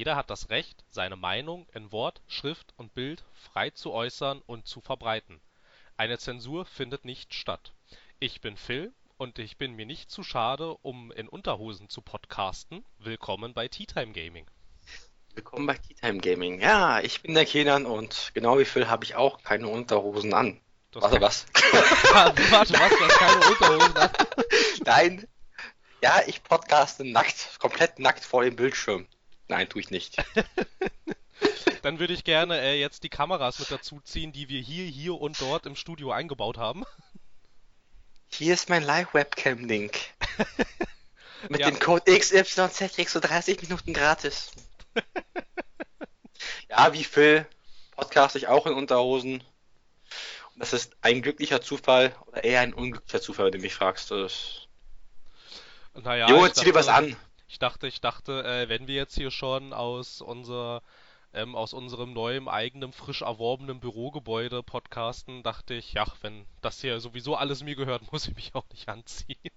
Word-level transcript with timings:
Jeder 0.00 0.16
hat 0.16 0.30
das 0.30 0.48
Recht, 0.48 0.82
seine 0.88 1.16
Meinung 1.16 1.66
in 1.74 1.92
Wort, 1.92 2.22
Schrift 2.26 2.72
und 2.78 2.94
Bild 2.94 3.22
frei 3.34 3.68
zu 3.68 3.92
äußern 3.92 4.40
und 4.46 4.66
zu 4.66 4.80
verbreiten. 4.80 5.42
Eine 5.98 6.16
Zensur 6.16 6.64
findet 6.64 7.04
nicht 7.04 7.34
statt. 7.34 7.74
Ich 8.18 8.40
bin 8.40 8.56
Phil 8.56 8.94
und 9.18 9.38
ich 9.38 9.58
bin 9.58 9.76
mir 9.76 9.84
nicht 9.84 10.10
zu 10.10 10.22
schade, 10.22 10.74
um 10.80 11.12
in 11.12 11.28
Unterhosen 11.28 11.90
zu 11.90 12.00
podcasten. 12.00 12.82
Willkommen 12.96 13.52
bei 13.52 13.68
Tea 13.68 13.84
Time 13.84 14.12
Gaming. 14.12 14.46
Willkommen 15.34 15.66
bei 15.66 15.76
Tea 15.76 15.92
Time 15.92 16.16
Gaming. 16.16 16.62
Ja, 16.62 17.00
ich 17.00 17.20
bin 17.20 17.34
der 17.34 17.44
Kenan 17.44 17.84
und 17.84 18.30
genau 18.32 18.58
wie 18.58 18.64
Phil 18.64 18.88
habe 18.88 19.04
ich 19.04 19.16
auch 19.16 19.42
keine 19.42 19.68
Unterhosen 19.68 20.32
an. 20.32 20.62
Du 20.92 21.02
hast 21.02 21.12
Warte, 21.12 21.20
was? 21.20 21.44
Warte, 22.14 22.50
was? 22.50 22.68
Du 22.68 22.78
hast 22.78 22.98
keine 23.18 23.46
Unterhosen 23.46 23.96
an? 23.98 24.10
Nein. 24.86 25.28
Ja, 26.02 26.22
ich 26.26 26.42
podcaste 26.42 27.04
nackt, 27.04 27.58
komplett 27.58 27.98
nackt 27.98 28.24
vor 28.24 28.44
dem 28.44 28.56
Bildschirm. 28.56 29.06
Nein, 29.50 29.68
tue 29.68 29.80
ich 29.80 29.90
nicht. 29.90 30.16
Dann 31.82 31.98
würde 31.98 32.12
ich 32.12 32.22
gerne 32.22 32.60
äh, 32.60 32.78
jetzt 32.78 33.02
die 33.02 33.08
Kameras 33.08 33.58
mit 33.58 33.70
dazu 33.70 34.00
ziehen, 34.00 34.32
die 34.32 34.48
wir 34.48 34.60
hier, 34.60 34.84
hier 34.84 35.20
und 35.20 35.40
dort 35.40 35.66
im 35.66 35.74
Studio 35.74 36.12
eingebaut 36.12 36.56
haben. 36.56 36.84
Hier 38.28 38.54
ist 38.54 38.68
mein 38.68 38.84
Live-Webcam-Link. 38.84 39.98
Mit 41.48 41.60
Ja. 41.60 41.70
dem 41.70 41.80
Code 41.80 42.16
XYZ 42.16 42.94
kriegst 42.94 43.14
du 43.16 43.20
30 43.20 43.60
Minuten 43.62 43.92
gratis. 43.92 44.52
ja, 46.68 46.92
wie 46.92 47.02
Phil 47.02 47.44
podcaste 47.96 48.38
ich 48.38 48.46
auch 48.46 48.66
in 48.66 48.74
Unterhosen. 48.74 49.42
Und 50.54 50.58
das 50.58 50.72
ist 50.72 50.96
ein 51.00 51.22
glücklicher 51.22 51.60
Zufall 51.60 52.14
oder 52.26 52.44
eher 52.44 52.60
ein 52.60 52.72
unglücklicher 52.72 53.20
Zufall, 53.20 53.46
wenn 53.46 53.52
du 53.52 53.58
mich 53.58 53.74
fragst. 53.74 54.12
Das... 54.12 54.68
Naja, 55.94 56.28
jo, 56.28 56.46
zieh 56.46 56.66
dir 56.66 56.74
was 56.74 56.88
an. 56.88 57.16
Ich 57.50 57.58
dachte, 57.58 57.88
ich 57.88 58.00
dachte, 58.00 58.44
äh, 58.44 58.68
wenn 58.68 58.86
wir 58.86 58.94
jetzt 58.94 59.16
hier 59.16 59.32
schon 59.32 59.72
aus 59.72 60.20
unser, 60.20 60.82
ähm, 61.34 61.56
aus 61.56 61.72
unserem 61.72 62.12
neuen 62.12 62.46
eigenen 62.46 62.92
frisch 62.92 63.22
erworbenen 63.22 63.80
Bürogebäude 63.80 64.62
podcasten, 64.62 65.42
dachte 65.42 65.74
ich, 65.74 65.92
ja, 65.94 66.06
wenn 66.20 66.46
das 66.60 66.80
hier 66.80 67.00
sowieso 67.00 67.34
alles 67.34 67.64
mir 67.64 67.74
gehört, 67.74 68.02
muss 68.12 68.28
ich 68.28 68.36
mich 68.36 68.54
auch 68.54 68.68
nicht 68.70 68.88
anziehen. 68.88 69.50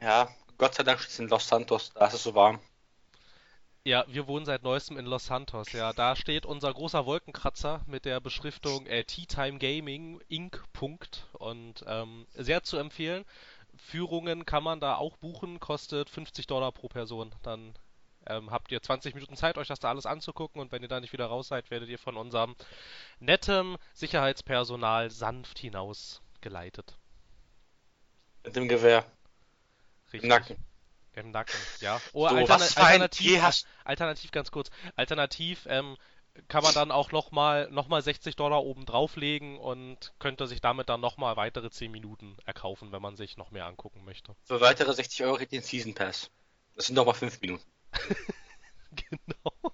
Ja, 0.00 0.28
Gott 0.56 0.76
sei 0.76 0.84
Dank 0.84 1.00
es 1.00 1.18
in 1.18 1.26
Los 1.26 1.48
Santos, 1.48 1.92
da 1.94 2.06
ist 2.06 2.14
es 2.14 2.22
so 2.22 2.36
warm. 2.36 2.60
Ja, 3.82 4.04
wir 4.06 4.28
wohnen 4.28 4.46
seit 4.46 4.62
neuestem 4.62 4.96
in 4.96 5.06
Los 5.06 5.26
Santos. 5.26 5.72
Ja, 5.72 5.92
da 5.92 6.14
steht 6.14 6.46
unser 6.46 6.72
großer 6.72 7.06
Wolkenkratzer 7.06 7.82
mit 7.86 8.04
der 8.04 8.20
Beschriftung 8.20 8.86
äh, 8.86 9.04
Tea 9.04 9.26
Time 9.26 9.58
Gaming 9.58 10.20
Inc. 10.28 10.62
Punkt. 10.72 11.26
Und 11.32 11.84
ähm, 11.88 12.26
sehr 12.34 12.62
zu 12.62 12.78
empfehlen. 12.78 13.24
Führungen 13.78 14.46
kann 14.46 14.62
man 14.62 14.80
da 14.80 14.96
auch 14.96 15.16
buchen, 15.16 15.60
kostet 15.60 16.10
50 16.10 16.46
Dollar 16.46 16.72
pro 16.72 16.88
Person. 16.88 17.34
Dann 17.42 17.74
ähm, 18.26 18.50
habt 18.50 18.72
ihr 18.72 18.82
20 18.82 19.14
Minuten 19.14 19.36
Zeit, 19.36 19.58
euch 19.58 19.68
das 19.68 19.80
da 19.80 19.88
alles 19.88 20.06
anzugucken. 20.06 20.60
Und 20.60 20.72
wenn 20.72 20.82
ihr 20.82 20.88
da 20.88 21.00
nicht 21.00 21.12
wieder 21.12 21.26
raus 21.26 21.48
seid, 21.48 21.70
werdet 21.70 21.88
ihr 21.88 21.98
von 21.98 22.16
unserem 22.16 22.56
netten 23.20 23.76
Sicherheitspersonal 23.94 25.10
sanft 25.10 25.58
hinaus 25.58 26.22
geleitet. 26.40 26.96
Mit 28.44 28.56
dem 28.56 28.68
Gewehr 28.68 29.04
Richtig. 30.12 30.22
im 30.22 30.28
Nacken. 30.28 30.56
Im 31.14 31.30
Nacken, 31.30 31.58
ja. 31.80 32.00
Oder 32.12 32.30
So, 32.30 32.36
alterna 32.36 32.64
alternativ, 32.76 33.64
alternativ 33.84 34.30
ganz 34.32 34.50
kurz, 34.50 34.70
alternativ 34.96 35.66
ähm, 35.68 35.96
kann 36.48 36.62
man 36.62 36.74
dann 36.74 36.90
auch 36.90 37.12
nochmal 37.12 37.68
noch 37.70 37.88
mal 37.88 38.02
60 38.02 38.36
Dollar 38.36 38.62
oben 38.62 38.86
drauflegen 38.86 39.58
und 39.58 40.12
könnte 40.18 40.46
sich 40.46 40.60
damit 40.60 40.88
dann 40.88 41.00
nochmal 41.00 41.36
weitere 41.36 41.70
10 41.70 41.90
Minuten 41.90 42.36
erkaufen, 42.44 42.92
wenn 42.92 43.02
man 43.02 43.16
sich 43.16 43.36
noch 43.36 43.50
mehr 43.50 43.66
angucken 43.66 44.04
möchte. 44.04 44.34
Für 44.44 44.60
weitere 44.60 44.92
60 44.92 45.24
Euro 45.24 45.36
den 45.38 45.62
Season 45.62 45.94
Pass. 45.94 46.30
Das 46.74 46.86
sind 46.86 46.94
nochmal 46.94 47.14
5 47.14 47.40
Minuten. 47.40 47.64
Genau. 49.10 49.72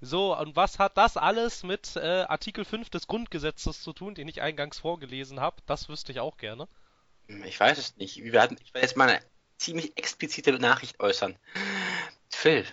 So, 0.00 0.36
und 0.36 0.54
was 0.54 0.78
hat 0.78 0.98
das 0.98 1.16
alles 1.16 1.62
mit 1.62 1.96
äh, 1.96 2.24
Artikel 2.28 2.64
5 2.64 2.90
des 2.90 3.06
Grundgesetzes 3.06 3.82
zu 3.82 3.94
tun, 3.94 4.14
den 4.14 4.28
ich 4.28 4.42
eingangs 4.42 4.78
vorgelesen 4.78 5.40
habe? 5.40 5.62
Das 5.64 5.88
wüsste 5.88 6.12
ich 6.12 6.20
auch 6.20 6.36
gerne. 6.36 6.68
Ich 7.46 7.58
weiß 7.58 7.78
es 7.78 7.96
nicht. 7.96 8.22
Wir 8.22 8.32
werden, 8.32 8.58
ich 8.62 8.74
werde 8.74 8.86
jetzt 8.86 8.96
mal 8.96 9.08
eine 9.08 9.22
ziemlich 9.56 9.96
explizite 9.96 10.52
Nachricht 10.52 11.00
äußern. 11.00 11.38
Phil, 12.28 12.66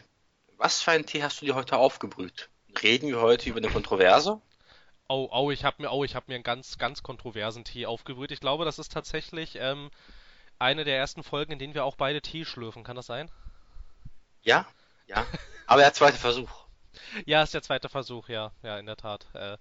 was 0.57 0.81
für 0.81 0.91
einen 0.91 1.05
Tee 1.05 1.23
hast 1.23 1.41
du 1.41 1.45
dir 1.45 1.55
heute 1.55 1.77
aufgebrüht? 1.77 2.50
Reden 2.81 3.07
wir 3.09 3.21
heute 3.21 3.49
über 3.49 3.57
eine 3.57 3.69
Kontroverse? 3.69 4.41
Oh, 5.07 5.27
oh, 5.31 5.51
ich 5.51 5.65
habe 5.65 5.81
mir, 5.81 5.91
oh, 5.91 6.03
ich 6.03 6.15
habe 6.15 6.25
mir 6.29 6.35
einen 6.35 6.43
ganz, 6.43 6.77
ganz 6.77 7.03
kontroversen 7.03 7.63
Tee 7.63 7.85
aufgebrüht. 7.85 8.31
Ich 8.31 8.39
glaube, 8.39 8.65
das 8.65 8.79
ist 8.79 8.91
tatsächlich 8.93 9.57
ähm, 9.59 9.91
eine 10.57 10.83
der 10.85 10.97
ersten 10.97 11.23
Folgen, 11.23 11.51
in 11.53 11.59
denen 11.59 11.73
wir 11.73 11.83
auch 11.85 11.95
beide 11.95 12.21
Tee 12.21 12.45
schlürfen. 12.45 12.83
Kann 12.83 12.95
das 12.95 13.07
sein? 13.07 13.29
Ja? 14.43 14.65
Ja. 15.07 15.25
Aber 15.67 15.81
der 15.81 15.93
zweite 15.93 16.17
Versuch. 16.17 16.49
Ja, 17.25 17.41
ist 17.41 17.53
der 17.53 17.61
zweite 17.61 17.87
Versuch, 17.87 18.27
ja, 18.27 18.51
ja, 18.63 18.77
in 18.77 18.85
der 18.85 18.97
Tat. 18.97 19.25
Äh, 19.33 19.57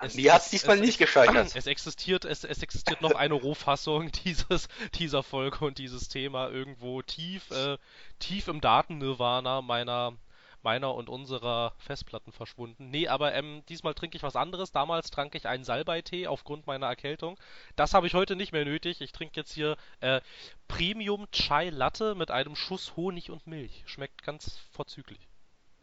es- 0.00 0.14
Die 0.14 0.30
hat 0.32 0.42
es- 0.42 0.50
diesmal 0.50 0.76
es- 0.76 0.82
nicht 0.82 0.98
gescheitert. 0.98 1.52
Es 1.54 1.66
existiert, 1.66 2.24
es, 2.24 2.42
es 2.42 2.60
existiert 2.62 3.00
noch 3.02 3.14
eine 3.14 3.34
Rohfassung 3.34 4.10
dieses, 4.24 4.68
dieser 4.94 5.22
Folge 5.22 5.64
und 5.64 5.78
dieses 5.78 6.08
Thema 6.08 6.48
irgendwo 6.48 7.00
tief, 7.02 7.50
äh, 7.52 7.78
tief 8.18 8.48
im 8.48 8.60
Datennirvana 8.60 9.62
meiner, 9.62 10.14
meiner 10.62 10.94
und 10.94 11.08
unserer 11.08 11.74
Festplatten 11.78 12.32
verschwunden. 12.32 12.90
Nee, 12.90 13.08
aber 13.08 13.34
ähm, 13.34 13.62
diesmal 13.68 13.94
trinke 13.94 14.16
ich 14.16 14.22
was 14.22 14.36
anderes. 14.36 14.72
Damals 14.72 15.10
trank 15.10 15.34
ich 15.34 15.46
einen 15.46 15.64
Salbeitee 15.64 16.26
aufgrund 16.26 16.66
meiner 16.66 16.86
Erkältung. 16.86 17.38
Das 17.76 17.94
habe 17.94 18.06
ich 18.06 18.14
heute 18.14 18.36
nicht 18.36 18.52
mehr 18.52 18.64
nötig. 18.64 19.00
Ich 19.00 19.12
trinke 19.12 19.40
jetzt 19.40 19.52
hier 19.52 19.76
äh, 20.00 20.20
Premium 20.68 21.30
Chai 21.30 21.70
Latte 21.70 22.14
mit 22.14 22.30
einem 22.30 22.56
Schuss 22.56 22.96
Honig 22.96 23.30
und 23.30 23.46
Milch. 23.46 23.82
Schmeckt 23.86 24.22
ganz 24.22 24.58
vorzüglich. 24.70 25.28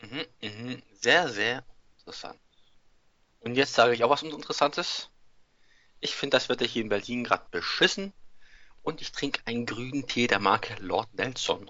Mhm, 0.02 0.26
mhm. 0.42 0.84
Sehr, 0.94 1.30
sehr 1.30 1.64
interessant. 1.98 2.40
Und 3.42 3.56
jetzt 3.56 3.74
sage 3.74 3.94
ich 3.94 4.04
auch 4.04 4.10
was 4.10 4.24
Interessantes. 4.24 5.10
Ich 6.00 6.16
finde 6.16 6.38
das 6.38 6.50
Wetter 6.50 6.66
hier 6.66 6.82
in 6.82 6.90
Berlin 6.90 7.24
gerade 7.24 7.46
beschissen. 7.52 8.14
Und 8.82 9.02
ich 9.02 9.12
trinke 9.12 9.42
einen 9.46 9.66
grünen 9.66 10.08
Tee 10.08 10.28
der 10.28 10.40
Marke 10.40 10.76
Lord 10.80 11.14
Nelson. 11.14 11.70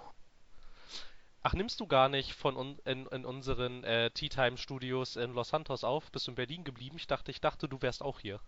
Ach, 1.41 1.53
nimmst 1.53 1.79
du 1.79 1.87
gar 1.87 2.09
nicht 2.09 2.33
von 2.33 2.57
un 2.57 2.79
in, 2.85 3.05
in 3.07 3.25
unseren 3.25 3.83
äh, 3.83 4.11
Tea 4.11 4.29
Time 4.29 4.57
Studios 4.57 5.15
in 5.15 5.33
Los 5.33 5.49
Santos 5.49 5.83
auf? 5.83 6.11
Bist 6.11 6.27
du 6.27 6.31
in 6.31 6.35
Berlin 6.35 6.63
geblieben? 6.63 6.97
Ich 6.97 7.07
dachte, 7.07 7.31
ich 7.31 7.39
dachte, 7.39 7.69
du 7.69 7.81
wärst 7.81 8.01
auch 8.01 8.19
hier. 8.19 8.41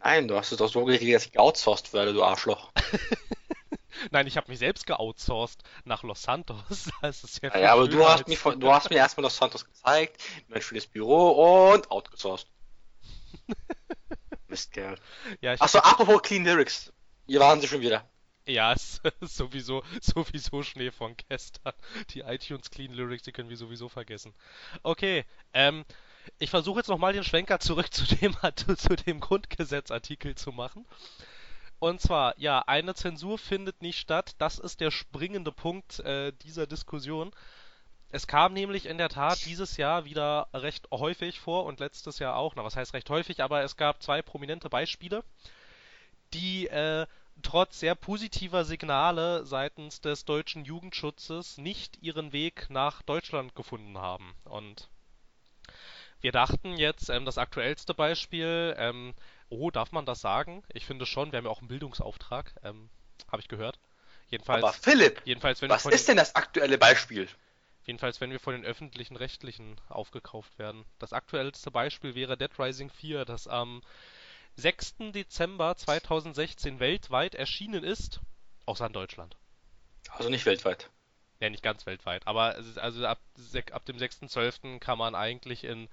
Nein, 0.00 0.28
du 0.28 0.36
hast 0.36 0.52
es 0.52 0.58
doch 0.58 0.68
so 0.68 0.84
geregelt, 0.84 1.16
dass 1.16 1.26
ich 1.26 1.32
geoutsourced 1.32 1.92
werde, 1.92 2.12
du 2.12 2.22
Arschloch. 2.22 2.70
Nein, 4.12 4.28
ich 4.28 4.36
habe 4.36 4.48
mich 4.48 4.60
selbst 4.60 4.86
geoutsourced 4.86 5.64
nach 5.84 6.04
Los 6.04 6.22
Santos. 6.22 6.90
Das 7.02 7.24
ist 7.24 7.42
ja 7.42 7.58
Ja, 7.58 7.72
aber 7.72 7.88
du 7.88 8.06
hast, 8.06 8.28
mich 8.28 8.38
von, 8.38 8.60
du 8.60 8.72
hast 8.72 8.90
mir 8.90 8.96
erstmal 8.96 9.24
Los 9.24 9.36
Santos 9.36 9.64
gezeigt, 9.64 10.22
mein 10.46 10.62
schönes 10.62 10.86
Büro 10.86 11.72
und 11.72 11.90
outgesourced. 11.90 12.46
Mistkerl. 14.48 14.96
Ja, 15.40 15.54
Achso, 15.58 15.78
apropos 15.78 16.22
Clean 16.22 16.44
Lyrics. 16.44 16.92
Hier 17.26 17.40
waren 17.40 17.60
sie 17.60 17.66
schon 17.66 17.80
wieder. 17.80 18.08
Ja, 18.48 18.72
es 18.72 19.00
ist 19.20 19.36
sowieso, 19.36 19.82
sowieso 20.00 20.62
Schnee 20.62 20.90
von 20.90 21.14
gestern. 21.28 21.74
Die 22.10 22.20
iTunes 22.20 22.70
Clean 22.70 22.92
Lyrics, 22.92 23.24
die 23.24 23.32
können 23.32 23.50
wir 23.50 23.58
sowieso 23.58 23.90
vergessen. 23.90 24.34
Okay, 24.82 25.26
ähm, 25.52 25.84
ich 26.38 26.48
versuche 26.48 26.78
jetzt 26.78 26.88
nochmal 26.88 27.12
den 27.12 27.24
Schwenker 27.24 27.60
zurück 27.60 27.92
zu 27.92 28.04
dem, 28.16 28.34
zu 28.76 28.96
dem 28.96 29.20
Grundgesetzartikel 29.20 30.34
zu 30.34 30.52
machen. 30.52 30.86
Und 31.78 32.00
zwar, 32.00 32.36
ja, 32.38 32.64
eine 32.66 32.94
Zensur 32.94 33.38
findet 33.38 33.82
nicht 33.82 34.00
statt. 34.00 34.34
Das 34.38 34.58
ist 34.58 34.80
der 34.80 34.90
springende 34.90 35.52
Punkt 35.52 36.00
äh, 36.00 36.32
dieser 36.42 36.66
Diskussion. 36.66 37.30
Es 38.10 38.26
kam 38.26 38.54
nämlich 38.54 38.86
in 38.86 38.96
der 38.96 39.10
Tat 39.10 39.44
dieses 39.44 39.76
Jahr 39.76 40.06
wieder 40.06 40.48
recht 40.54 40.90
häufig 40.90 41.38
vor 41.38 41.66
und 41.66 41.80
letztes 41.80 42.18
Jahr 42.18 42.36
auch. 42.36 42.56
Na, 42.56 42.64
was 42.64 42.76
heißt 42.76 42.94
recht 42.94 43.10
häufig, 43.10 43.42
aber 43.42 43.62
es 43.62 43.76
gab 43.76 44.02
zwei 44.02 44.22
prominente 44.22 44.70
Beispiele, 44.70 45.22
die 46.32 46.66
äh, 46.68 47.06
trotz 47.42 47.80
sehr 47.80 47.94
positiver 47.94 48.64
Signale 48.64 49.44
seitens 49.46 50.00
des 50.00 50.24
deutschen 50.24 50.64
Jugendschutzes 50.64 51.58
nicht 51.58 52.02
ihren 52.02 52.32
Weg 52.32 52.68
nach 52.70 53.02
Deutschland 53.02 53.54
gefunden 53.54 53.98
haben. 53.98 54.34
Und 54.44 54.88
wir 56.20 56.32
dachten 56.32 56.76
jetzt, 56.76 57.08
ähm, 57.10 57.24
das 57.24 57.38
aktuellste 57.38 57.94
Beispiel, 57.94 58.74
ähm, 58.78 59.14
oh, 59.50 59.70
darf 59.70 59.92
man 59.92 60.06
das 60.06 60.20
sagen? 60.20 60.64
Ich 60.72 60.84
finde 60.84 61.06
schon, 61.06 61.32
wir 61.32 61.38
haben 61.38 61.44
ja 61.44 61.50
auch 61.50 61.60
einen 61.60 61.68
Bildungsauftrag, 61.68 62.54
ähm, 62.64 62.90
habe 63.30 63.40
ich 63.40 63.48
gehört. 63.48 63.78
Jedenfalls, 64.28 64.62
Aber 64.62 64.72
Philipp, 64.72 65.22
jedenfalls, 65.24 65.62
was 65.62 65.86
ist 65.86 66.08
denn 66.08 66.16
das 66.16 66.34
aktuelle 66.34 66.76
Beispiel? 66.76 67.28
Jedenfalls, 67.84 68.20
wenn 68.20 68.30
wir 68.30 68.40
von 68.40 68.52
den 68.52 68.66
öffentlichen 68.66 69.16
Rechtlichen 69.16 69.80
aufgekauft 69.88 70.58
werden. 70.58 70.84
Das 70.98 71.14
aktuellste 71.14 71.70
Beispiel 71.70 72.14
wäre 72.14 72.36
Dead 72.36 72.50
Rising 72.58 72.90
4, 72.90 73.24
das 73.24 73.48
am 73.48 73.80
6. 74.58 75.12
Dezember 75.14 75.76
2016 75.76 76.80
weltweit 76.80 77.36
erschienen 77.36 77.84
ist, 77.84 78.18
außer 78.66 78.86
in 78.86 78.92
Deutschland. 78.92 79.36
Also 80.10 80.30
nicht 80.30 80.46
weltweit. 80.46 80.90
Ja, 81.38 81.48
nicht 81.48 81.62
ganz 81.62 81.86
weltweit, 81.86 82.26
aber 82.26 82.58
es 82.58 82.66
ist 82.66 82.78
also 82.78 83.06
ab, 83.06 83.20
ab 83.70 83.84
dem 83.84 83.98
6.12. 83.98 84.80
kann 84.80 84.98
man 84.98 85.14
eigentlich 85.14 85.62
in 85.62 85.88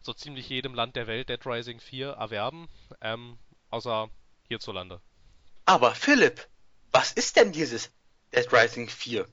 so 0.00 0.14
ziemlich 0.14 0.48
jedem 0.48 0.72
Land 0.72 0.96
der 0.96 1.06
Welt 1.06 1.28
Dead 1.28 1.44
Rising 1.44 1.80
4 1.80 2.08
erwerben, 2.12 2.70
ähm, 3.02 3.38
außer 3.68 4.08
hierzulande. 4.48 5.02
Aber 5.66 5.94
Philipp, 5.94 6.48
was 6.92 7.12
ist 7.12 7.36
denn 7.36 7.52
dieses 7.52 7.90
Dead 8.34 8.50
Rising 8.50 8.88
4? 8.88 9.28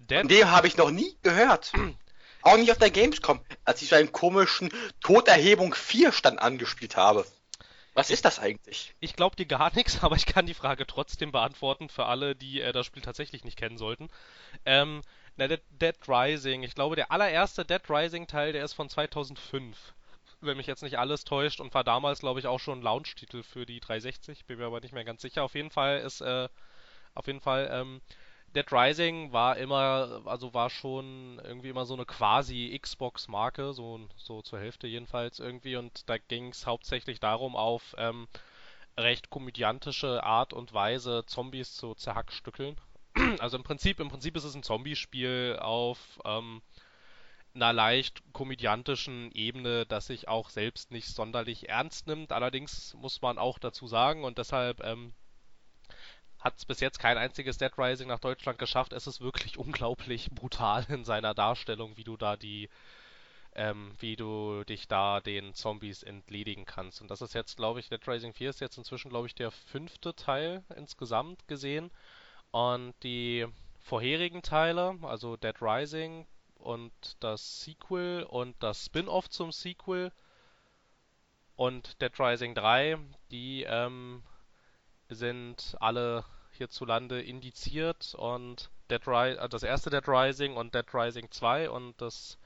Dead 0.00 0.18
Von 0.18 0.28
dem 0.28 0.50
habe 0.50 0.66
ich 0.66 0.76
noch 0.76 0.90
nie 0.90 1.16
gehört. 1.22 1.72
Auch 2.42 2.58
nicht 2.58 2.72
auf 2.72 2.78
der 2.78 2.90
Gamescom, 2.90 3.40
als 3.64 3.80
ich 3.80 3.88
so 3.88 3.96
einen 3.96 4.12
komischen 4.12 4.70
Toterhebung 5.00 5.72
4 5.72 6.12
Stand 6.12 6.42
angespielt 6.42 6.96
habe. 6.96 7.24
Was 7.94 8.10
ist 8.10 8.24
das 8.24 8.38
eigentlich? 8.38 8.94
Ich 9.00 9.16
glaube 9.16 9.36
dir 9.36 9.46
gar 9.46 9.72
nichts, 9.76 10.02
aber 10.02 10.16
ich 10.16 10.26
kann 10.26 10.46
die 10.46 10.54
Frage 10.54 10.86
trotzdem 10.86 11.32
beantworten 11.32 11.88
für 11.88 12.06
alle, 12.06 12.34
die 12.34 12.60
äh, 12.60 12.72
das 12.72 12.86
Spiel 12.86 13.02
tatsächlich 13.02 13.44
nicht 13.44 13.58
kennen 13.58 13.78
sollten. 13.78 14.08
Ähm, 14.64 15.02
na, 15.36 15.48
Dead, 15.48 15.62
Dead 15.70 15.96
Rising. 16.08 16.62
Ich 16.62 16.74
glaube, 16.74 16.96
der 16.96 17.10
allererste 17.12 17.64
Dead 17.64 17.82
Rising 17.88 18.26
Teil, 18.26 18.52
der 18.52 18.64
ist 18.64 18.74
von 18.74 18.88
2005. 18.88 19.94
Wenn 20.40 20.56
mich 20.56 20.66
jetzt 20.66 20.82
nicht 20.82 20.98
alles 20.98 21.24
täuscht 21.24 21.60
und 21.60 21.72
war 21.74 21.84
damals, 21.84 22.20
glaube 22.20 22.40
ich, 22.40 22.46
auch 22.46 22.58
schon 22.60 22.82
Launch-Titel 22.82 23.42
für 23.42 23.66
die 23.66 23.80
360. 23.80 24.44
Bin 24.46 24.58
mir 24.58 24.66
aber 24.66 24.80
nicht 24.80 24.92
mehr 24.92 25.04
ganz 25.04 25.22
sicher. 25.22 25.44
Auf 25.44 25.54
jeden 25.54 25.70
Fall 25.70 25.98
ist, 26.00 26.20
äh, 26.20 26.48
auf 27.14 27.26
jeden 27.26 27.40
Fall, 27.40 27.68
ähm, 27.72 28.00
Dead 28.54 28.70
Rising 28.70 29.32
war 29.32 29.56
immer, 29.56 30.22
also 30.26 30.52
war 30.52 30.68
schon 30.68 31.40
irgendwie 31.44 31.70
immer 31.70 31.86
so 31.86 31.94
eine 31.94 32.04
quasi 32.04 32.78
Xbox-Marke, 32.78 33.72
so, 33.72 34.00
so 34.16 34.42
zur 34.42 34.58
Hälfte 34.60 34.86
jedenfalls 34.86 35.40
irgendwie. 35.40 35.76
Und 35.76 36.08
da 36.08 36.18
ging 36.18 36.48
es 36.48 36.66
hauptsächlich 36.66 37.18
darum, 37.20 37.56
auf 37.56 37.94
ähm, 37.98 38.28
recht 38.98 39.30
komödiantische 39.30 40.22
Art 40.22 40.52
und 40.52 40.74
Weise 40.74 41.24
Zombies 41.26 41.76
zu 41.76 41.94
zerhackstückeln. 41.94 42.76
Also 43.40 43.56
im 43.56 43.62
Prinzip, 43.62 44.00
im 44.00 44.08
Prinzip 44.08 44.36
ist 44.36 44.44
es 44.44 44.54
ein 44.54 44.62
Zombie-Spiel 44.62 45.58
auf 45.60 45.98
ähm, 46.24 46.62
einer 47.54 47.72
leicht 47.72 48.22
komödiantischen 48.32 49.30
Ebene, 49.32 49.86
das 49.86 50.06
sich 50.06 50.28
auch 50.28 50.48
selbst 50.48 50.90
nicht 50.90 51.08
sonderlich 51.08 51.68
ernst 51.68 52.06
nimmt. 52.06 52.32
Allerdings 52.32 52.94
muss 52.94 53.20
man 53.20 53.38
auch 53.38 53.58
dazu 53.58 53.86
sagen, 53.86 54.24
und 54.24 54.38
deshalb 54.38 54.82
ähm, 54.82 55.12
hat 56.42 56.58
es 56.58 56.64
bis 56.64 56.80
jetzt 56.80 56.98
kein 56.98 57.18
einziges 57.18 57.56
Dead 57.56 57.72
Rising 57.78 58.08
nach 58.08 58.18
Deutschland 58.18 58.58
geschafft. 58.58 58.92
Es 58.92 59.06
ist 59.06 59.20
wirklich 59.20 59.58
unglaublich 59.58 60.30
brutal 60.30 60.84
in 60.88 61.04
seiner 61.04 61.34
Darstellung, 61.34 61.96
wie 61.96 62.04
du 62.04 62.16
da 62.16 62.36
die, 62.36 62.68
ähm, 63.54 63.92
wie 64.00 64.16
du 64.16 64.64
dich 64.64 64.88
da 64.88 65.20
den 65.20 65.54
Zombies 65.54 66.02
entledigen 66.02 66.64
kannst. 66.64 67.00
Und 67.00 67.10
das 67.10 67.22
ist 67.22 67.34
jetzt, 67.34 67.56
glaube 67.56 67.80
ich, 67.80 67.88
Dead 67.88 68.06
Rising 68.06 68.32
4 68.32 68.50
ist 68.50 68.60
jetzt 68.60 68.76
inzwischen, 68.76 69.10
glaube 69.10 69.28
ich, 69.28 69.34
der 69.34 69.52
fünfte 69.52 70.14
Teil 70.14 70.64
insgesamt 70.76 71.46
gesehen. 71.46 71.90
Und 72.50 72.94
die 73.02 73.46
vorherigen 73.78 74.42
Teile, 74.42 74.98
also 75.02 75.36
Dead 75.36 75.56
Rising 75.62 76.26
und 76.56 76.92
das 77.20 77.62
Sequel 77.62 78.24
und 78.24 78.56
das 78.60 78.86
Spin-off 78.86 79.30
zum 79.30 79.52
Sequel 79.52 80.12
und 81.56 82.00
Dead 82.02 82.12
Rising 82.18 82.54
3, 82.54 82.98
die 83.30 83.62
ähm, 83.62 84.22
sind 85.08 85.76
alle 85.80 86.24
hierzulande 86.52 87.22
indiziert 87.22 88.14
und 88.14 88.70
Dead 88.90 89.06
Ri 89.06 89.32
äh, 89.32 89.48
das 89.48 89.62
erste 89.62 89.90
Dead 89.90 90.06
Rising 90.06 90.56
und 90.56 90.74
Dead 90.74 90.86
Rising 90.92 91.30
2 91.30 91.70
und 91.70 92.00
das 92.00 92.38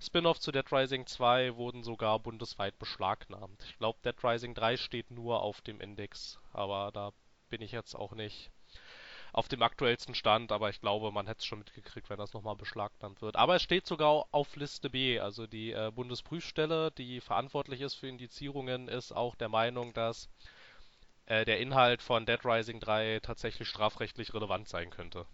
Spin-off 0.00 0.38
zu 0.38 0.52
Dead 0.52 0.70
Rising 0.70 1.06
2 1.06 1.56
wurden 1.56 1.82
sogar 1.82 2.20
bundesweit 2.20 2.78
beschlagnahmt. 2.78 3.64
Ich 3.68 3.78
glaube, 3.78 3.98
Dead 4.04 4.14
Rising 4.22 4.54
3 4.54 4.76
steht 4.76 5.10
nur 5.10 5.42
auf 5.42 5.60
dem 5.60 5.80
Index, 5.80 6.38
aber 6.52 6.90
da 6.92 7.12
bin 7.50 7.62
ich 7.62 7.72
jetzt 7.72 7.94
auch 7.94 8.12
nicht 8.12 8.50
auf 9.32 9.48
dem 9.48 9.62
aktuellsten 9.62 10.14
Stand, 10.14 10.52
aber 10.52 10.70
ich 10.70 10.80
glaube, 10.80 11.12
man 11.12 11.26
hätte 11.26 11.40
es 11.40 11.44
schon 11.44 11.58
mitgekriegt, 11.58 12.08
wenn 12.10 12.18
das 12.18 12.32
nochmal 12.32 12.56
beschlagnahmt 12.56 13.20
wird. 13.22 13.36
Aber 13.36 13.56
es 13.56 13.62
steht 13.62 13.86
sogar 13.86 14.26
auf 14.30 14.56
Liste 14.56 14.90
B, 14.90 15.20
also 15.20 15.46
die 15.46 15.72
äh, 15.72 15.90
Bundesprüfstelle, 15.94 16.90
die 16.92 17.20
verantwortlich 17.20 17.80
ist 17.80 17.94
für 17.94 18.08
Indizierungen, 18.08 18.88
ist 18.88 19.12
auch 19.12 19.34
der 19.34 19.48
Meinung, 19.48 19.92
dass 19.92 20.28
äh, 21.28 21.44
der 21.44 21.58
Inhalt 21.58 22.00
von 22.02 22.24
Dead 22.24 22.42
Rising 22.42 22.80
3 22.80 23.20
tatsächlich 23.22 23.68
strafrechtlich 23.68 24.32
relevant 24.32 24.66
sein 24.66 24.88
könnte. 24.88 25.26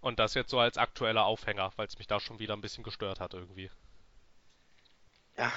Und 0.00 0.18
das 0.18 0.34
jetzt 0.34 0.50
so 0.50 0.58
als 0.58 0.78
aktueller 0.78 1.26
Aufhänger, 1.26 1.72
weil 1.76 1.86
es 1.86 1.98
mich 1.98 2.08
da 2.08 2.18
schon 2.18 2.40
wieder 2.40 2.54
ein 2.54 2.60
bisschen 2.60 2.82
gestört 2.82 3.20
hat 3.20 3.34
irgendwie. 3.34 3.70
Ja. 5.36 5.52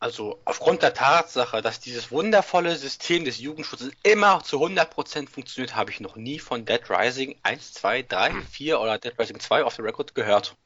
Also 0.00 0.40
aufgrund 0.44 0.82
der 0.82 0.94
Tatsache, 0.94 1.62
dass 1.62 1.78
dieses 1.78 2.10
wundervolle 2.10 2.74
System 2.76 3.24
des 3.24 3.38
Jugendschutzes 3.38 3.92
immer 4.02 4.42
zu 4.42 4.58
100% 4.58 5.28
funktioniert, 5.28 5.76
habe 5.76 5.92
ich 5.92 6.00
noch 6.00 6.16
nie 6.16 6.40
von 6.40 6.64
Dead 6.64 6.82
Rising 6.90 7.38
1, 7.44 7.72
2, 7.74 8.02
3, 8.02 8.42
4 8.42 8.80
oder 8.80 8.98
Dead 8.98 9.16
Rising 9.18 9.38
2 9.38 9.64
auf 9.64 9.76
the 9.76 9.82
Record 9.82 10.14
gehört. 10.14 10.56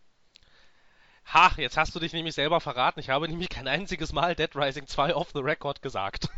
Ha, 1.32 1.52
jetzt 1.58 1.76
hast 1.76 1.94
du 1.94 2.00
dich 2.00 2.14
nämlich 2.14 2.34
selber 2.34 2.60
verraten. 2.60 3.00
Ich 3.00 3.10
habe 3.10 3.28
nämlich 3.28 3.50
kein 3.50 3.68
einziges 3.68 4.12
Mal 4.12 4.34
Dead 4.34 4.50
Rising 4.54 4.86
2 4.86 5.14
off 5.14 5.28
the 5.34 5.40
record 5.40 5.82
gesagt. 5.82 6.28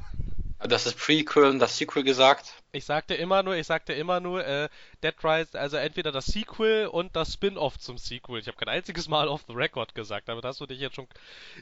Das 0.59 0.85
ist 0.85 0.99
Prequel 0.99 1.45
und 1.45 1.59
das 1.59 1.79
Sequel 1.79 2.03
gesagt. 2.03 2.53
Ich 2.73 2.85
sagte 2.85 3.15
immer 3.15 3.43
nur, 3.43 3.57
ich 3.57 3.67
sagte 3.67 3.95
immer 3.95 4.21
nur, 4.21 4.45
äh, 4.45 4.69
Dead 5.03 5.15
Rising, 5.23 5.59
also 5.59 5.77
entweder 5.77 6.13
das 6.13 6.27
Sequel 6.27 6.87
und 6.89 7.17
das 7.17 7.33
Spin-off 7.33 7.79
zum 7.79 7.97
Sequel. 7.99 8.41
Ich 8.41 8.47
habe 8.47 8.59
kein 8.59 8.69
einziges 8.69 9.09
Mal 9.09 9.29
off 9.29 9.43
the 9.47 9.55
record 9.55 9.95
gesagt, 9.95 10.29
damit 10.29 10.45
hast 10.45 10.61
du 10.61 10.67
dich 10.67 10.81
jetzt 10.81 10.97
schon 10.97 11.07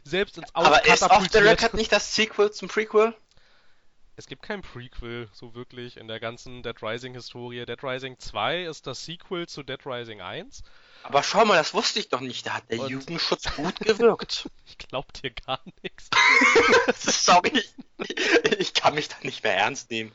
selbst 0.04 0.38
ins 0.38 0.52
Aus 0.54 0.66
Aber 0.66 0.84
ist 0.86 1.02
off 1.02 1.28
the 1.30 1.38
record 1.38 1.74
nicht 1.74 1.92
das 1.92 2.14
Sequel 2.14 2.50
zum 2.50 2.68
Prequel? 2.68 3.14
Es 4.16 4.26
gibt 4.26 4.42
kein 4.42 4.62
Prequel, 4.62 5.28
so 5.32 5.54
wirklich, 5.54 5.96
in 5.96 6.08
der 6.08 6.18
ganzen 6.18 6.64
Dead 6.64 6.82
Rising-Historie. 6.82 7.66
Dead 7.66 7.84
Rising 7.84 8.18
2 8.18 8.64
ist 8.64 8.86
das 8.88 9.04
Sequel 9.04 9.46
zu 9.46 9.62
Dead 9.62 9.78
Rising 9.86 10.20
1. 10.20 10.64
Aber 11.02 11.22
schau 11.22 11.44
mal, 11.44 11.56
das 11.56 11.74
wusste 11.74 12.00
ich 12.00 12.08
doch 12.08 12.20
nicht. 12.20 12.46
Da 12.46 12.54
hat 12.54 12.70
der 12.70 12.80
Und 12.80 12.90
Jugendschutz 12.90 13.54
gut 13.56 13.78
gewirkt. 13.80 14.48
ich 14.66 14.78
glaub 14.78 15.12
dir 15.14 15.30
gar 15.30 15.60
nichts. 15.82 16.10
Sorry, 17.24 17.64
ich 18.58 18.74
kann 18.74 18.94
mich 18.94 19.08
da 19.08 19.16
nicht 19.22 19.42
mehr 19.42 19.56
ernst 19.56 19.90
nehmen. 19.90 20.12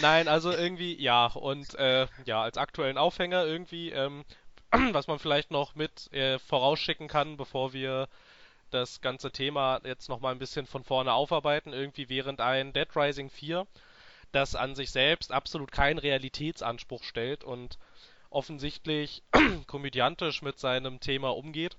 Nein, 0.00 0.28
also 0.28 0.50
irgendwie, 0.50 1.00
ja. 1.00 1.26
Und 1.26 1.74
äh, 1.74 2.06
ja, 2.24 2.42
als 2.42 2.56
aktuellen 2.56 2.98
Aufhänger 2.98 3.44
irgendwie, 3.44 3.90
ähm, 3.90 4.24
was 4.92 5.06
man 5.06 5.18
vielleicht 5.18 5.50
noch 5.50 5.74
mit 5.74 6.12
äh, 6.12 6.38
vorausschicken 6.38 7.08
kann, 7.08 7.36
bevor 7.36 7.72
wir 7.72 8.08
das 8.70 9.00
ganze 9.00 9.30
Thema 9.32 9.80
jetzt 9.84 10.08
nochmal 10.08 10.32
ein 10.32 10.38
bisschen 10.38 10.66
von 10.66 10.84
vorne 10.84 11.12
aufarbeiten, 11.12 11.72
irgendwie 11.72 12.08
während 12.08 12.40
ein 12.40 12.72
Dead 12.72 12.88
Rising 12.94 13.30
4, 13.30 13.66
das 14.32 14.54
an 14.54 14.74
sich 14.74 14.90
selbst 14.90 15.32
absolut 15.32 15.72
keinen 15.72 15.98
Realitätsanspruch 15.98 17.02
stellt 17.02 17.42
und 17.42 17.78
offensichtlich 18.30 19.22
komödiantisch 19.66 20.42
mit 20.42 20.58
seinem 20.58 21.00
Thema 21.00 21.36
umgeht. 21.36 21.76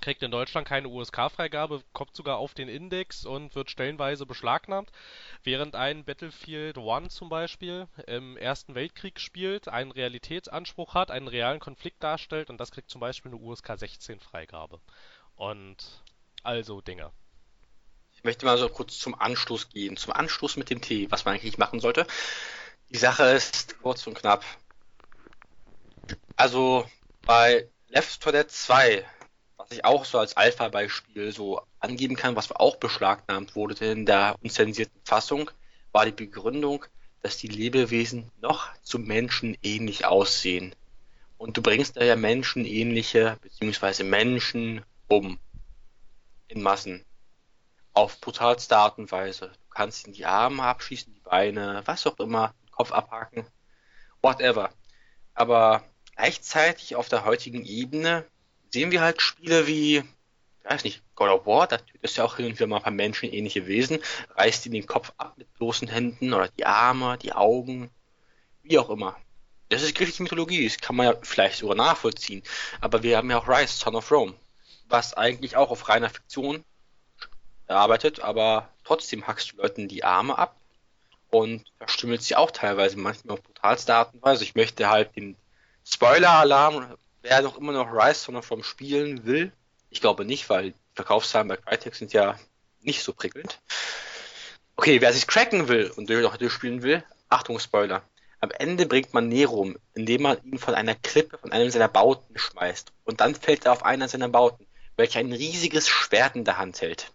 Kriegt 0.00 0.22
in 0.22 0.30
Deutschland 0.30 0.66
keine 0.66 0.88
USK-Freigabe, 0.88 1.82
kommt 1.92 2.16
sogar 2.16 2.38
auf 2.38 2.54
den 2.54 2.68
Index 2.68 3.26
und 3.26 3.54
wird 3.54 3.70
stellenweise 3.70 4.24
beschlagnahmt, 4.24 4.90
während 5.42 5.74
ein 5.74 6.04
Battlefield 6.04 6.78
One 6.78 7.08
zum 7.08 7.28
Beispiel 7.28 7.86
im 8.06 8.38
Ersten 8.38 8.74
Weltkrieg 8.74 9.20
spielt, 9.20 9.68
einen 9.68 9.90
Realitätsanspruch 9.90 10.94
hat, 10.94 11.10
einen 11.10 11.28
realen 11.28 11.60
Konflikt 11.60 12.02
darstellt 12.02 12.48
und 12.48 12.58
das 12.58 12.70
kriegt 12.70 12.88
zum 12.88 13.00
Beispiel 13.00 13.32
eine 13.32 13.40
USK 13.40 13.70
16-Freigabe. 13.70 14.80
Und 15.36 16.02
also 16.42 16.80
Dinge. 16.80 17.10
Ich 18.14 18.24
möchte 18.24 18.46
mal 18.46 18.58
so 18.58 18.68
kurz 18.68 18.98
zum 18.98 19.14
Anstoß 19.14 19.68
gehen, 19.68 19.96
zum 19.96 20.12
Anstoß 20.14 20.56
mit 20.56 20.70
dem 20.70 20.80
Tee, 20.80 21.10
was 21.10 21.24
man 21.24 21.34
eigentlich 21.34 21.58
machen 21.58 21.80
sollte. 21.80 22.06
Die 22.88 22.98
Sache 22.98 23.24
ist 23.24 23.80
kurz 23.82 24.06
und 24.06 24.14
knapp. 24.14 24.44
Also 26.36 26.86
bei 27.22 27.68
Left 27.88 28.22
4 28.22 28.32
Dead 28.32 28.50
2, 28.50 29.04
was 29.56 29.70
ich 29.70 29.84
auch 29.84 30.04
so 30.04 30.18
als 30.18 30.36
Alpha-Beispiel 30.36 31.32
so 31.32 31.60
angeben 31.80 32.16
kann, 32.16 32.36
was 32.36 32.50
auch 32.52 32.76
beschlagnahmt 32.76 33.54
wurde 33.56 33.92
in 33.92 34.06
der 34.06 34.36
unzensierten 34.42 35.00
Fassung, 35.04 35.50
war 35.92 36.06
die 36.06 36.12
Begründung, 36.12 36.84
dass 37.22 37.36
die 37.36 37.48
Lebewesen 37.48 38.30
noch 38.40 38.68
zu 38.82 38.98
Menschen 38.98 39.56
ähnlich 39.62 40.06
aussehen. 40.06 40.74
Und 41.36 41.56
du 41.56 41.62
bringst 41.62 41.96
da 41.96 42.04
ja 42.04 42.16
menschenähnliche, 42.16 43.38
beziehungsweise 43.40 44.04
Menschen 44.04 44.82
um. 45.08 45.38
In 46.48 46.62
Massen. 46.62 47.04
Auf 47.92 48.20
brutalste 48.20 48.76
Art 48.76 48.98
und 48.98 49.10
Weise. 49.10 49.48
Du 49.48 49.70
kannst 49.70 50.06
ihnen 50.06 50.14
die 50.14 50.26
Arme 50.26 50.62
abschießen, 50.62 51.12
die 51.12 51.20
Beine, 51.20 51.82
was 51.86 52.06
auch 52.06 52.18
immer, 52.18 52.54
den 52.62 52.70
Kopf 52.70 52.92
abhaken. 52.92 53.46
Whatever. 54.20 54.70
Aber 55.34 55.82
Gleichzeitig 56.20 56.96
auf 56.96 57.08
der 57.08 57.24
heutigen 57.24 57.64
Ebene 57.64 58.26
sehen 58.68 58.90
wir 58.90 59.00
halt 59.00 59.22
Spiele 59.22 59.66
wie, 59.66 60.04
weiß 60.64 60.84
nicht, 60.84 61.02
God 61.14 61.30
of 61.30 61.46
War, 61.46 61.66
da 61.66 61.78
tötest 61.78 62.18
ja 62.18 62.24
auch 62.24 62.36
hin 62.36 62.44
und 62.44 62.52
wieder 62.52 62.66
mal 62.66 62.76
ein 62.76 62.82
paar 62.82 62.92
menschenähnliche 62.92 63.66
Wesen, 63.66 64.00
reißt 64.36 64.66
ihnen 64.66 64.74
den 64.74 64.86
Kopf 64.86 65.14
ab 65.16 65.32
mit 65.38 65.50
bloßen 65.54 65.88
Händen 65.88 66.34
oder 66.34 66.48
die 66.48 66.66
Arme, 66.66 67.16
die 67.16 67.32
Augen, 67.32 67.88
wie 68.62 68.78
auch 68.78 68.90
immer. 68.90 69.16
Das 69.70 69.80
ist 69.80 69.94
griechische 69.94 70.22
Mythologie, 70.22 70.62
das 70.62 70.76
kann 70.76 70.94
man 70.94 71.06
ja 71.06 71.14
vielleicht 71.22 71.56
sogar 71.56 71.74
nachvollziehen. 71.74 72.42
Aber 72.82 73.02
wir 73.02 73.16
haben 73.16 73.30
ja 73.30 73.38
auch 73.38 73.48
Rise, 73.48 73.72
Son 73.72 73.96
of 73.96 74.12
Rome, 74.12 74.34
was 74.90 75.14
eigentlich 75.14 75.56
auch 75.56 75.70
auf 75.70 75.88
reiner 75.88 76.10
Fiktion 76.10 76.62
arbeitet, 77.66 78.20
aber 78.20 78.68
trotzdem 78.84 79.26
hackst 79.26 79.52
du 79.52 79.56
Leuten 79.56 79.88
die 79.88 80.04
Arme 80.04 80.36
ab 80.36 80.54
und 81.30 81.64
verstümmelt 81.78 82.22
sie 82.22 82.36
auch 82.36 82.50
teilweise, 82.50 82.98
manchmal 82.98 83.38
auf 83.38 83.42
brutalste 83.42 83.94
Art 83.94 84.12
und 84.12 84.22
Weise. 84.22 84.44
Ich 84.44 84.54
möchte 84.54 84.90
halt 84.90 85.16
den 85.16 85.34
Spoiler-Alarm, 85.84 86.96
wer 87.22 87.42
noch 87.42 87.56
immer 87.56 87.72
noch 87.72 87.92
Rise 87.92 88.24
von 88.24 88.42
vom 88.42 88.62
spielen 88.62 89.24
will. 89.24 89.52
Ich 89.88 90.00
glaube 90.00 90.24
nicht, 90.24 90.48
weil 90.48 90.74
Verkaufszahlen 90.94 91.48
bei 91.48 91.56
Crytek 91.56 91.94
sind 91.94 92.12
ja 92.12 92.38
nicht 92.82 93.02
so 93.02 93.12
prickelnd. 93.12 93.60
Okay, 94.76 95.00
wer 95.00 95.12
sich 95.12 95.26
cracken 95.26 95.68
will 95.68 95.90
und 95.96 96.08
noch 96.08 96.36
durchspielen 96.36 96.82
will, 96.82 97.04
Achtung 97.28 97.58
Spoiler. 97.58 98.02
Am 98.40 98.50
Ende 98.50 98.86
bringt 98.86 99.12
man 99.12 99.28
Nero 99.28 99.56
um, 99.56 99.76
indem 99.94 100.22
man 100.22 100.42
ihn 100.44 100.58
von 100.58 100.74
einer 100.74 100.94
Klippe 100.94 101.36
von 101.36 101.52
einem 101.52 101.70
seiner 101.70 101.88
Bauten 101.88 102.38
schmeißt. 102.38 102.92
Und 103.04 103.20
dann 103.20 103.34
fällt 103.34 103.66
er 103.66 103.72
auf 103.72 103.84
einen 103.84 104.08
seiner 104.08 104.28
Bauten, 104.28 104.66
welcher 104.96 105.20
ein 105.20 105.32
riesiges 105.32 105.88
Schwert 105.88 106.36
in 106.36 106.44
der 106.44 106.56
Hand 106.56 106.80
hält. 106.80 107.12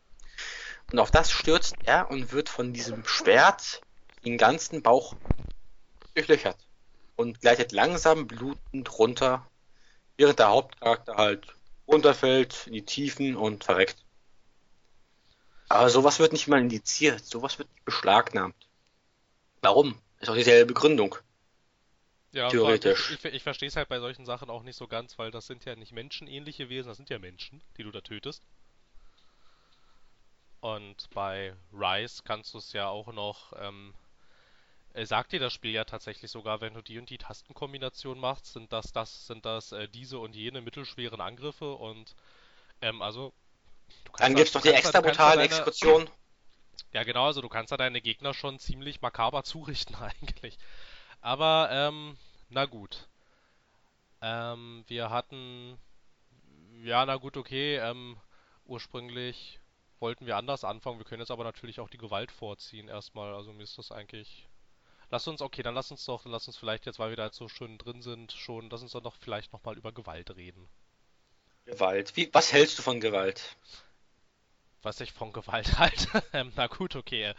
Und 0.91 0.99
auf 0.99 1.09
das 1.09 1.31
stürzt 1.31 1.75
er 1.85 2.11
und 2.11 2.31
wird 2.31 2.49
von 2.49 2.73
diesem 2.73 3.05
Schwert 3.05 3.81
den 4.23 4.37
ganzen 4.37 4.83
Bauch 4.83 5.15
durchlöchert 6.13 6.64
und 7.15 7.41
gleitet 7.41 7.71
langsam 7.71 8.27
blutend 8.27 8.97
runter, 8.97 9.45
während 10.17 10.39
der 10.39 10.49
Hauptcharakter 10.49 11.15
halt 11.15 11.47
runterfällt 11.87 12.67
in 12.67 12.73
die 12.73 12.85
Tiefen 12.85 13.35
und 13.35 13.63
verreckt. 13.63 13.97
Aber 15.69 15.89
sowas 15.89 16.19
wird 16.19 16.33
nicht 16.33 16.47
mal 16.47 16.59
indiziert, 16.59 17.25
sowas 17.25 17.57
wird 17.57 17.71
nicht 17.73 17.85
beschlagnahmt. 17.85 18.55
Warum? 19.61 19.99
Ist 20.19 20.29
auch 20.29 20.35
dieselbe 20.35 20.73
Begründung. 20.73 21.15
Ja, 22.31 22.49
Theoretisch. 22.49 23.11
Ich, 23.11 23.25
ich, 23.25 23.33
ich 23.35 23.43
verstehe 23.43 23.69
es 23.69 23.75
halt 23.75 23.87
bei 23.87 23.99
solchen 23.99 24.25
Sachen 24.25 24.49
auch 24.49 24.63
nicht 24.63 24.75
so 24.75 24.87
ganz, 24.87 25.17
weil 25.17 25.31
das 25.31 25.47
sind 25.47 25.65
ja 25.65 25.75
nicht 25.75 25.93
menschenähnliche 25.93 26.69
Wesen, 26.69 26.89
das 26.89 26.97
sind 26.97 27.09
ja 27.09 27.17
Menschen, 27.17 27.61
die 27.77 27.83
du 27.83 27.91
da 27.91 28.01
tötest. 28.01 28.43
Und 30.59 31.09
bei 31.13 31.53
Rise 31.71 32.23
kannst 32.23 32.53
du 32.53 32.57
es 32.57 32.73
ja 32.73 32.87
auch 32.87 33.13
noch, 33.13 33.53
ähm, 33.57 33.93
äh, 34.95 35.05
sagt 35.05 35.33
dir 35.33 35.39
das 35.39 35.53
Spiel 35.53 35.71
ja 35.71 35.85
tatsächlich 35.85 36.31
sogar, 36.31 36.61
wenn 36.61 36.73
du 36.75 36.81
die 36.81 36.99
und 36.99 37.09
die 37.09 37.17
Tastenkombination 37.19 38.19
machst, 38.19 38.53
sind 38.53 38.73
das, 38.73 38.91
das, 38.93 39.27
sind 39.27 39.45
das 39.45 39.71
äh, 39.73 39.87
diese 39.89 40.19
und 40.19 40.35
jene 40.35 40.61
mittelschweren 40.61 41.21
Angriffe 41.21 41.73
und 41.75 42.15
ähm, 42.81 43.01
also 43.01 43.33
du 44.05 44.11
kannst 44.13 44.27
Dann 44.27 44.35
da- 44.35 44.43
gibt's 44.43 44.53
du 44.53 44.59
noch 44.59 44.61
die 44.61 44.73
extra 44.73 44.99
brutalen 44.99 45.39
Exekutionen. 45.39 46.09
Ja, 46.93 47.03
genau, 47.03 47.25
also 47.27 47.41
du 47.41 47.49
kannst 47.49 47.71
da 47.71 47.77
deine 47.77 48.01
Gegner 48.01 48.33
schon 48.33 48.59
ziemlich 48.59 49.01
makaber 49.01 49.43
zurichten 49.45 49.95
eigentlich. 49.97 50.57
Aber, 51.21 51.69
ähm, 51.71 52.17
na 52.49 52.65
gut. 52.65 53.07
Ähm, 54.21 54.83
wir 54.87 55.09
hatten, 55.09 55.77
ja, 56.83 57.05
na 57.05 57.15
gut, 57.17 57.37
okay, 57.37 57.77
ähm, 57.77 58.17
ursprünglich 58.65 59.59
wollten 59.99 60.25
wir 60.25 60.37
anders 60.37 60.63
anfangen. 60.63 60.99
Wir 60.99 61.05
können 61.05 61.21
jetzt 61.21 61.31
aber 61.31 61.43
natürlich 61.43 61.79
auch 61.79 61.89
die 61.89 61.97
Gewalt 61.97 62.31
vorziehen 62.31 62.87
erstmal. 62.87 63.33
Also 63.33 63.53
mir 63.53 63.63
ist 63.63 63.77
das 63.77 63.91
eigentlich. 63.91 64.47
Lass 65.09 65.27
uns, 65.27 65.41
okay, 65.41 65.63
dann 65.63 65.75
lass 65.75 65.91
uns 65.91 66.05
doch, 66.05 66.25
lass 66.25 66.47
uns 66.47 66.57
vielleicht 66.57 66.85
jetzt, 66.85 66.99
weil 66.99 67.09
wir 67.09 67.17
da 67.17 67.25
jetzt 67.25 67.37
so 67.37 67.47
schön 67.47 67.77
drin 67.77 68.01
sind, 68.01 68.31
schon, 68.31 68.69
lass 68.69 68.81
uns 68.81 68.91
doch 68.91 69.03
noch 69.03 69.15
vielleicht 69.15 69.53
nochmal 69.53 69.77
über 69.77 69.91
Gewalt 69.91 70.35
reden. 70.35 70.67
Gewalt. 71.65 72.15
Wie, 72.15 72.29
was 72.33 72.53
hältst 72.53 72.77
du 72.79 72.83
von 72.83 72.99
Gewalt? 72.99 73.55
was 74.85 75.01
ich 75.01 75.11
von 75.11 75.33
Gewalt 75.33 75.77
halte. 75.79 76.23
Ähm, 76.31 76.53
na 76.55 76.67
gut, 76.67 76.95
okay. 76.95 77.23
äh, 77.23 77.33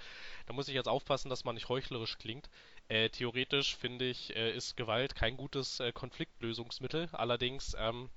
Da 0.47 0.53
muss 0.53 0.69
ich 0.69 0.75
jetzt 0.75 0.89
aufpassen, 0.89 1.31
dass 1.31 1.45
man 1.45 1.55
nicht 1.55 1.69
heuchlerisch 1.69 2.19
klingt. 2.19 2.51
Äh, 2.89 3.09
theoretisch 3.09 3.77
finde 3.77 4.05
ich, 4.05 4.37
äh, 4.37 4.55
ist 4.55 4.77
Gewalt 4.77 5.15
kein 5.15 5.37
gutes 5.37 5.81
äh, 5.81 5.93
Konfliktlösungsmittel. 5.93 7.09
Allerdings 7.13 7.75
ähm, 7.79 8.11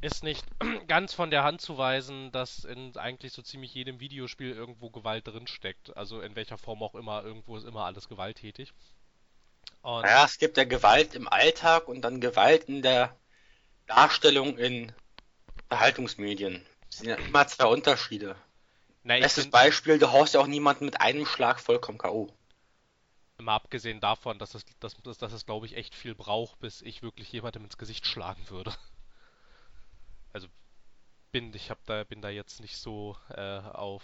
ist 0.00 0.22
nicht 0.22 0.44
ganz 0.88 1.12
von 1.14 1.30
der 1.30 1.42
Hand 1.44 1.60
zu 1.60 1.78
weisen, 1.78 2.30
dass 2.32 2.64
in 2.64 2.96
eigentlich 2.96 3.32
so 3.32 3.42
ziemlich 3.42 3.74
jedem 3.74 4.00
Videospiel 4.00 4.50
irgendwo 4.52 4.90
Gewalt 4.90 5.26
drinsteckt. 5.26 5.96
Also 5.96 6.20
in 6.20 6.36
welcher 6.36 6.58
Form 6.58 6.82
auch 6.82 6.94
immer, 6.94 7.22
irgendwo 7.24 7.56
ist 7.56 7.64
immer 7.64 7.84
alles 7.84 8.08
gewalttätig. 8.08 8.72
Und 9.82 10.02
Naja, 10.02 10.24
es 10.24 10.38
gibt 10.38 10.56
ja 10.56 10.64
Gewalt 10.64 11.14
im 11.14 11.28
Alltag 11.28 11.88
und 11.88 12.02
dann 12.02 12.20
Gewalt 12.20 12.64
in 12.64 12.82
der 12.82 13.16
Darstellung 13.86 14.58
in 14.58 14.92
Unterhaltungsmedien. 15.64 16.64
Das 16.88 16.98
sind 16.98 17.08
ja 17.08 17.16
immer 17.16 17.46
zwei 17.46 17.66
Unterschiede. 17.66 18.36
na, 19.02 19.18
Bestes 19.18 19.44
find- 19.44 19.52
Beispiel, 19.52 19.98
du 19.98 20.12
haust 20.12 20.34
ja 20.34 20.40
auch 20.40 20.46
niemanden 20.46 20.84
mit 20.84 21.00
einem 21.00 21.26
Schlag 21.26 21.60
vollkommen 21.60 21.98
K.O. 21.98 22.28
Mal 23.38 23.54
abgesehen 23.54 24.00
davon, 24.00 24.38
dass 24.38 24.54
es, 24.54 24.64
dass, 24.80 24.96
dass 25.18 25.32
es 25.32 25.44
glaube 25.46 25.66
ich, 25.66 25.76
echt 25.76 25.94
viel 25.94 26.14
braucht, 26.14 26.58
bis 26.60 26.80
ich 26.82 27.02
wirklich 27.02 27.30
jemandem 27.32 27.64
ins 27.64 27.76
Gesicht 27.76 28.06
schlagen 28.06 28.48
würde. 28.50 28.74
Also 30.36 30.48
bin 31.32 31.50
ich 31.54 31.70
hab 31.70 31.82
da 31.86 32.04
bin 32.04 32.20
da 32.20 32.28
jetzt 32.28 32.60
nicht 32.60 32.76
so 32.76 33.16
äh, 33.30 33.58
auf 33.58 34.02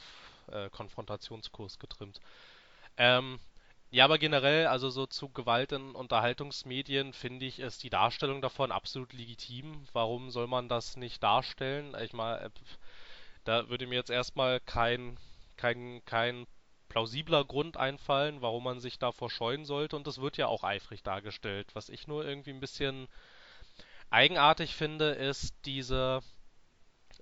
äh, 0.50 0.70
Konfrontationskurs 0.70 1.78
getrimmt. 1.78 2.20
Ähm, 2.96 3.38
ja, 3.90 4.06
aber 4.06 4.16
generell, 4.16 4.66
also 4.66 4.88
so 4.88 5.04
zu 5.04 5.28
Gewalt 5.28 5.72
in 5.72 5.94
Unterhaltungsmedien 5.94 7.12
finde 7.12 7.44
ich, 7.44 7.58
ist 7.58 7.82
die 7.82 7.90
Darstellung 7.90 8.40
davon 8.40 8.72
absolut 8.72 9.12
legitim. 9.12 9.84
Warum 9.92 10.30
soll 10.30 10.46
man 10.46 10.70
das 10.70 10.96
nicht 10.96 11.22
darstellen? 11.22 11.94
Ich 12.00 12.14
meine, 12.14 12.50
da 13.44 13.68
würde 13.68 13.86
mir 13.86 13.96
jetzt 13.96 14.08
erstmal 14.10 14.58
kein, 14.60 15.18
kein, 15.58 16.02
kein 16.06 16.46
plausibler 16.88 17.44
Grund 17.44 17.76
einfallen, 17.76 18.40
warum 18.40 18.64
man 18.64 18.80
sich 18.80 18.98
davor 18.98 19.28
scheuen 19.28 19.66
sollte. 19.66 19.96
Und 19.96 20.06
das 20.06 20.18
wird 20.22 20.38
ja 20.38 20.46
auch 20.46 20.64
eifrig 20.64 21.02
dargestellt. 21.02 21.74
Was 21.74 21.90
ich 21.90 22.06
nur 22.06 22.24
irgendwie 22.24 22.54
ein 22.54 22.60
bisschen 22.60 23.06
eigenartig 24.12 24.75
finde, 24.75 25.11
ist 25.11 25.54
diese 25.64 26.21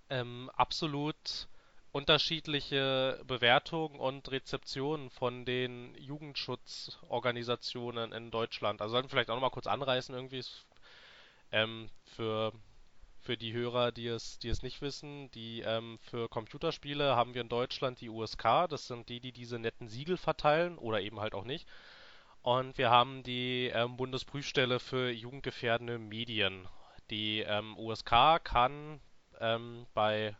ähm, 0.09 0.51
absolut 0.55 1.49
unterschiedliche 1.93 3.21
Bewertung 3.27 3.99
und 3.99 4.31
Rezeption 4.31 5.11
von 5.11 5.45
den 5.45 5.95
Jugendschutzorganisationen 5.97 8.13
in 8.13 8.31
Deutschland. 8.31 8.81
Also 8.81 8.93
sollten 8.93 9.07
wir 9.07 9.11
vielleicht 9.11 9.31
auch 9.31 9.35
nochmal 9.35 9.51
kurz 9.51 9.67
anreißen, 9.67 10.15
irgendwie 10.15 10.45
ähm, 11.53 11.91
für, 12.05 12.53
für 13.21 13.37
die 13.37 13.53
Hörer, 13.53 13.93
die 13.93 14.07
es, 14.07 14.39
die 14.39 14.49
es 14.49 14.63
nicht 14.63 14.81
wissen, 14.83 15.31
die 15.33 15.63
ähm, 15.63 15.99
für 16.01 16.29
Computerspiele 16.29 17.17
haben 17.17 17.35
wir 17.35 17.43
in 17.43 17.49
Deutschland 17.49 18.01
die 18.01 18.09
USK, 18.09 18.69
das 18.69 18.87
sind 18.87 19.09
die, 19.09 19.21
die 19.21 19.33
diese 19.33 19.59
netten 19.59 19.89
Siegel 19.89 20.17
verteilen 20.17 20.79
oder 20.79 21.01
eben 21.01 21.21
halt 21.21 21.35
auch 21.35 21.45
nicht. 21.45 21.67
Und 22.43 22.79
wir 22.79 22.91
haben 22.91 23.23
die 23.23 23.71
ähm, 23.75 23.97
Bundesprüfstelle 23.97 24.79
für 24.79 25.11
jugendgefährdende 25.11 25.99
Medien. 25.99 26.69
Die 27.11 27.41
ähm, 27.41 27.77
USK 27.77 28.43
kann 28.45 29.01
ähm, 29.41 29.87
bei 29.95 30.37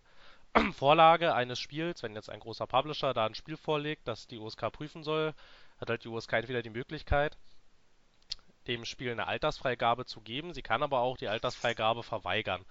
Vorlage 0.73 1.35
eines 1.35 1.59
Spiels, 1.59 2.03
wenn 2.03 2.15
jetzt 2.15 2.31
ein 2.31 2.41
großer 2.41 2.67
Publisher 2.67 3.13
da 3.13 3.27
ein 3.27 3.35
Spiel 3.35 3.57
vorlegt, 3.57 4.07
das 4.07 4.27
die 4.27 4.39
USK 4.39 4.73
prüfen 4.73 5.03
soll, 5.03 5.35
hat 5.81 5.91
halt 5.91 6.05
die 6.05 6.09
USK 6.09 6.35
entweder 6.35 6.63
die 6.63 6.71
Möglichkeit, 6.71 7.37
dem 8.67 8.85
Spiel 8.85 9.11
eine 9.11 9.27
Altersfreigabe 9.27 10.07
zu 10.07 10.21
geben, 10.21 10.55
sie 10.55 10.63
kann 10.63 10.83
aber 10.83 11.01
auch 11.01 11.17
die 11.17 11.29
Altersfreigabe 11.29 12.03
verweigern. 12.03 12.65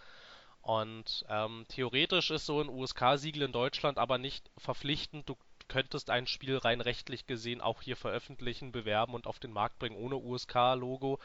Und 0.61 1.25
ähm, 1.29 1.65
theoretisch 1.69 2.31
ist 2.31 2.45
so 2.45 2.61
ein 2.61 2.69
USK-Siegel 2.69 3.43
in 3.43 3.51
Deutschland 3.51 3.97
aber 3.97 4.17
nicht 4.17 4.49
verpflichtend. 4.57 5.27
Du 5.27 5.37
könntest 5.67 6.09
ein 6.09 6.27
Spiel 6.27 6.57
rein 6.57 6.81
rechtlich 6.81 7.27
gesehen 7.27 7.61
auch 7.61 7.81
hier 7.81 7.95
veröffentlichen, 7.95 8.71
bewerben 8.71 9.13
und 9.13 9.25
auf 9.25 9.39
den 9.39 9.51
Markt 9.51 9.79
bringen 9.79 9.95
ohne 9.95 10.17
USK-Logo. 10.17 11.19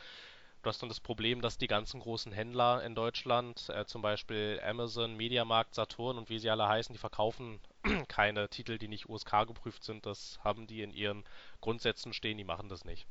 Du 0.64 0.70
hast 0.70 0.80
dann 0.80 0.88
das 0.88 1.00
Problem, 1.00 1.42
dass 1.42 1.58
die 1.58 1.66
ganzen 1.66 2.00
großen 2.00 2.32
Händler 2.32 2.82
in 2.82 2.94
Deutschland, 2.94 3.68
äh, 3.68 3.84
zum 3.84 4.00
Beispiel 4.00 4.58
Amazon, 4.64 5.14
Mediamarkt, 5.14 5.74
Saturn 5.74 6.16
und 6.16 6.30
wie 6.30 6.38
sie 6.38 6.48
alle 6.48 6.66
heißen, 6.66 6.94
die 6.94 6.98
verkaufen 6.98 7.60
keine 8.08 8.48
Titel, 8.48 8.78
die 8.78 8.88
nicht 8.88 9.06
USK 9.06 9.46
geprüft 9.46 9.84
sind. 9.84 10.06
Das 10.06 10.38
haben 10.42 10.66
die 10.66 10.80
in 10.80 10.90
ihren 10.90 11.24
Grundsätzen 11.60 12.14
stehen, 12.14 12.38
die 12.38 12.44
machen 12.44 12.70
das 12.70 12.86
nicht. 12.86 13.06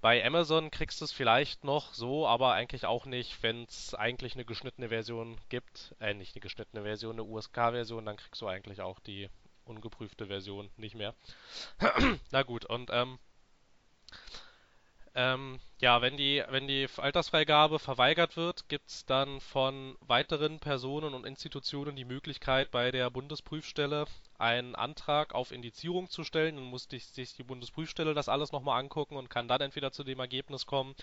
Bei 0.00 0.24
Amazon 0.24 0.70
kriegst 0.70 1.02
du 1.02 1.04
es 1.04 1.12
vielleicht 1.12 1.64
noch 1.64 1.92
so, 1.92 2.26
aber 2.26 2.54
eigentlich 2.54 2.86
auch 2.86 3.04
nicht, 3.04 3.42
wenn 3.42 3.64
es 3.64 3.94
eigentlich 3.94 4.32
eine 4.32 4.46
geschnittene 4.46 4.88
Version 4.88 5.36
gibt. 5.50 5.94
Äh, 6.00 6.14
nicht 6.14 6.34
eine 6.34 6.40
geschnittene 6.40 6.82
Version, 6.82 7.16
eine 7.16 7.24
USK-Version, 7.24 8.06
dann 8.06 8.16
kriegst 8.16 8.40
du 8.40 8.48
eigentlich 8.48 8.80
auch 8.80 9.00
die 9.00 9.28
ungeprüfte 9.66 10.28
Version 10.28 10.70
nicht 10.78 10.94
mehr. 10.94 11.14
Na 12.30 12.42
gut, 12.42 12.64
und 12.64 12.88
ähm, 12.90 13.18
ähm, 15.14 15.60
ja, 15.78 16.00
wenn 16.00 16.16
die, 16.16 16.42
wenn 16.48 16.66
die 16.66 16.86
Altersfreigabe 16.96 17.78
verweigert 17.78 18.36
wird, 18.36 18.68
gibt 18.68 18.88
es 18.88 19.04
dann 19.04 19.40
von 19.40 19.96
weiteren 20.00 20.58
Personen 20.58 21.12
und 21.12 21.26
Institutionen 21.26 21.96
die 21.96 22.04
Möglichkeit, 22.04 22.70
bei 22.70 22.90
der 22.90 23.10
Bundesprüfstelle 23.10 24.06
einen 24.38 24.74
Antrag 24.74 25.34
auf 25.34 25.52
Indizierung 25.52 26.08
zu 26.08 26.24
stellen. 26.24 26.56
Dann 26.56 26.64
muss 26.64 26.88
sich 26.90 27.34
die 27.34 27.42
Bundesprüfstelle 27.42 28.14
das 28.14 28.28
alles 28.30 28.52
nochmal 28.52 28.80
angucken 28.80 29.16
und 29.16 29.28
kann 29.28 29.48
dann 29.48 29.60
entweder 29.60 29.92
zu 29.92 30.02
dem 30.02 30.18
Ergebnis 30.18 30.66
kommen, 30.66 30.94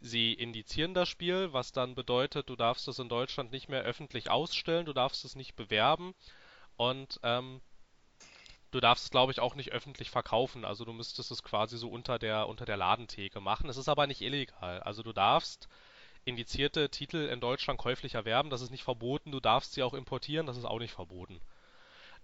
sie 0.00 0.32
indizieren 0.34 0.94
das 0.94 1.08
Spiel, 1.08 1.52
was 1.52 1.72
dann 1.72 1.94
bedeutet, 1.94 2.48
du 2.48 2.56
darfst 2.56 2.88
es 2.88 2.98
in 2.98 3.08
Deutschland 3.08 3.52
nicht 3.52 3.68
mehr 3.68 3.82
öffentlich 3.82 4.30
ausstellen, 4.30 4.84
du 4.84 4.92
darfst 4.92 5.24
es 5.24 5.36
nicht 5.36 5.54
bewerben 5.56 6.14
und 6.76 7.20
ähm, 7.22 7.60
Du 8.72 8.80
darfst 8.80 9.04
es, 9.04 9.10
glaube 9.10 9.32
ich, 9.32 9.38
auch 9.38 9.54
nicht 9.54 9.70
öffentlich 9.72 10.10
verkaufen. 10.10 10.64
Also 10.64 10.86
du 10.86 10.94
müsstest 10.94 11.30
es 11.30 11.42
quasi 11.42 11.76
so 11.76 11.90
unter 11.90 12.18
der, 12.18 12.48
unter 12.48 12.64
der 12.64 12.78
Ladentheke 12.78 13.38
machen. 13.38 13.68
Es 13.68 13.76
ist 13.76 13.88
aber 13.88 14.06
nicht 14.06 14.22
illegal. 14.22 14.80
Also 14.80 15.02
du 15.02 15.12
darfst 15.12 15.68
indizierte 16.24 16.88
Titel 16.88 17.28
in 17.28 17.40
Deutschland 17.40 17.78
käuflich 17.78 18.14
erwerben. 18.14 18.48
Das 18.48 18.62
ist 18.62 18.70
nicht 18.70 18.82
verboten. 18.82 19.30
Du 19.30 19.40
darfst 19.40 19.74
sie 19.74 19.82
auch 19.82 19.92
importieren. 19.92 20.46
Das 20.46 20.56
ist 20.56 20.64
auch 20.64 20.78
nicht 20.78 20.94
verboten. 20.94 21.38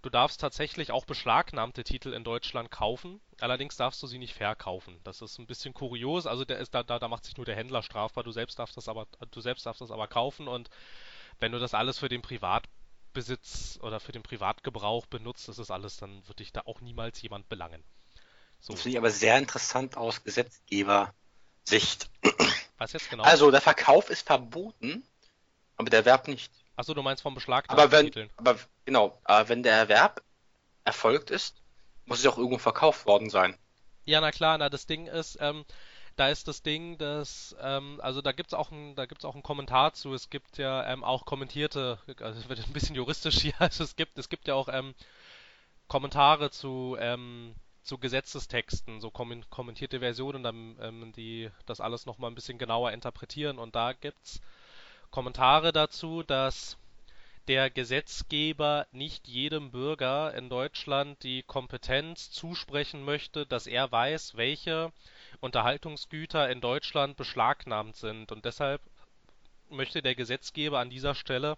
Du 0.00 0.08
darfst 0.08 0.40
tatsächlich 0.40 0.90
auch 0.90 1.04
beschlagnahmte 1.04 1.84
Titel 1.84 2.14
in 2.14 2.24
Deutschland 2.24 2.70
kaufen. 2.70 3.20
Allerdings 3.40 3.76
darfst 3.76 4.02
du 4.02 4.06
sie 4.06 4.18
nicht 4.18 4.32
verkaufen. 4.32 4.98
Das 5.04 5.20
ist 5.20 5.38
ein 5.38 5.46
bisschen 5.46 5.74
kurios. 5.74 6.26
Also 6.26 6.44
ist, 6.44 6.72
da, 6.72 6.82
da, 6.82 6.98
da 6.98 7.08
macht 7.08 7.26
sich 7.26 7.36
nur 7.36 7.44
der 7.44 7.56
Händler 7.56 7.82
strafbar. 7.82 8.24
Du 8.24 8.32
selbst 8.32 8.58
darfst 8.58 8.78
das 8.78 8.88
aber, 8.88 9.06
du 9.32 9.40
selbst 9.42 9.66
darfst 9.66 9.82
das 9.82 9.90
aber 9.90 10.06
kaufen. 10.06 10.48
Und 10.48 10.70
wenn 11.40 11.52
du 11.52 11.58
das 11.58 11.74
alles 11.74 11.98
für 11.98 12.08
den 12.08 12.22
Privatbesitz 13.12 13.78
oder 13.82 14.00
für 14.00 14.12
den 14.12 14.22
Privatgebrauch 14.22 15.06
benutzt, 15.06 15.48
ist 15.48 15.58
es 15.58 15.70
alles, 15.70 15.96
dann 15.96 16.26
wird 16.26 16.38
dich 16.40 16.52
da 16.52 16.62
auch 16.64 16.80
niemals 16.80 17.20
jemand 17.22 17.48
belangen. 17.48 17.82
So. 18.60 18.72
Das 18.72 18.82
finde 18.82 18.92
ich 18.94 18.98
aber 18.98 19.10
sehr 19.10 19.38
interessant 19.38 19.96
aus 19.96 20.24
Gesetzgeber-Sicht. 20.24 22.10
Was 22.78 22.92
jetzt 22.92 23.10
genau? 23.10 23.24
Also, 23.24 23.50
der 23.50 23.60
Verkauf 23.60 24.10
ist 24.10 24.26
verboten, 24.26 25.02
aber 25.76 25.90
der 25.90 26.00
Erwerb 26.00 26.28
nicht. 26.28 26.52
Achso, 26.76 26.94
du 26.94 27.02
meinst 27.02 27.22
vom 27.22 27.34
Beschlag 27.34 27.64
aber 27.68 27.90
wenn, 27.90 28.06
Titeln. 28.06 28.30
Aber 28.36 28.56
genau, 28.84 29.20
aber 29.24 29.48
wenn 29.48 29.62
der 29.62 29.74
Erwerb 29.74 30.22
erfolgt 30.84 31.30
ist, 31.30 31.60
muss 32.04 32.20
es 32.20 32.26
auch 32.26 32.38
irgendwo 32.38 32.58
verkauft 32.58 33.06
worden 33.06 33.30
sein. 33.30 33.56
Ja, 34.04 34.20
na 34.20 34.30
klar, 34.30 34.58
na 34.58 34.68
das 34.70 34.86
Ding 34.86 35.06
ist, 35.06 35.38
ähm, 35.40 35.64
da 36.18 36.28
ist 36.28 36.48
das 36.48 36.62
Ding, 36.62 36.98
dass, 36.98 37.54
ähm, 37.60 38.00
also 38.02 38.20
da 38.20 38.32
auch 38.54 38.72
ein, 38.72 38.96
da 38.96 39.06
gibt's 39.06 39.24
auch 39.24 39.34
einen 39.34 39.42
Kommentar 39.44 39.92
zu. 39.92 40.12
Es 40.14 40.30
gibt 40.30 40.58
ja 40.58 40.84
ähm, 40.90 41.04
auch 41.04 41.24
kommentierte, 41.24 41.98
also 42.20 42.40
es 42.40 42.48
wird 42.48 42.66
ein 42.66 42.72
bisschen 42.72 42.96
juristisch 42.96 43.40
hier. 43.40 43.54
Also 43.60 43.84
es 43.84 43.94
gibt, 43.96 44.18
es 44.18 44.28
gibt 44.28 44.48
ja 44.48 44.54
auch 44.54 44.68
ähm, 44.68 44.94
Kommentare 45.86 46.50
zu, 46.50 46.96
ähm, 46.98 47.54
zu 47.82 47.98
Gesetzestexten, 47.98 49.00
so 49.00 49.10
kommentierte 49.10 50.00
Versionen, 50.00 50.42
dann, 50.42 50.76
ähm, 50.80 51.12
die 51.12 51.50
das 51.66 51.80
alles 51.80 52.04
nochmal 52.04 52.30
ein 52.30 52.34
bisschen 52.34 52.58
genauer 52.58 52.92
interpretieren. 52.92 53.58
Und 53.58 53.76
da 53.76 53.92
gibt's 53.92 54.40
Kommentare 55.10 55.72
dazu, 55.72 56.24
dass 56.24 56.76
der 57.46 57.70
Gesetzgeber 57.70 58.86
nicht 58.92 59.28
jedem 59.28 59.70
Bürger 59.70 60.34
in 60.34 60.50
Deutschland 60.50 61.22
die 61.22 61.42
Kompetenz 61.44 62.30
zusprechen 62.30 63.04
möchte, 63.04 63.46
dass 63.46 63.66
er 63.66 63.90
weiß, 63.90 64.36
welche 64.36 64.92
Unterhaltungsgüter 65.40 66.50
in 66.50 66.60
Deutschland 66.60 67.16
beschlagnahmt 67.16 67.96
sind. 67.96 68.32
Und 68.32 68.44
deshalb 68.44 68.82
möchte 69.70 70.02
der 70.02 70.14
Gesetzgeber 70.14 70.78
an 70.78 70.90
dieser 70.90 71.14
Stelle 71.14 71.56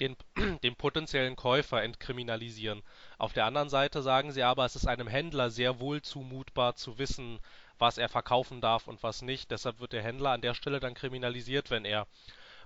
den, 0.00 0.16
den 0.62 0.76
potenziellen 0.76 1.36
Käufer 1.36 1.82
entkriminalisieren. 1.82 2.82
Auf 3.18 3.32
der 3.32 3.46
anderen 3.46 3.68
Seite 3.68 4.02
sagen 4.02 4.32
sie 4.32 4.42
aber, 4.42 4.64
es 4.64 4.76
ist 4.76 4.86
einem 4.86 5.08
Händler 5.08 5.50
sehr 5.50 5.78
wohl 5.78 6.02
zumutbar 6.02 6.74
zu 6.74 6.98
wissen, 6.98 7.38
was 7.78 7.98
er 7.98 8.08
verkaufen 8.08 8.60
darf 8.60 8.88
und 8.88 9.02
was 9.02 9.22
nicht. 9.22 9.50
Deshalb 9.50 9.80
wird 9.80 9.92
der 9.92 10.02
Händler 10.02 10.30
an 10.30 10.42
der 10.42 10.54
Stelle 10.54 10.80
dann 10.80 10.94
kriminalisiert, 10.94 11.70
wenn 11.70 11.84
er 11.84 12.06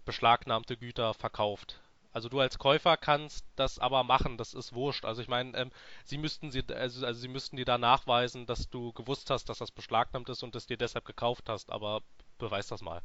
beschlagnahmte 0.04 0.76
Güter 0.76 1.14
verkauft. 1.14 1.80
Also 2.14 2.28
du 2.28 2.38
als 2.38 2.58
Käufer 2.58 2.96
kannst 2.96 3.44
das 3.56 3.80
aber 3.80 4.04
machen, 4.04 4.38
das 4.38 4.54
ist 4.54 4.72
wurscht. 4.72 5.04
Also 5.04 5.20
ich 5.20 5.26
meine, 5.26 5.58
ähm, 5.58 5.72
sie 6.04 6.16
müssten 6.16 6.52
sie, 6.52 6.62
also, 6.72 7.04
also 7.04 7.20
sie 7.20 7.26
müssten 7.28 7.56
dir 7.56 7.64
da 7.64 7.76
nachweisen, 7.76 8.46
dass 8.46 8.70
du 8.70 8.92
gewusst 8.92 9.30
hast, 9.30 9.48
dass 9.48 9.58
das 9.58 9.72
beschlagnahmt 9.72 10.28
ist 10.28 10.44
und 10.44 10.54
es 10.54 10.66
dir 10.66 10.76
deshalb 10.76 11.04
gekauft 11.04 11.48
hast, 11.48 11.72
aber 11.72 12.02
beweis 12.38 12.68
das 12.68 12.82
mal. 12.82 13.02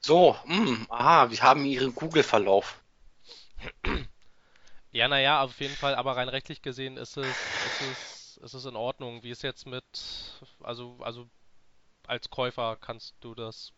So, 0.00 0.36
mh, 0.44 0.56
hm, 0.56 0.86
aha, 0.90 1.30
wir 1.30 1.42
haben 1.42 1.64
ihren 1.64 1.94
Google-Verlauf. 1.94 2.80
Ja, 4.92 5.06
naja, 5.06 5.44
auf 5.44 5.60
jeden 5.60 5.76
Fall, 5.76 5.94
aber 5.94 6.16
rein 6.16 6.28
rechtlich 6.28 6.62
gesehen 6.62 6.96
ist 6.96 7.16
es, 7.16 7.60
ist 7.60 7.80
es, 7.80 8.40
ist 8.42 8.54
es 8.54 8.64
in 8.64 8.74
Ordnung. 8.74 9.22
Wie 9.22 9.30
es 9.30 9.42
jetzt 9.42 9.64
mit, 9.64 9.84
also, 10.64 10.98
also 11.00 11.28
als 12.08 12.28
Käufer 12.28 12.76
kannst 12.80 13.14
du 13.20 13.36
das 13.36 13.72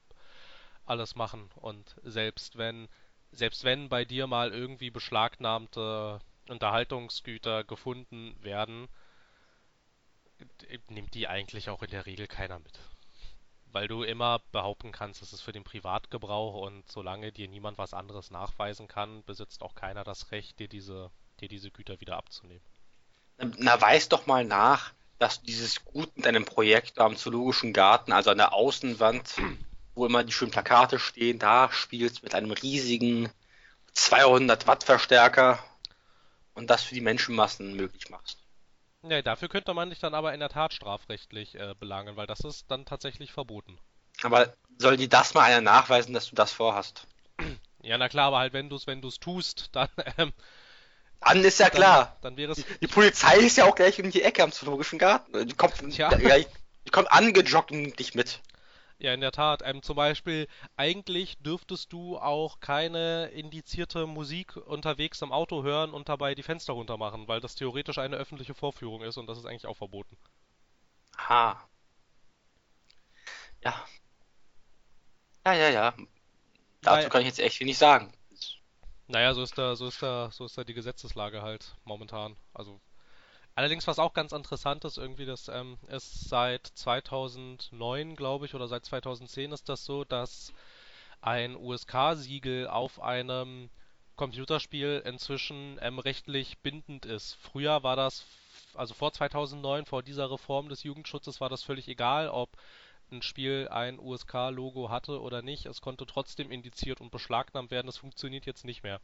alles 0.87 1.15
machen 1.15 1.51
und 1.57 1.97
selbst 2.03 2.57
wenn 2.57 2.89
selbst 3.33 3.65
wenn 3.65 3.89
bei 3.89 4.05
dir 4.05 4.27
mal 4.27 4.53
irgendwie 4.53 4.91
beschlagnahmte 4.91 6.21
Unterhaltungsgüter 6.49 7.65
gefunden 7.65 8.37
werden, 8.43 8.89
nimmt 10.89 11.15
die 11.15 11.29
eigentlich 11.29 11.71
auch 11.71 11.83
in 11.83 11.91
der 11.91 12.07
Regel 12.07 12.27
keiner 12.27 12.59
mit. 12.59 12.79
Weil 13.67 13.89
du 13.89 14.03
immer 14.03 14.41
behaupten 14.53 14.93
kannst, 14.93 15.23
es 15.23 15.33
ist 15.33 15.41
für 15.41 15.53
den 15.53 15.65
Privatgebrauch 15.65 16.67
und 16.67 16.91
solange 16.91 17.33
dir 17.33 17.49
niemand 17.49 17.79
was 17.79 17.95
anderes 17.95 18.31
nachweisen 18.31 18.87
kann, 18.87 19.25
besitzt 19.25 19.63
auch 19.63 19.75
keiner 19.75 20.05
das 20.05 20.31
Recht, 20.31 20.59
dir 20.59 20.69
diese, 20.69 21.11
dir 21.41 21.49
diese 21.49 21.71
Güter 21.71 22.01
wieder 22.01 22.17
abzunehmen. 22.17 22.63
Na, 23.39 23.81
weiß 23.81 24.11
doch 24.11 24.27
mal 24.27 24.45
nach, 24.45 24.93
dass 25.19 25.41
du 25.41 25.47
dieses 25.47 25.85
Gut 25.85 26.15
mit 26.17 26.27
einem 26.27 26.45
Projektor 26.45 27.07
am 27.07 27.17
Zoologischen 27.17 27.73
Garten, 27.73 28.13
also 28.13 28.31
an 28.31 28.39
der 28.39 28.53
Außenwand, 28.53 29.37
wo 29.95 30.07
immer 30.07 30.25
die 30.25 30.33
schönen 30.33 30.51
Plakate 30.51 30.99
stehen, 30.99 31.39
da 31.39 31.71
spielst 31.73 32.23
mit 32.23 32.35
einem 32.35 32.51
riesigen 32.51 33.31
200 33.93 34.67
Watt 34.67 34.85
Verstärker 34.85 35.59
und 36.55 36.71
das 36.71 36.83
für 36.83 36.95
die 36.95 37.01
Menschenmassen 37.01 37.75
möglich 37.75 38.11
machst. 38.11 38.39
Ja, 39.03 39.21
dafür 39.21 39.49
könnte 39.49 39.75
man 39.75 39.91
dich 39.91 39.99
dann 39.99 40.15
aber 40.15 40.33
in 40.33 40.41
der 40.41 40.49
Tat 40.49 40.73
strafrechtlich 40.73 41.57
äh, 41.57 41.75
belangen, 41.79 42.17
weil 42.17 42.27
das 42.27 42.41
ist 42.41 42.71
dann 42.71 42.85
tatsächlich 42.85 43.33
verboten. 43.33 43.79
Aber 44.23 44.55
soll 44.79 44.97
dir 44.97 45.09
das 45.09 45.35
mal 45.35 45.43
einer 45.43 45.61
nachweisen, 45.61 46.15
dass 46.15 46.31
du 46.31 46.37
das 46.37 46.53
vorhast? 46.53 47.07
Ja, 47.85 47.99
na 47.99 48.09
klar, 48.09 48.29
aber 48.29 48.39
halt 48.39 48.53
wenn 48.53 48.71
du 48.71 48.77
es 48.77 48.87
wenn 48.87 49.03
du's 49.03 49.19
tust, 49.19 49.71
dann 49.73 49.89
ähm, 50.17 50.33
dann 51.19 51.45
ist 51.45 51.59
ja 51.59 51.67
dann, 51.67 51.75
klar. 51.75 52.17
Dann 52.23 52.37
wäre 52.37 52.53
es. 52.53 52.65
Die, 52.81 52.87
Polizei 52.87 53.39
ist 53.39 53.57
ja 53.57 53.65
auch 53.65 53.75
gleich 53.75 54.01
um 54.01 54.09
die 54.13 54.23
Ecke 54.23 54.43
am 54.45 54.53
Zoologischen 54.53 55.01
Garten. 55.01 55.49
Die 55.49 55.55
kommt, 55.55 55.75
ja 55.97 56.11
die 56.17 56.91
kommt 56.91 57.11
angejoggt 57.11 57.73
und 57.73 57.99
dich 57.99 58.15
mit. 58.15 58.41
Ja, 59.03 59.13
in 59.13 59.21
der 59.21 59.33
Tat. 59.33 59.63
Ähm, 59.65 59.83
zum 59.83 59.97
Beispiel, 59.97 60.47
eigentlich 60.77 61.37
dürftest 61.39 61.93
du 61.93 62.19
auch 62.19 62.61
keine 62.61 63.27
indizierte 63.31 64.07
Musik 64.07 64.57
unterwegs 64.57 65.23
im 65.23 65.33
Auto 65.33 65.65
hören 65.65 65.93
und 65.93 66.09
dabei 66.09 66.37
die 66.37 66.45
Fenster 66.45 66.75
runter 66.75 66.97
machen, 66.97 67.27
weil 67.27 67.41
das 67.41 67.57
theoretisch 67.57 67.99
eine 67.99 68.15
öffentliche 68.17 68.55
Vorführung 68.55 69.03
ist 69.03 69.17
und 69.17 69.27
das 69.27 69.39
ist 69.39 69.45
eigentlich 69.45 69.67
auch 69.67 69.77
verboten. 69.77 70.17
Ha. 71.19 71.69
Ja. 73.65 73.85
Ja, 75.45 75.53
ja, 75.53 75.69
ja. 75.69 75.95
Dazu 76.83 77.03
weil, 77.03 77.09
kann 77.09 77.23
ich 77.23 77.27
jetzt 77.27 77.41
echt 77.41 77.59
wenig 77.59 77.79
sagen. 77.79 78.13
Naja, 79.09 79.35
so 79.35 79.43
ist 79.43 79.59
da, 79.59 79.75
so 79.75 79.89
ist 79.89 80.01
da, 80.01 80.31
so 80.31 80.45
ist 80.45 80.57
da 80.57 80.63
die 80.63 80.75
Gesetzeslage 80.75 81.43
halt 81.43 81.75
momentan. 81.85 82.37
Also 82.55 82.81
Allerdings, 83.55 83.87
was 83.87 83.99
auch 83.99 84.15
ganz 84.15 84.33
interessant 84.33 84.85
ist, 84.85 84.97
irgendwie, 84.97 85.27
das 85.27 85.49
ähm, 85.49 85.79
ist 85.89 86.29
seit 86.29 86.67
2009, 86.67 88.17
glaube 88.17 88.47
ich, 88.47 88.55
oder 88.55 88.67
seit 88.67 88.85
2010 88.87 89.53
ist 89.53 89.69
das 89.69 89.85
so, 89.85 90.05
dass 90.05 90.53
ein 91.21 91.57
USK-Siegel 91.57 92.67
auf 92.69 93.01
einem 93.01 93.71
Computerspiel 94.17 95.03
inzwischen 95.05 95.79
ähm, 95.83 95.99
rechtlich 95.99 96.59
bindend 96.59 97.05
ist. 97.05 97.35
Früher 97.35 97.83
war 97.83 97.97
das, 97.97 98.25
also 98.75 98.95
vor 98.95 99.13
2009, 99.13 99.85
vor 99.85 100.03
dieser 100.03 100.31
Reform 100.31 100.69
des 100.69 100.83
Jugendschutzes, 100.83 101.41
war 101.41 101.51
das 101.51 101.63
völlig 101.63 101.89
egal, 101.89 102.29
ob 102.29 102.51
ein 103.11 103.23
Spiel 103.23 103.69
ein 103.71 103.99
USK-Logo 103.99 104.89
hatte 104.89 105.21
oder 105.21 105.43
nicht. 105.43 105.67
Es 105.67 105.83
konnte 105.83 106.07
trotzdem 106.07 106.51
indiziert 106.51 107.01
und 107.03 107.11
beschlagnahmt 107.11 107.71
werden. 107.71 107.87
Das 107.87 107.99
funktioniert 107.99 108.47
jetzt 108.47 108.65
nicht 108.65 108.83
mehr. 108.83 109.01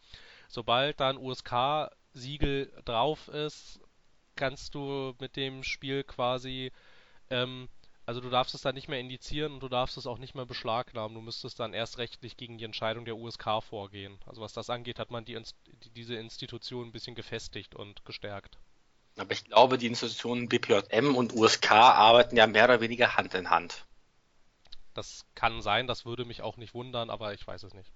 Sobald 0.48 0.98
da 1.00 1.10
ein 1.10 1.18
USK-Siegel 1.18 2.72
drauf 2.86 3.28
ist, 3.28 3.80
kannst 4.38 4.74
du 4.74 5.14
mit 5.18 5.36
dem 5.36 5.62
Spiel 5.62 6.04
quasi, 6.04 6.72
ähm, 7.28 7.68
also 8.06 8.22
du 8.22 8.30
darfst 8.30 8.54
es 8.54 8.62
dann 8.62 8.74
nicht 8.74 8.88
mehr 8.88 9.00
indizieren 9.00 9.52
und 9.52 9.60
du 9.60 9.68
darfst 9.68 9.98
es 9.98 10.06
auch 10.06 10.16
nicht 10.16 10.34
mehr 10.34 10.46
beschlagnahmen. 10.46 11.14
Du 11.14 11.20
müsstest 11.20 11.60
dann 11.60 11.74
erst 11.74 11.98
rechtlich 11.98 12.38
gegen 12.38 12.56
die 12.56 12.64
Entscheidung 12.64 13.04
der 13.04 13.18
USK 13.18 13.62
vorgehen. 13.62 14.18
Also 14.24 14.40
was 14.40 14.54
das 14.54 14.70
angeht, 14.70 14.98
hat 14.98 15.10
man 15.10 15.26
die, 15.26 15.38
die, 15.84 15.90
diese 15.90 16.14
Institution 16.14 16.86
ein 16.86 16.92
bisschen 16.92 17.14
gefestigt 17.14 17.74
und 17.74 18.02
gestärkt. 18.06 18.56
Aber 19.18 19.32
ich 19.32 19.44
glaube, 19.44 19.76
die 19.76 19.88
Institutionen 19.88 20.48
BPJM 20.48 21.16
und 21.16 21.34
USK 21.34 21.72
arbeiten 21.72 22.36
ja 22.36 22.46
mehr 22.46 22.64
oder 22.64 22.80
weniger 22.80 23.16
Hand 23.16 23.34
in 23.34 23.50
Hand. 23.50 23.84
Das 24.94 25.26
kann 25.34 25.60
sein, 25.60 25.86
das 25.86 26.06
würde 26.06 26.24
mich 26.24 26.40
auch 26.40 26.56
nicht 26.56 26.72
wundern, 26.72 27.10
aber 27.10 27.34
ich 27.34 27.46
weiß 27.46 27.64
es 27.64 27.74
nicht. 27.74 27.92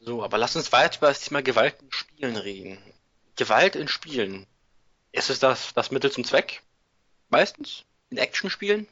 So, 0.00 0.24
aber 0.24 0.38
lass 0.38 0.56
uns 0.56 0.72
weiter 0.72 0.98
über 0.98 1.08
das 1.08 1.20
Thema 1.20 1.42
Gewalt 1.42 1.80
in 1.82 1.92
Spielen 1.92 2.36
reden. 2.36 2.78
Gewalt 3.36 3.76
in 3.76 3.86
Spielen. 3.86 4.46
Ist 5.12 5.30
es 5.30 5.38
das, 5.38 5.74
das 5.74 5.90
Mittel 5.90 6.10
zum 6.10 6.24
Zweck? 6.24 6.62
Meistens? 7.28 7.84
In 8.10 8.18
Actionspielen? 8.18 8.86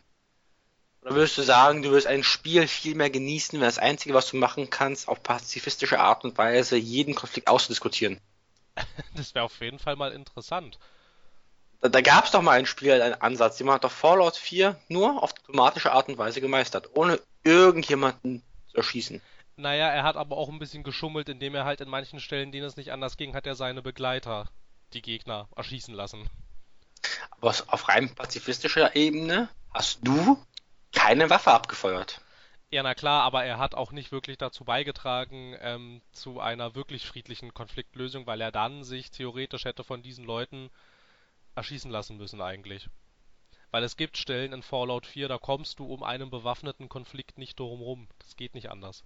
Oder 1.03 1.15
würdest 1.15 1.39
du 1.39 1.43
sagen, 1.43 1.83
du 1.83 1.93
wirst 1.93 2.07
ein 2.07 2.25
Spiel 2.25 2.67
viel 2.67 2.95
mehr 2.95 3.11
genießen, 3.11 3.59
wenn 3.59 3.67
das 3.67 3.79
Einzige, 3.79 4.15
was 4.15 4.31
du 4.31 4.37
machen 4.37 4.69
kannst, 4.69 5.09
auf 5.09 5.23
pazifistische 5.23 6.01
Art 6.01 6.25
und 6.25 6.37
Weise 6.37 6.77
jeden 6.77 7.15
Konflikt 7.15 7.49
auszudiskutieren? 7.49 8.21
Das 9.17 9.35
wäre 9.35 9.45
auf 9.45 9.61
jeden 9.61 9.79
Fall 9.79 9.97
mal 9.97 10.13
interessant. 10.13 10.79
Da, 11.81 11.89
da 11.89 12.01
gab 12.01 12.25
es 12.25 12.31
doch 12.31 12.43
mal 12.43 12.59
ein 12.59 12.67
Spiel, 12.67 12.93
einen 12.93 13.21
Ansatz. 13.21 13.59
Jemand 13.59 13.77
hat 13.77 13.85
doch 13.85 13.93
Fallout 13.93 14.37
4 14.37 14.79
nur 14.89 15.23
auf 15.23 15.33
diplomatische 15.33 15.93
Art 15.93 16.09
und 16.09 16.19
Weise 16.19 16.41
gemeistert, 16.41 16.91
ohne 16.95 17.21
irgendjemanden 17.43 18.43
zu 18.69 18.77
erschießen. 18.77 19.21
Naja, 19.57 19.89
er 19.89 20.05
hat 20.05 20.17
aber 20.17 20.37
auch 20.37 20.49
ein 20.49 20.61
bisschen 20.61 20.85
geschummelt, 20.85 21.29
indem 21.29 21.55
er 21.55 21.65
halt 21.65 21.81
in 21.81 21.89
manchen 21.89 22.21
Stellen, 22.21 22.53
denen 22.53 22.67
es 22.67 22.77
nicht 22.77 22.93
anders 22.93 23.17
ging, 23.17 23.35
hat 23.35 23.47
er 23.47 23.57
seine 23.57 23.83
Begleiter 23.83 24.49
die 24.93 25.03
Gegner 25.03 25.49
erschießen 25.57 25.95
lassen. 25.95 26.29
Aber 27.31 27.55
auf 27.69 27.89
rein 27.89 28.15
pazifistischer 28.15 28.97
Ebene 28.97 29.49
hast 29.73 30.01
du 30.03 30.43
keine 30.93 31.31
Waffe 31.31 31.53
abgefeuert. 31.53 32.21
Ja, 32.71 32.83
na 32.83 32.95
klar, 32.95 33.23
aber 33.23 33.45
er 33.45 33.59
hat 33.59 33.75
auch 33.75 33.93
nicht 33.93 34.13
wirklich 34.13 34.37
dazu 34.37 34.65
beigetragen, 34.65 35.57
ähm, 35.61 36.03
zu 36.13 36.39
einer 36.39 36.75
wirklich 36.75 37.07
friedlichen 37.07 37.55
Konfliktlösung, 37.55 38.27
weil 38.27 38.41
er 38.43 38.53
dann 38.53 38.85
sich 38.85 39.11
theoretisch 39.11 39.65
hätte 39.65 39.85
von 39.85 40.03
diesen 40.03 40.25
Leuten 40.25 40.69
erschießen 41.55 41.91
lassen 41.91 42.19
müssen 42.19 42.43
eigentlich. 42.43 42.89
Weil 43.71 43.85
es 43.85 43.97
gibt 43.97 44.19
Stellen 44.19 44.53
in 44.53 44.63
Fallout 44.63 45.07
4, 45.07 45.29
da 45.29 45.39
kommst 45.39 45.79
du 45.79 45.87
um 45.87 46.03
einen 46.03 46.31
bewaffneten 46.31 46.89
Konflikt 46.89 47.39
nicht 47.39 47.59
drum 47.59 47.81
rum. 47.81 48.09
Das 48.19 48.37
geht 48.37 48.55
nicht 48.55 48.71
anders. 48.71 49.03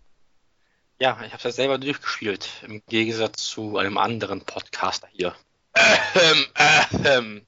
Ja, 1.00 1.20
ich 1.22 1.32
habe 1.32 1.38
es 1.38 1.42
ja 1.44 1.52
selber 1.52 1.78
durchgespielt, 1.78 2.48
im 2.62 2.82
Gegensatz 2.86 3.44
zu 3.44 3.78
einem 3.78 3.98
anderen 3.98 4.44
Podcaster 4.44 5.08
hier. 5.12 5.34
Ähm, 5.74 6.46
ähm. 7.04 7.46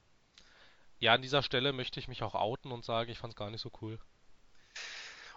Ja, 0.99 1.13
an 1.13 1.23
dieser 1.23 1.43
Stelle 1.43 1.73
möchte 1.73 2.01
ich 2.01 2.09
mich 2.09 2.23
auch 2.23 2.35
outen 2.35 2.73
und 2.73 2.85
sagen, 2.85 3.11
ich 3.11 3.19
fand's 3.19 3.37
gar 3.37 3.51
nicht 3.51 3.61
so 3.61 3.71
cool. 3.83 3.99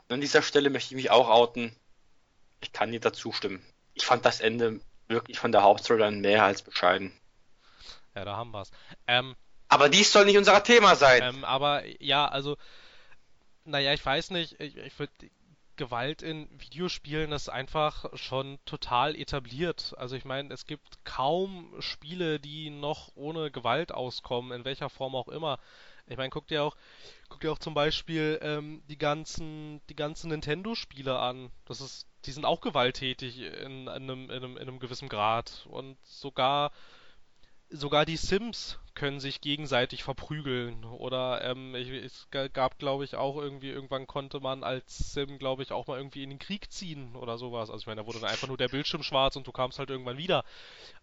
Und 0.07 0.13
an 0.13 0.21
dieser 0.21 0.41
Stelle 0.41 0.69
möchte 0.69 0.93
ich 0.93 0.95
mich 0.95 1.11
auch 1.11 1.29
outen. 1.29 1.75
Ich 2.61 2.71
kann 2.71 2.91
dir 2.91 3.01
dazu 3.01 3.33
stimmen. 3.33 3.61
Ich 3.93 4.05
fand 4.05 4.25
das 4.25 4.39
Ende 4.39 4.79
wirklich 5.07 5.39
von 5.39 5.51
der 5.51 5.63
Hauptstoryline 5.63 6.17
mehr 6.17 6.43
als 6.43 6.61
bescheiden. 6.61 7.11
Ja, 8.15 8.25
da 8.25 8.37
haben 8.37 8.51
wir's. 8.51 8.71
Ähm, 9.07 9.35
Aber 9.67 9.89
dies 9.89 10.11
soll 10.11 10.25
nicht 10.25 10.37
unser 10.37 10.63
Thema 10.63 10.95
sein. 10.95 11.21
ähm, 11.21 11.43
aber 11.43 11.83
ja, 12.01 12.27
also, 12.27 12.57
naja, 13.65 13.93
ich 13.93 14.05
weiß 14.05 14.31
nicht, 14.31 14.59
ich, 14.59 14.77
ich 14.77 14.97
würde 14.97 15.11
Gewalt 15.77 16.21
in 16.21 16.49
Videospielen 16.59 17.31
ist 17.31 17.49
einfach 17.49 18.05
schon 18.15 18.59
total 18.65 19.15
etabliert. 19.15 19.93
Also 19.97 20.15
ich 20.15 20.25
meine, 20.25 20.53
es 20.53 20.65
gibt 20.65 21.03
kaum 21.05 21.73
Spiele, 21.79 22.39
die 22.39 22.69
noch 22.69 23.11
ohne 23.15 23.51
Gewalt 23.51 23.93
auskommen, 23.93 24.51
in 24.51 24.65
welcher 24.65 24.89
Form 24.89 25.15
auch 25.15 25.29
immer. 25.29 25.59
Ich 26.07 26.17
meine, 26.17 26.29
guck 26.29 26.47
dir 26.47 26.63
auch, 26.63 26.75
guck 27.29 27.41
dir 27.41 27.51
auch 27.51 27.59
zum 27.59 27.73
Beispiel 27.73 28.39
ähm, 28.41 28.81
die 28.89 28.97
ganzen, 28.97 29.81
die 29.89 29.95
ganzen 29.95 30.29
Nintendo-Spiele 30.29 31.17
an. 31.17 31.51
Das 31.65 31.81
ist, 31.81 32.07
die 32.25 32.31
sind 32.31 32.45
auch 32.45 32.61
gewalttätig 32.61 33.39
in, 33.39 33.87
in 33.87 33.89
einem, 33.89 34.29
in 34.29 34.31
einem, 34.31 34.57
in 34.57 34.63
einem 34.63 34.79
gewissen 34.79 35.09
Grad. 35.09 35.65
Und 35.69 35.97
sogar 36.03 36.71
sogar 37.69 38.05
die 38.05 38.17
Sims 38.17 38.79
können 38.97 39.19
sich 39.19 39.41
gegenseitig 39.41 40.03
verprügeln. 40.03 40.83
Oder 40.83 41.43
ähm, 41.43 41.75
ich, 41.75 41.89
es 41.89 42.27
gab, 42.31 42.79
glaube 42.79 43.05
ich, 43.05 43.15
auch 43.15 43.37
irgendwie, 43.37 43.69
irgendwann 43.69 44.07
konnte 44.07 44.39
man 44.39 44.63
als 44.63 45.13
Sim, 45.13 45.37
glaube 45.37 45.61
ich, 45.61 45.71
auch 45.71 45.85
mal 45.85 45.97
irgendwie 45.97 46.23
in 46.23 46.31
den 46.31 46.39
Krieg 46.39 46.71
ziehen 46.71 47.15
oder 47.15 47.37
sowas. 47.37 47.69
Also 47.69 47.81
ich 47.81 47.85
meine, 47.87 48.01
da 48.01 48.07
wurde 48.07 48.19
dann 48.19 48.29
einfach 48.29 48.47
nur 48.47 48.57
der 48.57 48.69
Bildschirm 48.69 49.03
schwarz 49.03 49.35
und 49.35 49.45
du 49.45 49.51
kamst 49.51 49.77
halt 49.77 49.91
irgendwann 49.91 50.17
wieder. 50.17 50.43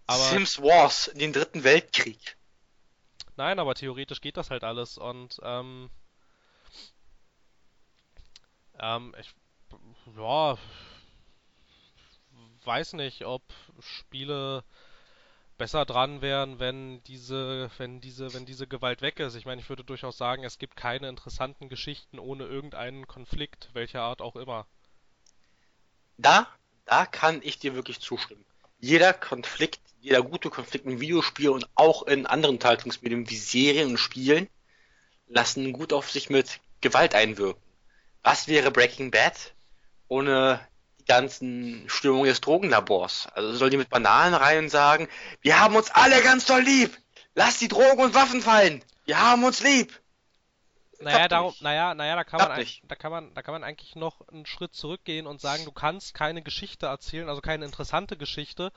Aber 0.08 0.18
Sims 0.18 0.60
Wars, 0.60 1.12
den 1.14 1.32
dritten 1.32 1.62
Weltkrieg. 1.62 2.36
nein, 3.36 3.60
aber 3.60 3.76
theoretisch 3.76 4.20
geht 4.20 4.36
das 4.36 4.50
halt 4.50 4.64
alles. 4.64 4.98
Und 4.98 5.38
ähm, 5.44 5.88
ähm, 8.80 9.14
ich, 9.20 9.32
ja, 10.16 10.58
weiß 12.64 12.94
nicht, 12.94 13.24
ob 13.24 13.42
Spiele 13.78 14.64
besser 15.56 15.84
dran 15.84 16.20
wären, 16.20 16.58
wenn 16.58 17.02
diese, 17.04 17.70
wenn 17.78 18.00
diese, 18.00 18.34
wenn 18.34 18.46
diese 18.46 18.66
Gewalt 18.66 19.02
weg 19.02 19.20
ist. 19.20 19.34
Ich 19.34 19.46
meine, 19.46 19.60
ich 19.60 19.68
würde 19.68 19.84
durchaus 19.84 20.18
sagen, 20.18 20.44
es 20.44 20.58
gibt 20.58 20.76
keine 20.76 21.08
interessanten 21.08 21.68
Geschichten 21.68 22.18
ohne 22.18 22.44
irgendeinen 22.44 23.06
Konflikt, 23.06 23.70
welcher 23.72 24.02
Art 24.02 24.20
auch 24.20 24.36
immer. 24.36 24.66
Da, 26.18 26.48
da 26.84 27.06
kann 27.06 27.40
ich 27.42 27.58
dir 27.58 27.74
wirklich 27.74 28.00
zustimmen. 28.00 28.44
Jeder 28.80 29.12
Konflikt, 29.12 29.80
jeder 30.00 30.22
gute 30.22 30.50
Konflikt 30.50 30.86
in 30.86 31.00
Videospielen 31.00 31.54
und 31.54 31.68
auch 31.74 32.02
in 32.02 32.26
anderen 32.26 32.56
Unterhaltungsmedien 32.56 33.28
wie 33.30 33.36
Serien 33.36 33.90
und 33.90 33.98
Spielen 33.98 34.48
lassen 35.28 35.72
gut 35.72 35.92
auf 35.92 36.10
sich 36.10 36.30
mit 36.30 36.60
Gewalt 36.80 37.14
einwirken. 37.14 37.62
Was 38.22 38.48
wäre 38.48 38.70
Breaking 38.70 39.10
Bad 39.10 39.54
ohne 40.08 40.60
ganzen 41.06 41.88
Störungen 41.88 42.28
des 42.28 42.40
Drogenlabors? 42.40 43.28
Also 43.34 43.52
soll 43.54 43.70
die 43.70 43.76
mit 43.76 43.90
Bananen 43.90 44.34
rein 44.34 44.58
und 44.58 44.68
sagen, 44.70 45.08
wir 45.40 45.60
haben 45.60 45.76
uns 45.76 45.90
alle 45.90 46.22
ganz 46.22 46.46
doll 46.46 46.62
lieb. 46.62 46.96
Lass 47.34 47.58
die 47.58 47.68
Drogen 47.68 48.02
und 48.02 48.14
Waffen 48.14 48.40
fallen. 48.42 48.82
Wir 49.04 49.20
haben 49.20 49.44
uns 49.44 49.62
lieb. 49.62 50.00
Naja, 51.00 51.28
darum, 51.28 51.54
naja, 51.60 51.94
naja, 51.94 52.16
da 52.16 52.24
kann 52.24 52.38
Klappt 52.38 52.52
man, 52.52 52.60
nicht. 52.60 52.82
da 52.88 52.94
kann 52.94 53.10
man, 53.10 53.34
da 53.34 53.42
kann 53.42 53.52
man 53.52 53.64
eigentlich 53.64 53.94
noch 53.96 54.26
einen 54.28 54.46
Schritt 54.46 54.74
zurückgehen 54.74 55.26
und 55.26 55.40
sagen, 55.40 55.64
du 55.64 55.72
kannst 55.72 56.14
keine 56.14 56.42
Geschichte 56.42 56.86
erzählen, 56.86 57.28
also 57.28 57.40
keine 57.40 57.64
interessante 57.64 58.16
Geschichte, 58.16 58.72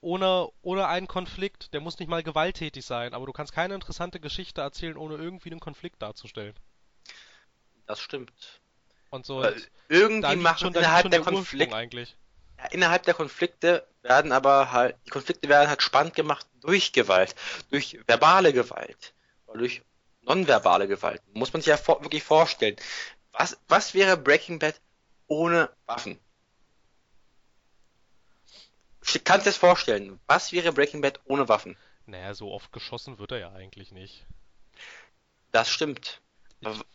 ohne, 0.00 0.48
ohne 0.62 0.86
einen 0.86 1.08
Konflikt. 1.08 1.72
Der 1.72 1.80
muss 1.80 1.98
nicht 1.98 2.08
mal 2.08 2.22
gewalttätig 2.22 2.84
sein, 2.84 3.14
aber 3.14 3.26
du 3.26 3.32
kannst 3.32 3.52
keine 3.52 3.74
interessante 3.74 4.20
Geschichte 4.20 4.60
erzählen, 4.60 4.96
ohne 4.96 5.16
irgendwie 5.16 5.50
einen 5.50 5.60
Konflikt 5.60 6.02
darzustellen. 6.02 6.54
Das 7.86 8.00
stimmt. 8.00 8.60
Und 9.14 9.24
so, 9.24 9.42
Weil 9.42 9.62
irgendwie 9.88 10.22
da 10.22 10.34
machen 10.34 10.58
schon, 10.58 10.72
da 10.72 10.80
innerhalb 10.80 11.02
der 11.08 11.20
der 11.20 11.20
Konflikte 11.20 11.76
eigentlich. 11.76 12.16
Ja, 12.58 12.64
innerhalb 12.72 13.04
der 13.04 13.14
Konflikte 13.14 13.86
werden 14.02 14.32
aber 14.32 14.72
halt, 14.72 14.96
die 15.06 15.10
Konflikte 15.10 15.48
werden 15.48 15.68
halt 15.68 15.82
spannend 15.82 16.14
gemacht 16.14 16.44
durch 16.60 16.92
Gewalt, 16.92 17.36
durch 17.70 17.96
verbale 18.08 18.52
Gewalt 18.52 19.14
oder 19.46 19.58
durch 19.58 19.82
nonverbale 20.22 20.88
Gewalt. 20.88 21.22
Muss 21.32 21.52
man 21.52 21.62
sich 21.62 21.68
ja 21.68 21.76
vor, 21.76 22.02
wirklich 22.02 22.24
vorstellen. 22.24 22.74
Was, 23.30 23.56
was 23.68 23.94
wäre 23.94 24.16
Breaking 24.16 24.58
Bad 24.58 24.80
ohne 25.28 25.70
Waffen? 25.86 26.18
Kannst 29.00 29.14
du 29.14 29.20
dir 29.20 29.44
das 29.44 29.56
vorstellen? 29.56 30.18
Was 30.26 30.50
wäre 30.50 30.72
Breaking 30.72 31.02
Bad 31.02 31.20
ohne 31.26 31.48
Waffen? 31.48 31.76
Naja, 32.06 32.34
so 32.34 32.50
oft 32.50 32.72
geschossen 32.72 33.20
wird 33.20 33.30
er 33.30 33.38
ja 33.38 33.52
eigentlich 33.52 33.92
nicht. 33.92 34.26
Das 35.52 35.70
stimmt. 35.70 36.20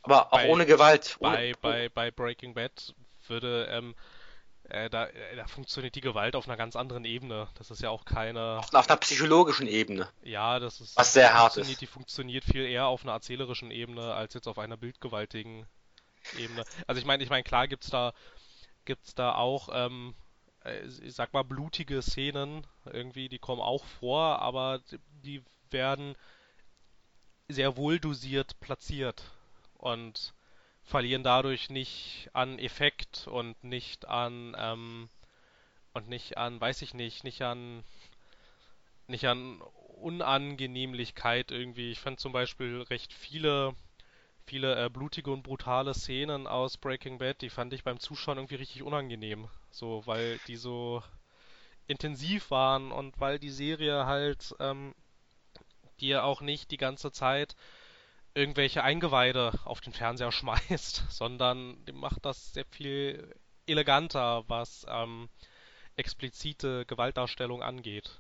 Aber 0.04 0.26
auch 0.28 0.32
bei, 0.32 0.50
ohne 0.50 0.66
Gewalt. 0.66 1.18
Ohne, 1.20 1.36
bei, 1.36 1.54
bei, 1.62 1.90
bei 1.90 2.12
Breaking 2.12 2.54
Bad 2.54 2.94
würde, 3.28 3.68
ähm, 3.72 3.96
äh, 4.70 4.90
da, 4.90 5.08
äh, 5.08 5.36
da 5.36 5.48
funktioniert 5.48 5.96
die 5.96 6.02
Gewalt 6.02 6.36
auf 6.36 6.48
einer 6.48 6.58
ganz 6.58 6.76
anderen 6.76 7.06
Ebene. 7.06 7.48
Das 7.56 7.72
ist 7.72 7.82
ja 7.82 7.90
auch 7.90 8.06
keine, 8.06 8.60
auf, 8.60 8.74
auf 8.74 8.90
einer 8.90 8.98
psychologischen 8.98 9.68
Ebene. 9.68 10.08
ja, 10.24 10.60
das 10.60 10.80
ist, 10.80 10.96
Was 10.96 11.14
sehr 11.14 11.34
hart 11.34 11.54
funktioniert, 11.54 11.74
ist. 11.74 11.82
die 11.82 11.88
funktioniert 11.88 12.46
viel 12.46 12.66
eher 12.66 12.86
auf 12.86 13.04
einer 13.04 13.14
erzählerischen 13.14 13.72
Ebene 13.72 14.14
als 14.14 14.34
jetzt 14.34 14.48
auf 14.48 14.60
einer 14.60 14.78
bildgewaltigen 14.78 15.66
Ebene. 16.38 16.64
Also 16.86 17.00
ich 17.00 17.06
meine, 17.06 17.24
ich 17.24 17.30
meine, 17.30 17.44
klar 17.44 17.68
gibt's 17.68 17.90
da, 17.90 18.14
gibt's 18.86 19.16
da 19.16 19.34
auch, 19.34 19.70
ähm, 19.72 20.14
äh, 20.64 20.86
ich 20.86 21.16
sag 21.16 21.34
mal, 21.34 21.44
blutige 21.44 22.02
Szenen 22.02 22.68
irgendwie, 22.86 23.30
die 23.30 23.40
kommen 23.40 23.62
auch 23.62 23.84
vor, 24.00 24.40
aber 24.40 24.82
die 25.24 25.44
werden 25.72 26.16
sehr 27.48 27.78
wohl 27.78 28.00
dosiert 28.00 28.60
platziert 28.60 29.24
und 29.80 30.34
verlieren 30.84 31.24
dadurch 31.24 31.70
nicht 31.70 32.30
an 32.34 32.60
Effekt 32.60 33.28
und 33.28 33.64
nicht 33.64 34.08
an 34.08 34.56
ähm, 34.58 35.10
und 35.94 36.08
nicht 36.10 36.38
an, 36.38 36.60
weiß 36.62 36.82
ich 36.84 36.94
nicht, 36.94 37.24
nicht 37.24 37.42
an 37.42 37.84
nicht 39.08 39.26
an 39.26 39.62
Unangenehmlichkeit 40.02 41.52
irgendwie. 41.52 41.92
Ich 41.92 42.00
fand 42.00 42.20
zum 42.20 42.32
Beispiel 42.32 42.82
recht 42.84 43.14
viele 43.14 43.76
viele 44.46 44.84
äh, 44.84 44.90
blutige 44.90 45.32
und 45.32 45.44
brutale 45.44 45.94
Szenen 45.94 46.48
aus 46.48 46.78
Breaking 46.78 47.20
Bad, 47.20 47.42
die 47.42 47.52
fand 47.52 47.72
ich 47.74 47.84
beim 47.84 48.00
Zuschauen 48.00 48.38
irgendwie 48.38 48.56
richtig 48.56 48.82
unangenehm, 48.82 49.48
so 49.70 50.02
weil 50.06 50.40
die 50.48 50.56
so 50.56 51.04
intensiv 51.88 52.50
waren 52.50 52.92
und 52.92 53.20
weil 53.20 53.38
die 53.38 53.52
Serie 53.52 54.08
halt 54.08 54.56
ähm, 54.60 54.96
dir 56.02 56.24
auch 56.24 56.42
nicht 56.42 56.72
die 56.72 56.78
ganze 56.78 57.12
Zeit 57.12 57.56
irgendwelche 58.34 58.84
Eingeweide 58.84 59.54
auf 59.66 59.82
den 59.82 59.94
Fernseher 59.94 60.32
schmeißt, 60.34 61.04
sondern 61.10 61.78
macht 61.94 62.26
das 62.26 62.54
sehr 62.54 62.66
viel 62.66 63.36
eleganter, 63.66 64.44
was 64.48 64.86
ähm, 64.90 65.30
explizite 65.96 66.86
Gewaltdarstellung 66.86 67.62
angeht. 67.62 68.20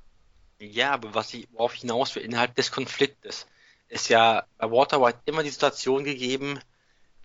Ja, 0.60 0.91
aber 0.91 1.15
was 1.15 1.34
ich, 1.34 1.48
worauf 1.52 1.74
ich 1.74 1.82
hinaus 1.82 2.13
will, 2.15 2.24
innerhalb 2.24 2.56
des 2.56 2.72
Konfliktes, 2.72 3.48
ist 3.88 4.10
ja 4.10 4.45
bei 4.58 4.69
Walter 4.69 5.13
immer 5.26 5.41
die 5.41 5.50
Situation 5.50 6.04
gegeben, 6.04 6.60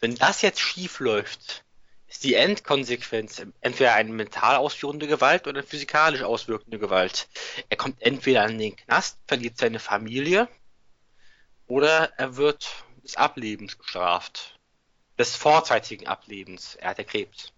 wenn 0.01 0.14
das 0.14 0.42
jetzt 0.42 0.61
schief 0.61 1.01
läuft, 1.01 1.64
ist 2.07 2.25
die 2.25 2.35
Endkonsequenz 2.35 3.44
entweder 3.61 3.94
eine 3.94 4.12
mental 4.12 4.57
ausführende 4.57 5.07
Gewalt 5.07 5.47
oder 5.47 5.59
eine 5.59 5.66
physikalisch 5.66 6.23
auswirkende 6.23 6.79
Gewalt. 6.79 7.29
Er 7.68 7.77
kommt 7.77 8.01
entweder 8.03 8.47
in 8.49 8.59
den 8.59 8.77
Knast, 8.77 9.18
verliert 9.27 9.59
seine 9.59 9.81
Familie, 9.81 10.49
oder 11.66 12.12
er 12.18 12.37
wird 12.37 12.85
des 13.03 13.16
Ablebens 13.16 13.79
gestraft. 13.79 14.59
Des 15.18 15.37
vorzeitigen 15.37 16.07
Ablebens. 16.07 16.74
Er 16.74 16.90
hat 16.90 17.07
Krebs. 17.07 17.53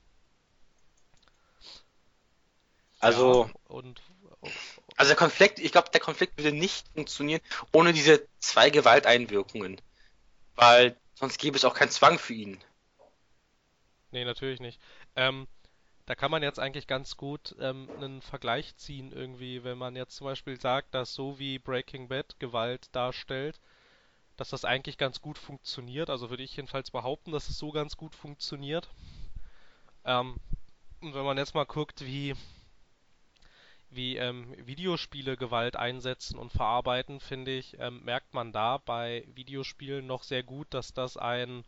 Also, 3.01 3.49
Ja, 3.49 3.55
und 3.69 4.03
also 4.97 5.11
der 5.11 5.17
Konflikt, 5.17 5.59
ich 5.59 5.73
glaube, 5.73 5.91
der 5.91 6.01
Konflikt 6.01 6.37
würde 6.39 6.53
nicht 6.53 6.89
funktionieren 6.95 7.41
ohne 7.73 7.93
diese 7.93 8.27
zwei 8.39 8.71
Gewalteinwirkungen. 8.71 9.81
Weil 10.55 10.97
sonst 11.15 11.39
gäbe 11.39 11.57
es 11.57 11.65
auch 11.65 11.75
keinen 11.75 11.91
Zwang 11.91 12.19
für 12.19 12.35
ihn. 12.35 12.63
nee, 14.11 14.25
natürlich 14.25 14.61
nicht. 14.61 14.81
Ähm, 15.17 15.47
da 16.07 16.15
kann 16.15 16.31
man 16.31 16.43
jetzt 16.43 16.59
eigentlich 16.59 16.87
ganz 16.87 17.17
gut 17.17 17.57
ähm, 17.61 17.91
einen 17.97 18.23
Vergleich 18.23 18.77
ziehen 18.77 19.13
irgendwie, 19.13 19.65
wenn 19.65 19.79
man 19.79 19.97
jetzt 19.97 20.17
zum 20.17 20.27
Beispiel 20.27 20.61
sagt, 20.61 20.95
dass 20.95 21.15
so 21.15 21.39
wie 21.39 21.59
Breaking 21.59 22.09
Bad 22.09 22.39
Gewalt 22.39 22.89
darstellt, 22.95 23.61
dass 24.37 24.51
das 24.51 24.65
eigentlich 24.65 24.99
ganz 24.99 25.21
gut 25.21 25.39
funktioniert. 25.39 26.11
Also 26.11 26.31
würde 26.31 26.43
ich 26.43 26.57
jedenfalls 26.57 26.91
behaupten, 26.91 27.33
dass 27.33 27.49
es 27.49 27.59
so 27.59 27.73
ganz 27.73 27.97
gut 27.97 28.15
funktioniert. 28.15 28.89
Ähm, 30.05 30.37
und 31.01 31.15
wenn 31.15 31.25
man 31.25 31.39
jetzt 31.39 31.55
mal 31.55 31.65
guckt, 31.67 32.05
wie 32.05 32.35
wie 33.91 34.17
ähm, 34.17 34.55
Videospiele 34.67 35.37
Gewalt 35.37 35.77
einsetzen 35.77 36.39
und 36.39 36.53
verarbeiten, 36.53 37.21
finde 37.21 37.53
ich, 37.53 37.79
ähm, 37.79 38.05
merkt 38.05 38.35
man 38.35 38.53
da 38.53 38.79
bei 38.79 39.25
Videospielen 39.35 40.07
noch 40.07 40.23
sehr 40.23 40.43
gut, 40.43 40.67
dass 40.71 40.93
das 40.93 41.17
ein 41.17 41.65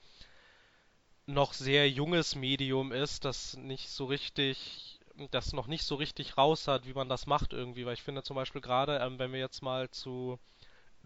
noch 1.27 1.53
sehr 1.53 1.91
junges 1.91 2.35
Medium 2.35 2.91
ist, 2.91 3.25
das 3.25 3.57
nicht 3.57 3.91
so 3.91 4.07
richtig, 4.07 4.99
das 5.31 5.53
noch 5.53 5.67
nicht 5.67 5.85
so 5.85 5.95
richtig 5.95 6.37
raus 6.39 6.69
hat, 6.69 6.87
wie 6.87 6.95
man 6.95 7.09
das 7.09 7.27
macht 7.27 7.53
irgendwie, 7.53 7.85
weil 7.87 7.95
ich 7.95 8.03
finde 8.03 8.23
zum 8.23 8.35
Beispiel 8.35 8.63
gerade, 8.63 8.99
ähm, 8.99 9.19
wenn 9.19 9.33
wir 9.33 9.41
jetzt 9.41 9.63
mal 9.63 9.91
zu 9.91 10.39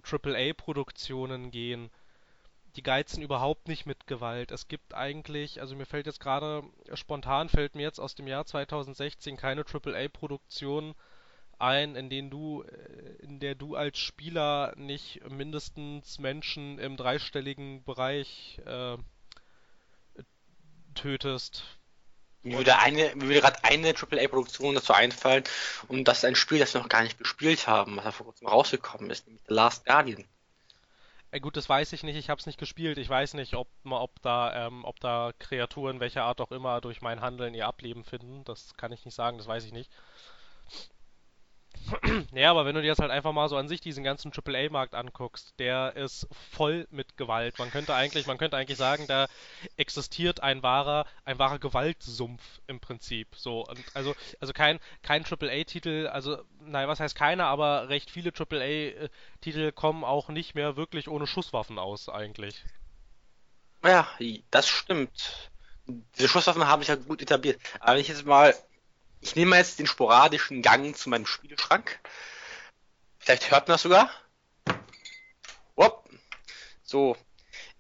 AAA-Produktionen 0.02 1.50
gehen, 1.50 1.90
die 2.76 2.82
geizen 2.82 3.22
überhaupt 3.22 3.68
nicht 3.68 3.86
mit 3.86 4.06
Gewalt. 4.06 4.50
Es 4.50 4.68
gibt 4.68 4.94
eigentlich, 4.94 5.60
also 5.60 5.76
mir 5.76 5.86
fällt 5.86 6.06
jetzt 6.06 6.20
gerade 6.20 6.62
spontan 6.94 7.48
fällt 7.48 7.74
mir 7.74 7.82
jetzt 7.82 8.00
aus 8.00 8.14
dem 8.14 8.26
Jahr 8.26 8.46
2016 8.46 9.36
keine 9.36 9.64
AAA-Produktion 9.64 10.94
ein, 11.58 11.94
in 11.94 12.10
denen 12.10 12.30
du, 12.30 12.62
äh, 12.62 13.22
in 13.22 13.38
der 13.38 13.54
du 13.54 13.76
als 13.76 13.98
Spieler 13.98 14.74
nicht 14.76 15.28
mindestens 15.30 16.18
Menschen 16.18 16.78
im 16.78 16.96
dreistelligen 16.96 17.84
Bereich 17.84 18.60
äh, 18.66 18.96
tötest. 20.94 21.78
Mir 22.42 22.59
würde 22.59 22.72
würde 22.72 23.40
gerade 23.40 23.64
eine 23.64 23.94
AAA-Produktion 23.94 24.74
dazu 24.74 24.92
einfallen 24.92 25.44
und 25.88 26.09
das 26.09 26.18
ist 26.18 26.24
ein 26.24 26.35
Spiel, 26.35 26.59
das 26.59 26.74
wir 26.74 26.81
noch 26.81 26.88
gar 26.88 27.02
nicht 27.02 27.18
gespielt 27.18 27.68
haben, 27.68 27.96
was 27.96 28.05
ja 28.05 28.11
vor 28.11 28.26
kurzem 28.26 28.48
rausgekommen 28.48 29.11
ist, 29.11 29.26
nämlich 29.26 29.44
The 29.48 29.55
Last 29.55 29.87
Guardian. 29.87 30.24
Äh, 31.33 31.40
gut, 31.40 31.57
das 31.57 31.68
weiß 31.68 31.92
ich 31.94 32.02
nicht, 32.02 32.16
ich 32.16 32.28
habe 32.28 32.38
es 32.38 32.46
nicht 32.46 32.59
gespielt. 32.59 32.98
Ich 32.98 33.09
weiß 33.09 33.35
nicht, 33.35 33.55
ob, 33.55 33.68
ob, 33.85 34.20
da, 34.20 34.66
ähm, 34.66 34.85
ob 34.85 35.00
da 35.00 35.33
Kreaturen 35.38 35.98
welcher 35.98 36.24
Art 36.24 36.40
auch 36.40 36.52
immer 36.52 36.81
durch 36.81 37.00
mein 37.00 37.22
Handeln 37.22 37.55
ihr 37.55 37.66
Ableben 37.66 38.05
finden. 38.05 38.44
Das 38.44 38.76
kann 38.76 38.92
ich 38.92 39.05
nicht 39.05 39.14
sagen, 39.14 39.38
das 39.38 39.46
weiß 39.46 39.64
ich 39.64 39.72
nicht. 39.72 39.90
Ja, 42.32 42.50
aber 42.50 42.64
wenn 42.64 42.74
du 42.74 42.80
dir 42.80 42.88
jetzt 42.88 43.00
halt 43.00 43.11
einfach 43.11 43.32
mal 43.32 43.48
so 43.48 43.56
an 43.56 43.68
sich 43.68 43.80
diesen 43.80 44.04
ganzen 44.04 44.32
AAA-Markt 44.32 44.94
anguckst, 44.94 45.54
der 45.58 45.96
ist 45.96 46.26
voll 46.50 46.87
mit 46.90 47.16
Gewalt. 47.16 47.58
Man 47.58 47.70
könnte 47.70 47.94
eigentlich, 47.94 48.26
man 48.26 48.38
könnte 48.38 48.56
eigentlich 48.56 48.78
sagen, 48.78 49.06
da 49.06 49.26
existiert 49.76 50.40
ein 50.40 50.62
wahrer, 50.62 51.06
ein 51.24 51.38
wahrer 51.38 51.58
Gewaltsumpf 51.58 52.42
im 52.66 52.80
Prinzip. 52.80 53.28
So, 53.37 53.66
und 53.66 53.85
also, 53.94 54.14
also 54.40 54.52
kein, 54.52 54.80
kein 55.02 55.24
AAA-Titel, 55.24 56.08
also, 56.08 56.42
nein, 56.61 56.88
was 56.88 57.00
heißt 57.00 57.14
keiner, 57.14 57.46
aber 57.46 57.88
recht 57.88 58.11
viele 58.11 58.32
AAA-Titel 58.32 59.72
kommen 59.72 60.04
auch 60.04 60.28
nicht 60.28 60.54
mehr 60.54 60.76
wirklich 60.76 61.08
ohne 61.08 61.26
Schusswaffen 61.26 61.78
aus, 61.78 62.08
eigentlich. 62.08 62.64
Ja, 63.85 64.08
das 64.50 64.68
stimmt. 64.68 65.50
Diese 65.87 66.28
Schusswaffen 66.28 66.66
haben 66.66 66.82
sich 66.82 66.88
ja 66.88 66.94
gut 66.94 67.20
etabliert. 67.20 67.61
Aber 67.80 67.94
wenn 67.94 68.00
ich 68.00 68.08
jetzt 68.08 68.24
mal 68.24 68.54
ich 69.22 69.37
nehme 69.37 69.56
jetzt 69.56 69.78
den 69.78 69.87
sporadischen 69.87 70.61
Gang 70.62 70.96
zu 70.96 71.08
meinem 71.08 71.26
Spielschrank. 71.26 72.00
Vielleicht 73.18 73.50
hört 73.50 73.68
man 73.68 73.74
das 73.74 73.82
sogar. 73.82 74.11
Wop. 75.76 76.08
So. 76.82 77.16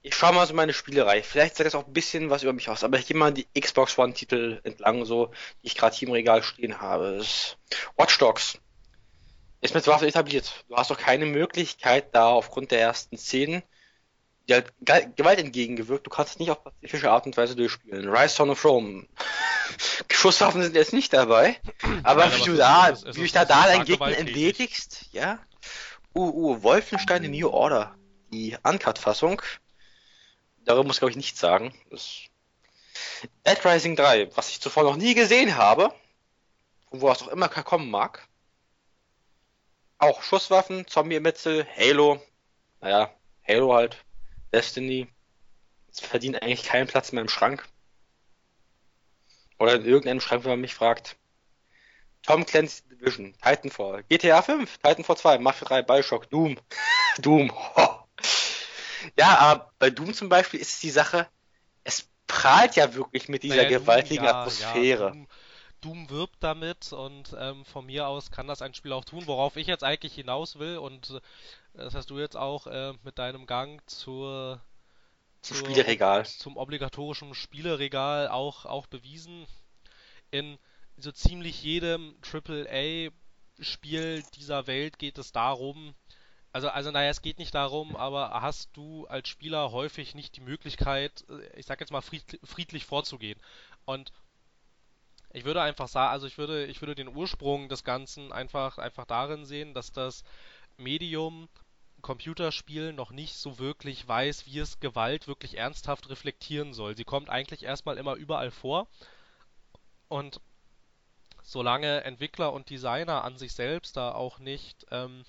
Ich 0.02 0.14
schaue 0.14 0.32
mal 0.32 0.46
so 0.46 0.54
meine 0.54 0.72
Spielerei. 0.72 1.22
Vielleicht 1.22 1.56
sagt 1.56 1.66
das 1.66 1.74
auch 1.74 1.86
ein 1.86 1.92
bisschen 1.92 2.30
was 2.30 2.42
über 2.42 2.52
mich 2.52 2.68
aus. 2.68 2.84
Aber 2.84 2.98
ich 2.98 3.06
gehe 3.06 3.16
mal 3.16 3.32
die 3.32 3.46
Xbox 3.58 3.98
One-Titel 3.98 4.60
entlang, 4.64 5.04
so, 5.04 5.26
die 5.62 5.66
ich 5.66 5.76
gerade 5.76 5.94
hier 5.94 6.08
im 6.08 6.14
Regal 6.14 6.42
stehen 6.42 6.80
habe. 6.80 7.24
Watch 7.96 8.18
Dogs. 8.18 8.58
Ist 9.60 9.74
mit 9.74 9.86
Waffe 9.86 10.06
etabliert. 10.06 10.64
Du 10.68 10.76
hast 10.76 10.90
doch 10.90 10.98
keine 10.98 11.26
Möglichkeit, 11.26 12.14
da 12.14 12.26
aufgrund 12.28 12.70
der 12.70 12.80
ersten 12.80 13.16
Szenen 13.18 13.62
die 14.48 14.54
halt 14.54 14.72
Gewalt 15.16 15.38
entgegengewirkt. 15.38 16.06
Du 16.06 16.10
kannst 16.10 16.32
es 16.32 16.38
nicht 16.38 16.50
auf 16.50 16.64
pazifische 16.64 17.10
Art 17.10 17.26
und 17.26 17.36
Weise 17.36 17.56
durchspielen. 17.56 18.08
Rise 18.08 18.34
Son 18.34 18.50
of 18.50 18.64
Rome. 18.64 19.06
Schusswaffen 20.10 20.62
sind 20.62 20.74
jetzt 20.76 20.92
nicht 20.92 21.12
dabei. 21.12 21.60
Aber 22.02 22.26
Nein, 22.26 22.38
wie 22.38 22.44
du 22.44 22.56
da, 22.56 22.88
ist, 22.88 23.06
wie 23.16 23.26
du 23.26 23.32
da, 23.32 23.44
da 23.44 23.66
deinen 23.66 23.84
Gegner 23.84 24.16
entledigst, 24.16 25.06
ja. 25.12 25.38
Uh, 26.14 26.28
uh, 26.28 26.62
Wolfenstein 26.62 27.30
New 27.30 27.48
Order. 27.48 27.94
Die 28.32 28.56
Uncut-Fassung. 28.62 29.42
Darüber 30.64 30.84
muss 30.84 30.96
ich, 30.96 31.00
glaube 31.00 31.10
ich, 31.10 31.16
nichts 31.16 31.40
sagen. 31.40 31.74
Das 31.90 32.22
Dead 33.46 33.64
Rising 33.64 33.96
3, 33.96 34.36
was 34.36 34.50
ich 34.50 34.60
zuvor 34.60 34.84
noch 34.84 34.96
nie 34.96 35.14
gesehen 35.14 35.56
habe, 35.56 35.92
wo 36.90 37.10
es 37.10 37.22
auch 37.22 37.28
immer 37.28 37.48
kommen 37.48 37.90
mag. 37.90 38.26
Auch 39.98 40.22
Schusswaffen, 40.22 40.86
Zombie-Metzel, 40.86 41.66
Halo. 41.76 42.20
Naja, 42.80 43.10
Halo 43.46 43.74
halt. 43.74 44.04
Destiny. 44.52 45.08
Es 45.90 46.00
verdient 46.00 46.42
eigentlich 46.42 46.64
keinen 46.64 46.86
Platz 46.86 47.12
mehr 47.12 47.22
im 47.22 47.28
Schrank. 47.28 47.68
Oder 49.62 49.76
in 49.76 49.84
irgendeinem 49.84 50.18
Schrank, 50.20 50.42
wenn 50.42 50.50
man 50.50 50.60
mich 50.60 50.74
fragt. 50.74 51.16
Tom 52.22 52.44
Clancy 52.44 52.82
Division, 52.88 53.32
Titanfall, 53.40 54.02
GTA 54.08 54.42
5, 54.42 54.78
Titanfall 54.78 55.16
2, 55.16 55.38
Mafia 55.38 55.68
3, 55.68 55.82
Bioshock, 55.82 56.28
Doom. 56.30 56.58
Doom. 57.18 57.52
Ja, 59.18 59.36
aber 59.38 59.72
bei 59.80 59.90
Doom 59.90 60.14
zum 60.14 60.28
Beispiel 60.28 60.60
ist 60.60 60.74
es 60.74 60.80
die 60.80 60.90
Sache, 60.90 61.26
es 61.82 62.08
prahlt 62.28 62.76
ja 62.76 62.94
wirklich 62.94 63.28
mit 63.28 63.42
dieser 63.42 63.56
naja, 63.64 63.80
gewaltigen 63.80 64.22
Doom, 64.22 64.26
ja, 64.26 64.40
Atmosphäre. 64.40 65.04
Ja, 65.06 65.10
Doom, 65.10 65.26
Doom 65.80 66.10
wirbt 66.10 66.36
damit 66.38 66.92
und 66.92 67.34
ähm, 67.36 67.64
von 67.64 67.86
mir 67.86 68.06
aus 68.06 68.30
kann 68.30 68.46
das 68.46 68.62
ein 68.62 68.74
Spiel 68.74 68.92
auch 68.92 69.04
tun, 69.04 69.26
worauf 69.26 69.56
ich 69.56 69.66
jetzt 69.66 69.82
eigentlich 69.82 70.14
hinaus 70.14 70.60
will 70.60 70.78
und 70.78 71.10
äh, 71.10 71.20
das 71.74 71.96
hast 71.96 72.10
du 72.10 72.20
jetzt 72.20 72.36
auch 72.36 72.68
äh, 72.68 72.92
mit 73.02 73.18
deinem 73.18 73.46
Gang 73.46 73.82
zur, 73.90 74.60
zur 75.42 75.56
Spieleregal. 75.56 76.24
zum 76.24 76.56
obligatorischen 76.56 77.34
Spieleregal 77.34 78.28
auch, 78.28 78.64
auch 78.64 78.86
bewiesen. 78.86 79.46
In 80.30 80.58
so 80.96 81.12
ziemlich 81.12 81.62
jedem 81.62 82.16
AAA-Spiel 82.22 84.22
dieser 84.34 84.66
Welt 84.66 84.98
geht 84.98 85.18
es 85.18 85.32
darum, 85.32 85.94
also, 86.52 86.68
also 86.68 86.90
naja, 86.90 87.10
es 87.10 87.22
geht 87.22 87.38
nicht 87.38 87.54
darum, 87.54 87.96
aber 87.96 88.42
hast 88.42 88.76
du 88.76 89.06
als 89.06 89.28
Spieler 89.28 89.72
häufig 89.72 90.14
nicht 90.14 90.36
die 90.36 90.42
Möglichkeit, 90.42 91.24
äh, 91.28 91.58
ich 91.58 91.66
sag 91.66 91.80
jetzt 91.80 91.92
mal 91.92 92.02
friedlich 92.02 92.84
vorzugehen. 92.84 93.40
Und 93.86 94.12
ich 95.32 95.44
würde 95.44 95.62
einfach 95.62 95.88
sagen, 95.88 96.12
also 96.12 96.26
ich 96.26 96.36
würde, 96.36 96.66
ich 96.66 96.82
würde 96.82 96.94
den 96.94 97.08
Ursprung 97.08 97.70
des 97.70 97.84
Ganzen 97.84 98.32
einfach, 98.32 98.76
einfach 98.76 99.06
darin 99.06 99.46
sehen, 99.46 99.72
dass 99.72 99.92
das 99.92 100.24
Medium 100.76 101.48
Computerspiel 102.02 102.92
noch 102.92 103.10
nicht 103.10 103.36
so 103.36 103.58
wirklich 103.58 104.06
weiß, 104.06 104.46
wie 104.46 104.58
es 104.58 104.80
Gewalt 104.80 105.28
wirklich 105.28 105.56
ernsthaft 105.56 106.10
reflektieren 106.10 106.74
soll. 106.74 106.96
Sie 106.96 107.04
kommt 107.04 107.30
eigentlich 107.30 107.62
erstmal 107.62 107.96
immer 107.96 108.16
überall 108.16 108.50
vor 108.50 108.88
und 110.08 110.40
solange 111.42 112.04
Entwickler 112.04 112.52
und 112.52 112.70
Designer 112.70 113.24
an 113.24 113.36
sich 113.36 113.52
selbst 113.54 113.96
da 113.96 114.12
auch 114.12 114.38
nicht 114.38 114.86
ähm, 114.90 115.24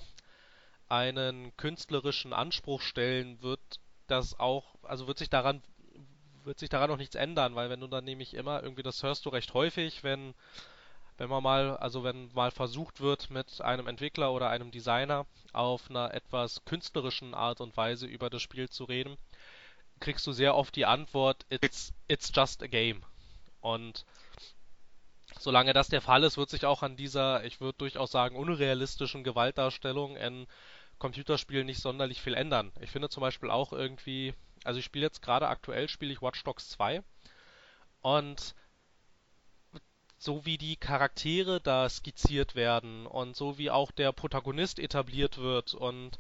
einen 0.90 1.56
künstlerischen 1.58 2.34
Anspruch 2.34 2.82
stellen, 2.82 3.42
wird 3.42 3.62
das 4.08 4.40
auch, 4.40 4.76
also 4.84 5.08
wird 5.08 5.18
sich 5.18 5.30
daran 5.30 5.62
wird 6.44 6.60
sich 6.60 6.70
daran 6.70 6.90
noch 6.90 6.98
nichts 6.98 7.16
ändern, 7.16 7.56
weil 7.56 7.70
wenn 7.70 7.80
du 7.80 7.88
dann 7.88 8.04
nämlich 8.04 8.34
immer 8.34 8.62
irgendwie, 8.62 8.84
das 8.84 9.02
hörst 9.02 9.26
du 9.26 9.30
recht 9.30 9.54
häufig, 9.54 10.04
wenn 10.04 10.34
wenn 11.18 11.30
man 11.30 11.44
mal, 11.44 11.78
also 11.78 12.04
wenn 12.04 12.32
mal 12.34 12.52
versucht 12.52 13.02
wird, 13.02 13.30
mit 13.30 13.62
einem 13.62 13.88
Entwickler 13.88 14.32
oder 14.34 14.50
einem 14.50 14.72
Designer 14.72 15.26
auf 15.52 15.90
einer 15.90 16.14
etwas 16.14 16.66
künstlerischen 16.66 17.34
Art 17.34 17.62
und 17.62 17.78
Weise 17.78 18.08
über 18.08 18.30
das 18.30 18.42
Spiel 18.42 18.70
zu 18.70 18.84
reden, 18.86 19.18
kriegst 20.00 20.26
du 20.28 20.32
sehr 20.32 20.56
oft 20.56 20.76
die 20.76 20.86
Antwort, 20.86 21.46
it's, 21.50 21.94
it's 22.08 22.32
just 22.34 22.64
a 22.64 22.68
game. 22.68 23.04
Und 23.62 24.06
solange 25.40 25.74
das 25.74 25.88
der 25.88 26.02
Fall 26.02 26.24
ist, 26.24 26.38
wird 26.38 26.50
sich 26.50 26.66
auch 26.66 26.84
an 26.84 26.96
dieser, 26.96 27.44
ich 27.46 27.62
würde 27.62 27.78
durchaus 27.78 28.12
sagen, 28.12 28.36
unrealistischen 28.36 29.24
Gewaltdarstellung 29.24 30.18
in 30.18 30.48
Computerspielen 31.00 31.66
nicht 31.66 31.82
sonderlich 31.82 32.22
viel 32.22 32.34
ändern. 32.34 32.72
Ich 32.82 32.92
finde 32.92 33.10
zum 33.10 33.22
Beispiel 33.22 33.50
auch 33.50 33.74
irgendwie, 33.74 34.34
also 34.64 34.80
ich 34.80 34.86
spiele 34.86 35.06
jetzt 35.06 35.22
gerade 35.22 35.48
aktuell, 35.48 35.88
spiele 35.88 36.12
ich 36.14 36.22
Watch 36.22 36.44
Dogs 36.44 36.70
2 36.70 37.04
und 38.02 38.56
so 40.24 40.46
wie 40.46 40.58
die 40.58 40.76
Charaktere 40.76 41.60
da 41.60 41.90
skizziert 41.90 42.56
werden 42.56 43.06
und 43.06 43.36
so 43.36 43.58
wie 43.58 43.70
auch 43.70 43.92
der 43.92 44.12
Protagonist 44.12 44.80
etabliert 44.80 45.38
wird 45.38 45.74
und 45.74 46.20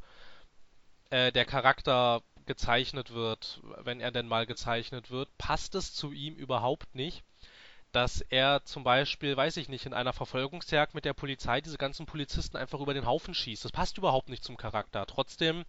äh, 1.09 1.31
der 1.31 1.45
Charakter 1.45 2.21
gezeichnet 2.45 3.13
wird, 3.13 3.61
wenn 3.77 4.01
er 4.01 4.11
denn 4.11 4.27
mal 4.27 4.45
gezeichnet 4.45 5.09
wird, 5.09 5.29
passt 5.37 5.75
es 5.75 5.93
zu 5.93 6.11
ihm 6.11 6.35
überhaupt 6.35 6.93
nicht, 6.95 7.23
dass 7.93 8.21
er 8.21 8.65
zum 8.65 8.83
Beispiel, 8.83 9.37
weiß 9.37 9.55
ich 9.57 9.69
nicht, 9.69 9.85
in 9.85 9.93
einer 9.93 10.13
Verfolgungsjagd 10.13 10.95
mit 10.95 11.05
der 11.05 11.13
Polizei 11.13 11.61
diese 11.61 11.77
ganzen 11.77 12.05
Polizisten 12.05 12.57
einfach 12.57 12.81
über 12.81 12.93
den 12.93 13.05
Haufen 13.05 13.33
schießt. 13.33 13.63
Das 13.63 13.71
passt 13.71 13.97
überhaupt 13.97 14.29
nicht 14.29 14.43
zum 14.43 14.57
Charakter. 14.57 15.05
Trotzdem 15.05 15.63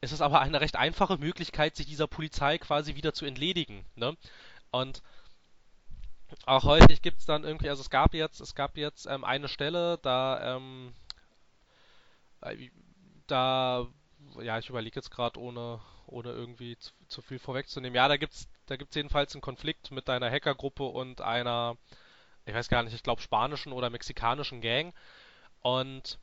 ist 0.00 0.12
es 0.12 0.20
aber 0.20 0.40
eine 0.40 0.60
recht 0.60 0.76
einfache 0.76 1.18
Möglichkeit, 1.18 1.76
sich 1.76 1.86
dieser 1.86 2.06
Polizei 2.06 2.58
quasi 2.58 2.94
wieder 2.94 3.12
zu 3.12 3.24
entledigen. 3.24 3.84
Ne? 3.96 4.16
Und 4.70 5.02
auch 6.46 6.64
häufig 6.64 7.02
gibt 7.02 7.18
es 7.18 7.26
dann 7.26 7.44
irgendwie, 7.44 7.68
also 7.68 7.80
es 7.80 7.90
gab 7.90 8.14
jetzt, 8.14 8.40
es 8.40 8.54
gab 8.54 8.76
jetzt 8.76 9.06
ähm, 9.06 9.24
eine 9.24 9.48
Stelle, 9.48 9.98
da, 10.02 10.56
ähm, 10.56 10.92
äh, 12.42 12.70
da, 13.26 13.86
ja, 14.40 14.58
ich 14.58 14.68
überlege 14.68 14.96
jetzt 14.96 15.10
gerade 15.10 15.40
ohne, 15.40 15.80
ohne 16.06 16.30
irgendwie 16.30 16.76
zu, 16.78 16.92
zu, 17.08 17.22
viel 17.22 17.38
vorwegzunehmen. 17.38 17.94
Ja, 17.94 18.08
da 18.08 18.16
gibt's, 18.16 18.48
da 18.66 18.76
gibt's 18.76 18.96
jedenfalls 18.96 19.34
einen 19.34 19.42
Konflikt 19.42 19.90
mit 19.90 20.08
deiner 20.08 20.30
Hackergruppe 20.30 20.84
und 20.84 21.20
einer, 21.20 21.76
ich 22.46 22.54
weiß 22.54 22.68
gar 22.68 22.82
nicht, 22.82 22.94
ich 22.94 23.02
glaube 23.02 23.22
spanischen 23.22 23.72
oder 23.72 23.90
mexikanischen 23.90 24.60
Gang. 24.60 24.94
Und 25.62 26.18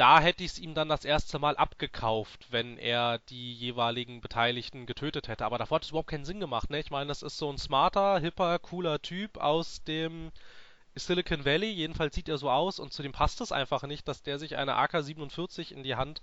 da 0.00 0.18
hätte 0.18 0.42
ich 0.42 0.52
es 0.52 0.58
ihm 0.58 0.72
dann 0.72 0.88
das 0.88 1.04
erste 1.04 1.38
Mal 1.38 1.58
abgekauft, 1.58 2.46
wenn 2.50 2.78
er 2.78 3.18
die 3.28 3.52
jeweiligen 3.52 4.22
Beteiligten 4.22 4.86
getötet 4.86 5.28
hätte. 5.28 5.44
Aber 5.44 5.58
davor 5.58 5.76
hat 5.76 5.84
es 5.84 5.90
überhaupt 5.90 6.08
keinen 6.08 6.24
Sinn 6.24 6.40
gemacht, 6.40 6.70
ne? 6.70 6.80
Ich 6.80 6.90
meine, 6.90 7.08
das 7.08 7.22
ist 7.22 7.36
so 7.36 7.52
ein 7.52 7.58
smarter, 7.58 8.18
hipper, 8.18 8.58
cooler 8.60 9.02
Typ 9.02 9.36
aus 9.36 9.84
dem 9.84 10.30
Silicon 10.94 11.44
Valley. 11.44 11.70
Jedenfalls 11.70 12.14
sieht 12.14 12.30
er 12.30 12.38
so 12.38 12.50
aus 12.50 12.78
und 12.78 12.94
zu 12.94 13.02
dem 13.02 13.12
passt 13.12 13.42
es 13.42 13.52
einfach 13.52 13.82
nicht, 13.82 14.08
dass 14.08 14.22
der 14.22 14.38
sich 14.38 14.56
eine 14.56 14.74
AK-47 14.76 15.70
in 15.70 15.82
die 15.82 15.96
Hand 15.96 16.22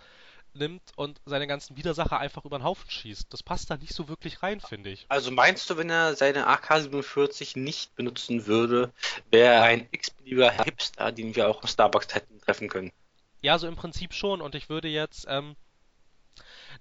nimmt 0.53 0.81
und 0.95 1.21
seine 1.25 1.45
ganzen 1.45 1.77
Widersacher 1.77 2.17
einfach 2.17 2.45
über 2.45 2.57
den 2.57 2.63
Haufen 2.63 2.89
schießt. 2.89 3.31
Das 3.31 3.43
passt 3.43 3.69
da 3.69 3.77
nicht 3.77 3.93
so 3.93 4.09
wirklich 4.09 4.41
rein, 4.41 4.59
finde 4.59 4.89
ich. 4.89 5.05
Also 5.07 5.29
meinst 5.29 5.69
du, 5.69 5.77
wenn 5.77 5.91
er 5.91 6.15
seine 6.15 6.47
AK-47 6.47 7.59
nicht 7.59 7.95
benutzen 7.95 8.47
würde, 8.47 8.91
wäre 9.29 9.53
er 9.53 9.63
ein 9.63 9.87
x-beliebiger 9.91 10.63
Hipster, 10.63 11.11
den 11.11 11.35
wir 11.35 11.47
auch 11.47 11.61
im 11.61 11.67
Starbucks 11.67 12.15
hätten 12.15 12.41
treffen 12.41 12.69
können? 12.69 12.91
Ja, 13.41 13.57
so 13.59 13.67
im 13.67 13.75
Prinzip 13.75 14.13
schon. 14.13 14.41
Und 14.41 14.55
ich 14.55 14.69
würde 14.69 14.87
jetzt, 14.87 15.25
ähm, 15.29 15.55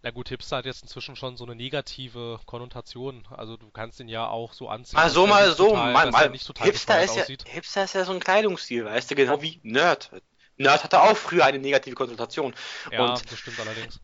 na 0.03 0.11
gut, 0.11 0.29
Hipster 0.29 0.59
hat 0.59 0.67
jetzt 0.67 0.83
inzwischen 0.83 1.17
schon 1.17 1.37
so 1.37 1.45
eine 1.45 1.55
negative 1.55 2.41
Konnotation. 2.47 3.27
Also 3.31 3.57
du 3.57 3.71
kannst 3.71 4.01
ihn 4.01 4.09
ja 4.09 4.29
auch 4.29 4.53
so 4.53 4.69
anziehen. 4.69 4.97
Mal 4.97 5.11
so, 5.11 5.27
mal 5.27 5.51
so, 5.53 5.69
total, 5.69 5.93
mal, 5.93 6.11
mal. 6.11 6.31
nicht 6.31 6.47
total 6.47 6.67
Hipster 6.67 7.03
ist 7.03 7.17
ja, 7.17 7.23
aussieht. 7.23 7.45
Hipster 7.47 7.85
ist 7.85 7.95
ja 7.95 8.05
so 8.05 8.13
ein 8.13 8.21
Kleidungsstil, 8.21 8.85
weißt 8.85 9.11
du, 9.11 9.15
genau 9.15 9.43
wie 9.43 9.61
Nerd. 9.63 10.11
Nerd 10.59 10.85
hatte 10.85 11.03
auch 11.03 11.17
früher 11.17 11.45
eine 11.45 11.59
negative 11.59 11.95
Konnotation. 11.95 12.55
Ja, 12.91 13.05
Und 13.05 13.31
das 13.31 13.39
stimmt 13.39 13.61
allerdings. 13.61 14.01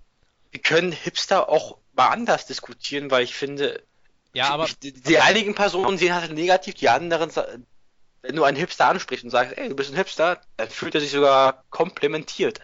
wir 0.51 0.61
können 0.61 0.93
Hipster 0.93 1.49
auch 1.49 1.79
mal 1.95 2.09
anders 2.09 2.47
diskutieren, 2.47 3.11
weil 3.11 3.25
ich 3.25 3.35
finde, 3.35 3.83
Ja, 4.35 4.51
aber 4.51 4.67
die, 4.83 4.93
die 4.93 5.19
einigen 5.19 5.55
Personen 5.55 5.99
sehen 5.99 6.15
halt 6.15 6.33
negativ, 6.33 6.75
die 6.75 6.88
anderen, 6.88 7.31
wenn 8.23 8.37
du 8.37 8.45
einen 8.45 8.57
Hipster 8.57 8.87
ansprichst 8.89 9.25
und 9.25 9.31
sagst, 9.31 9.57
ey, 9.57 9.69
du 9.69 9.75
bist 9.75 9.91
ein 9.91 9.97
Hipster, 9.97 10.41
dann 10.57 10.71
fühlt 10.71 10.95
er 10.95 11.01
sich 11.01 11.11
sogar 11.11 11.65
komplimentiert. 11.71 12.61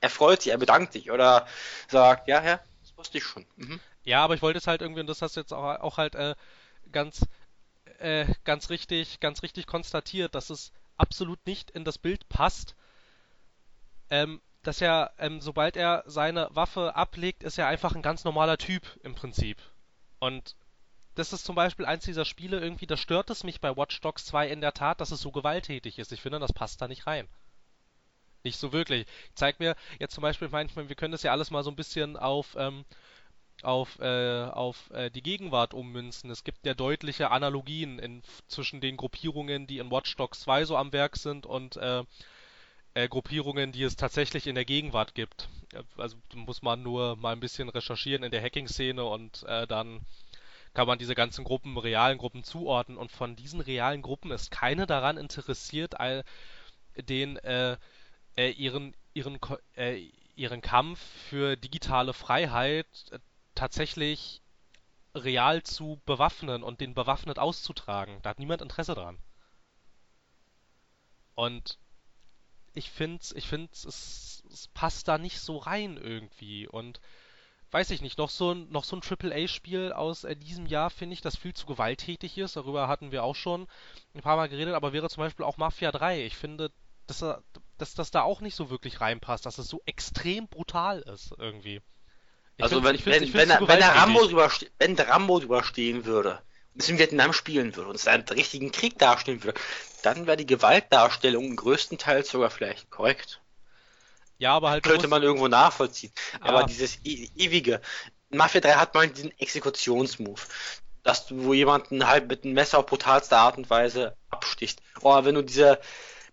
Er 0.00 0.10
freut 0.10 0.42
sich, 0.42 0.52
er 0.52 0.58
bedankt 0.58 0.92
sich 0.92 1.10
oder 1.10 1.46
sagt, 1.88 2.28
ja, 2.28 2.42
ja, 2.42 2.60
das 2.80 2.96
wusste 2.96 3.18
ich 3.18 3.24
schon. 3.24 3.46
Mhm. 3.56 3.78
Ja, 4.04 4.24
aber 4.24 4.34
ich 4.34 4.42
wollte 4.42 4.58
es 4.58 4.66
halt 4.66 4.82
irgendwie, 4.82 5.00
und 5.00 5.06
das 5.06 5.22
hast 5.22 5.36
du 5.36 5.40
jetzt 5.40 5.52
auch, 5.52 5.80
auch 5.80 5.96
halt 5.98 6.14
äh, 6.14 6.34
ganz, 6.90 7.26
äh, 7.98 8.26
ganz 8.44 8.70
richtig, 8.70 9.20
ganz 9.20 9.42
richtig 9.42 9.66
konstatiert, 9.66 10.34
dass 10.34 10.50
es 10.50 10.72
absolut 10.96 11.46
nicht 11.46 11.70
in 11.70 11.84
das 11.84 11.98
Bild 11.98 12.28
passt, 12.28 12.74
ähm, 14.10 14.40
dass 14.62 14.80
er, 14.80 15.12
ähm, 15.18 15.40
sobald 15.40 15.76
er 15.76 16.04
seine 16.06 16.48
Waffe 16.52 16.96
ablegt, 16.96 17.42
ist 17.42 17.58
er 17.58 17.66
einfach 17.66 17.94
ein 17.94 18.02
ganz 18.02 18.24
normaler 18.24 18.58
Typ 18.58 18.82
im 19.02 19.14
Prinzip. 19.14 19.58
Und 20.18 20.54
das 21.14 21.32
ist 21.32 21.44
zum 21.44 21.54
Beispiel 21.56 21.86
eins 21.86 22.04
dieser 22.04 22.24
Spiele 22.24 22.60
irgendwie, 22.60 22.86
da 22.86 22.96
stört 22.96 23.30
es 23.30 23.44
mich 23.44 23.60
bei 23.60 23.76
Watch 23.76 24.00
Dogs 24.00 24.24
2 24.26 24.48
in 24.48 24.60
der 24.60 24.74
Tat, 24.74 25.00
dass 25.00 25.10
es 25.12 25.20
so 25.20 25.30
gewalttätig 25.32 25.98
ist. 25.98 26.12
Ich 26.12 26.20
finde, 26.22 26.38
das 26.40 26.52
passt 26.52 26.80
da 26.82 26.88
nicht 26.88 27.06
rein. 27.06 27.28
Nicht 28.44 28.58
so 28.58 28.72
wirklich. 28.72 29.06
Zeig 29.34 29.60
mir 29.60 29.76
jetzt 30.00 30.14
zum 30.14 30.22
Beispiel 30.22 30.48
manchmal, 30.48 30.88
wir 30.88 30.96
können 30.96 31.12
das 31.12 31.22
ja 31.22 31.30
alles 31.32 31.50
mal 31.50 31.62
so 31.62 31.70
ein 31.70 31.76
bisschen 31.76 32.16
auf, 32.16 32.56
ähm, 32.58 32.84
auf, 33.62 33.98
äh, 34.00 34.44
auf 34.46 34.90
äh, 34.92 35.10
die 35.10 35.22
Gegenwart 35.22 35.74
ummünzen. 35.74 36.30
Es 36.30 36.44
gibt 36.44 36.66
ja 36.66 36.74
deutliche 36.74 37.30
Analogien 37.30 37.98
in, 38.00 38.22
zwischen 38.48 38.80
den 38.80 38.96
Gruppierungen, 38.96 39.66
die 39.68 39.78
in 39.78 39.90
Watch 39.92 40.16
Dogs 40.16 40.40
2 40.40 40.64
so 40.66 40.76
am 40.76 40.92
Werk 40.92 41.16
sind 41.16 41.46
und 41.46 41.76
äh, 41.76 42.04
äh, 42.94 43.08
Gruppierungen, 43.08 43.72
die 43.72 43.84
es 43.84 43.96
tatsächlich 43.96 44.46
in 44.46 44.54
der 44.54 44.64
Gegenwart 44.64 45.14
gibt. 45.14 45.48
Äh, 45.74 45.82
Also 45.96 46.16
muss 46.34 46.62
man 46.62 46.82
nur 46.82 47.16
mal 47.16 47.32
ein 47.32 47.40
bisschen 47.40 47.68
recherchieren 47.68 48.24
in 48.24 48.30
der 48.32 48.42
Hacking-Szene 48.42 49.04
und 49.04 49.44
äh, 49.44 49.66
dann 49.66 50.00
kann 50.74 50.86
man 50.86 50.98
diese 50.98 51.14
ganzen 51.14 51.44
Gruppen, 51.44 51.76
realen 51.78 52.18
Gruppen 52.18 52.44
zuordnen. 52.44 52.96
Und 52.98 53.12
von 53.12 53.36
diesen 53.36 53.60
realen 53.60 54.02
Gruppen 54.02 54.30
ist 54.30 54.50
keine 54.50 54.86
daran 54.86 55.18
interessiert, 55.18 56.00
all 56.00 56.24
den 56.96 57.36
äh, 57.38 57.76
äh, 58.36 58.50
ihren 58.50 58.94
ihren 59.14 59.38
äh, 59.76 60.10
ihren 60.36 60.62
Kampf 60.62 61.00
für 61.28 61.56
digitale 61.56 62.12
Freiheit 62.12 62.86
äh, 63.10 63.18
tatsächlich 63.54 64.42
real 65.14 65.62
zu 65.62 66.00
bewaffnen 66.06 66.62
und 66.62 66.80
den 66.80 66.94
bewaffnet 66.94 67.38
auszutragen. 67.38 68.18
Da 68.22 68.30
hat 68.30 68.38
niemand 68.38 68.62
Interesse 68.62 68.94
dran. 68.94 69.18
Und 71.34 71.78
ich 72.74 72.90
finde, 72.90 73.22
ich 73.34 73.46
finde, 73.46 73.70
es, 73.72 74.42
es 74.50 74.68
passt 74.68 75.08
da 75.08 75.18
nicht 75.18 75.40
so 75.40 75.58
rein 75.58 75.96
irgendwie. 75.96 76.66
Und 76.66 77.00
weiß 77.72 77.90
ich 77.90 78.00
nicht, 78.02 78.18
noch 78.18 78.30
so 78.30 78.52
ein, 78.52 78.70
noch 78.70 78.84
so 78.84 78.96
ein 78.96 79.02
AAA-Spiel 79.02 79.92
aus 79.92 80.24
äh, 80.24 80.36
diesem 80.36 80.66
Jahr 80.66 80.90
finde 80.90 81.14
ich, 81.14 81.20
das 81.22 81.36
viel 81.36 81.54
zu 81.54 81.66
gewalttätig 81.66 82.38
ist. 82.38 82.56
Darüber 82.56 82.88
hatten 82.88 83.12
wir 83.12 83.24
auch 83.24 83.34
schon 83.36 83.66
ein 84.14 84.20
paar 84.22 84.36
Mal 84.36 84.48
geredet, 84.48 84.74
aber 84.74 84.92
wäre 84.92 85.08
zum 85.10 85.22
Beispiel 85.22 85.44
auch 85.44 85.56
Mafia 85.58 85.92
3. 85.92 86.24
Ich 86.24 86.36
finde, 86.36 86.70
dass, 87.06 87.22
er- 87.22 87.42
dass 87.78 87.94
das 87.94 88.10
da 88.10 88.22
auch 88.22 88.40
nicht 88.40 88.54
so 88.54 88.70
wirklich 88.70 89.00
reinpasst, 89.00 89.46
dass 89.46 89.58
es 89.58 89.68
so 89.68 89.82
extrem 89.86 90.48
brutal 90.48 91.00
ist 91.00 91.34
irgendwie. 91.38 91.80
Ich 92.56 92.62
Also 92.62 92.82
wenn, 92.82 92.94
ich 92.94 93.04
wenn, 93.04 93.24
ich 93.24 93.34
wenn, 93.34 93.50
wenn, 93.50 93.78
der 93.80 93.94
Rambo 93.94 94.24
drüber, 94.26 94.50
wenn 94.78 94.96
der 94.96 95.08
Rambo 95.08 95.38
drüber 95.38 95.62
stehen 95.64 96.06
würde 96.06 96.42
und 96.72 96.82
es 96.82 96.88
in 96.88 96.98
Vietnam 96.98 97.34
spielen 97.34 97.76
würde 97.76 97.90
und 97.90 97.96
es 97.96 98.08
einen 98.08 98.22
richtigen 98.26 98.72
Krieg 98.72 98.98
darstellen 98.98 99.44
würde, 99.44 99.60
dann 100.00 100.26
wäre 100.26 100.38
die 100.38 100.46
Gewaltdarstellung 100.46 101.54
größtenteils 101.56 102.30
sogar 102.30 102.48
vielleicht 102.50 102.90
korrekt. 102.90 103.41
Ja, 104.42 104.54
aber 104.54 104.70
halt, 104.70 104.82
Könnte 104.82 105.06
man 105.06 105.22
irgendwo 105.22 105.46
nachvollziehen. 105.46 106.12
Aber 106.40 106.62
Ja. 106.62 106.66
dieses 106.66 106.98
e 107.04 107.28
ewige, 107.36 107.80
Mafia 108.28 108.60
3 108.60 108.72
hat 108.72 108.92
man 108.92 109.14
diesen 109.14 109.30
Exekutionsmove, 109.38 110.48
dass 111.04 111.26
du 111.26 111.44
wo 111.44 111.54
jemanden 111.54 112.08
halt 112.08 112.26
mit 112.26 112.42
einem 112.42 112.54
Messer 112.54 112.80
auf 112.80 112.86
brutalste 112.86 113.36
Art 113.36 113.56
und 113.56 113.70
Weise 113.70 114.16
absticht. 114.30 114.82
Oder 115.00 115.24
wenn 115.24 115.36
du 115.36 115.42
diese 115.42 115.80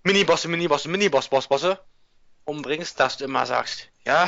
Minibosse, 0.01 0.47
Minibosse, 0.47 0.89
Miniboss-Boss-Bosse 0.89 1.77
umbringst, 2.45 2.99
dass 2.99 3.17
du 3.17 3.25
immer 3.25 3.45
sagst, 3.45 3.89
ja, 4.05 4.27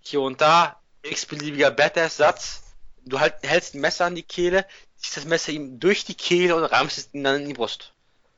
hier 0.00 0.22
und 0.22 0.40
da, 0.40 0.80
x-beliebiger 1.02 1.72
Badass-Satz, 1.72 2.62
du 3.04 3.20
halt, 3.20 3.34
hältst 3.42 3.74
ein 3.74 3.82
Messer 3.82 4.06
an 4.06 4.14
die 4.14 4.22
Kehle, 4.22 4.64
ziehst 4.96 5.18
das 5.18 5.26
Messer 5.26 5.52
ihm 5.52 5.80
durch 5.80 6.06
die 6.06 6.14
Kehle 6.14 6.56
und 6.56 6.64
rammst 6.64 6.96
es 6.96 7.12
ihm 7.12 7.24
dann 7.24 7.42
in 7.42 7.48
die 7.48 7.52
Brust. 7.52 7.92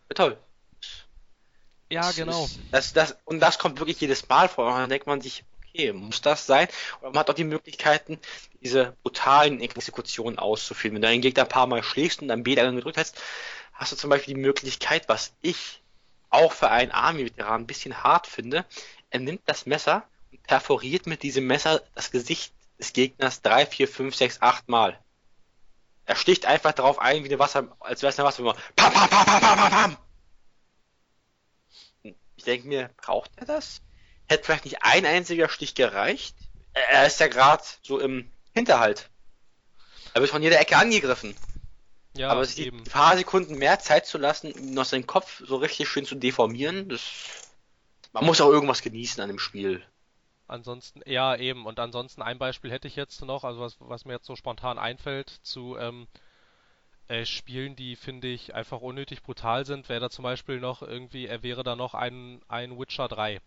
Ja, 0.08 0.14
toll. 0.14 0.36
Ja, 1.92 2.10
genau. 2.12 2.48
Das, 2.70 2.94
das, 2.94 3.16
und 3.26 3.40
das 3.40 3.58
kommt 3.58 3.78
wirklich 3.78 4.00
jedes 4.00 4.26
Mal 4.28 4.48
vor. 4.48 4.66
Und 4.68 4.78
dann 4.78 4.90
denkt 4.90 5.06
man 5.06 5.20
sich, 5.20 5.44
okay, 5.68 5.92
muss 5.92 6.22
das 6.22 6.46
sein? 6.46 6.68
Oder 7.00 7.10
man 7.10 7.18
hat 7.18 7.28
auch 7.28 7.34
die 7.34 7.44
Möglichkeiten, 7.44 8.18
diese 8.62 8.96
brutalen 9.02 9.60
Exekutionen 9.60 10.38
auszuführen. 10.38 10.94
Wenn 10.94 11.02
du 11.02 11.08
einen 11.08 11.20
Gegner 11.20 11.42
ein 11.42 11.48
paar 11.48 11.66
Mal 11.66 11.82
schlägst 11.82 12.22
und 12.22 12.28
dann 12.28 12.44
B 12.44 12.54
dann 12.54 12.76
gedrückt 12.76 12.96
hast, 12.96 13.20
hast 13.74 13.92
du 13.92 13.96
zum 13.96 14.08
Beispiel 14.08 14.34
die 14.34 14.40
Möglichkeit, 14.40 15.08
was 15.08 15.34
ich 15.42 15.82
auch 16.30 16.52
für 16.52 16.70
einen 16.70 16.92
Army-Veteran 16.92 17.62
ein 17.62 17.66
bisschen 17.66 18.02
hart 18.02 18.26
finde, 18.26 18.64
er 19.10 19.20
nimmt 19.20 19.42
das 19.44 19.66
Messer 19.66 20.04
und 20.30 20.42
perforiert 20.44 21.06
mit 21.06 21.22
diesem 21.22 21.46
Messer 21.46 21.82
das 21.94 22.10
Gesicht 22.10 22.54
des 22.78 22.94
Gegners 22.94 23.42
drei, 23.42 23.66
vier, 23.66 23.86
fünf, 23.86 24.14
sechs, 24.14 24.40
acht 24.40 24.66
Mal. 24.68 24.98
Er 26.06 26.16
sticht 26.16 26.46
einfach 26.46 26.72
darauf 26.72 26.98
ein, 26.98 27.22
wie 27.22 27.28
eine 27.28 27.38
Wasser, 27.38 27.76
als 27.80 28.00
wäre 28.00 28.10
es 28.10 28.18
eine 28.18 28.26
Wasserwürmer. 28.26 28.56
Pam, 28.76 28.92
pam, 28.94 29.08
pam, 29.10 29.26
pam, 29.26 29.40
pam, 29.40 29.58
pam, 29.58 29.70
pam. 29.70 29.96
Ich 32.42 32.46
denke 32.46 32.66
mir, 32.66 32.90
braucht 32.96 33.30
er 33.36 33.46
das? 33.46 33.82
Hätte 34.26 34.42
vielleicht 34.42 34.64
nicht 34.64 34.82
ein 34.82 35.06
einziger 35.06 35.48
Stich 35.48 35.76
gereicht? 35.76 36.34
Er 36.72 37.06
ist 37.06 37.20
ja 37.20 37.28
gerade 37.28 37.62
so 37.82 38.00
im 38.00 38.32
Hinterhalt. 38.52 39.10
Er 40.12 40.22
wird 40.22 40.32
von 40.32 40.42
jeder 40.42 40.58
Ecke 40.58 40.76
angegriffen. 40.76 41.36
Ja, 42.16 42.30
Aber 42.30 42.44
sich 42.44 42.56
die 42.56 42.66
eben. 42.66 42.82
paar 42.82 43.16
Sekunden 43.16 43.58
mehr 43.58 43.78
Zeit 43.78 44.06
zu 44.06 44.18
lassen, 44.18 44.50
ihm 44.50 44.74
noch 44.74 44.86
seinen 44.86 45.06
Kopf 45.06 45.40
so 45.46 45.54
richtig 45.54 45.88
schön 45.88 46.04
zu 46.04 46.16
deformieren, 46.16 46.88
das. 46.88 47.02
Man 48.10 48.26
muss 48.26 48.40
auch 48.40 48.50
irgendwas 48.50 48.82
genießen 48.82 49.22
an 49.22 49.28
dem 49.28 49.38
Spiel. 49.38 49.80
Ansonsten, 50.48 51.00
ja, 51.06 51.36
eben. 51.36 51.64
Und 51.64 51.78
ansonsten 51.78 52.22
ein 52.22 52.40
Beispiel 52.40 52.72
hätte 52.72 52.88
ich 52.88 52.96
jetzt 52.96 53.24
noch, 53.24 53.44
also 53.44 53.60
was, 53.60 53.76
was 53.78 54.04
mir 54.04 54.14
jetzt 54.14 54.26
so 54.26 54.34
spontan 54.34 54.80
einfällt, 54.80 55.30
zu 55.44 55.76
ähm, 55.78 56.08
äh, 57.08 57.24
Spielen, 57.26 57.76
die, 57.76 57.96
finde 57.96 58.28
ich, 58.28 58.54
einfach 58.54 58.80
unnötig 58.80 59.22
brutal 59.22 59.66
sind, 59.66 59.88
wäre 59.88 60.00
da 60.00 60.10
zum 60.10 60.22
Beispiel 60.22 60.60
noch 60.60 60.82
irgendwie, 60.82 61.26
er 61.26 61.42
wäre 61.42 61.62
da 61.62 61.76
noch 61.76 61.94
ein, 61.94 62.40
ein 62.48 62.78
Witcher 62.78 63.08
3. 63.08 63.40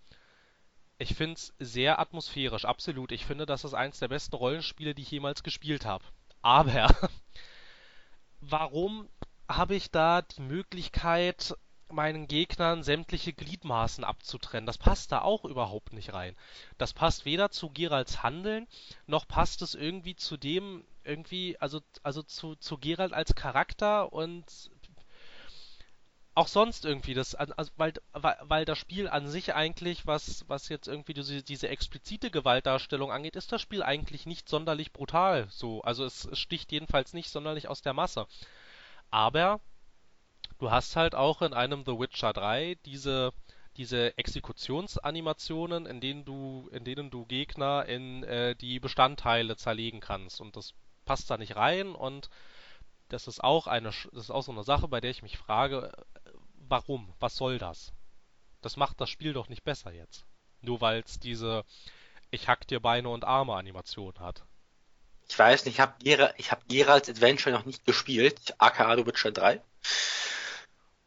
Ich 0.98 1.16
finde 1.16 1.34
es 1.34 1.54
sehr 1.60 2.00
atmosphärisch, 2.00 2.66
absolut. 2.66 3.12
Ich 3.12 3.26
finde, 3.26 3.46
das 3.46 3.64
ist 3.64 3.74
eins 3.74 4.00
der 4.00 4.08
besten 4.08 4.36
Rollenspiele, 4.36 4.96
die 4.96 5.02
ich 5.02 5.12
jemals 5.12 5.44
gespielt 5.44 5.86
habe. 5.86 6.06
Aber 6.42 6.88
warum 8.40 9.10
habe 9.50 9.76
ich 9.76 9.92
da 9.92 10.22
die 10.22 10.42
Möglichkeit, 10.42 11.56
meinen 11.90 12.28
Gegnern 12.28 12.84
sämtliche 12.84 13.34
Gliedmaßen 13.34 14.04
abzutrennen? 14.04 14.66
Das 14.66 14.78
passt 14.78 15.12
da 15.12 15.22
auch 15.22 15.44
überhaupt 15.44 15.92
nicht 15.92 16.14
rein. 16.14 16.36
Das 16.78 16.94
passt 16.94 17.26
weder 17.26 17.52
zu 17.52 17.70
Geralts 17.70 18.24
Handeln, 18.24 18.68
noch 19.06 19.28
passt 19.28 19.62
es 19.62 19.76
irgendwie 19.76 20.16
zu 20.16 20.38
dem, 20.38 20.86
irgendwie, 21.06 21.58
also, 21.60 21.82
also 22.04 22.24
zu, 22.24 22.56
zu 22.56 22.78
Geralt 22.78 23.14
als 23.14 23.36
Charakter 23.36 24.12
und 24.14 24.46
auch 26.36 26.48
sonst 26.50 26.84
irgendwie 26.84 27.14
das, 27.14 27.34
also 27.34 27.72
weil, 27.78 27.94
weil, 28.12 28.38
weil 28.42 28.66
das 28.66 28.78
Spiel 28.78 29.08
an 29.08 29.28
sich 29.28 29.56
eigentlich, 29.56 30.06
was, 30.06 30.44
was 30.50 30.68
jetzt 30.68 30.88
irgendwie 30.88 31.14
diese, 31.14 31.42
diese 31.42 31.70
explizite 31.70 32.30
Gewaltdarstellung 32.30 33.10
angeht, 33.10 33.38
ist 33.38 33.54
das 33.54 33.62
Spiel 33.62 33.82
eigentlich 33.82 34.26
nicht 34.26 34.50
sonderlich 34.50 34.92
brutal. 34.92 35.48
So, 35.50 35.82
also 35.82 36.04
es, 36.04 36.26
es 36.26 36.38
sticht 36.38 36.74
jedenfalls 36.74 37.14
nicht 37.14 37.30
sonderlich 37.30 37.70
aus 37.70 37.82
der 37.82 37.94
Masse. 37.94 38.28
Aber 39.12 39.62
du 40.60 40.72
hast 40.72 40.98
halt 40.98 41.16
auch 41.16 41.42
in 41.42 41.54
einem 41.54 41.86
The 41.86 41.98
Witcher 41.98 42.34
3 42.34 42.78
diese, 42.86 43.32
diese 43.78 44.18
Exekutionsanimationen, 44.18 45.86
in 45.86 46.02
denen 46.02 46.26
du, 46.26 46.70
in 46.74 46.84
denen 46.84 47.12
du 47.12 47.26
Gegner 47.26 47.86
in 47.86 48.24
äh, 48.24 48.56
die 48.56 48.82
Bestandteile 48.82 49.56
zerlegen 49.56 50.02
kannst. 50.02 50.42
Und 50.42 50.58
das 50.58 50.74
passt 51.06 51.30
da 51.30 51.38
nicht 51.38 51.56
rein 51.56 51.94
und 51.94 52.30
das 53.10 53.28
ist 53.28 53.44
auch 53.44 53.68
eine, 53.68 53.92
das 54.12 54.24
ist 54.24 54.32
auch 54.32 54.42
so 54.42 54.52
eine 54.52 54.64
Sache, 54.64 54.88
bei 54.88 55.00
der 55.00 55.12
ich 55.12 55.22
mich 55.22 55.38
frage, 55.38 55.92
warum? 56.56 57.14
Was 57.20 57.36
soll 57.36 57.58
das? 57.58 57.94
Das 58.62 58.78
macht 58.78 59.00
das 59.00 59.10
Spiel 59.10 59.34
doch 59.34 59.48
nicht 59.48 59.64
besser 59.64 59.92
jetzt. 59.92 60.26
Nur 60.62 60.82
weil 60.82 61.04
es 61.06 61.20
diese 61.20 61.64
Ich 62.32 62.48
hack 62.48 62.68
dir 62.68 62.80
Beine 62.80 63.10
und 63.10 63.24
Arme 63.24 63.54
Animation 63.54 64.14
hat. 64.20 64.44
Ich 65.28 65.38
weiß 65.38 65.66
nicht, 65.66 65.76
ich 65.76 65.80
habe 65.80 65.94
hab 66.06 66.68
Geralds 66.68 67.10
Adventure 67.10 67.56
noch 67.56 67.66
nicht 67.66 67.86
gespielt, 67.86 68.56
aka 68.58 68.96
The 68.96 69.06
Witcher 69.06 69.32
3. 69.32 69.62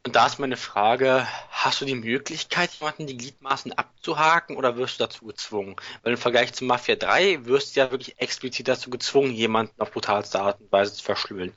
Und 0.05 0.17
da 0.17 0.27
ist 0.27 0.39
meine 0.39 0.57
Frage, 0.57 1.27
hast 1.51 1.81
du 1.81 1.85
die 1.85 1.95
Möglichkeit, 1.95 2.71
jemanden 2.75 3.07
die 3.07 3.17
Gliedmaßen 3.17 3.73
abzuhaken 3.73 4.57
oder 4.57 4.77
wirst 4.77 4.99
du 4.99 5.05
dazu 5.05 5.27
gezwungen? 5.27 5.77
Weil 6.03 6.13
im 6.13 6.19
Vergleich 6.19 6.53
zu 6.55 6.65
Mafia 6.65 6.95
3 6.95 7.45
wirst 7.45 7.75
du 7.77 7.81
ja 7.81 7.91
wirklich 7.91 8.19
explizit 8.19 8.69
dazu 8.69 8.91
gezwungen, 8.91 9.33
jemanden 9.33 9.79
auf 9.81 9.91
brutalste 9.91 10.41
Art 10.41 10.61
und 10.61 10.73
Weise 10.73 10.95
zu 10.95 11.03
verschlüsseln. 11.03 11.53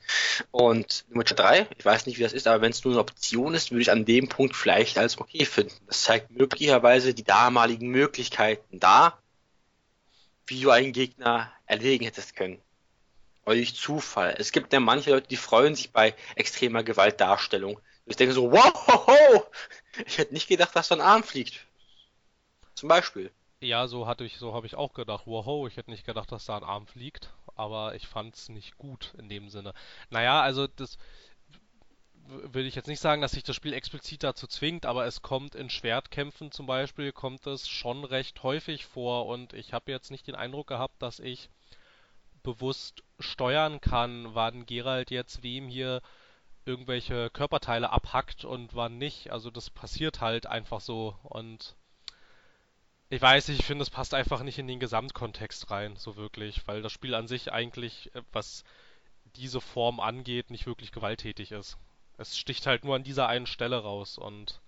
Und 0.50 1.06
in 1.10 1.20
Witcher 1.20 1.36
3, 1.36 1.68
ich 1.78 1.86
weiß 1.86 2.08
nicht, 2.08 2.18
wie 2.18 2.24
das 2.24 2.34
ist, 2.34 2.48
aber 2.48 2.62
wenn 2.62 2.72
es 2.72 2.84
nur 2.84 2.94
eine 2.94 3.02
Option 3.02 3.54
ist, 3.54 3.72
würde 3.72 3.84
ich 3.84 3.92
an 3.92 4.06
dem 4.06 4.28
Punkt 4.28 4.56
vielleicht 4.56 4.98
als 4.98 5.18
okay 5.20 5.46
finden. 5.46 5.76
Das 5.88 6.02
zeigt 6.02 6.32
möglicherweise 6.32 7.14
die 7.14 7.24
damaligen 7.24 7.88
Möglichkeiten 7.88 8.80
da, 8.80 9.18
wie 10.48 10.62
du 10.62 10.72
einen 10.72 10.92
Gegner 10.92 11.54
erlegen 11.68 12.04
hättest 12.04 12.36
können. 12.36 12.60
Durch 13.46 13.76
Zufall. 13.76 14.36
Es 14.38 14.52
gibt 14.52 14.74
ja 14.74 14.80
manche 14.80 15.12
Leute, 15.12 15.28
die 15.28 15.38
freuen 15.38 15.76
sich 15.76 15.92
bei 15.92 16.16
extremer 16.36 16.84
Gewaltdarstellung. 16.84 17.80
Ich 18.06 18.16
denke 18.16 18.34
so, 18.34 18.52
wow, 18.52 19.48
ich 20.06 20.18
hätte 20.18 20.34
nicht 20.34 20.48
gedacht, 20.48 20.76
dass 20.76 20.88
so 20.88 20.96
ein 20.96 21.02
Arm 21.02 21.24
fliegt. 21.24 21.66
Zum 22.76 22.90
Beispiel. 22.90 23.32
Ja, 23.60 23.88
so 23.88 24.08
hatte 24.08 24.24
ich, 24.24 24.38
so 24.38 24.54
habe 24.54 24.66
ich 24.66 24.76
auch 24.76 24.94
gedacht. 24.94 25.24
Wow, 25.28 25.68
ich 25.68 25.78
hätte 25.78 25.92
nicht 25.92 26.06
gedacht, 26.06 26.32
dass 26.32 26.46
da 26.46 26.58
ein 26.58 26.64
Arm 26.64 26.88
fliegt, 26.88 27.32
aber 27.56 27.94
ich 27.94 28.08
fand 28.08 28.36
es 28.36 28.50
nicht 28.50 28.78
gut 28.78 29.14
in 29.20 29.30
dem 29.30 29.50
Sinne. 29.50 29.74
Naja, 30.10 30.42
also 30.42 30.66
das 30.66 30.98
will 32.28 32.66
ich 32.66 32.76
jetzt 32.76 32.88
nicht 32.88 33.00
sagen, 33.00 33.22
dass 33.22 33.34
sich 33.34 33.44
das 33.44 33.56
Spiel 33.56 33.74
explizit 33.74 34.24
dazu 34.24 34.48
zwingt, 34.48 34.86
aber 34.86 35.06
es 35.06 35.22
kommt 35.22 35.54
in 35.54 35.70
Schwertkämpfen 35.70 36.52
zum 36.52 36.66
Beispiel, 36.66 37.12
kommt 37.12 37.46
es 37.46 37.68
schon 37.68 38.04
recht 38.04 38.42
häufig 38.44 38.86
vor 38.86 39.28
und 39.28 39.54
ich 39.54 39.74
habe 39.74 39.92
jetzt 39.92 40.12
nicht 40.12 40.28
den 40.28 40.36
Eindruck 40.36 40.68
gehabt, 40.68 41.02
dass 41.02 41.20
ich 41.20 41.50
bewusst 42.42 43.04
steuern 43.20 43.82
kann, 43.82 44.34
wann 44.34 44.66
Geralt 44.66 45.12
jetzt 45.12 45.44
wem 45.44 45.68
hier 45.68 46.02
irgendwelche 46.66 47.30
Körperteile 47.30 47.90
abhackt 47.92 48.46
und 48.46 48.76
wann 48.76 48.98
nicht. 48.98 49.32
Also 49.32 49.50
das 49.50 49.70
passiert 49.70 50.22
halt 50.22 50.46
einfach 50.46 50.82
so 50.82 51.16
und 51.24 51.76
ich 53.10 53.22
weiß 53.22 53.50
nicht, 53.50 53.60
ich 53.60 53.66
finde, 53.66 53.84
es 53.84 53.90
passt 53.90 54.14
einfach 54.14 54.42
nicht 54.42 54.58
in 54.58 54.68
den 54.68 54.80
Gesamtkontext 54.80 55.70
rein, 55.70 55.98
so 55.98 56.16
wirklich, 56.16 56.66
weil 56.66 56.82
das 56.82 56.94
Spiel 56.94 57.14
an 57.14 57.28
sich 57.28 57.52
eigentlich, 57.52 58.10
äh, 58.16 58.22
was 58.32 58.64
diese 59.36 59.60
Form 59.60 60.00
angeht, 60.00 60.50
nicht 60.50 60.66
wirklich 60.66 60.92
gewalttätig 60.92 61.52
ist. 61.52 61.78
Es 62.18 62.38
sticht 62.38 62.68
halt 62.68 62.86
nur 62.86 62.96
an 62.96 63.04
dieser 63.04 63.28
einen 63.28 63.48
Stelle 63.48 63.82
raus 63.84 64.18
und 64.18 64.62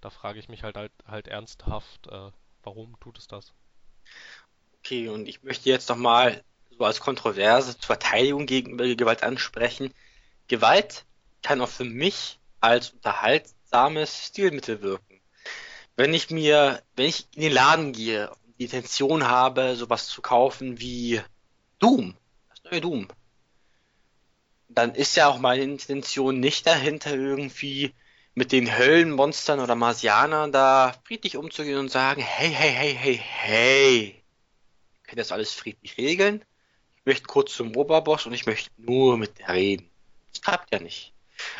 da 0.00 0.10
frage 0.10 0.38
ich 0.38 0.48
mich 0.48 0.64
halt 0.64 0.76
halt, 0.76 0.92
halt 1.06 1.28
ernsthaft, 1.28 2.08
äh, 2.08 2.30
warum 2.64 2.98
tut 3.00 3.18
es 3.18 3.28
das? 3.28 3.52
Okay, 4.80 5.08
und 5.08 5.28
ich 5.28 5.42
möchte 5.42 5.68
jetzt 5.68 5.88
nochmal 5.88 6.42
so 6.76 6.84
als 6.84 7.00
Kontroverse 7.00 7.78
zur 7.78 7.86
Verteidigung 7.86 8.46
gegenüber 8.46 8.92
Gewalt 8.94 9.22
ansprechen. 9.22 9.94
Gewalt 10.48 11.04
kann 11.42 11.60
auch 11.60 11.68
für 11.68 11.84
mich 11.84 12.38
als 12.60 12.90
unterhaltsames 12.90 14.26
Stilmittel 14.26 14.82
wirken. 14.82 15.20
Wenn 15.96 16.12
ich 16.12 16.30
mir, 16.30 16.82
wenn 16.96 17.06
ich 17.06 17.28
in 17.34 17.42
den 17.42 17.52
Laden 17.52 17.92
gehe 17.92 18.30
und 18.30 18.58
die 18.58 18.64
Intention 18.64 19.28
habe, 19.28 19.76
sowas 19.76 20.08
zu 20.08 20.22
kaufen 20.22 20.80
wie 20.80 21.20
Doom, 21.78 22.16
das 22.48 22.64
neue 22.64 22.80
Doom, 22.80 23.08
dann 24.68 24.94
ist 24.94 25.16
ja 25.16 25.28
auch 25.28 25.38
meine 25.38 25.62
Intention 25.62 26.40
nicht 26.40 26.66
dahinter 26.66 27.14
irgendwie 27.14 27.94
mit 28.34 28.50
den 28.50 28.76
Höllenmonstern 28.76 29.60
oder 29.60 29.76
Marsianern 29.76 30.50
da 30.50 30.94
friedlich 31.04 31.36
umzugehen 31.36 31.78
und 31.78 31.90
sagen, 31.90 32.20
hey, 32.22 32.50
hey, 32.50 32.72
hey, 32.72 32.94
hey, 32.94 33.20
hey, 33.22 34.24
ich 34.94 35.02
kann 35.04 35.16
das 35.16 35.30
alles 35.30 35.52
friedlich 35.52 35.96
regeln. 35.98 36.44
Ich 36.96 37.06
möchte 37.06 37.26
kurz 37.26 37.54
zum 37.54 37.76
Oberboss 37.76 38.26
und 38.26 38.32
ich 38.32 38.46
möchte 38.46 38.70
nur 38.78 39.16
mit 39.16 39.38
der 39.38 39.50
reden. 39.50 39.88
Das 40.34 40.42
klappt 40.42 40.72
ja 40.72 40.80
nicht. 40.80 41.14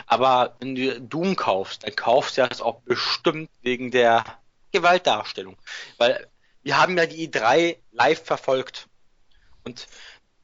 Aber 0.07 0.57
wenn 0.61 0.75
du 0.75 1.01
Doom 1.01 1.37
kaufst, 1.37 1.85
dann 1.85 1.97
kaufst 1.97 2.37
du 2.37 2.47
das 2.47 2.61
auch 2.61 2.81
bestimmt 2.83 3.51
wegen 3.63 3.91
der 3.91 4.25
Gewaltdarstellung. 4.73 5.57
Weil 5.99 6.29
wir 6.63 6.79
haben 6.79 6.97
ja 6.97 7.07
die 7.07 7.29
E3 7.29 7.79
live 7.93 8.25
verfolgt. 8.25 8.89
Und 9.65 9.87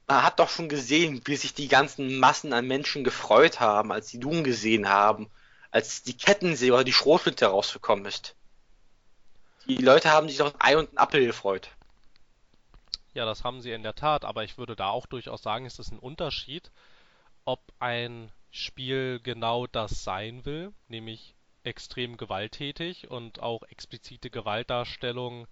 man 0.07 0.23
hat 0.23 0.41
doch 0.41 0.49
schon 0.49 0.69
gesehen, 0.69 1.21
wie 1.25 1.37
sich 1.37 1.55
die 1.55 1.69
ganzen 1.69 2.19
Massen 2.19 2.53
an 2.53 2.67
Menschen 2.67 3.05
gefreut 3.05 3.61
haben, 3.61 3.93
als 3.93 4.09
sie 4.09 4.19
Doom 4.19 4.43
gesehen 4.43 4.89
haben, 4.89 5.31
als 5.71 6.03
die 6.03 6.17
Kettensäge 6.17 6.73
oder 6.73 6.85
die 6.85 6.93
Schrotflinte 6.93 7.47
rausgekommen 7.47 8.07
ist. 8.07 8.35
Die 9.67 9.77
Leute 9.77 10.11
haben 10.11 10.29
sich 10.29 10.39
doch 10.39 10.53
ein 10.55 10.61
Ei 10.61 10.79
und 10.79 10.93
ein 10.93 10.99
Apfel 10.99 11.27
gefreut. 11.27 11.71
Ja, 13.15 13.25
das 13.25 13.45
haben 13.45 13.61
sie 13.61 13.73
in 13.73 13.83
der 13.83 13.95
Tat, 13.95 14.25
aber 14.25 14.45
ich 14.45 14.59
würde 14.59 14.77
da 14.77 14.89
auch 14.89 15.07
durchaus 15.07 15.43
sagen, 15.43 15.67
ist 15.67 15.79
es 15.79 15.91
ein 15.91 15.99
Unterschied, 15.99 16.71
ob 17.45 17.61
ein 17.79 18.31
Spiel 18.51 19.21
genau 19.23 19.67
das 19.67 20.05
sein 20.05 20.45
will, 20.45 20.73
nämlich 20.89 21.35
extrem 21.63 22.17
gewalttätig 22.17 23.11
und 23.11 23.41
auch 23.41 23.63
explizite 23.65 24.31
Gewaltdarstellung 24.31 25.47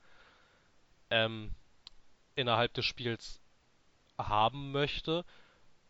ähm, 1.10 1.52
innerhalb 2.34 2.74
des 2.74 2.84
Spiels 2.84 3.40
haben 4.18 4.72
möchte 4.72 5.24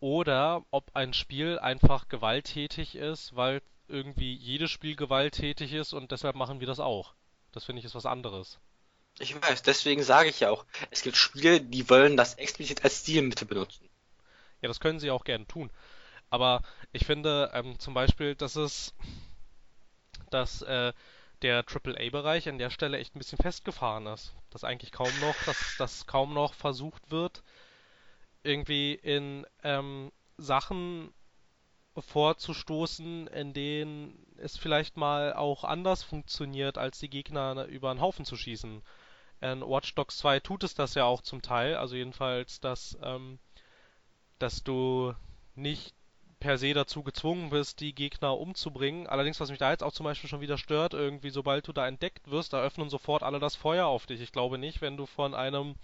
oder 0.01 0.65
ob 0.71 0.95
ein 0.95 1.13
Spiel 1.15 1.59
einfach 1.59 2.09
gewalttätig 2.09 2.95
ist, 2.95 3.35
weil 3.35 3.63
irgendwie 3.89 4.35
jedes 4.35 4.71
Spiel 4.71 4.97
gewalttätig 4.97 5.73
ist 5.73 5.93
und 5.93 6.13
deshalb 6.13 6.37
machen 6.37 6.61
wir 6.61 6.67
das 6.67 6.81
auch. 6.81 7.15
Das 7.53 7.65
finde 7.65 7.81
ich 7.81 7.87
ist 7.87 7.95
was 7.95 8.07
anderes. 8.07 8.59
Ich 9.19 9.35
weiß, 9.35 9.63
deswegen 9.63 10.03
sage 10.03 10.29
ich 10.29 10.41
ja 10.41 10.51
auch, 10.51 10.65
es 10.91 11.03
gibt 11.03 11.17
Spiele, 11.17 11.61
die 11.61 11.89
wollen 11.91 12.17
das 12.17 12.35
explizit 12.35 12.85
als 12.85 13.01
Stilmittel 13.01 13.49
benutzen. 13.49 13.88
Ja, 14.61 14.69
das 14.69 14.81
können 14.81 15.01
sie 15.01 15.11
auch 15.11 15.25
gerne 15.25 15.47
tun. 15.47 15.71
Aber 16.31 16.63
ich 16.93 17.07
finde 17.07 17.51
ähm, 17.55 17.79
zum 17.79 17.95
Beispiel, 17.95 18.35
dass 18.35 18.57
es, 18.57 18.95
dass 20.31 20.63
äh, 20.63 20.93
der 21.43 21.65
AAA-Bereich 21.67 22.49
an 22.49 22.59
der 22.59 22.71
Stelle 22.71 22.99
echt 22.99 23.15
ein 23.15 23.19
bisschen 23.19 23.39
festgefahren 23.39 24.07
ist. 24.07 24.35
Dass 24.51 24.65
eigentlich 24.65 24.93
kaum 24.93 25.13
noch, 25.21 25.37
dass, 25.45 25.77
dass 25.79 26.07
kaum 26.07 26.35
noch 26.35 26.55
versucht 26.55 27.11
wird, 27.11 27.43
irgendwie 28.43 28.95
in 28.95 29.47
ähm, 29.63 30.11
Sachen 30.37 31.13
vorzustoßen, 31.97 33.27
in 33.29 33.53
denen 33.53 34.27
es 34.37 34.57
vielleicht 34.57 34.97
mal 34.97 35.33
auch 35.33 35.65
anders 35.65 36.03
funktioniert, 36.03 36.79
als 36.79 36.99
die 36.99 37.11
Gegner 37.11 37.65
über 37.67 37.91
einen 37.91 38.01
Haufen 38.01 38.25
zu 38.25 38.37
schießen. 38.37 38.83
In 39.41 39.61
Watch 39.63 39.95
Dogs 39.95 40.19
2 40.19 40.41
tut 40.41 40.65
es 40.65 40.75
das 40.75 40.95
ja 40.95 41.05
auch 41.05 41.23
zum 41.23 41.43
Teil, 41.43 41.77
also 41.77 41.97
jedenfalls, 41.97 42.61
dass, 42.61 42.97
ähm, 43.03 43.39
dass 44.39 44.63
du 44.63 45.15
nicht 45.55 45.95
per 46.41 46.59
se 46.59 46.73
dazu 46.73 47.03
gezwungen 47.03 47.51
bist, 47.51 47.81
die 47.81 47.95
Gegner 47.95 48.39
umzubringen. 48.39 49.07
Allerdings, 49.07 49.41
was 49.41 49.51
mich 49.51 49.59
da 49.59 49.71
jetzt 49.71 49.83
auch 49.83 49.93
zum 49.93 50.05
Beispiel 50.05 50.31
schon 50.31 50.41
wieder 50.41 50.59
stört, 50.59 50.95
irgendwie, 50.95 51.31
sobald 51.31 51.67
du 51.67 51.73
da 51.73 51.87
entdeckt 51.87 52.31
wirst, 52.31 52.53
eröffnen 52.53 52.91
sofort 52.91 53.23
alle 53.23 53.41
das 53.41 53.57
Feuer 53.57 53.87
auf 53.87 54.07
dich. 54.07 54.21
Ich 54.21 54.33
glaube 54.33 54.59
nicht, 54.59 54.81
wenn 54.81 54.97
du 54.97 55.07
von 55.07 55.35
einem 55.35 55.75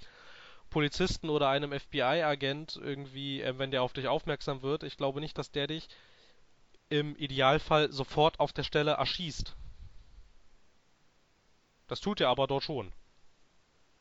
Polizisten 0.71 1.29
oder 1.29 1.49
einem 1.49 1.73
FBI-Agent 1.73 2.77
irgendwie, 2.77 3.43
äh, 3.43 3.59
wenn 3.59 3.71
der 3.71 3.83
auf 3.83 3.93
dich 3.93 4.09
aufmerksam 4.09 4.63
wird, 4.63 4.83
ich 4.83 4.97
glaube 4.97 5.21
nicht, 5.21 5.37
dass 5.39 5.51
der 5.51 5.67
dich 5.67 5.89
im 6.89 7.17
Idealfall 7.17 7.91
sofort 7.93 8.39
auf 8.41 8.53
der 8.53 8.63
Stelle 8.63 8.93
erschießt. 8.93 9.57
Das 11.89 12.01
tut 12.01 12.21
er 12.21 12.29
aber 12.29 12.47
dort 12.47 12.63
schon. 12.63 12.93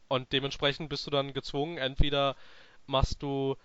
Und 0.07 0.31
dementsprechend 0.31 0.89
bist 0.89 1.07
du 1.07 1.11
dann 1.11 1.33
gezwungen, 1.33 1.77
entweder 1.77 2.35
machst 2.85 3.23
du 3.23 3.55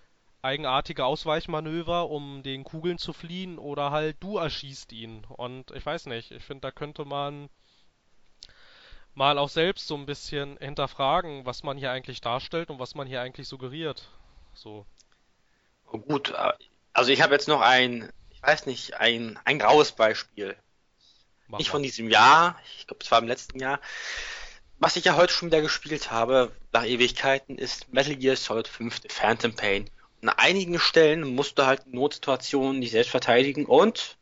eigenartige 0.43 1.05
Ausweichmanöver, 1.05 2.09
um 2.11 2.43
den 2.43 2.65
Kugeln 2.65 2.99
zu 2.99 3.13
fliehen, 3.13 3.59
oder 3.59 3.91
halt 3.91 4.17
du 4.21 4.39
erschießt 4.39 4.93
ihn. 4.93 5.25
Und 5.25 5.71
ich 5.73 5.85
weiß 5.85 6.07
nicht, 6.07 6.31
ich 6.31 6.45
finde, 6.45 6.63
da 6.63 6.71
könnte 6.71 7.05
man 7.05 7.49
mal 9.15 9.37
auch 9.39 9.49
selbst 9.49 9.89
so 9.89 9.97
ein 9.97 10.07
bisschen 10.07 10.57
hinterfragen, 10.59 11.45
was 11.45 11.63
man 11.65 11.77
hier 11.77 11.91
eigentlich 11.91 12.21
darstellt 12.21 12.71
und 12.71 12.79
was 12.79 12.95
man 12.95 13.07
hier 13.07 13.21
eigentlich 13.21 13.49
suggeriert. 13.49 14.09
So. 14.55 14.87
Oh, 15.91 15.99
gut, 15.99 16.31
äh, 16.31 16.53
also 16.93 17.11
ich 17.11 17.21
habe 17.21 17.35
jetzt 17.35 17.49
noch 17.49 17.61
ein, 17.61 18.13
ich 18.31 18.43
weiß 18.43 18.67
nicht, 18.67 18.95
ein, 18.95 19.39
ein 19.45 19.59
graues 19.59 19.93
Beispiel. 19.93 20.57
Mach 21.49 21.59
nicht 21.59 21.69
mal. 21.69 21.73
von 21.73 21.83
diesem 21.83 22.11
Jahr, 22.11 22.61
ich 22.79 22.87
glaube, 22.87 23.03
es 23.03 23.11
war 23.11 23.19
im 23.19 23.29
letzten 23.29 23.59
Jahr. 23.59 23.81
Was 24.79 24.95
ich 24.95 25.05
ja 25.05 25.17
heute 25.17 25.33
schon 25.33 25.49
wieder 25.49 25.63
gespielt 25.63 26.13
habe, 26.13 26.53
nach 26.73 26.85
Ewigkeiten, 26.85 27.59
ist 27.59 27.93
Metal 27.93 28.15
Gear 28.15 28.37
Solid 28.37 28.69
5 28.69 29.01
The 29.03 29.09
Phantom 29.09 29.55
Pain. 29.55 29.91
An 30.23 30.31
einigen 30.31 30.79
Stellen 30.79 31.35
musst 31.35 31.59
du 31.59 31.67
halt 31.67 31.87
in 31.87 31.93
Notsituationen 31.93 32.81
dich 32.81 32.91
selbst 32.91 33.11
verteidigen 33.11 33.67
und 33.67 34.19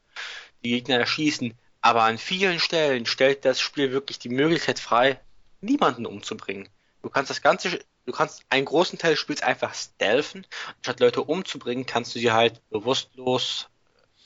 die 0.63 0.71
Gegner 0.71 0.99
erschießen. 0.99 1.55
Aber 1.81 2.03
an 2.03 2.19
vielen 2.19 2.59
Stellen 2.59 3.07
stellt 3.07 3.45
das 3.45 3.61
Spiel 3.61 3.93
wirklich 3.93 4.19
die 4.19 4.29
Möglichkeit 4.29 4.79
frei, 4.79 5.21
niemanden 5.61 6.05
umzubringen. 6.05 6.69
Du 7.03 7.11
kannst 7.11 7.31
das 7.31 7.43
ganze, 7.43 7.79
du 8.05 8.13
kannst 8.13 8.43
einen 8.51 8.65
großen 8.65 8.99
Teil 8.99 9.13
des 9.13 9.21
Spiels 9.21 9.43
einfach 9.43 9.75
stealthen. 9.75 10.47
Anstatt 10.79 11.01
Leute 11.01 11.23
umzubringen, 11.23 11.87
kannst 11.87 12.15
du 12.15 12.19
sie 12.19 12.33
halt 12.33 12.61
bewusstlos 12.71 13.69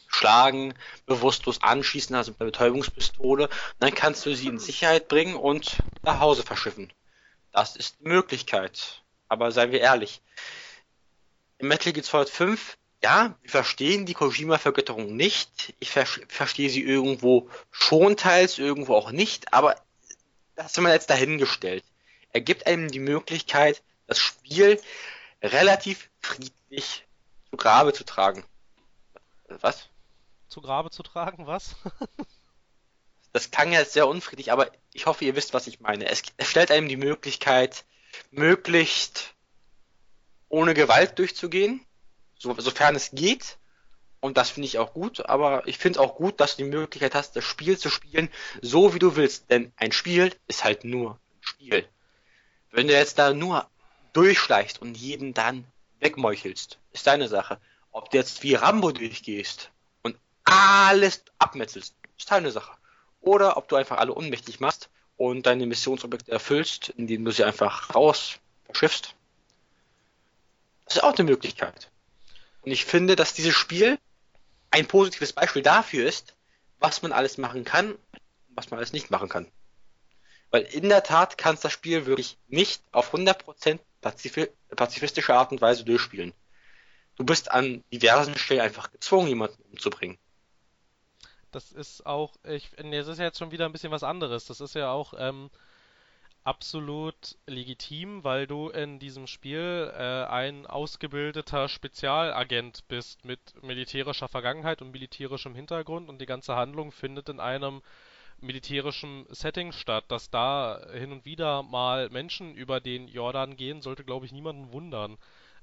schlagen, 0.09 0.75
bewusstlos 1.07 1.63
anschießen, 1.63 2.17
also 2.17 2.33
mit 2.33 2.41
der 2.41 2.47
Betäubungspistole. 2.47 3.49
Dann 3.79 3.95
kannst 3.95 4.27
du 4.27 4.35
sie 4.35 4.49
in 4.49 4.59
Sicherheit 4.59 5.09
bringen 5.09 5.37
und 5.37 5.79
nach 6.03 6.21
Hause 6.21 6.43
verschiffen. 6.43 6.93
Das 7.53 7.77
ist 7.77 8.01
die 8.01 8.09
Möglichkeit. 8.09 9.03
Aber 9.29 9.53
seien 9.53 9.71
wir 9.71 9.81
ehrlich. 9.81 10.21
In 11.61 11.69
Metal 11.69 11.93
Gear 11.93 12.05
Solid 12.05 12.31
5, 12.31 12.79
ja, 13.03 13.35
wir 13.43 13.51
verstehen 13.51 14.07
die 14.07 14.15
Kojima-Vergötterung 14.15 15.15
nicht. 15.15 15.75
Ich 15.79 15.91
ver 15.91 16.07
verstehe 16.07 16.71
sie 16.71 16.83
irgendwo 16.83 17.51
schon 17.71 18.17
teils, 18.17 18.59
irgendwo 18.59 18.95
auch 18.95 19.11
nicht, 19.11 19.53
aber 19.53 19.77
das 20.57 20.75
haben 20.77 20.85
wir 20.85 20.93
jetzt 20.93 21.11
dahingestellt. 21.11 21.85
Er 22.33 22.41
gibt 22.41 22.67
einem 22.67 22.91
die 22.91 22.99
Möglichkeit, 22.99 23.83
das 24.07 24.19
Spiel 24.19 24.81
relativ 25.43 26.09
friedlich 26.21 27.07
zu 27.51 27.57
Grabe 27.59 27.93
zu 27.93 28.05
tragen. 28.05 28.43
Was? 29.49 29.89
Zu 30.49 30.63
Grabe 30.63 30.91
zu 30.91 31.03
tragen, 31.03 31.47
was? 31.47 31.77
das 33.35 33.51
klang 33.51 33.73
jetzt 33.73 33.93
sehr 33.93 34.09
unfriedlich, 34.09 34.51
aber 34.51 34.71
ich 34.95 35.05
hoffe, 35.05 35.27
ihr 35.27 35.37
wisst, 35.37 35.53
was 35.53 35.67
ich 35.67 35.81
meine. 35.81 36.09
Es, 36.09 36.23
es 36.39 36.49
stellt 36.49 36.71
einem 36.71 36.89
die 36.89 36.97
Möglichkeit, 36.97 37.85
möglichst 38.31 39.35
ohne 40.51 40.75
Gewalt 40.75 41.19
durchzugehen, 41.19 41.81
so, 42.39 42.55
sofern 42.59 42.95
es 42.97 43.11
geht. 43.13 43.57
Und 44.21 44.37
das 44.37 44.51
finde 44.51 44.67
ich 44.67 44.79
auch 44.79 44.93
gut, 44.93 45.25
aber 45.25 45.67
ich 45.67 45.79
finde 45.79 46.01
auch 46.01 46.17
gut, 46.17 46.41
dass 46.41 46.57
du 46.57 46.65
die 46.65 46.71
Möglichkeit 46.71 47.15
hast, 47.15 47.37
das 47.37 47.45
Spiel 47.45 47.79
zu 47.79 47.89
spielen, 47.89 48.29
so 48.61 48.93
wie 48.93 48.99
du 48.99 49.17
willst. 49.17 49.51
Denn 49.51 49.73
ein 49.77 49.93
Spiel 49.93 50.35
ist 50.47 50.63
halt 50.63 50.85
nur 50.85 51.13
ein 51.13 51.41
Spiel. 51.41 51.89
Wenn 52.71 52.87
du 52.87 52.93
jetzt 52.93 53.19
da 53.19 53.33
nur 53.33 53.67
durchschleichst 54.13 54.83
und 54.83 54.97
jeden 54.97 55.33
dann 55.33 55.65
wegmeuchelst, 56.01 56.79
ist 56.93 57.07
deine 57.07 57.29
Sache. 57.29 57.59
Ob 57.93 58.11
du 58.11 58.19
jetzt 58.19 58.43
wie 58.43 58.55
Rambo 58.55 58.93
durchgehst 58.93 59.71
und 60.03 60.19
alles 60.45 61.25
abmetzelst, 61.39 61.95
ist 62.19 62.31
deine 62.31 62.51
Sache. 62.51 62.73
Oder 63.23 63.57
ob 63.57 63.69
du 63.69 63.77
einfach 63.77 63.99
alle 63.99 64.15
ohnmächtig 64.15 64.61
machst 64.61 64.91
und 65.17 65.47
deine 65.47 65.67
Missionsobjekte 65.67 66.31
erfüllst, 66.31 66.91
indem 66.91 67.25
du 67.25 67.31
sie 67.31 67.45
einfach 67.45 67.95
raus 67.95 68.39
verschiffst. 68.65 69.15
Das 70.91 70.97
ist 70.97 71.05
auch 71.05 71.17
eine 71.17 71.31
Möglichkeit. 71.31 71.89
Und 72.63 72.73
ich 72.73 72.85
finde, 72.85 73.15
dass 73.15 73.33
dieses 73.33 73.55
Spiel 73.55 73.97
ein 74.73 74.89
positives 74.89 75.33
Beispiel 75.33 75.63
dafür 75.63 76.05
ist, 76.05 76.35
was 76.81 77.03
man 77.03 77.13
alles 77.13 77.39
machen 77.39 77.65
kann, 77.65 77.97
was 78.57 78.73
man 78.73 78.79
alles 78.79 78.93
nicht 78.93 79.09
machen 79.09 79.29
kann. 79.29 79.47
Weil 80.51 80.63
in 80.63 80.89
der 80.89 81.05
Tat 81.05 81.39
kannst 81.39 81.65
das 81.65 81.73
Spiel 81.73 82.07
wirklich 82.07 82.39
nicht 82.49 82.83
auf 82.91 83.15
100% 83.15 83.79
pazifistische 84.01 85.33
Art 85.33 85.53
und 85.53 85.61
Weise 85.61 85.85
durchspielen. 85.85 86.33
Du 87.15 87.25
bist 87.25 87.53
an 87.53 87.85
diversen 87.93 88.37
Stellen 88.37 88.63
einfach 88.63 88.91
gezwungen, 88.91 89.29
jemanden 89.29 89.63
umzubringen. 89.71 90.19
Das 91.53 91.71
ist 91.71 92.05
auch, 92.05 92.35
ich, 92.43 92.73
das 92.77 93.07
ist 93.07 93.19
ja 93.19 93.27
jetzt 93.27 93.39
schon 93.39 93.53
wieder 93.53 93.67
ein 93.67 93.73
bisschen 93.73 93.93
was 93.93 94.03
anderes. 94.03 94.47
Das 94.47 94.61
ist 94.61 94.75
ja 94.75 94.91
auch 94.91 95.15
ähm, 95.17 95.51
absolut 96.51 97.39
legitim, 97.47 98.25
weil 98.25 98.49
du 98.49 98.71
in 98.71 98.99
diesem 98.99 99.29
Spiel 99.29 99.93
äh, 99.97 100.25
ein 100.25 100.67
ausgebildeter 100.67 101.69
Spezialagent 101.69 102.89
bist 102.89 103.25
mit 103.25 103.41
militärischer 103.63 104.27
Vergangenheit 104.27 104.83
und 104.83 104.91
militärischem 104.91 105.55
Hintergrund 105.55 106.09
und 106.09 106.21
die 106.21 106.27
ganze 106.27 106.57
Handlung 106.57 106.91
findet 106.91 107.29
in 107.29 107.39
einem 107.39 107.83
militärischen 108.41 109.27
Setting 109.29 109.71
statt. 109.71 110.07
Dass 110.09 110.29
da 110.31 110.81
hin 110.93 111.13
und 111.13 111.25
wieder 111.25 111.63
mal 111.63 112.11
Menschen 112.11 112.57
über 112.57 112.81
den 112.81 113.07
Jordan 113.07 113.55
gehen, 113.55 113.81
sollte, 113.81 114.03
glaube 114.03 114.27
ich, 114.27 114.33
niemanden 114.33 114.73
wundern. 114.73 115.19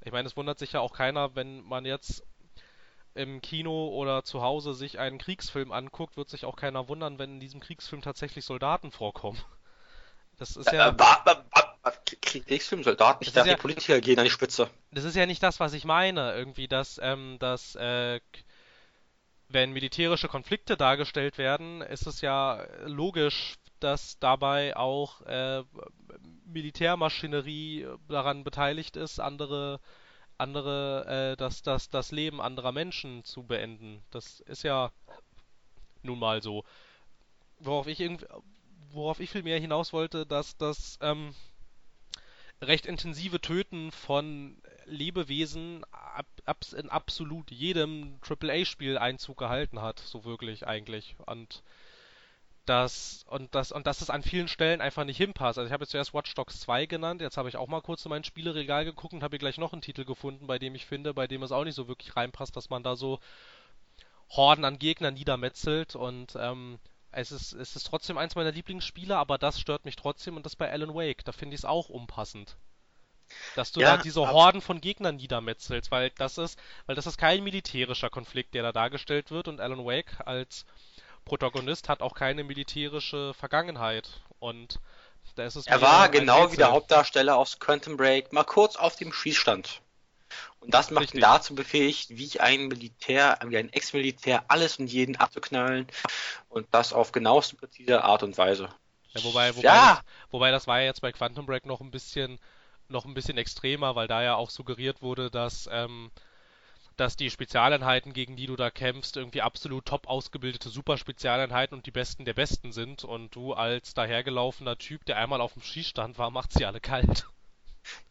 Ich 0.05 0.13
meine, 0.13 0.29
es 0.29 0.37
wundert 0.37 0.57
sich 0.57 0.71
ja 0.71 0.79
auch 0.79 0.93
keiner, 0.93 1.35
wenn 1.35 1.63
man 1.63 1.83
jetzt 1.83 2.25
im 3.13 3.41
Kino 3.41 3.89
oder 3.89 4.23
zu 4.23 4.41
Hause 4.41 4.73
sich 4.73 4.99
einen 4.99 5.17
Kriegsfilm 5.17 5.73
anguckt, 5.73 6.15
wird 6.15 6.29
sich 6.29 6.45
auch 6.45 6.55
keiner 6.55 6.87
wundern, 6.87 7.19
wenn 7.19 7.33
in 7.33 7.39
diesem 7.41 7.59
Kriegsfilm 7.59 8.01
tatsächlich 8.01 8.45
Soldaten 8.45 8.91
vorkommen. 8.91 9.41
Das 10.37 10.55
ist 10.55 10.71
ja. 10.71 10.89
Äh, 10.89 10.95
Kriegsfilm, 12.21 12.83
Soldaten, 12.83 13.23
ich 13.23 13.33
dachte, 13.33 13.49
ja, 13.49 13.55
die 13.55 13.61
Politiker 13.61 13.99
gehen 14.01 14.19
an 14.19 14.25
die 14.25 14.31
Spitze. 14.31 14.69
Das 14.91 15.03
ist 15.03 15.15
ja 15.15 15.25
nicht 15.25 15.41
das, 15.41 15.59
was 15.59 15.73
ich 15.73 15.85
meine. 15.85 16.33
Irgendwie, 16.33 16.67
dass, 16.67 16.99
ähm, 17.01 17.37
dass, 17.39 17.75
äh, 17.75 18.19
wenn 19.49 19.71
militärische 19.71 20.27
Konflikte 20.27 20.77
dargestellt 20.77 21.37
werden, 21.37 21.81
ist 21.81 22.05
es 22.05 22.21
ja 22.21 22.65
logisch, 22.85 23.55
dass 23.79 24.19
dabei 24.19 24.75
auch 24.75 25.21
äh, 25.21 25.63
Militärmaschinerie 26.45 27.87
daran 28.07 28.43
beteiligt 28.43 28.95
ist, 28.97 29.19
andere 29.19 29.79
andere 30.37 31.31
äh, 31.33 31.37
das 31.37 31.63
das 31.63 31.89
das 31.89 32.11
Leben 32.11 32.41
anderer 32.41 32.71
Menschen 32.71 33.23
zu 33.23 33.43
beenden. 33.43 34.03
Das 34.11 34.39
ist 34.41 34.63
ja 34.63 34.91
nun 36.03 36.19
mal 36.19 36.41
so. 36.41 36.63
Worauf 37.59 37.87
ich 37.87 37.99
irgendwie 37.99 38.27
worauf 38.91 39.19
ich 39.19 39.29
viel 39.29 39.43
mehr 39.43 39.59
hinaus 39.59 39.93
wollte, 39.93 40.25
dass 40.25 40.57
das 40.57 40.97
ähm, 41.01 41.33
recht 42.61 42.85
intensive 42.85 43.39
Töten 43.39 43.91
von 43.91 44.61
Lebewesen 44.85 45.83
ab, 45.91 46.25
ab, 46.45 46.65
in 46.75 46.89
absolut 46.89 47.51
jedem 47.51 48.19
AAA-Spiel 48.27 48.97
Einzug 48.97 49.37
gehalten 49.37 49.81
hat, 49.81 49.99
so 49.99 50.25
wirklich 50.25 50.65
eigentlich. 50.65 51.15
Und 51.25 51.63
das 52.65 53.25
und 53.29 53.55
das 53.55 53.71
und 53.71 53.87
dass 53.87 54.01
es 54.01 54.09
an 54.09 54.23
vielen 54.23 54.47
Stellen 54.47 54.81
einfach 54.81 55.05
nicht 55.05 55.17
hinpasst. 55.17 55.57
Also 55.57 55.67
ich 55.67 55.73
habe 55.73 55.83
jetzt 55.83 55.91
zuerst 55.91 56.13
Watch 56.13 56.33
Dogs 56.35 56.59
2 56.61 56.85
genannt, 56.85 57.21
jetzt 57.21 57.37
habe 57.37 57.49
ich 57.49 57.55
auch 57.55 57.67
mal 57.67 57.81
kurz 57.81 58.05
in 58.05 58.09
mein 58.09 58.23
Spieleregal 58.23 58.83
geguckt 58.85 59.13
und 59.13 59.23
habe 59.23 59.35
hier 59.35 59.39
gleich 59.39 59.57
noch 59.57 59.73
einen 59.73 59.81
Titel 59.81 60.03
gefunden, 60.03 60.47
bei 60.47 60.59
dem 60.59 60.75
ich 60.75 60.85
finde, 60.85 61.13
bei 61.13 61.27
dem 61.27 61.43
es 61.43 61.51
auch 61.51 61.63
nicht 61.63 61.75
so 61.75 61.87
wirklich 61.87 62.15
reinpasst, 62.15 62.55
dass 62.55 62.69
man 62.69 62.83
da 62.83 62.95
so 62.95 63.19
Horden 64.29 64.65
an 64.65 64.79
Gegnern 64.79 65.13
niedermetzelt 65.13 65.95
und 65.95 66.35
ähm, 66.37 66.79
es 67.17 67.31
ist, 67.31 67.53
es 67.53 67.75
ist 67.75 67.87
trotzdem 67.87 68.17
eins 68.17 68.35
meiner 68.35 68.51
Lieblingsspiele, 68.51 69.17
aber 69.17 69.37
das 69.37 69.59
stört 69.59 69.85
mich 69.85 69.95
trotzdem 69.95 70.35
und 70.37 70.45
das 70.45 70.55
bei 70.55 70.71
Alan 70.71 70.93
Wake. 70.93 71.25
Da 71.25 71.31
finde 71.31 71.55
ich 71.55 71.61
es 71.61 71.65
auch 71.65 71.89
unpassend. 71.89 72.55
Dass 73.55 73.71
du 73.71 73.81
ja, 73.81 73.97
da 73.97 74.03
diese 74.03 74.21
Horden 74.21 74.61
von 74.61 74.79
Gegnern 74.79 75.17
niedermetzelst, 75.17 75.91
weil 75.91 76.11
das 76.11 76.37
ist, 76.37 76.57
weil 76.85 76.95
das 76.95 77.07
ist 77.07 77.17
kein 77.17 77.43
militärischer 77.43 78.09
Konflikt, 78.09 78.53
der 78.53 78.63
da 78.63 78.71
dargestellt 78.71 79.31
wird 79.31 79.47
und 79.47 79.59
Alan 79.59 79.83
Wake 79.83 80.25
als 80.25 80.65
Protagonist 81.25 81.89
hat 81.89 82.01
auch 82.01 82.13
keine 82.13 82.45
militärische 82.45 83.33
Vergangenheit 83.33 84.21
und 84.39 84.79
da 85.35 85.43
ist 85.43 85.55
es 85.55 85.67
Er 85.67 85.81
war 85.81 86.07
genau 86.07 86.53
wie 86.53 86.55
der 86.55 86.71
Hauptdarsteller 86.71 87.35
aus 87.35 87.59
Quantum 87.59 87.97
Break 87.97 88.31
mal 88.31 88.45
kurz 88.45 88.77
auf 88.77 88.95
dem 88.95 89.11
Schießstand. 89.11 89.81
Und 90.59 90.73
das 90.73 90.91
macht 90.91 91.03
Richtig. 91.03 91.19
ihn 91.19 91.21
dazu 91.21 91.55
befähigt, 91.55 92.09
wie 92.09 92.39
ein 92.39 92.67
Militär, 92.67 93.39
wie 93.45 93.57
ein 93.57 93.71
Ex-Militär 93.71 94.45
alles 94.49 94.77
und 94.77 94.87
jeden 94.87 95.15
abzuknallen. 95.15 95.87
Und 96.49 96.67
das 96.71 96.93
auf 96.93 97.11
genaueste 97.11 97.55
präzise 97.55 98.03
Art 98.03 98.23
und 98.23 98.37
Weise. 98.37 98.69
Ja, 99.13 99.23
wobei, 99.23 99.55
wobei, 99.55 99.67
ja. 99.67 99.95
Das, 99.95 100.03
wobei 100.31 100.51
das 100.51 100.67
war 100.67 100.79
ja 100.79 100.85
jetzt 100.85 101.01
bei 101.01 101.11
Quantum 101.11 101.45
Break 101.45 101.65
noch 101.65 101.81
ein 101.81 101.91
bisschen, 101.91 102.39
noch 102.89 103.05
ein 103.05 103.13
bisschen 103.13 103.37
extremer, 103.37 103.95
weil 103.95 104.07
da 104.07 104.21
ja 104.21 104.35
auch 104.35 104.49
suggeriert 104.49 105.01
wurde, 105.01 105.31
dass, 105.31 105.69
ähm, 105.71 106.11
dass 106.97 107.15
die 107.15 107.29
Spezialeinheiten, 107.29 108.13
gegen 108.13 108.35
die 108.35 108.47
du 108.47 108.55
da 108.55 108.69
kämpfst, 108.69 109.17
irgendwie 109.17 109.41
absolut 109.41 109.85
top 109.85 110.07
ausgebildete 110.07 110.69
Superspezialeinheiten 110.69 111.77
und 111.77 111.85
die 111.85 111.91
Besten 111.91 112.25
der 112.25 112.33
Besten 112.33 112.71
sind 112.71 113.03
und 113.03 113.35
du 113.35 113.53
als 113.53 113.93
dahergelaufener 113.93 114.77
Typ, 114.77 115.05
der 115.05 115.17
einmal 115.17 115.41
auf 115.41 115.53
dem 115.53 115.61
Schießstand 115.61 116.17
war, 116.17 116.31
macht 116.31 116.53
sie 116.53 116.65
alle 116.65 116.81
kalt. 116.81 117.27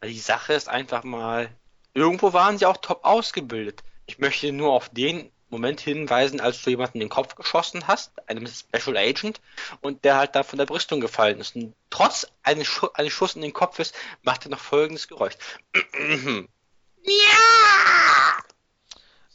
Die 0.03 0.19
Sache 0.19 0.53
ist 0.53 0.69
einfach 0.69 1.03
mal, 1.03 1.49
Irgendwo 1.97 2.31
waren 2.31 2.59
sie 2.59 2.67
auch 2.67 2.77
top 2.77 3.03
ausgebildet. 3.05 3.83
Ich 4.05 4.19
möchte 4.19 4.51
nur 4.51 4.71
auf 4.71 4.89
den 4.89 5.31
Moment 5.49 5.81
hinweisen, 5.81 6.39
als 6.39 6.61
du 6.61 6.69
jemanden 6.69 6.97
in 6.97 7.07
den 7.07 7.09
Kopf 7.09 7.33
geschossen 7.33 7.87
hast, 7.87 8.11
einem 8.29 8.45
Special 8.45 8.95
Agent, 8.95 9.41
und 9.81 10.05
der 10.05 10.17
halt 10.17 10.35
da 10.35 10.43
von 10.43 10.59
der 10.59 10.67
Brüstung 10.67 10.99
gefallen 10.99 11.39
ist. 11.39 11.55
Und 11.55 11.73
trotz 11.89 12.27
eines, 12.43 12.67
Schu 12.67 12.89
eines 12.93 13.13
Schuss 13.13 13.35
in 13.35 13.41
den 13.41 13.51
Kopf 13.51 13.79
ist, 13.79 13.95
macht 14.21 14.45
er 14.45 14.51
noch 14.51 14.59
folgendes 14.59 15.07
Geräusch. 15.07 15.33
ja! 15.73 16.47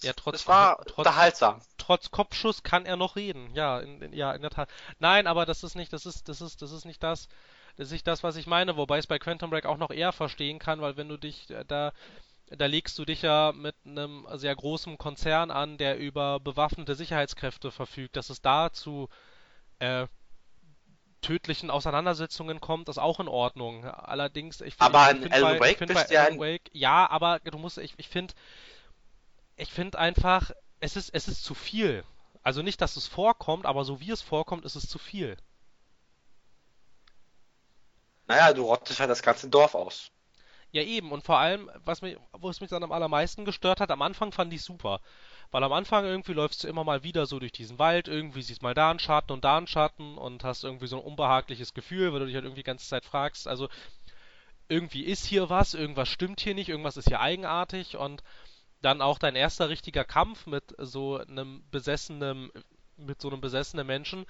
Ja, 0.02 0.12
trotz, 0.14 0.32
das 0.32 0.46
war 0.46 0.76
trotz, 0.84 0.98
unterhaltsam. 0.98 1.60
Trotz 1.78 2.12
Kopfschuss 2.12 2.62
kann 2.62 2.86
er 2.86 2.96
noch 2.96 3.16
reden. 3.16 3.52
Ja, 3.54 3.80
in, 3.80 4.02
in, 4.02 4.12
ja, 4.12 4.32
in 4.34 4.42
der 4.42 4.52
Tat. 4.52 4.68
Nein, 5.00 5.26
aber 5.26 5.46
das 5.46 5.64
ist 5.64 5.74
nicht, 5.74 5.92
das 5.92 6.06
ist, 6.06 6.28
das 6.28 6.40
ist, 6.40 6.62
das 6.62 6.70
ist 6.70 6.84
nicht 6.84 7.02
das, 7.02 7.26
das 7.76 7.88
ist 7.88 7.92
nicht 7.92 8.06
das, 8.06 8.22
was 8.22 8.36
ich 8.36 8.46
meine. 8.46 8.76
Wobei 8.76 8.98
ich 8.98 9.04
es 9.04 9.08
bei 9.08 9.18
Quantum 9.18 9.50
Break 9.50 9.66
auch 9.66 9.78
noch 9.78 9.90
eher 9.90 10.12
verstehen 10.12 10.60
kann, 10.60 10.80
weil 10.80 10.96
wenn 10.96 11.08
du 11.08 11.16
dich 11.16 11.50
äh, 11.50 11.64
da 11.66 11.92
da 12.46 12.66
legst 12.66 12.98
du 12.98 13.04
dich 13.04 13.22
ja 13.22 13.52
mit 13.52 13.74
einem 13.84 14.26
sehr 14.34 14.54
großen 14.54 14.98
Konzern 14.98 15.50
an, 15.50 15.78
der 15.78 15.98
über 15.98 16.40
bewaffnete 16.40 16.94
Sicherheitskräfte 16.94 17.70
verfügt, 17.70 18.16
dass 18.16 18.30
es 18.30 18.42
da 18.42 18.72
zu 18.72 19.08
äh, 19.78 20.06
tödlichen 21.22 21.70
Auseinandersetzungen 21.70 22.60
kommt, 22.60 22.88
ist 22.88 22.98
auch 22.98 23.20
in 23.20 23.28
Ordnung. 23.28 23.84
Allerdings, 23.84 24.60
ich 24.60 24.74
finde, 24.74 24.84
aber 24.84 25.12
ich, 25.12 25.24
ich 25.24 25.32
Alan 25.32 25.58
bei, 25.58 25.60
Wake 25.60 25.78
find 25.78 25.94
bei 25.94 26.18
Alan 26.18 26.38
Wake, 26.38 26.70
ja, 26.72 27.08
aber 27.08 27.38
du 27.40 27.58
musst, 27.58 27.78
ich, 27.78 27.94
ich 27.96 28.08
finde, 28.08 28.34
ich 29.56 29.72
finde 29.72 29.98
einfach, 29.98 30.50
es 30.80 30.96
ist, 30.96 31.10
es 31.14 31.28
ist 31.28 31.44
zu 31.44 31.54
viel. 31.54 32.04
Also 32.42 32.62
nicht, 32.62 32.80
dass 32.80 32.96
es 32.96 33.06
vorkommt, 33.06 33.66
aber 33.66 33.84
so 33.84 34.00
wie 34.00 34.10
es 34.10 34.20
vorkommt, 34.20 34.64
ist 34.64 34.74
es 34.74 34.88
zu 34.88 34.98
viel. 34.98 35.36
Naja, 38.26 38.52
du 38.52 38.64
rottest 38.64 38.98
halt 38.98 39.10
das 39.10 39.22
ganze 39.22 39.48
Dorf 39.48 39.74
aus. 39.74 40.10
Ja, 40.72 40.82
eben. 40.82 41.12
Und 41.12 41.22
vor 41.22 41.38
allem, 41.38 41.70
was 41.84 42.00
mich, 42.02 42.16
wo 42.32 42.48
es 42.48 42.60
mich 42.60 42.70
dann 42.70 42.82
am 42.82 42.92
allermeisten 42.92 43.44
gestört 43.44 43.80
hat, 43.80 43.90
am 43.90 44.02
Anfang 44.02 44.32
fand 44.32 44.52
ich 44.54 44.62
super. 44.62 45.00
Weil 45.50 45.64
am 45.64 45.72
Anfang 45.72 46.06
irgendwie 46.06 46.32
läufst 46.32 46.64
du 46.64 46.68
immer 46.68 46.82
mal 46.82 47.02
wieder 47.02 47.26
so 47.26 47.38
durch 47.38 47.52
diesen 47.52 47.78
Wald, 47.78 48.08
irgendwie 48.08 48.40
siehst 48.42 48.62
mal 48.62 48.72
da 48.72 48.90
einen 48.90 48.98
Schatten 48.98 49.32
und 49.32 49.44
da 49.44 49.58
einen 49.58 49.66
Schatten 49.66 50.16
und 50.16 50.44
hast 50.44 50.64
irgendwie 50.64 50.86
so 50.86 50.96
ein 50.98 51.04
unbehagliches 51.04 51.74
Gefühl, 51.74 52.12
weil 52.12 52.20
du 52.20 52.26
dich 52.26 52.34
halt 52.34 52.44
irgendwie 52.44 52.60
die 52.60 52.66
ganze 52.66 52.88
Zeit 52.88 53.04
fragst, 53.04 53.46
also 53.46 53.68
irgendwie 54.68 55.04
ist 55.04 55.26
hier 55.26 55.50
was, 55.50 55.74
irgendwas 55.74 56.08
stimmt 56.08 56.40
hier 56.40 56.54
nicht, 56.54 56.70
irgendwas 56.70 56.96
ist 56.96 57.08
hier 57.08 57.20
eigenartig 57.20 57.96
und 57.98 58.22
dann 58.80 59.02
auch 59.02 59.18
dein 59.18 59.36
erster 59.36 59.68
richtiger 59.68 60.04
Kampf 60.04 60.46
mit 60.46 60.74
so 60.78 61.18
einem 61.18 61.62
besessenen, 61.70 62.50
mit 62.96 63.20
so 63.20 63.28
einem 63.28 63.42
besessenen 63.42 63.86
Menschen, 63.86 64.24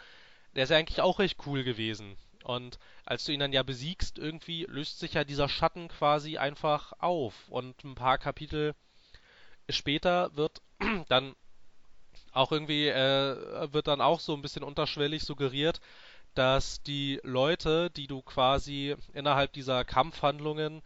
der 0.56 0.64
ist 0.64 0.70
ja 0.70 0.76
eigentlich 0.76 1.00
auch 1.00 1.20
recht 1.20 1.38
cool 1.46 1.62
gewesen. 1.62 2.16
Und 2.44 2.78
als 3.12 3.24
du 3.24 3.32
ihn 3.32 3.40
dann 3.40 3.52
ja 3.52 3.62
besiegst, 3.62 4.18
irgendwie 4.18 4.64
löst 4.70 4.98
sich 4.98 5.12
ja 5.12 5.22
dieser 5.22 5.46
Schatten 5.46 5.88
quasi 5.88 6.38
einfach 6.38 6.94
auf. 6.98 7.34
Und 7.50 7.84
ein 7.84 7.94
paar 7.94 8.16
Kapitel 8.16 8.74
später 9.68 10.34
wird 10.34 10.62
dann 11.10 11.36
auch 12.32 12.52
irgendwie, 12.52 12.88
äh, 12.88 13.70
wird 13.70 13.86
dann 13.88 14.00
auch 14.00 14.18
so 14.18 14.34
ein 14.34 14.40
bisschen 14.40 14.62
unterschwellig 14.62 15.24
suggeriert, 15.24 15.82
dass 16.32 16.82
die 16.82 17.20
Leute, 17.22 17.90
die 17.90 18.06
du 18.06 18.22
quasi 18.22 18.96
innerhalb 19.12 19.52
dieser 19.52 19.84
Kampfhandlungen, 19.84 20.80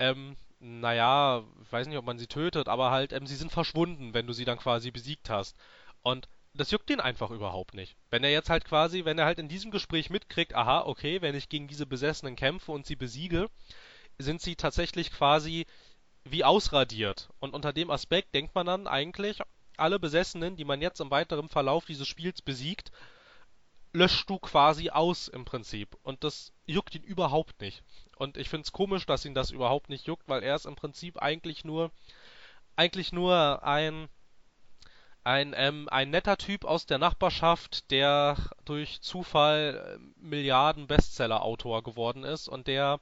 ähm, 0.00 0.36
naja, 0.58 1.44
ich 1.62 1.70
weiß 1.70 1.86
nicht, 1.86 1.96
ob 1.96 2.04
man 2.04 2.18
sie 2.18 2.26
tötet, 2.26 2.66
aber 2.66 2.90
halt, 2.90 3.12
ähm, 3.12 3.28
sie 3.28 3.36
sind 3.36 3.52
verschwunden, 3.52 4.14
wenn 4.14 4.26
du 4.26 4.32
sie 4.32 4.44
dann 4.44 4.58
quasi 4.58 4.90
besiegt 4.90 5.30
hast. 5.30 5.56
Und 6.02 6.28
das 6.56 6.70
juckt 6.70 6.90
ihn 6.90 7.00
einfach 7.00 7.30
überhaupt 7.30 7.74
nicht. 7.74 7.96
Wenn 8.10 8.24
er 8.24 8.30
jetzt 8.30 8.50
halt 8.50 8.64
quasi, 8.64 9.04
wenn 9.04 9.18
er 9.18 9.26
halt 9.26 9.38
in 9.38 9.48
diesem 9.48 9.70
Gespräch 9.70 10.10
mitkriegt, 10.10 10.54
aha, 10.54 10.82
okay, 10.82 11.22
wenn 11.22 11.34
ich 11.34 11.48
gegen 11.48 11.68
diese 11.68 11.86
Besessenen 11.86 12.36
kämpfe 12.36 12.72
und 12.72 12.86
sie 12.86 12.96
besiege, 12.96 13.48
sind 14.18 14.40
sie 14.40 14.56
tatsächlich 14.56 15.12
quasi 15.12 15.66
wie 16.24 16.44
ausradiert. 16.44 17.28
Und 17.38 17.54
unter 17.54 17.72
dem 17.72 17.90
Aspekt 17.90 18.34
denkt 18.34 18.54
man 18.54 18.66
dann 18.66 18.86
eigentlich, 18.86 19.40
alle 19.76 19.98
Besessenen, 19.98 20.56
die 20.56 20.64
man 20.64 20.80
jetzt 20.80 21.00
im 21.00 21.10
weiteren 21.10 21.48
Verlauf 21.48 21.84
dieses 21.84 22.08
Spiels 22.08 22.42
besiegt, 22.42 22.90
löschst 23.92 24.28
du 24.28 24.38
quasi 24.38 24.90
aus 24.90 25.28
im 25.28 25.44
Prinzip. 25.44 25.96
Und 26.02 26.24
das 26.24 26.52
juckt 26.66 26.94
ihn 26.94 27.02
überhaupt 27.02 27.60
nicht. 27.60 27.82
Und 28.16 28.36
ich 28.36 28.48
find's 28.48 28.72
komisch, 28.72 29.06
dass 29.06 29.24
ihn 29.24 29.34
das 29.34 29.50
überhaupt 29.50 29.88
nicht 29.88 30.06
juckt, 30.06 30.28
weil 30.28 30.42
er 30.42 30.54
ist 30.54 30.66
im 30.66 30.76
Prinzip 30.76 31.20
eigentlich 31.20 31.64
nur, 31.64 31.90
eigentlich 32.76 33.12
nur 33.12 33.62
ein, 33.62 34.08
ein, 35.26 35.54
ähm, 35.56 35.88
ein 35.90 36.10
netter 36.10 36.36
Typ 36.36 36.64
aus 36.64 36.86
der 36.86 36.98
Nachbarschaft, 36.98 37.90
der 37.90 38.36
durch 38.64 39.00
Zufall 39.00 39.98
äh, 39.98 40.22
Milliarden 40.24 40.86
Bestseller-Autor 40.86 41.82
geworden 41.82 42.22
ist 42.22 42.46
und 42.46 42.68
der 42.68 43.00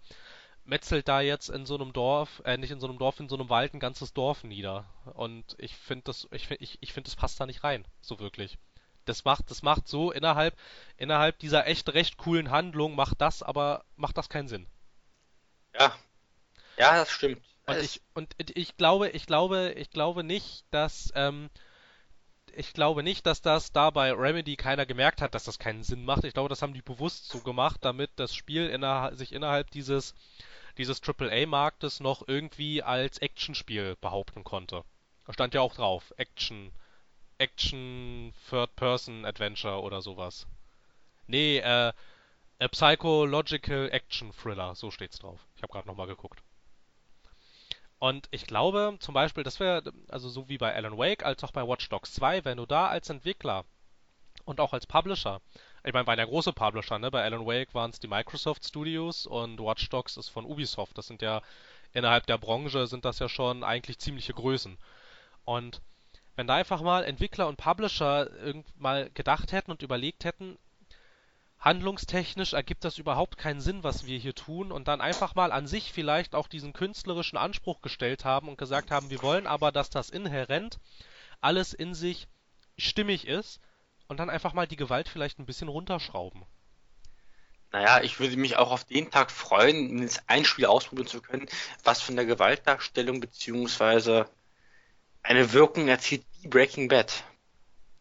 metzelt 0.64 1.06
da 1.06 1.20
jetzt 1.20 1.50
in 1.50 1.66
so 1.66 1.74
einem 1.74 1.92
Dorf, 1.92 2.40
äh, 2.46 2.56
nicht 2.56 2.70
in 2.70 2.80
so 2.80 2.88
einem 2.88 2.96
Dorf, 2.96 3.20
in 3.20 3.28
so 3.28 3.36
einem 3.36 3.50
Wald 3.50 3.74
ein 3.74 3.80
ganzes 3.80 4.14
Dorf 4.14 4.42
nieder. 4.42 4.86
Und 5.12 5.54
ich 5.58 5.76
finde 5.76 6.04
das, 6.04 6.26
ich 6.32 6.48
finde, 6.48 6.64
ich, 6.64 6.78
ich 6.80 6.94
finde, 6.94 7.10
das 7.10 7.16
passt 7.16 7.38
da 7.38 7.44
nicht 7.44 7.62
rein, 7.62 7.84
so 8.00 8.18
wirklich. 8.18 8.56
Das 9.04 9.26
macht, 9.26 9.50
das 9.50 9.62
macht 9.62 9.86
so 9.86 10.10
innerhalb, 10.10 10.56
innerhalb 10.96 11.38
dieser 11.40 11.66
echt 11.66 11.92
recht 11.92 12.16
coolen 12.16 12.50
Handlung 12.50 12.94
macht 12.94 13.20
das, 13.20 13.42
aber 13.42 13.84
macht 13.96 14.16
das 14.16 14.30
keinen 14.30 14.48
Sinn. 14.48 14.66
Ja. 15.78 15.94
Ja, 16.78 16.96
das 16.96 17.10
stimmt. 17.10 17.42
Und 17.66 17.76
ich, 17.76 18.00
und 18.14 18.34
ich 18.38 18.78
glaube, 18.78 19.10
ich 19.10 19.26
glaube, 19.26 19.72
ich 19.72 19.90
glaube 19.90 20.24
nicht, 20.24 20.64
dass, 20.70 21.12
ähm, 21.14 21.50
ich 22.56 22.72
glaube 22.72 23.02
nicht, 23.02 23.26
dass 23.26 23.42
das 23.42 23.72
da 23.72 23.90
bei 23.90 24.12
Remedy 24.12 24.56
keiner 24.56 24.86
gemerkt 24.86 25.20
hat, 25.20 25.34
dass 25.34 25.44
das 25.44 25.58
keinen 25.58 25.82
Sinn 25.82 26.04
macht. 26.04 26.24
Ich 26.24 26.34
glaube, 26.34 26.48
das 26.48 26.62
haben 26.62 26.74
die 26.74 26.82
bewusst 26.82 27.28
so 27.28 27.40
gemacht, 27.40 27.78
damit 27.82 28.10
das 28.16 28.34
Spiel 28.34 28.68
inner 28.68 29.14
sich 29.14 29.32
innerhalb 29.32 29.70
dieses, 29.70 30.14
dieses 30.78 31.00
AAA-Marktes 31.02 32.00
noch 32.00 32.26
irgendwie 32.26 32.82
als 32.82 33.18
Actionspiel 33.18 33.96
behaupten 34.00 34.44
konnte. 34.44 34.84
Da 35.26 35.32
stand 35.32 35.54
ja 35.54 35.60
auch 35.60 35.74
drauf, 35.74 36.12
Action, 36.16 36.70
Action 37.38 38.32
Third-Person 38.50 39.24
Adventure 39.24 39.80
oder 39.80 40.02
sowas. 40.02 40.46
Nee, 41.26 41.58
äh, 41.58 41.92
Psychological 42.70 43.90
Action 43.90 44.32
Thriller, 44.32 44.74
so 44.74 44.90
steht's 44.90 45.18
drauf. 45.18 45.40
Ich 45.56 45.62
habe 45.62 45.72
gerade 45.72 45.88
nochmal 45.88 46.06
geguckt. 46.06 46.42
Und 48.04 48.28
ich 48.32 48.46
glaube 48.46 48.98
zum 49.00 49.14
Beispiel, 49.14 49.44
das 49.44 49.60
wäre, 49.60 49.82
also 50.08 50.28
so 50.28 50.46
wie 50.50 50.58
bei 50.58 50.74
Alan 50.74 50.98
Wake, 50.98 51.24
als 51.24 51.42
auch 51.42 51.52
bei 51.52 51.66
Watch 51.66 51.88
Dogs 51.88 52.12
2, 52.12 52.44
wenn 52.44 52.58
du 52.58 52.66
da 52.66 52.88
als 52.88 53.08
Entwickler 53.08 53.64
und 54.44 54.60
auch 54.60 54.74
als 54.74 54.86
Publisher, 54.86 55.40
ich 55.84 55.94
meine, 55.94 56.06
waren 56.06 56.18
ja 56.18 56.26
große 56.26 56.52
Publisher, 56.52 56.98
ne? 56.98 57.10
Bei 57.10 57.24
Alan 57.24 57.46
Wake 57.46 57.72
waren 57.72 57.88
es 57.88 58.00
die 58.00 58.06
Microsoft 58.06 58.62
Studios 58.68 59.24
und 59.24 59.58
Watch 59.58 59.88
Dogs 59.88 60.18
ist 60.18 60.28
von 60.28 60.44
Ubisoft. 60.44 60.98
Das 60.98 61.06
sind 61.06 61.22
ja 61.22 61.40
innerhalb 61.94 62.26
der 62.26 62.36
Branche 62.36 62.86
sind 62.88 63.06
das 63.06 63.20
ja 63.20 63.28
schon 63.30 63.64
eigentlich 63.64 63.98
ziemliche 63.98 64.34
Größen. 64.34 64.76
Und 65.46 65.80
wenn 66.36 66.46
da 66.46 66.56
einfach 66.56 66.82
mal 66.82 67.04
Entwickler 67.04 67.48
und 67.48 67.56
Publisher 67.56 68.30
irgend 68.38 68.66
mal 68.78 69.08
gedacht 69.14 69.50
hätten 69.52 69.70
und 69.70 69.80
überlegt 69.80 70.26
hätten, 70.26 70.58
handlungstechnisch 71.64 72.52
ergibt 72.52 72.84
das 72.84 72.98
überhaupt 72.98 73.38
keinen 73.38 73.60
Sinn, 73.60 73.82
was 73.82 74.04
wir 74.04 74.18
hier 74.18 74.34
tun 74.34 74.70
und 74.70 74.86
dann 74.86 75.00
einfach 75.00 75.34
mal 75.34 75.50
an 75.50 75.66
sich 75.66 75.92
vielleicht 75.92 76.34
auch 76.34 76.46
diesen 76.46 76.74
künstlerischen 76.74 77.38
Anspruch 77.38 77.80
gestellt 77.80 78.26
haben 78.26 78.48
und 78.48 78.58
gesagt 78.58 78.90
haben, 78.90 79.08
wir 79.08 79.22
wollen 79.22 79.46
aber, 79.46 79.72
dass 79.72 79.88
das 79.88 80.10
inhärent 80.10 80.78
alles 81.40 81.72
in 81.72 81.94
sich 81.94 82.28
stimmig 82.76 83.26
ist 83.26 83.60
und 84.08 84.20
dann 84.20 84.28
einfach 84.28 84.52
mal 84.52 84.66
die 84.66 84.76
Gewalt 84.76 85.08
vielleicht 85.08 85.38
ein 85.38 85.46
bisschen 85.46 85.68
runterschrauben. 85.68 86.44
Naja, 87.72 88.02
ich 88.02 88.20
würde 88.20 88.36
mich 88.36 88.56
auch 88.56 88.70
auf 88.70 88.84
den 88.84 89.10
Tag 89.10 89.30
freuen, 89.32 90.08
ein 90.26 90.44
Spiel 90.44 90.66
ausprobieren 90.66 91.08
zu 91.08 91.20
können, 91.20 91.48
was 91.82 92.00
von 92.02 92.14
der 92.14 92.26
Gewaltdarstellung 92.26 93.20
beziehungsweise 93.20 94.28
eine 95.22 95.52
Wirkung 95.52 95.88
erzielt 95.88 96.24
wie 96.40 96.48
Breaking 96.48 96.88
Bad. 96.88 97.24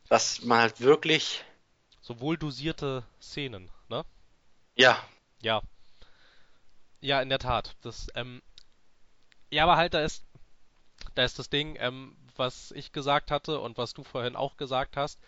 Dass 0.09 0.43
man 0.43 0.59
halt 0.59 0.81
wirklich, 0.81 1.43
So 2.03 2.19
wohl 2.19 2.37
dosierte 2.37 3.03
Szenen, 3.19 3.71
ne? 3.89 4.05
ja, 4.75 5.03
Ja. 5.41 5.61
Ja, 7.01 7.21
in 7.21 7.29
der 7.29 7.39
Tat. 7.39 7.75
Das, 7.81 8.07
ähm, 8.15 8.41
ja, 9.51 9.63
aber 9.63 9.77
halt, 9.77 9.93
da 9.93 10.01
ist, 10.01 10.25
da 11.15 11.23
ist 11.23 11.39
das 11.39 11.49
Ding, 11.49 11.77
ähm, 11.79 12.17
was 12.35 12.71
ich 12.71 12.91
gesagt 12.91 13.31
hatte 13.31 13.59
und 13.59 13.77
was 13.77 13.93
du 13.93 14.03
vorhin 14.03 14.35
auch 14.35 14.57
gesagt 14.57 14.97
hast, 14.97 15.19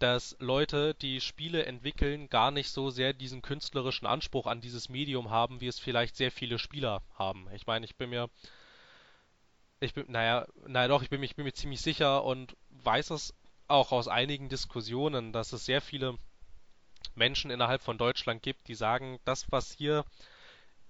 dass 0.00 0.36
Leute, 0.40 0.94
die 0.94 1.20
Spiele 1.20 1.66
entwickeln, 1.66 2.28
gar 2.30 2.50
nicht 2.52 2.70
so 2.70 2.90
sehr 2.90 3.12
diesen 3.14 3.42
künstlerischen 3.42 4.06
Anspruch 4.06 4.46
an 4.46 4.60
dieses 4.60 4.88
Medium 4.88 5.30
haben, 5.30 5.60
wie 5.60 5.68
es 5.68 5.78
vielleicht 5.80 6.16
sehr 6.16 6.32
viele 6.32 6.58
Spieler 6.58 7.02
haben. 7.18 7.48
Ich 7.54 7.66
meine, 7.66 7.84
ich 7.86 7.96
bin 7.96 8.10
mir, 8.10 8.30
ich 9.80 9.94
bin, 9.94 10.06
naja, 10.08 10.46
naja 10.66 10.88
doch, 10.88 11.02
ich 11.02 11.10
bin 11.10 11.22
ich 11.22 11.36
bin 11.36 11.44
mir 11.44 11.52
ziemlich 11.52 11.80
sicher 11.80 12.24
und 12.24 12.56
weiß 12.70 13.10
es 13.10 13.34
auch 13.68 13.92
aus 13.92 14.08
einigen 14.08 14.48
Diskussionen, 14.48 15.32
dass 15.32 15.52
es 15.52 15.64
sehr 15.64 15.80
viele 15.80 16.16
Menschen 17.14 17.50
innerhalb 17.50 17.82
von 17.82 17.98
Deutschland 17.98 18.42
gibt, 18.42 18.68
die 18.68 18.74
sagen, 18.74 19.18
das, 19.24 19.50
was 19.52 19.72
hier 19.72 20.04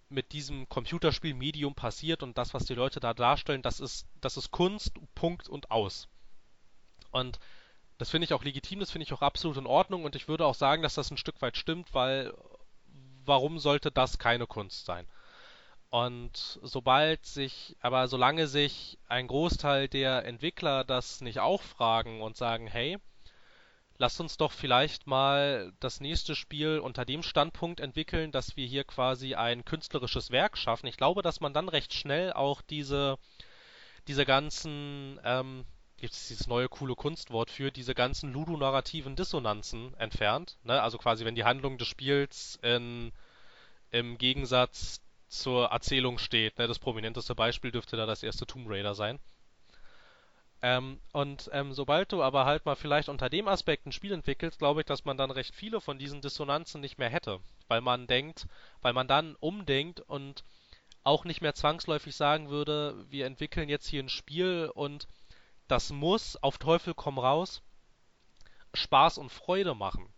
mit 0.09 0.33
diesem 0.33 0.69
Computerspiel-Medium 0.69 1.75
passiert 1.75 2.23
und 2.23 2.39
das, 2.39 2.55
was 2.55 2.65
die 2.65 2.75
Leute 2.75 3.01
da 3.01 3.13
darstellen, 3.13 3.63
das 3.63 3.81
ist, 3.81 4.07
das 4.21 4.37
ist 4.37 4.51
Kunst, 4.51 4.93
Punkt 5.15 5.49
und 5.49 5.71
aus. 5.71 6.09
Und 7.11 7.39
das 7.99 8.11
finde 8.11 8.25
ich 8.25 8.33
auch 8.33 8.45
legitim, 8.45 8.81
das 8.81 8.91
finde 8.91 9.05
ich 9.05 9.13
auch 9.13 9.23
absolut 9.23 9.57
in 9.57 9.67
Ordnung 9.67 10.05
und 10.05 10.17
ich 10.17 10.29
würde 10.29 10.47
auch 10.47 10.55
sagen, 10.55 10.83
dass 10.83 10.95
das 10.95 11.11
ein 11.11 11.17
Stück 11.17 11.43
weit 11.43 11.57
stimmt, 11.57 11.93
weil 11.95 12.33
warum 13.25 13.59
sollte 13.59 13.91
das 13.91 14.19
keine 14.19 14.47
Kunst 14.47 14.87
sein? 14.87 15.07
Und 15.91 16.59
sobald 16.63 17.25
sich, 17.25 17.77
aber 17.81 18.09
solange 18.09 18.47
sich 18.47 18.99
ein 19.09 19.27
Großteil 19.27 19.89
der 19.89 20.25
Entwickler 20.27 20.85
das 20.85 21.23
nicht 21.23 21.41
auch 21.41 21.63
fragen 21.63 22.21
und 22.21 22.37
sagen, 22.37 22.67
hey, 22.67 22.99
lasst 23.97 24.21
uns 24.21 24.37
doch 24.37 24.53
vielleicht 24.53 25.07
mal 25.07 25.73
das 25.81 26.01
nächste 26.01 26.37
Spiel 26.37 26.79
unter 26.79 27.05
dem 27.05 27.23
Standpunkt 27.23 27.81
entwickeln, 27.81 28.33
dass 28.33 28.57
wir 28.57 28.67
hier 28.67 28.85
quasi 28.85 29.35
ein 29.35 29.65
künstlerisches 29.65 30.31
Werk 30.31 30.59
schaffen. 30.59 30.87
Ich 30.87 30.99
glaube, 30.99 31.23
dass 31.23 31.41
man 31.41 31.55
dann 31.55 31.69
recht 31.71 31.95
schnell 31.95 32.35
auch 32.35 32.61
diese, 32.61 33.19
diese 34.09 34.27
ganzen, 34.27 35.19
ähm, 35.25 35.65
gibt 35.97 36.13
es 36.13 36.29
dieses 36.29 36.47
neue 36.47 36.69
coole 36.69 36.97
Kunstwort 36.97 37.51
für, 37.51 37.73
diese 37.73 37.95
ganzen 37.95 38.33
ludonarrativen 38.33 39.17
Dissonanzen 39.17 39.95
entfernt. 39.95 40.59
Ne? 40.65 40.81
Also 40.83 40.99
quasi, 40.99 41.25
wenn 41.25 41.35
die 41.35 41.45
Handlung 41.45 41.79
des 41.79 41.89
Spiels 41.89 42.59
in, 42.63 43.11
im 43.91 44.19
Gegensatz 44.19 45.01
zur 45.29 45.67
Erzählung 45.67 46.19
steht. 46.19 46.59
Ne? 46.59 46.67
Das 46.67 46.79
prominenteste 46.79 47.35
Beispiel 47.35 47.71
dürfte 47.71 47.97
da 47.97 48.07
das 48.07 48.23
erste 48.23 48.47
Tomb 48.47 48.67
Raider 48.69 48.95
sein. 48.95 49.19
Ähm, 50.61 50.99
und 51.13 51.49
ähm, 51.53 51.73
sobald 51.73 52.11
du 52.11 52.23
aber 52.23 52.45
halt 52.45 52.67
mal 52.67 52.75
vielleicht 52.75 53.09
unter 53.09 53.31
dem 53.31 53.47
Aspekt 53.47 53.87
ein 53.87 53.93
Spiel 53.93 54.13
entwickelst, 54.13 54.59
glaube 54.59 54.81
ich, 54.81 54.87
dass 54.87 55.05
man 55.05 55.17
dann 55.17 55.31
recht 55.31 55.55
viele 55.55 55.81
von 55.81 55.99
diesen 55.99 56.21
Dissonanzen 56.21 56.81
nicht 56.81 56.99
mehr 56.99 57.11
hätte. 57.11 57.39
Weil 57.69 57.81
man 57.81 58.07
denkt, 58.07 58.49
weil 58.83 58.93
man 58.93 59.07
dann 59.07 59.37
umdenkt 59.37 60.01
und 60.01 60.43
auch 61.05 61.25
nicht 61.25 61.43
mehr 61.43 61.55
zwangsläufig 61.55 62.17
sagen 62.17 62.51
würde, 62.51 63.07
wir 63.09 63.27
entwickeln 63.27 63.69
jetzt 63.69 63.87
hier 63.87 64.03
ein 64.03 64.09
Spiel 64.09 64.71
und 64.75 65.07
das 65.69 65.91
muss 65.91 66.37
auf 66.37 66.59
Teufel 66.59 66.95
komm 66.95 67.19
raus 67.19 67.63
Spaß 68.75 69.19
und 69.19 69.31
Freude 69.31 69.75
machen. 69.75 70.13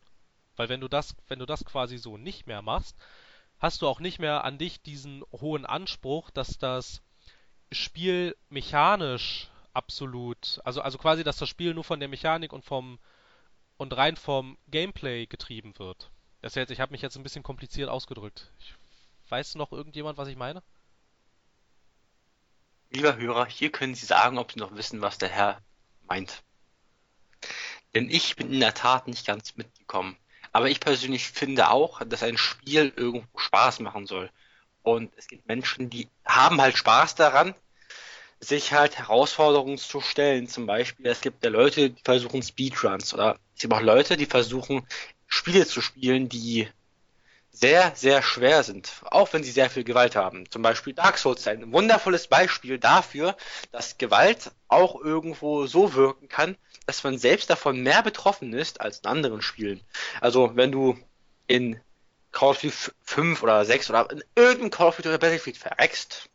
Weil 0.56 0.68
wenn 0.68 0.80
du 0.80 0.88
das, 0.88 1.16
wenn 1.28 1.38
du 1.38 1.46
das 1.46 1.64
quasi 1.64 1.98
so 1.98 2.16
nicht 2.16 2.46
mehr 2.46 2.62
machst, 2.62 2.96
hast 3.60 3.82
du 3.82 3.88
auch 3.88 4.00
nicht 4.00 4.18
mehr 4.18 4.44
an 4.44 4.58
dich 4.58 4.82
diesen 4.82 5.22
hohen 5.32 5.66
Anspruch, 5.66 6.30
dass 6.30 6.58
das 6.58 7.02
Spiel 7.70 8.36
mechanisch 8.48 9.48
absolut, 9.72 10.60
also 10.64 10.80
also 10.82 10.98
quasi, 10.98 11.22
dass 11.22 11.36
das 11.36 11.48
Spiel 11.48 11.74
nur 11.74 11.84
von 11.84 12.00
der 12.00 12.08
Mechanik 12.08 12.52
und 12.52 12.64
vom 12.64 12.98
und 13.76 13.96
rein 13.96 14.16
vom 14.16 14.58
Gameplay 14.68 15.26
getrieben 15.26 15.78
wird. 15.78 16.10
Das 16.42 16.54
jetzt, 16.54 16.70
ich 16.70 16.80
habe 16.80 16.92
mich 16.92 17.02
jetzt 17.02 17.16
ein 17.16 17.22
bisschen 17.22 17.42
kompliziert 17.42 17.88
ausgedrückt. 17.88 18.50
Ich 18.58 18.74
Weiß 19.30 19.54
noch 19.54 19.70
irgendjemand, 19.70 20.18
was 20.18 20.26
ich 20.26 20.36
meine? 20.36 20.62
Lieber 22.90 23.16
Hörer, 23.16 23.46
hier 23.46 23.70
können 23.70 23.94
Sie 23.94 24.04
sagen, 24.04 24.38
ob 24.38 24.50
Sie 24.50 24.58
noch 24.58 24.74
wissen, 24.74 25.00
was 25.00 25.18
der 25.18 25.28
Herr 25.28 25.62
meint. 26.08 26.42
Denn 27.94 28.10
ich 28.10 28.34
bin 28.34 28.52
in 28.52 28.58
der 28.58 28.74
Tat 28.74 29.06
nicht 29.06 29.24
ganz 29.24 29.56
mitgekommen. 29.56 30.16
Aber 30.52 30.68
ich 30.68 30.80
persönlich 30.80 31.28
finde 31.28 31.70
auch, 31.70 32.04
dass 32.04 32.22
ein 32.22 32.38
Spiel 32.38 32.92
irgendwo 32.96 33.38
Spaß 33.38 33.80
machen 33.80 34.06
soll. 34.06 34.30
Und 34.82 35.12
es 35.16 35.28
gibt 35.28 35.46
Menschen, 35.46 35.90
die 35.90 36.08
haben 36.24 36.60
halt 36.60 36.76
Spaß 36.76 37.14
daran, 37.14 37.54
sich 38.40 38.72
halt 38.72 38.98
Herausforderungen 38.98 39.78
zu 39.78 40.00
stellen. 40.00 40.48
Zum 40.48 40.66
Beispiel, 40.66 41.06
es 41.06 41.20
gibt 41.20 41.44
ja 41.44 41.50
Leute, 41.50 41.90
die 41.90 42.02
versuchen 42.02 42.42
Speedruns 42.42 43.14
oder 43.14 43.38
es 43.54 43.62
gibt 43.62 43.74
auch 43.74 43.82
Leute, 43.82 44.16
die 44.16 44.26
versuchen 44.26 44.86
Spiele 45.26 45.66
zu 45.66 45.80
spielen, 45.80 46.28
die 46.28 46.68
sehr, 47.52 47.92
sehr 47.96 48.22
schwer 48.22 48.62
sind, 48.62 48.92
auch 49.04 49.32
wenn 49.32 49.42
sie 49.42 49.50
sehr 49.50 49.70
viel 49.70 49.84
Gewalt 49.84 50.16
haben. 50.16 50.48
Zum 50.50 50.62
Beispiel 50.62 50.94
Dark 50.94 51.18
Souls 51.18 51.40
ist 51.40 51.48
ein 51.48 51.72
wundervolles 51.72 52.28
Beispiel 52.28 52.78
dafür, 52.78 53.36
dass 53.72 53.98
Gewalt 53.98 54.52
auch 54.68 55.00
irgendwo 55.00 55.66
so 55.66 55.94
wirken 55.94 56.28
kann, 56.28 56.56
dass 56.86 57.02
man 57.02 57.18
selbst 57.18 57.50
davon 57.50 57.82
mehr 57.82 58.02
betroffen 58.02 58.52
ist 58.52 58.80
als 58.80 59.00
in 59.00 59.06
anderen 59.06 59.42
Spielen. 59.42 59.80
Also 60.20 60.52
wenn 60.54 60.70
du 60.70 60.96
in 61.48 61.80
Call 62.32 62.50
of 62.50 62.60
Duty 62.60 62.74
5 63.02 63.42
oder 63.42 63.64
6 63.64 63.90
oder 63.90 64.10
in 64.10 64.22
irgendeinem 64.36 64.70
Call 64.70 64.88
of 64.88 64.96
Duty 64.96 65.08
oder 65.08 65.18
Battlefield 65.18 65.56
verreckst, 65.56 66.30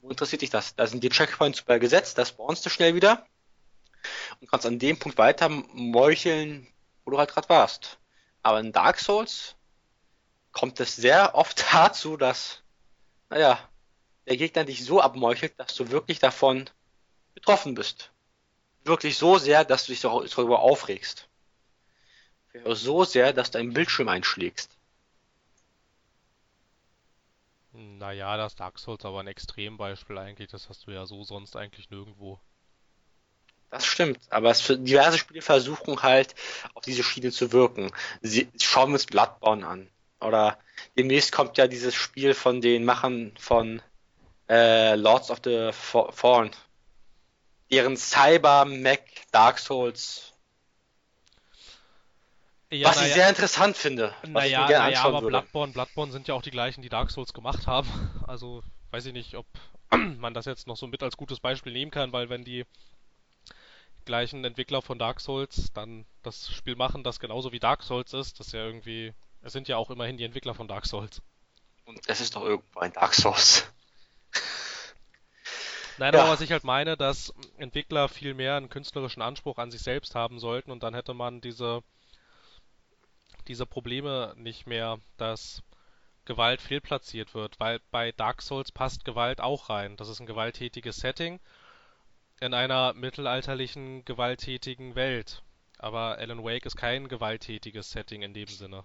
wo 0.00 0.08
interessiert 0.08 0.42
dich 0.42 0.50
das? 0.50 0.74
Da 0.76 0.86
sind 0.86 1.04
die 1.04 1.10
Checkpoints 1.10 1.58
super 1.58 1.78
gesetzt, 1.78 2.16
da 2.16 2.24
spawnst 2.24 2.64
du 2.64 2.70
schnell 2.70 2.94
wieder 2.94 3.26
und 4.40 4.50
kannst 4.50 4.66
an 4.66 4.78
dem 4.78 4.98
Punkt 4.98 5.18
weiter 5.18 5.50
meucheln, 5.50 6.66
wo 7.04 7.10
du 7.10 7.18
halt 7.18 7.30
gerade 7.30 7.48
warst. 7.50 7.98
Aber 8.42 8.60
in 8.60 8.72
Dark 8.72 8.98
Souls 8.98 9.55
kommt 10.56 10.80
es 10.80 10.96
sehr 10.96 11.34
oft 11.34 11.66
dazu, 11.72 12.16
dass, 12.16 12.62
naja, 13.28 13.58
der 14.26 14.38
Gegner 14.38 14.64
dich 14.64 14.84
so 14.84 15.02
abmeuchelt, 15.02 15.52
dass 15.60 15.74
du 15.74 15.90
wirklich 15.90 16.18
davon 16.18 16.70
betroffen 17.34 17.74
bist. 17.74 18.10
Wirklich 18.82 19.18
so 19.18 19.36
sehr, 19.36 19.66
dass 19.66 19.84
du 19.84 19.92
dich 19.92 20.00
darüber 20.00 20.60
aufregst. 20.60 21.28
So 22.64 23.04
sehr, 23.04 23.34
dass 23.34 23.50
dein 23.50 23.74
Bildschirm 23.74 24.08
einschlägst. 24.08 24.70
Naja, 27.72 28.38
das 28.38 28.54
Dark 28.54 28.78
Souls 28.78 29.04
aber 29.04 29.20
ein 29.20 29.26
Extrembeispiel 29.26 30.16
eigentlich. 30.16 30.50
Das 30.50 30.70
hast 30.70 30.86
du 30.86 30.90
ja 30.92 31.04
so 31.04 31.22
sonst 31.22 31.54
eigentlich 31.54 31.90
nirgendwo. 31.90 32.40
Das 33.68 33.84
stimmt, 33.84 34.20
aber 34.30 34.52
es 34.52 34.62
für 34.62 34.78
diverse 34.78 35.18
Spiele 35.18 35.42
versuchen 35.42 36.02
halt 36.02 36.34
auf 36.72 36.82
diese 36.84 37.02
Schiene 37.02 37.30
zu 37.30 37.52
wirken. 37.52 37.92
Sie, 38.22 38.48
schauen 38.58 38.88
wir 38.90 38.94
uns 38.94 39.04
Bloodborne 39.04 39.66
an. 39.66 39.90
Oder 40.20 40.58
demnächst 40.96 41.32
kommt 41.32 41.58
ja 41.58 41.66
dieses 41.66 41.94
Spiel 41.94 42.34
von 42.34 42.60
den 42.60 42.84
Machern 42.84 43.34
von 43.38 43.82
äh, 44.48 44.94
Lords 44.94 45.30
of 45.30 45.40
the 45.44 45.70
Fallen. 45.72 46.50
Deren 47.70 47.96
Cyber 47.96 48.64
Mac 48.64 49.02
Dark 49.32 49.58
Souls 49.58 50.36
ja, 52.70 52.88
was 52.88 53.00
ich 53.00 53.08
ja, 53.08 53.14
sehr 53.14 53.28
interessant 53.28 53.76
finde. 53.76 54.12
Was 54.22 54.30
naja, 54.30 54.44
ich 54.44 54.58
mir 54.58 54.66
gerne 54.66 54.90
naja, 54.90 55.04
aber 55.04 55.22
würde. 55.22 55.28
Bloodborne, 55.28 55.72
Bloodborne 55.72 56.12
sind 56.12 56.26
ja 56.26 56.34
auch 56.34 56.42
die 56.42 56.50
gleichen, 56.50 56.82
die 56.82 56.88
Dark 56.88 57.10
Souls 57.10 57.32
gemacht 57.32 57.66
haben. 57.66 57.88
Also 58.26 58.64
weiß 58.90 59.06
ich 59.06 59.12
nicht, 59.12 59.36
ob 59.36 59.46
man 60.18 60.34
das 60.34 60.46
jetzt 60.46 60.66
noch 60.66 60.76
so 60.76 60.88
mit 60.88 61.00
als 61.02 61.16
gutes 61.16 61.38
Beispiel 61.38 61.72
nehmen 61.72 61.92
kann, 61.92 62.12
weil 62.12 62.28
wenn 62.28 62.44
die 62.44 62.64
gleichen 64.04 64.44
Entwickler 64.44 64.82
von 64.82 64.98
Dark 64.98 65.20
Souls 65.20 65.70
dann 65.74 66.06
das 66.22 66.50
Spiel 66.52 66.74
machen, 66.74 67.04
das 67.04 67.20
genauso 67.20 67.52
wie 67.52 67.60
Dark 67.60 67.84
Souls 67.84 68.12
ist, 68.14 68.40
das 68.40 68.48
ist 68.48 68.52
ja 68.52 68.64
irgendwie, 68.64 69.12
es 69.46 69.52
sind 69.52 69.68
ja 69.68 69.76
auch 69.76 69.90
immerhin 69.90 70.16
die 70.16 70.24
Entwickler 70.24 70.54
von 70.54 70.68
Dark 70.68 70.86
Souls. 70.86 71.22
Und 71.84 72.00
es 72.08 72.20
ist 72.20 72.34
doch 72.34 72.42
irgendwo 72.42 72.80
ein 72.80 72.92
Dark 72.92 73.14
Souls. 73.14 73.66
Nein, 75.98 76.12
ja. 76.12 76.20
aber 76.20 76.30
was 76.30 76.40
ich 76.40 76.52
halt 76.52 76.64
meine, 76.64 76.96
dass 76.96 77.32
Entwickler 77.56 78.08
viel 78.08 78.34
mehr 78.34 78.56
einen 78.56 78.68
künstlerischen 78.68 79.22
Anspruch 79.22 79.56
an 79.58 79.70
sich 79.70 79.80
selbst 79.80 80.14
haben 80.14 80.38
sollten 80.38 80.70
und 80.70 80.82
dann 80.82 80.94
hätte 80.94 81.14
man 81.14 81.40
diese 81.40 81.82
diese 83.48 83.66
Probleme 83.66 84.34
nicht 84.36 84.66
mehr, 84.66 84.98
dass 85.16 85.62
Gewalt 86.24 86.60
fehlplatziert 86.60 87.34
wird, 87.34 87.60
weil 87.60 87.80
bei 87.92 88.10
Dark 88.12 88.42
Souls 88.42 88.72
passt 88.72 89.04
Gewalt 89.04 89.40
auch 89.40 89.70
rein. 89.70 89.96
Das 89.96 90.08
ist 90.08 90.18
ein 90.20 90.26
gewalttätiges 90.26 90.96
Setting 90.96 91.38
in 92.40 92.52
einer 92.52 92.92
mittelalterlichen, 92.94 94.04
gewalttätigen 94.04 94.96
Welt. 94.96 95.42
Aber 95.78 96.18
Alan 96.18 96.42
Wake 96.42 96.66
ist 96.66 96.76
kein 96.76 97.06
gewalttätiges 97.06 97.90
Setting 97.90 98.22
in 98.22 98.34
dem 98.34 98.48
Sinne. 98.48 98.84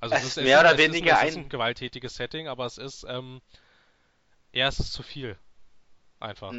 Also 0.00 0.14
es, 0.14 0.22
es 0.22 0.36
ist 0.36 0.42
mehr 0.42 0.60
oder 0.60 0.78
weniger 0.78 1.18
ein, 1.18 1.28
es 1.28 1.34
ist 1.34 1.38
ein 1.38 1.48
gewalttätiges 1.48 2.14
Setting, 2.14 2.48
aber 2.48 2.66
es 2.66 2.78
ist 2.78 3.04
ähm, 3.08 3.40
ja, 4.52 4.68
es 4.68 4.80
ist 4.80 4.92
zu 4.92 5.02
viel. 5.02 5.36
Einfach. 6.18 6.52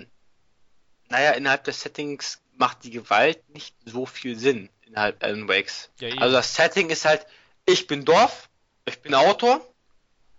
Naja, 1.09 1.31
innerhalb 1.31 1.63
des 1.65 1.81
Settings 1.81 2.41
macht 2.55 2.83
die 2.83 2.91
Gewalt 2.91 3.47
nicht 3.49 3.75
so 3.85 4.05
viel 4.05 4.37
Sinn 4.37 4.69
innerhalb 4.85 5.23
Alan 5.23 5.47
Wakes. 5.47 5.89
Ja, 5.99 6.09
also 6.17 6.35
das 6.35 6.55
Setting 6.55 6.89
ist 6.89 7.05
halt, 7.05 7.25
ich 7.65 7.87
bin 7.87 8.05
Dorf, 8.05 8.49
ich 8.85 9.01
bin 9.01 9.13
Autor, 9.13 9.61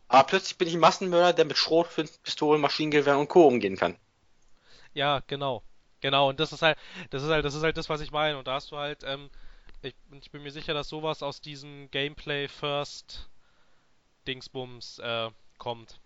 aber 0.09 0.25
plötzlich 0.25 0.59
bin 0.59 0.69
ich 0.69 0.75
ein 0.75 0.81
Massenmörder, 0.81 1.33
der 1.33 1.45
mit 1.45 1.57
Schrot, 1.57 1.89
Pistolen, 2.23 2.61
Maschinengewehren 2.61 3.21
und 3.21 3.29
Co. 3.29 3.47
umgehen 3.47 3.77
kann. 3.77 3.97
Ja, 4.95 5.23
genau. 5.27 5.63
Genau, 6.01 6.31
und 6.31 6.41
das 6.41 6.53
ist 6.53 6.63
halt, 6.63 6.77
das 7.11 7.23
ist 7.23 7.31
halt, 7.31 7.45
das 7.45 7.55
ist 7.55 7.63
halt 7.63 7.77
das, 7.77 7.89
was 7.89 8.01
ich 8.01 8.11
meine. 8.11 8.37
Und 8.37 8.47
da 8.47 8.55
hast 8.55 8.73
du 8.73 8.77
halt, 8.77 9.05
ähm, 9.05 9.31
ich, 9.83 9.95
ich 10.21 10.31
bin 10.31 10.43
mir 10.43 10.53
sicher, 10.53 10.75
dass 10.75 10.89
sowas 10.89 11.23
aus 11.23 11.41
diesem 11.41 11.91
Gameplay 11.91 12.49
First 12.49 13.29
Dingsbums 14.27 14.99
äh, 15.01 15.31
kommt. 15.59 16.01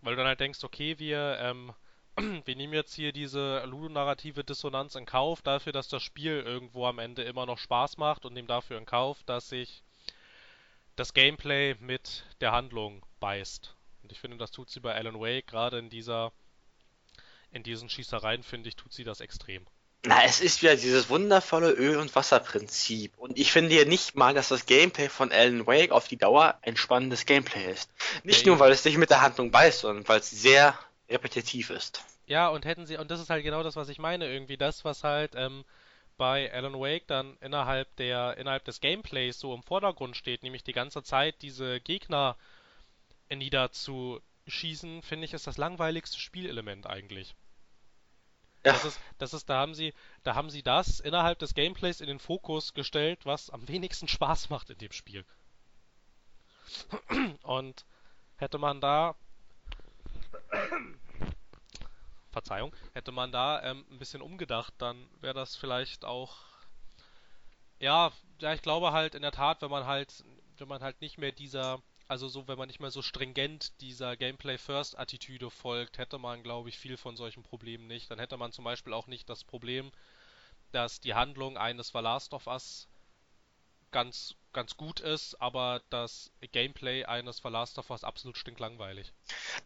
Weil 0.00 0.14
du 0.14 0.18
dann 0.18 0.28
halt 0.28 0.40
denkst, 0.40 0.64
okay, 0.64 0.98
wir, 0.98 1.38
ähm, 1.40 1.72
wir 2.44 2.56
nehmen 2.56 2.72
jetzt 2.72 2.94
hier 2.94 3.12
diese 3.12 3.64
ludonarrative 3.64 4.44
Dissonanz 4.44 4.94
in 4.94 5.06
Kauf, 5.06 5.42
dafür, 5.42 5.72
dass 5.72 5.88
das 5.88 6.02
Spiel 6.02 6.40
irgendwo 6.40 6.86
am 6.86 6.98
Ende 6.98 7.22
immer 7.22 7.46
noch 7.46 7.58
Spaß 7.58 7.96
macht 7.96 8.24
und 8.24 8.34
nehmen 8.34 8.48
dafür 8.48 8.78
in 8.78 8.86
Kauf, 8.86 9.22
dass 9.24 9.48
sich 9.48 9.82
das 10.96 11.14
Gameplay 11.14 11.76
mit 11.80 12.24
der 12.40 12.52
Handlung 12.52 13.04
beißt. 13.20 13.74
Und 14.02 14.12
ich 14.12 14.20
finde, 14.20 14.36
das 14.36 14.50
tut 14.50 14.70
sie 14.70 14.80
bei 14.80 14.94
Alan 14.94 15.20
Wake, 15.20 15.46
gerade 15.46 15.78
in 15.78 15.88
dieser, 15.88 16.32
in 17.50 17.62
diesen 17.62 17.88
Schießereien, 17.88 18.42
finde 18.42 18.68
ich, 18.68 18.76
tut 18.76 18.92
sie 18.92 19.04
das 19.04 19.20
extrem. 19.20 19.66
Na, 20.04 20.24
es 20.24 20.40
ist 20.40 20.62
wieder 20.62 20.74
dieses 20.74 21.08
wundervolle 21.08 21.70
Öl- 21.70 21.98
und 21.98 22.14
Wasserprinzip. 22.16 23.16
Und 23.18 23.38
ich 23.38 23.52
finde 23.52 23.74
ja 23.76 23.84
nicht 23.84 24.16
mal, 24.16 24.34
dass 24.34 24.48
das 24.48 24.66
Gameplay 24.66 25.08
von 25.08 25.30
Alan 25.30 25.66
Wake 25.66 25.92
auf 25.92 26.08
die 26.08 26.16
Dauer 26.16 26.58
ein 26.62 26.76
spannendes 26.76 27.24
Gameplay 27.24 27.70
ist. 27.70 27.88
Nicht 28.24 28.44
ja, 28.44 28.48
nur, 28.48 28.58
weil 28.58 28.72
es 28.72 28.82
sich 28.82 28.98
mit 28.98 29.10
der 29.10 29.22
Handlung 29.22 29.52
beißt, 29.52 29.80
sondern 29.80 30.08
weil 30.08 30.18
es 30.18 30.30
sehr 30.30 30.76
repetitiv 31.08 31.70
ist. 31.70 32.02
Ja, 32.26 32.48
und 32.48 32.64
hätten 32.64 32.86
sie, 32.86 32.96
und 32.96 33.10
das 33.12 33.20
ist 33.20 33.30
halt 33.30 33.44
genau 33.44 33.62
das, 33.62 33.76
was 33.76 33.88
ich 33.88 33.98
meine, 33.98 34.26
irgendwie 34.26 34.56
das, 34.56 34.84
was 34.84 35.04
halt, 35.04 35.34
ähm, 35.36 35.64
bei 36.16 36.52
Alan 36.52 36.78
Wake 36.78 37.06
dann 37.06 37.36
innerhalb 37.40 37.96
der 37.96 38.36
innerhalb 38.36 38.64
des 38.64 38.80
Gameplays 38.80 39.38
so 39.40 39.54
im 39.54 39.62
Vordergrund 39.62 40.16
steht, 40.16 40.42
nämlich 40.42 40.62
die 40.62 40.72
ganze 40.72 41.02
Zeit 41.02 41.42
diese 41.42 41.80
Gegner 41.80 42.36
niederzuschießen, 43.34 45.02
finde 45.02 45.24
ich, 45.24 45.32
ist 45.32 45.46
das 45.46 45.56
langweiligste 45.56 46.20
Spielelement 46.20 46.86
eigentlich. 46.86 47.34
Ja. 48.64 48.72
Das 48.72 48.84
ist, 48.84 49.00
das 49.18 49.34
ist, 49.34 49.48
da 49.48 49.58
haben 49.58 49.74
sie, 49.74 49.92
da 50.22 50.34
haben 50.34 50.50
sie 50.50 50.62
das 50.62 51.00
innerhalb 51.00 51.38
des 51.40 51.54
Gameplays 51.54 52.00
in 52.00 52.06
den 52.06 52.20
Fokus 52.20 52.74
gestellt, 52.74 53.26
was 53.26 53.50
am 53.50 53.66
wenigsten 53.66 54.06
Spaß 54.06 54.50
macht 54.50 54.70
in 54.70 54.78
dem 54.78 54.92
Spiel. 54.92 55.24
Und 57.42 57.84
hätte 58.36 58.58
man 58.58 58.80
da 58.80 59.16
Verzeihung, 62.30 62.74
hätte 62.94 63.12
man 63.12 63.30
da 63.30 63.62
ähm, 63.62 63.84
ein 63.90 63.98
bisschen 63.98 64.22
umgedacht, 64.22 64.72
dann 64.78 65.08
wäre 65.20 65.34
das 65.34 65.54
vielleicht 65.54 66.04
auch. 66.04 66.38
Ja, 67.78 68.10
ja, 68.38 68.54
ich 68.54 68.62
glaube 68.62 68.92
halt 68.92 69.14
in 69.14 69.22
der 69.22 69.32
Tat, 69.32 69.60
wenn 69.60 69.70
man 69.70 69.86
halt, 69.86 70.24
wenn 70.56 70.68
man 70.68 70.82
halt 70.82 71.00
nicht 71.00 71.18
mehr 71.18 71.32
dieser, 71.32 71.82
also 72.12 72.28
so, 72.28 72.46
wenn 72.46 72.58
man 72.58 72.66
nicht 72.66 72.78
mehr 72.78 72.90
so 72.90 73.00
stringent 73.00 73.72
dieser 73.80 74.18
Gameplay 74.18 74.58
First 74.58 74.98
Attitüde 74.98 75.50
folgt, 75.50 75.96
hätte 75.96 76.18
man, 76.18 76.42
glaube 76.42 76.68
ich, 76.68 76.78
viel 76.78 76.98
von 76.98 77.16
solchen 77.16 77.42
Problemen 77.42 77.86
nicht. 77.86 78.10
Dann 78.10 78.18
hätte 78.18 78.36
man 78.36 78.52
zum 78.52 78.66
Beispiel 78.66 78.92
auch 78.92 79.06
nicht 79.06 79.30
das 79.30 79.44
Problem, 79.44 79.90
dass 80.72 81.00
die 81.00 81.14
Handlung 81.14 81.56
eines 81.56 81.88
The 81.88 82.00
Last 82.00 82.34
of 82.34 82.48
Us 82.48 82.86
ganz, 83.92 84.34
ganz 84.52 84.76
gut 84.76 85.00
ist, 85.00 85.40
aber 85.40 85.80
das 85.88 86.30
Gameplay 86.52 87.06
eines 87.06 87.38
The 87.38 87.48
Last 87.48 87.78
of 87.78 87.88
Us 87.88 88.04
absolut 88.04 88.36
stinklangweilig. 88.36 89.10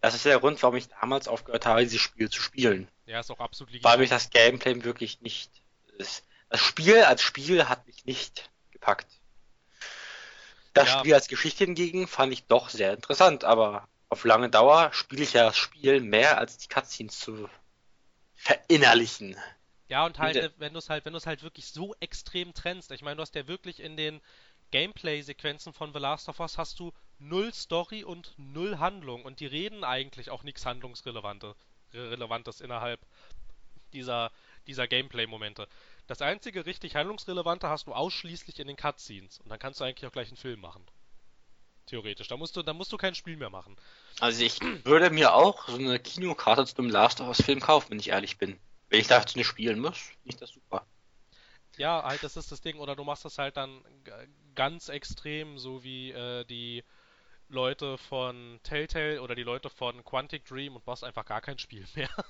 Das 0.01 0.15
ist 0.15 0.25
der 0.25 0.39
Grund, 0.39 0.63
warum 0.63 0.77
ich 0.77 0.87
damals 0.87 1.27
aufgehört 1.27 1.67
habe, 1.67 1.83
dieses 1.83 2.01
Spiel 2.01 2.31
zu 2.31 2.41
spielen. 2.41 2.87
Ja, 3.07 3.19
ist 3.19 3.31
auch 3.33 3.41
absolut 3.41 3.73
legitim. 3.73 3.91
Weil 3.91 3.99
mich 3.99 4.11
das 4.11 4.31
Gameplay 4.31 4.85
wirklich 4.85 5.21
nicht. 5.21 5.51
Ist. 5.99 6.25
Das 6.49 6.61
Spiel 6.61 7.03
als 7.03 7.23
Spiel 7.23 7.69
hat 7.69 7.89
mich 7.89 8.05
nicht 8.05 8.51
gepackt. 8.71 9.09
Das 10.77 10.89
ja. 10.89 10.99
Spiel 10.99 11.15
als 11.15 11.29
Geschichte 11.29 11.65
hingegen 11.65 12.07
fand 12.07 12.35
ich 12.35 12.45
doch 12.45 12.69
sehr 12.69 12.93
interessant, 12.93 13.45
aber 13.45 13.89
auf 14.11 14.25
lange 14.25 14.51
Dauer 14.51 14.93
spiele 14.93 15.23
ich 15.23 15.33
ja 15.33 15.45
das 15.45 15.57
Spiel 15.57 16.01
mehr 16.01 16.37
als 16.37 16.59
die 16.59 16.69
Cutscenes 16.69 17.19
zu 17.19 17.49
verinnerlichen. 18.35 19.37
Ja, 19.89 20.05
und 20.05 20.19
halt, 20.19 20.37
äh, 20.37 20.51
wenn 20.59 20.75
du 20.75 20.79
es 20.79 20.91
halt, 20.91 21.07
wenn 21.07 21.15
du 21.15 21.17
es 21.17 21.27
halt 21.27 21.43
wirklich 21.43 21.67
so 21.67 21.95
extrem 22.01 22.53
trennst, 22.53 22.91
ich 22.93 23.01
meine, 23.01 23.17
du 23.17 23.23
hast 23.23 23.35
ja 23.35 23.49
wirklich 23.49 23.81
in 23.81 23.97
den 23.97 24.21
Gameplay-Sequenzen 24.71 25.73
von 25.73 25.95
The 25.95 25.99
Last 25.99 26.29
of 26.29 26.41
Us 26.41 26.59
hast 26.59 26.79
du 26.79 26.93
null 27.19 27.55
Story 27.55 28.05
und 28.05 28.35
null 28.37 28.79
Handlung 28.79 29.25
und 29.25 29.41
die 29.41 29.47
reden 29.47 29.83
eigentlich 29.83 30.29
auch 30.29 30.43
nichts 30.43 30.67
Handlungsrelevantes 30.67 31.55
Relevantes 31.95 32.61
innerhalb 32.61 33.01
dieser, 33.95 34.31
dieser 34.67 34.87
Gameplay-Momente. 34.87 35.69
Das 36.07 36.23
einzige 36.23 36.67
richtig 36.67 36.95
Handlungsrelevante 36.95 37.69
hast 37.69 37.87
du 37.87 37.95
ausschließlich 37.95 38.61
in 38.61 38.69
den 38.69 38.77
Cutscenes 38.77 39.41
und 39.41 39.49
dann 39.51 39.59
kannst 39.59 39.81
du 39.81 39.85
eigentlich 39.85 40.07
auch 40.07 40.13
gleich 40.13 40.29
einen 40.29 40.37
Film 40.37 40.61
machen. 40.61 40.85
Theoretisch. 41.87 42.29
Da 42.29 42.37
musst 42.37 42.57
du, 42.57 42.63
da 42.63 42.73
musst 42.73 42.93
du 42.93 42.97
kein 42.97 43.15
Spiel 43.15 43.37
mehr 43.37 43.51
machen. 43.51 43.77
Also 44.21 44.43
ich 44.45 44.61
würde 44.85 45.11
mir 45.11 45.35
auch 45.35 45.69
so 45.69 45.77
eine 45.77 45.99
Kinokarte 45.99 46.65
zu 46.67 46.79
einem 46.79 46.91
Last 46.91 47.21
of 47.21 47.29
Us 47.29 47.43
Film 47.43 47.61
kaufen, 47.61 47.91
wenn 47.91 48.01
ich 48.01 48.11
ehrlich 48.11 48.39
bin. 48.39 48.59
Wenn 48.89 49.01
ich 49.01 49.07
dazu 49.07 49.39
nicht 49.39 49.47
spielen 49.47 49.81
muss, 49.81 49.99
finde 49.99 50.21
ich 50.25 50.37
das 50.37 50.51
super. 50.51 50.87
Ja, 51.77 52.03
halt, 52.03 52.23
das 52.23 52.37
ist 52.37 52.51
das 52.51 52.61
Ding. 52.61 52.79
Oder 52.79 52.97
du 52.97 53.05
machst 53.05 53.25
das 53.25 53.39
halt 53.39 53.57
dann 53.57 53.85
ganz 54.55 54.89
extrem, 54.89 55.59
so 55.59 55.85
wie 55.85 56.11
äh, 56.11 56.45
die 56.45 56.83
Leute 57.49 57.99
von 57.99 58.59
Telltale 58.63 59.23
oder 59.23 59.35
die 59.35 59.43
Leute 59.45 59.71
von 59.71 60.05
Quantic 60.05 60.45
Dream 60.45 60.75
und 60.75 60.87
machst 60.87 61.05
einfach 61.05 61.25
gar 61.25 61.41
kein 61.41 61.59
Spiel 61.59 61.87
mehr. 61.95 62.11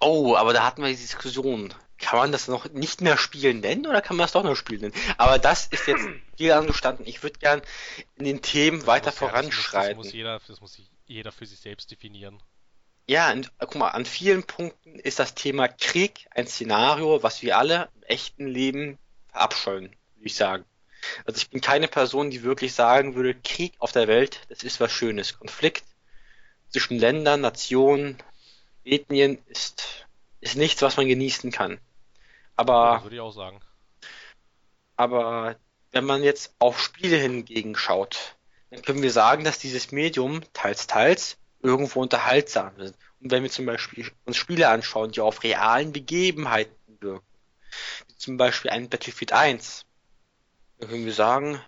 Oh, 0.00 0.36
aber 0.36 0.52
da 0.52 0.64
hatten 0.64 0.80
wir 0.80 0.90
die 0.90 0.94
Diskussion. 0.94 1.74
Kann 1.98 2.18
man 2.18 2.32
das 2.32 2.48
noch 2.48 2.70
nicht 2.70 3.00
mehr 3.00 3.18
Spielen 3.18 3.60
nennen 3.60 3.86
oder 3.86 4.00
kann 4.00 4.16
man 4.16 4.26
es 4.26 4.32
doch 4.32 4.44
noch 4.44 4.54
Spielen 4.54 4.80
nennen? 4.82 4.94
Aber 5.16 5.38
das 5.38 5.66
ist 5.66 5.86
jetzt 5.86 6.06
hier 6.36 6.56
angestanden. 6.56 7.06
Ich 7.06 7.22
würde 7.22 7.38
gern 7.38 7.62
in 8.16 8.24
den 8.24 8.42
Themen 8.42 8.86
weiter 8.86 9.06
Das 9.06 9.18
voranschreiten. 9.18 9.90
Das 9.90 9.96
muss, 9.96 10.06
das 10.06 10.12
muss 10.12 10.12
jeder, 10.12 10.40
das 10.46 10.60
muss 10.60 10.80
jeder 11.06 11.32
für 11.32 11.46
sich 11.46 11.58
selbst 11.58 11.90
definieren. 11.90 12.40
Ja, 13.08 13.32
und, 13.32 13.46
äh, 13.46 13.50
guck 13.60 13.76
mal, 13.76 13.88
an 13.88 14.04
vielen 14.04 14.42
Punkten 14.42 14.98
ist 14.98 15.18
das 15.18 15.34
Thema 15.34 15.66
Krieg 15.66 16.28
ein 16.30 16.46
Szenario, 16.46 17.22
was 17.22 17.42
wir 17.42 17.56
alle 17.56 17.88
im 17.94 18.02
echten 18.02 18.46
Leben 18.46 18.98
verabscheuen, 19.28 19.96
würde 20.14 20.26
ich 20.26 20.34
sagen. 20.34 20.64
Also 21.24 21.38
ich 21.38 21.48
bin 21.48 21.60
keine 21.60 21.88
Person, 21.88 22.30
die 22.30 22.42
wirklich 22.42 22.74
sagen 22.74 23.14
würde, 23.14 23.34
Krieg 23.34 23.72
auf 23.78 23.92
der 23.92 24.08
Welt, 24.08 24.40
das 24.50 24.62
ist 24.62 24.78
was 24.80 24.92
Schönes. 24.92 25.38
Konflikt 25.38 25.84
zwischen 26.68 26.98
Ländern, 26.98 27.40
Nationen, 27.40 28.18
Ethnien 28.84 29.38
ist, 29.46 30.06
ist 30.40 30.56
nichts, 30.56 30.82
was 30.82 30.96
man 30.96 31.08
genießen 31.08 31.50
kann. 31.50 31.80
Aber 32.58 32.96
Ja, 32.96 33.02
würde 33.04 33.14
ich 33.14 33.22
auch 33.22 33.32
sagen. 33.32 33.60
Aber 34.96 35.56
wenn 35.92 36.04
man 36.04 36.24
jetzt 36.24 36.54
auf 36.58 36.82
Spiele 36.82 37.16
hingegen 37.16 37.76
schaut, 37.76 38.36
dann 38.70 38.82
können 38.82 39.00
wir 39.00 39.12
sagen, 39.12 39.44
dass 39.44 39.60
dieses 39.60 39.92
Medium 39.92 40.42
teils, 40.52 40.88
teils 40.88 41.38
irgendwo 41.62 42.00
unterhaltsam 42.02 42.76
ist. 42.80 42.96
Und 43.20 43.30
wenn 43.30 43.44
wir 43.44 43.50
zum 43.50 43.64
Beispiel 43.64 44.10
uns 44.24 44.36
Spiele 44.36 44.68
anschauen, 44.68 45.12
die 45.12 45.20
auf 45.20 45.44
realen 45.44 45.92
Begebenheiten 45.92 46.74
wirken, 47.00 47.24
wie 48.08 48.16
zum 48.16 48.36
Beispiel 48.36 48.72
ein 48.72 48.88
Battlefield 48.88 49.32
1, 49.32 49.86
dann 50.78 50.88
können 50.88 51.06
wir 51.06 51.12
sagen, 51.12 51.60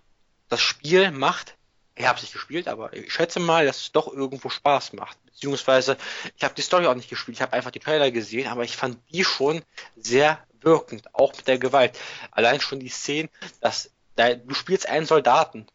das 0.49 0.59
Spiel 0.59 1.11
macht, 1.11 1.55
ich 1.95 2.05
habe 2.05 2.17
es 2.17 2.23
nicht 2.23 2.33
gespielt, 2.33 2.67
aber 2.67 2.91
ich 2.91 3.13
schätze 3.13 3.39
mal, 3.39 3.65
dass 3.65 3.77
es 3.77 3.91
doch 3.93 4.11
irgendwo 4.11 4.49
Spaß 4.49 4.91
macht. 4.93 5.17
Beziehungsweise, 5.25 5.97
ich 6.35 6.43
habe 6.43 6.53
die 6.53 6.61
Story 6.61 6.85
auch 6.87 6.95
nicht 6.95 7.09
gespielt, 7.09 7.37
ich 7.37 7.41
habe 7.41 7.53
einfach 7.53 7.71
die 7.71 7.79
Trailer 7.79 8.11
gesehen, 8.11 8.47
aber 8.47 8.65
ich 8.65 8.75
fand 8.75 8.99
die 9.11 9.23
schon 9.23 9.63
sehr 9.95 10.45
wirkend, 10.63 11.13
auch 11.13 11.35
mit 11.35 11.47
der 11.47 11.57
Gewalt. 11.57 11.97
Allein 12.31 12.61
schon 12.61 12.79
die 12.79 12.89
Szenen, 12.89 13.29
dass 13.59 13.91
da, 14.15 14.33
du 14.33 14.53
spielst 14.53 14.87
einen 14.87 15.05
Soldaten 15.05 15.67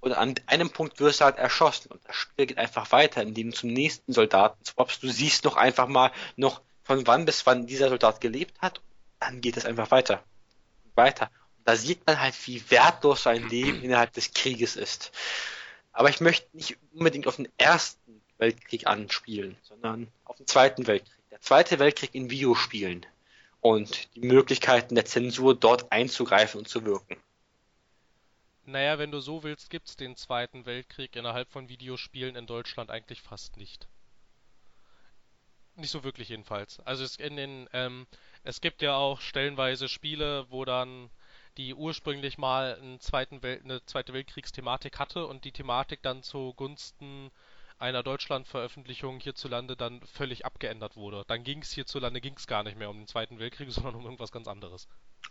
und 0.00 0.12
an 0.12 0.34
einem 0.46 0.70
Punkt 0.70 0.98
wirst 1.00 1.20
du 1.20 1.24
halt 1.24 1.38
erschossen 1.38 1.90
und 1.90 2.00
das 2.06 2.16
Spiel 2.16 2.46
geht 2.46 2.58
einfach 2.58 2.90
weiter, 2.92 3.22
indem 3.22 3.50
du 3.50 3.56
zum 3.56 3.70
nächsten 3.70 4.12
Soldaten 4.12 4.64
swappst. 4.64 5.02
Du 5.02 5.08
siehst 5.08 5.44
noch 5.44 5.56
einfach 5.56 5.86
mal 5.86 6.10
noch 6.36 6.60
von 6.82 7.06
wann 7.06 7.24
bis 7.24 7.46
wann 7.46 7.66
dieser 7.66 7.88
Soldat 7.88 8.20
gelebt 8.20 8.60
hat, 8.60 8.80
dann 9.20 9.40
geht 9.40 9.56
es 9.56 9.64
einfach 9.64 9.90
weiter. 9.90 10.22
Weiter. 10.94 11.30
Und 11.58 11.68
da 11.68 11.76
sieht 11.76 12.06
man 12.06 12.20
halt, 12.20 12.34
wie 12.46 12.68
wertlos 12.70 13.22
sein 13.22 13.48
Leben 13.48 13.82
innerhalb 13.84 14.12
des 14.12 14.32
Krieges 14.32 14.76
ist. 14.76 15.12
Aber 15.92 16.10
ich 16.10 16.20
möchte 16.20 16.48
nicht 16.56 16.78
unbedingt 16.92 17.26
auf 17.26 17.36
den 17.36 17.48
ersten 17.56 18.22
Weltkrieg 18.38 18.86
anspielen, 18.86 19.56
sondern 19.62 20.08
auf 20.24 20.36
den 20.36 20.46
zweiten 20.46 20.86
Weltkrieg. 20.86 21.12
Der 21.30 21.40
zweite 21.40 21.78
Weltkrieg 21.78 22.14
in 22.14 22.28
Videospielen 22.28 23.06
und 23.62 24.14
die 24.16 24.26
Möglichkeiten 24.26 24.96
der 24.96 25.06
Zensur 25.06 25.54
dort 25.54 25.90
einzugreifen 25.90 26.58
und 26.58 26.68
zu 26.68 26.84
wirken. 26.84 27.16
Naja, 28.64 28.98
wenn 28.98 29.10
du 29.10 29.20
so 29.20 29.42
willst, 29.42 29.70
gibt's 29.70 29.96
den 29.96 30.16
Zweiten 30.16 30.66
Weltkrieg 30.66 31.16
innerhalb 31.16 31.48
von 31.50 31.68
Videospielen 31.68 32.36
in 32.36 32.46
Deutschland 32.46 32.90
eigentlich 32.90 33.22
fast 33.22 33.56
nicht. 33.56 33.88
Nicht 35.76 35.90
so 35.90 36.04
wirklich 36.04 36.28
jedenfalls. 36.28 36.80
Also 36.80 37.02
es 37.02 37.16
in 37.16 37.36
den, 37.36 37.68
ähm, 37.72 38.06
es 38.44 38.60
gibt 38.60 38.82
ja 38.82 38.94
auch 38.94 39.20
stellenweise 39.20 39.88
Spiele, 39.88 40.46
wo 40.50 40.64
dann 40.64 41.08
die 41.56 41.74
ursprünglich 41.74 42.38
mal 42.38 42.78
eine 42.80 42.98
Zweite 42.98 44.12
Weltkriegsthematik 44.12 44.98
hatte 44.98 45.26
und 45.26 45.44
die 45.44 45.52
Thematik 45.52 46.02
dann 46.02 46.22
zugunsten 46.22 47.30
einer 47.82 48.02
Deutschlandveröffentlichung 48.02 49.20
hierzulande 49.20 49.76
dann 49.76 50.00
völlig 50.02 50.46
abgeändert 50.46 50.96
wurde. 50.96 51.24
Dann 51.26 51.42
ging's 51.42 51.72
hierzulande 51.72 52.20
ging's 52.20 52.46
gar 52.46 52.62
nicht 52.62 52.78
mehr 52.78 52.88
um 52.88 52.96
den 52.96 53.06
Zweiten 53.06 53.38
Weltkrieg, 53.38 53.70
sondern 53.72 53.96
um 53.96 54.04
irgendwas 54.04 54.32
ganz 54.32 54.48
anderes. 54.48 54.88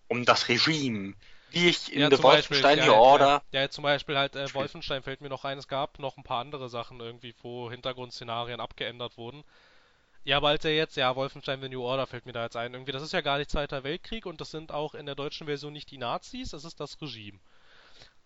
Um 0.07 0.25
das 0.25 0.49
Regime. 0.49 1.15
Wie 1.49 1.69
ich 1.69 1.91
in 1.91 2.01
Ja, 2.01 2.09
The 2.09 2.17
Beispiel, 2.17 2.23
Wolfenstein 2.23 2.77
ja, 2.77 2.85
New 2.85 2.91
ja, 2.91 2.97
Order. 2.97 3.43
Ja, 3.51 3.61
ja, 3.61 3.69
zum 3.69 3.83
Beispiel 3.83 4.17
halt 4.17 4.35
äh, 4.35 4.53
Wolfenstein 4.53 5.01
fällt 5.01 5.21
mir 5.21 5.29
noch 5.29 5.45
ein, 5.45 5.57
es 5.57 5.67
gab 5.67 5.99
noch 5.99 6.17
ein 6.17 6.23
paar 6.23 6.41
andere 6.41 6.69
Sachen 6.69 6.99
irgendwie, 6.99 7.33
wo 7.41 7.71
Hintergrundszenarien 7.71 8.59
abgeändert 8.59 9.17
wurden. 9.17 9.43
Ja, 10.23 10.37
aber 10.37 10.49
als 10.49 10.63
er 10.65 10.75
jetzt, 10.75 10.97
ja, 10.97 11.15
Wolfenstein 11.15 11.61
The 11.61 11.69
New 11.69 11.81
Order 11.81 12.05
fällt 12.05 12.25
mir 12.25 12.33
da 12.33 12.43
jetzt 12.43 12.55
ein. 12.55 12.73
Irgendwie, 12.73 12.91
das 12.91 13.01
ist 13.01 13.13
ja 13.13 13.21
gar 13.21 13.37
nicht 13.39 13.49
Zweiter 13.49 13.83
Weltkrieg 13.83 14.25
und 14.25 14.39
das 14.39 14.51
sind 14.51 14.71
auch 14.71 14.93
in 14.93 15.07
der 15.07 15.15
deutschen 15.15 15.47
Version 15.47 15.73
nicht 15.73 15.89
die 15.89 15.97
Nazis, 15.97 16.49
das 16.49 16.63
ist 16.63 16.79
das 16.79 17.01
Regime. 17.01 17.39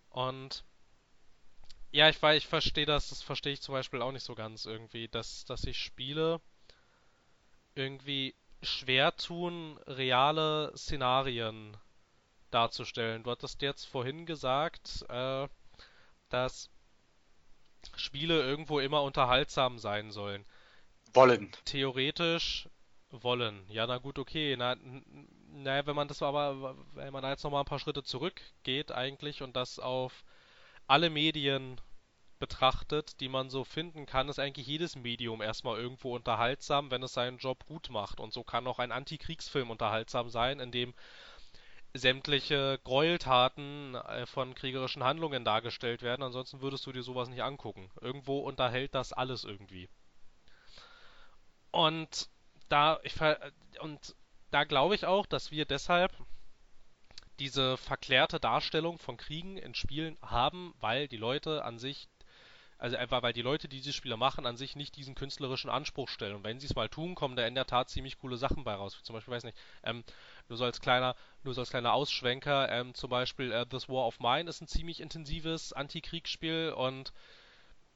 Und 0.10 0.64
ja, 1.96 2.10
ich 2.10 2.22
weiß, 2.22 2.38
ich 2.38 2.48
verstehe 2.48 2.86
das, 2.86 3.08
das 3.08 3.22
verstehe 3.22 3.54
ich 3.54 3.62
zum 3.62 3.74
Beispiel 3.74 4.02
auch 4.02 4.12
nicht 4.12 4.26
so 4.26 4.36
ganz 4.36 4.66
irgendwie, 4.66 5.08
dass, 5.08 5.46
dass 5.46 5.62
sich 5.62 5.78
Spiele 5.80 6.42
irgendwie 7.74 8.36
schwer 8.62 9.16
tun, 9.16 9.80
reale 9.88 10.74
Szenarien 10.76 11.78
darzustellen. 12.52 13.24
Du 13.24 13.32
hattest 13.32 13.62
jetzt 13.62 13.86
vorhin 13.86 14.26
gesagt, 14.26 15.06
äh, 15.08 15.48
dass 16.30 16.70
Spiele 17.96 18.42
irgendwo 18.42 18.82
immer 18.82 19.02
unterhaltsam 19.02 19.80
sein 19.80 20.12
sollen. 20.12 20.46
Wollen. 21.14 21.50
Theoretisch 21.64 22.68
wollen. 23.10 23.64
Ja, 23.70 23.88
na 23.88 24.00
gut, 24.00 24.20
okay. 24.20 24.58
Na, 24.58 24.76
naja, 25.54 25.88
wenn 25.88 25.96
man 25.96 26.10
das 26.10 26.22
aber, 26.22 26.76
wenn 26.94 27.14
man 27.14 27.24
jetzt 27.24 27.44
nochmal 27.44 27.62
ein 27.62 27.68
paar 27.68 27.80
Schritte 27.80 28.04
zurückgeht 28.04 28.92
eigentlich 28.92 29.42
und 29.42 29.56
das 29.56 29.80
auf 29.80 30.26
alle 30.88 31.10
Medien 31.10 31.80
betrachtet, 32.40 33.20
die 33.22 33.30
man 33.30 33.50
so 33.50 33.64
finden 33.64 34.06
kann, 34.06 34.30
ist 34.30 34.40
eigentlich 34.40 34.68
jedes 34.68 34.96
Medium 34.96 35.42
erstmal 35.42 35.80
irgendwo 35.80 36.16
unterhaltsam, 36.16 36.92
wenn 36.92 37.04
es 37.04 37.14
seinen 37.14 37.38
Job 37.38 37.66
gut 37.66 37.90
macht. 37.90 38.20
Und 38.20 38.34
so 38.34 38.44
kann 38.44 38.68
auch 38.68 38.80
ein 38.80 38.92
Antikriegsfilm 38.92 39.70
unterhaltsam 39.70 40.30
sein, 40.30 40.60
in 40.60 40.72
dem 40.72 40.94
sämtliche 41.94 42.80
Gräueltaten 42.84 43.96
äh, 43.96 44.26
von 44.26 44.54
kriegerischen 44.54 45.04
Handlungen 45.04 45.46
dargestellt 45.46 46.02
werden. 46.02 46.24
Ansonsten 46.24 46.62
würdest 46.62 46.86
du 46.86 46.92
dir 46.92 47.04
sowas 47.04 47.30
nicht 47.30 47.42
angucken. 47.42 47.90
Irgendwo 48.02 48.40
unterhält 48.40 48.94
das 48.94 49.14
alles 49.14 49.46
irgendwie. 49.46 49.90
Und 51.72 52.30
da 52.70 53.00
ich 53.04 53.16
und 53.80 54.16
da 54.52 54.64
glaube 54.64 54.96
ich 54.96 55.06
auch, 55.06 55.26
dass 55.26 55.52
wir 55.52 55.66
deshalb 55.66 56.12
diese 57.40 57.78
verklärte 57.78 58.40
Darstellung 58.40 58.98
von 58.98 59.18
Kriegen 59.18 59.58
in 59.58 59.76
Spielen 59.76 60.18
haben, 60.22 60.74
weil 60.80 61.08
die 61.08 61.18
Leute 61.18 61.64
an 61.64 61.80
sich, 61.80 62.08
also 62.78 62.98
einfach 62.98 63.24
weil 63.24 63.34
die 63.34 63.42
Leute, 63.42 63.68
die 63.68 63.78
diese 63.78 63.94
Spiele 63.94 64.18
machen, 64.18 64.46
an 64.46 64.58
sich 64.58 64.76
nicht 64.76 64.96
diesen 64.96 65.16
künstlerischen 65.16 65.70
Anspruch 65.70 66.10
stellen. 66.10 66.36
Und 66.36 66.44
wenn 66.44 66.60
sie 66.60 66.68
es 66.68 66.76
mal 66.76 66.90
tun, 66.90 67.16
kommen 67.16 67.36
da 67.36 67.46
in 67.46 67.56
der 67.56 67.66
Tat 67.66 67.90
ziemlich 67.90 68.18
coole 68.18 68.38
Sachen 68.38 68.64
bei 68.64 68.74
raus. 68.74 69.00
Zum 69.04 69.14
Beispiel, 69.16 69.34
weiß 69.34 69.44
nicht, 69.44 69.58
ähm, 69.84 70.04
nur 70.50 70.58
so 70.58 70.66
als 70.66 70.82
kleiner, 70.82 71.16
nur 71.44 71.54
so 71.54 71.62
als 71.62 71.70
kleiner 71.70 71.94
Ausschwenker, 71.94 72.70
ähm, 72.72 72.94
zum 72.94 73.10
Beispiel 73.10 73.52
äh, 73.52 73.66
This 73.66 73.90
War 73.90 74.06
of 74.06 74.20
Mine 74.20 74.50
ist 74.50 74.62
ein 74.62 74.68
ziemlich 74.68 75.00
intensives 75.00 75.74
Antikriegsspiel 75.74 76.74
und 76.76 77.14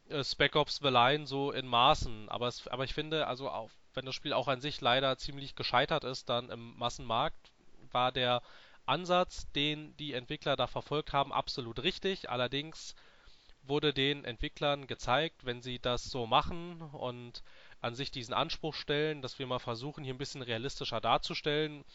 äh, 0.09 0.23
Spec 0.23 0.55
Ops 0.55 0.77
The 0.77 0.89
Line 0.89 1.27
so 1.27 1.51
in 1.51 1.67
Maßen. 1.67 2.29
Aber, 2.29 2.47
es, 2.47 2.67
aber 2.67 2.83
ich 2.83 2.93
finde, 2.93 3.27
also 3.27 3.49
auch, 3.49 3.69
wenn 3.93 4.05
das 4.05 4.15
Spiel 4.15 4.33
auch 4.33 4.47
an 4.47 4.61
sich 4.61 4.81
leider 4.81 5.17
ziemlich 5.17 5.55
gescheitert 5.55 6.03
ist, 6.03 6.29
dann 6.29 6.49
im 6.49 6.77
Massenmarkt, 6.77 7.51
war 7.91 8.11
der 8.11 8.41
Ansatz, 8.89 9.51
den 9.51 9.95
die 9.97 10.13
Entwickler 10.13 10.55
da 10.55 10.67
verfolgt 10.67 11.13
haben, 11.13 11.31
absolut 11.31 11.83
richtig. 11.83 12.29
Allerdings 12.29 12.95
wurde 13.63 13.93
den 13.93 14.25
Entwicklern 14.25 14.87
gezeigt, 14.87 15.45
wenn 15.45 15.61
sie 15.61 15.79
das 15.79 16.05
so 16.05 16.25
machen 16.25 16.81
und 16.81 17.43
an 17.81 17.95
sich 17.95 18.11
diesen 18.11 18.33
Anspruch 18.33 18.73
stellen, 18.73 19.21
dass 19.21 19.39
wir 19.39 19.47
mal 19.47 19.59
versuchen, 19.59 20.03
hier 20.03 20.13
ein 20.13 20.17
bisschen 20.17 20.41
realistischer 20.41 20.99
darzustellen, 20.99 21.85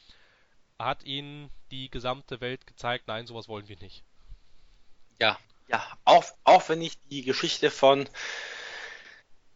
hat 0.79 1.05
ihnen 1.05 1.51
die 1.71 1.91
gesamte 1.91 2.41
Welt 2.41 2.67
gezeigt, 2.67 3.09
nein, 3.09 3.27
sowas 3.27 3.49
wollen 3.49 3.69
wir 3.69 3.79
nicht. 3.79 4.05
Ja. 5.21 5.39
Ja, 5.69 5.83
auch, 6.05 6.25
auch 6.45 6.69
wenn 6.69 6.83
ich 6.83 6.99
die 7.09 7.23
Geschichte 7.23 7.71
von 7.71 8.07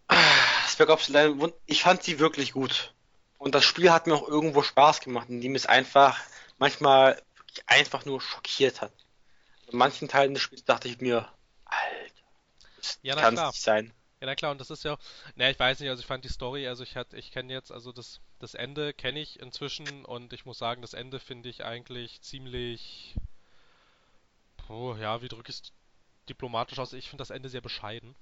ah, 0.09 0.17
Spec 0.67 0.89
Ops 0.89 1.09
Line, 1.09 1.53
ich 1.67 1.83
fand 1.83 2.03
sie 2.03 2.19
wirklich 2.19 2.53
gut. 2.53 2.95
Und 3.37 3.55
das 3.55 3.65
Spiel 3.65 3.93
hat 3.93 4.07
mir 4.07 4.15
auch 4.15 4.27
irgendwo 4.27 4.63
Spaß 4.63 5.01
gemacht, 5.01 5.29
indem 5.29 5.55
es 5.55 5.67
einfach 5.67 6.19
manchmal 6.57 7.23
einfach 7.67 8.05
nur 8.05 8.21
schockiert 8.21 8.81
hat. 8.81 8.93
In 9.67 9.79
manchen 9.79 10.09
Teilen 10.09 10.35
des 10.35 10.43
Spiels 10.43 10.65
dachte 10.65 10.89
ich 10.89 11.01
mir, 11.01 11.31
Ja, 13.03 13.15
na 13.15 13.23
kann 13.23 13.35
klar. 13.35 13.49
es 13.49 13.55
nicht 13.55 13.63
sein. 13.63 13.93
Ja, 14.21 14.27
na 14.27 14.35
klar, 14.35 14.51
und 14.51 14.61
das 14.61 14.71
ist 14.71 14.85
ja, 14.85 14.99
ne, 15.37 15.51
ich 15.51 15.59
weiß 15.59 15.79
nicht, 15.81 15.89
also 15.91 16.01
ich 16.01 16.07
fand 16.07 16.25
die 16.25 16.29
Story, 16.29 16.67
also 16.67 16.83
ich 16.83 16.97
hatte, 16.97 17.17
ich 17.17 17.31
kenne 17.31 17.53
jetzt, 17.53 17.71
also 17.71 17.93
das, 17.93 18.21
das 18.41 18.55
Ende 18.55 18.93
kenne 18.93 19.21
ich 19.21 19.39
inzwischen 19.41 20.05
und 20.05 20.33
ich 20.33 20.45
muss 20.45 20.59
sagen, 20.59 20.83
das 20.83 20.95
Ende 20.95 21.21
finde 21.21 21.49
ich 21.49 21.65
eigentlich 21.65 22.21
ziemlich, 22.23 23.15
oh, 24.69 24.95
ja, 24.99 25.23
wie 25.23 25.29
drücke 25.29 25.51
ich 25.51 25.57
es 25.57 25.73
diplomatisch 26.29 26.79
aus? 26.79 26.93
Ich 26.93 27.09
finde 27.09 27.23
das 27.23 27.31
Ende 27.31 27.49
sehr 27.49 27.61
bescheiden. 27.61 28.15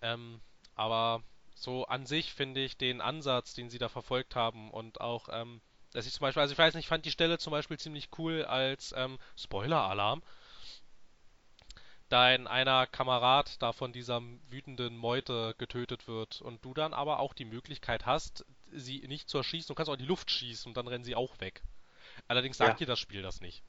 Ähm, 0.00 0.40
aber 0.74 1.22
so 1.54 1.86
an 1.86 2.06
sich 2.06 2.32
finde 2.32 2.62
ich 2.64 2.76
den 2.76 3.00
Ansatz, 3.00 3.54
den 3.54 3.70
sie 3.70 3.78
da 3.78 3.88
verfolgt 3.88 4.34
haben 4.36 4.70
und 4.70 5.00
auch, 5.00 5.28
ähm, 5.30 5.60
dass 5.92 6.06
ich 6.06 6.12
zum 6.12 6.22
Beispiel, 6.22 6.42
also 6.42 6.52
ich 6.52 6.58
weiß 6.58 6.74
nicht, 6.74 6.84
ich 6.84 6.88
fand 6.88 7.04
die 7.04 7.10
Stelle 7.10 7.38
zum 7.38 7.50
Beispiel 7.50 7.78
ziemlich 7.78 8.08
cool 8.18 8.44
als 8.44 8.92
ähm, 8.96 9.18
Spoiler-Alarm, 9.36 10.22
dein 12.08 12.46
einer 12.46 12.86
Kamerad 12.86 13.60
da 13.62 13.72
von 13.72 13.92
dieser 13.92 14.22
wütenden 14.48 14.96
Meute 14.96 15.54
getötet 15.58 16.08
wird 16.08 16.40
und 16.40 16.64
du 16.64 16.72
dann 16.74 16.94
aber 16.94 17.18
auch 17.18 17.34
die 17.34 17.44
Möglichkeit 17.44 18.06
hast, 18.06 18.44
sie 18.72 19.06
nicht 19.06 19.28
zu 19.28 19.38
erschießen. 19.38 19.68
Du 19.68 19.74
kannst 19.74 19.90
auch 19.90 19.94
in 19.94 20.00
die 20.00 20.06
Luft 20.06 20.30
schießen 20.30 20.68
und 20.70 20.76
dann 20.76 20.88
rennen 20.88 21.04
sie 21.04 21.14
auch 21.14 21.38
weg. 21.40 21.62
Allerdings 22.26 22.58
Ja. 22.58 22.66
sagt 22.66 22.80
dir 22.80 22.86
das 22.86 22.98
Spiel 22.98 23.22
das 23.22 23.40
nicht. 23.40 23.62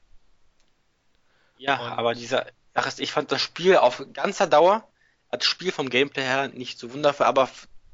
Ja, 1.58 1.78
Und- 1.78 1.92
aber 1.92 2.14
dieser, 2.14 2.46
ist, 2.74 3.00
ich 3.00 3.12
fand 3.12 3.30
das 3.32 3.42
Spiel 3.42 3.76
auf 3.76 4.02
ganzer 4.14 4.46
Dauer, 4.46 4.88
als 5.28 5.44
Spiel 5.44 5.72
vom 5.72 5.90
Gameplay 5.90 6.22
her 6.22 6.48
nicht 6.48 6.78
so 6.78 6.92
wundervoll, 6.92 7.26
aber 7.26 7.48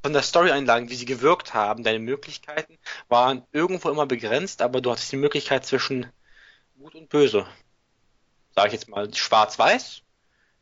von 0.07 0.13
der 0.13 0.21
Story-Einlagen, 0.23 0.89
wie 0.89 0.95
sie 0.95 1.03
gewirkt 1.03 1.53
haben, 1.53 1.83
deine 1.83 1.99
Möglichkeiten 1.99 2.79
waren 3.09 3.45
irgendwo 3.51 3.89
immer 3.89 4.05
begrenzt, 4.05 4.61
aber 4.61 4.79
du 4.79 4.89
hattest 4.89 5.11
die 5.11 5.17
Möglichkeit 5.17 5.65
zwischen 5.65 6.09
Gut 6.79 6.95
und 6.95 7.09
Böse. 7.09 7.45
Sag 8.55 8.67
ich 8.67 8.71
jetzt 8.71 8.87
mal 8.87 9.13
schwarz-weiß, 9.13 10.03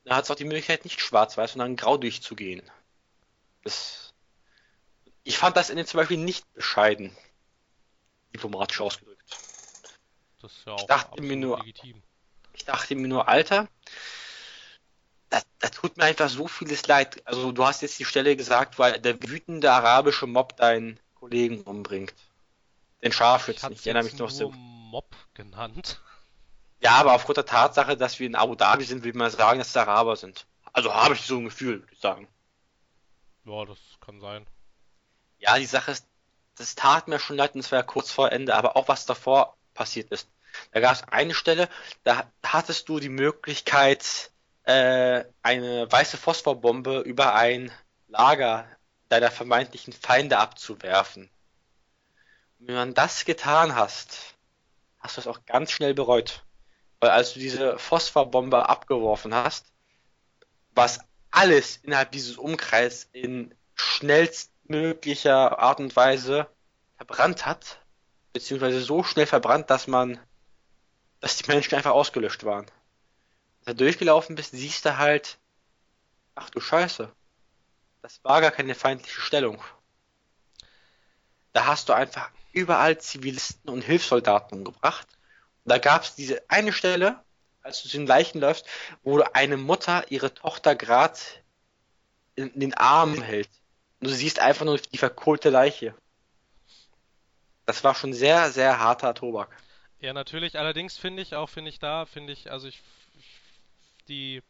da 0.04 0.16
hat 0.16 0.24
es 0.24 0.32
auch 0.32 0.36
die 0.36 0.46
Möglichkeit, 0.46 0.84
nicht 0.84 1.00
schwarz-weiß, 1.00 1.52
sondern 1.52 1.76
grau 1.76 1.96
durchzugehen. 1.96 2.64
Das, 3.64 4.16
ich 5.24 5.38
fand 5.38 5.56
das 5.58 5.70
in 5.70 5.78
den 5.78 5.86
zum 5.86 6.00
Beispiel 6.00 6.18
nicht 6.18 6.52
bescheiden, 6.56 7.16
diplomatisch 8.34 8.82
ausgedrückt. 8.82 9.38
Das 10.42 10.52
ist 10.54 10.66
ja 10.66 10.74
auch 10.74 10.88
dachte 10.88 11.10
absolut 11.12 11.30
mir 11.30 11.36
nur- 11.38 11.60
legitim. 11.60 12.02
Ich 12.54 12.66
dachte 12.66 12.96
mir 12.96 13.08
nur, 13.08 13.28
Alter, 13.28 13.68
da, 15.36 15.42
da 15.60 15.70
tut 15.70 15.98
mir 15.98 16.04
einfach 16.04 16.30
so 16.30 16.48
vieles 16.48 16.88
leid. 16.88 17.22
Also 17.28 17.52
du 17.52 17.66
hast 17.66 17.82
jetzt 17.82 18.00
die 18.00 18.06
Stelle 18.06 18.38
gesagt, 18.38 18.80
weil 18.80 19.00
der 19.02 19.22
wütende 19.22 19.70
arabische 19.72 20.28
Mob 20.28 20.56
deinen 20.56 20.98
Kollegen 21.16 21.62
umbringt. 21.64 22.14
Den 23.02 23.12
Ich 23.12 23.18
Scharfschützen. 23.18 23.74
Ich 23.74 23.80
es 23.80 23.86
erinnere 23.86 24.06
mich 24.06 24.18
noch 24.18 24.30
so. 24.30 24.52
Mob 24.52 25.14
genannt. 25.34 26.00
Ja, 26.80 26.92
aber 26.92 27.14
aufgrund 27.14 27.38
der 27.38 27.46
Tatsache, 27.46 27.98
dass 27.98 28.20
wir 28.20 28.28
in 28.28 28.36
Abu 28.36 28.56
Dhabi 28.56 28.86
sind, 28.86 29.04
will 29.04 29.14
man 29.14 29.30
sagen, 29.30 29.60
dass 29.60 29.70
es 29.70 29.78
Araber 29.78 30.16
sind. 30.16 30.46
Also 30.72 30.94
habe 30.94 31.16
ich 31.16 31.22
so 31.22 31.38
ein 31.38 31.46
Gefühl, 31.46 31.82
würde 31.82 31.94
ich 31.94 32.00
sagen. 32.00 32.28
Ja, 33.44 33.66
das 33.66 33.80
kann 34.00 34.22
sein. 34.22 34.46
Ja, 35.40 35.58
die 35.58 35.66
Sache 35.66 35.92
ist, 35.92 36.08
das 36.56 36.76
tat 36.76 37.10
mir 37.10 37.20
schon 37.20 37.36
leid 37.36 37.56
und 37.56 37.60
es 37.60 37.72
war 37.72 37.80
ja 37.80 37.84
kurz 37.84 38.10
vor 38.10 38.32
Ende, 38.32 38.56
aber 38.56 38.78
auch 38.78 38.88
was 38.88 39.06
davor 39.06 39.58
passiert 39.74 40.12
ist. 40.12 40.30
Da 40.72 40.80
gab 40.80 40.94
es 40.94 41.04
eine 41.04 41.34
Stelle, 41.34 41.68
da 42.04 42.32
hattest 42.46 42.88
du 42.88 43.00
die 43.00 43.10
Möglichkeit, 43.10 44.32
äh, 44.66 45.24
eine 45.42 45.92
weiße 45.92 46.18
Phosphorbombe 46.18 47.00
über 47.00 47.36
ein 47.36 47.72
Lager 48.08 48.68
deiner 49.10 49.32
vermeintlichen 49.32 49.94
Feinde 49.94 50.38
abzuwerfen. 50.38 51.30
Und 52.60 52.68
wenn 52.68 52.76
man 52.76 52.94
das 52.94 53.26
getan 53.26 53.76
hast, 53.76 54.36
hast 55.00 55.18
du 55.18 55.22
es 55.22 55.28
auch 55.28 55.46
ganz 55.46 55.72
schnell 55.72 55.94
bereut. 55.94 56.44
Weil 57.00 57.12
als 57.12 57.34
du 57.34 57.40
diese 57.40 57.78
Phosphorbombe 57.78 58.68
abgeworfen 58.68 59.34
hast, 59.36 59.72
was 60.74 61.00
alles 61.30 61.78
innerhalb 61.78 62.12
dieses 62.12 62.38
Umkreises 62.38 63.10
in 63.12 63.54
schnellstmöglicher 63.76 65.60
Art 65.60 65.80
und 65.80 65.96
Weise 65.96 66.48
verbrannt 66.98 67.46
hat, 67.46 67.80
beziehungsweise 68.34 68.82
so 68.82 69.04
schnell 69.04 69.28
verbrannt, 69.28 69.70
dass 69.70 69.88
man, 69.88 70.20
dass 71.20 71.38
die 71.38 71.48
Menschen 71.48 71.76
einfach 71.76 71.92
ausgelöscht 71.92 72.44
waren. 72.46 72.66
Du 73.66 73.74
durchgelaufen 73.74 74.36
bist, 74.36 74.52
siehst 74.52 74.86
du 74.86 74.98
halt, 74.98 75.40
ach 76.36 76.50
du 76.50 76.60
Scheiße, 76.60 77.12
das 78.02 78.24
war 78.24 78.42
gar 78.42 78.52
keine 78.52 78.76
feindliche 78.76 79.22
Stellung. 79.22 79.64
Da 81.54 81.66
hast 81.66 81.90
du 81.90 81.94
einfach 81.94 82.30
überall 82.52 83.00
Zivilisten 83.00 83.70
und 83.70 83.82
Hilfssoldaten 83.82 84.58
umgebracht. 84.58 85.08
Und 85.64 85.72
da 85.72 85.78
gab 85.78 86.04
es 86.04 86.16
diese 86.16 86.48
eine 86.50 86.74
Stelle, 86.74 87.24
als 87.64 87.82
du 87.82 87.90
zu 87.90 87.98
den 87.98 88.06
Leichen 88.06 88.40
läufst, 88.40 88.68
wo 89.04 89.20
eine 89.34 89.58
Mutter 89.58 90.06
ihre 90.12 90.34
Tochter 90.34 90.76
gerade 90.76 91.18
in, 92.36 92.52
in 92.52 92.60
den 92.60 92.74
Armen 92.76 93.22
hält. 93.22 93.50
Und 94.00 94.10
du 94.10 94.14
siehst 94.14 94.40
einfach 94.40 94.66
nur 94.66 94.78
die 94.78 94.98
verkohlte 94.98 95.50
Leiche. 95.50 95.96
Das 97.66 97.84
war 97.84 97.96
schon 97.96 98.14
sehr, 98.14 98.52
sehr 98.52 98.80
harter 98.80 99.16
Tobak. 99.16 99.50
Ja, 100.00 100.14
natürlich. 100.14 100.60
Allerdings 100.60 100.98
finde 100.98 101.24
ich 101.24 101.34
auch, 101.36 101.50
finde 101.50 101.70
ich 101.70 101.80
da, 101.80 102.06
finde 102.06 102.34
ich, 102.34 102.52
also 102.52 102.68
ich, 102.68 102.82
die 104.06 104.42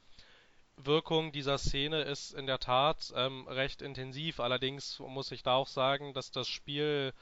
Wirkung 0.78 1.32
dieser 1.32 1.58
Szene 1.58 2.01
ist 2.01 2.34
in 2.34 2.47
der 2.47 2.60
Tat 2.60 3.14
ähm, 3.16 3.47
recht 3.47 3.82
intensiv. 3.82 4.39
Allerdings 4.39 4.99
muss 4.99 5.32
ich 5.32 5.43
da 5.43 5.56
auch 5.56 5.68
sagen, 5.68 6.14
dass 6.14 6.32
das 6.32 6.47
Spiel 6.47 7.14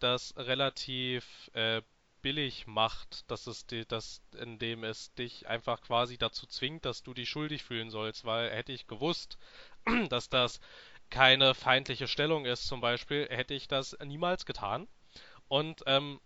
das 0.00 0.34
relativ 0.36 1.50
äh, 1.54 1.82
billig 2.22 2.66
macht, 2.66 3.30
dass 3.30 3.46
es 3.46 3.66
die, 3.66 3.86
dass, 3.86 4.20
indem 4.36 4.82
es 4.82 5.14
dich 5.14 5.46
einfach 5.46 5.80
quasi 5.80 6.18
dazu 6.18 6.46
zwingt, 6.46 6.84
dass 6.84 7.04
du 7.04 7.14
dich 7.14 7.28
schuldig 7.28 7.62
fühlen 7.62 7.90
sollst, 7.90 8.24
weil 8.24 8.50
hätte 8.50 8.72
ich 8.72 8.88
gewusst, 8.88 9.38
dass 10.08 10.28
das 10.28 10.60
keine 11.08 11.54
feindliche 11.54 12.08
Stellung 12.08 12.44
ist, 12.44 12.66
zum 12.66 12.80
Beispiel, 12.80 13.28
hätte 13.30 13.54
ich 13.54 13.68
das 13.68 13.96
niemals 14.04 14.44
getan. 14.44 14.88
Und 15.46 15.84
ähm, 15.86 16.20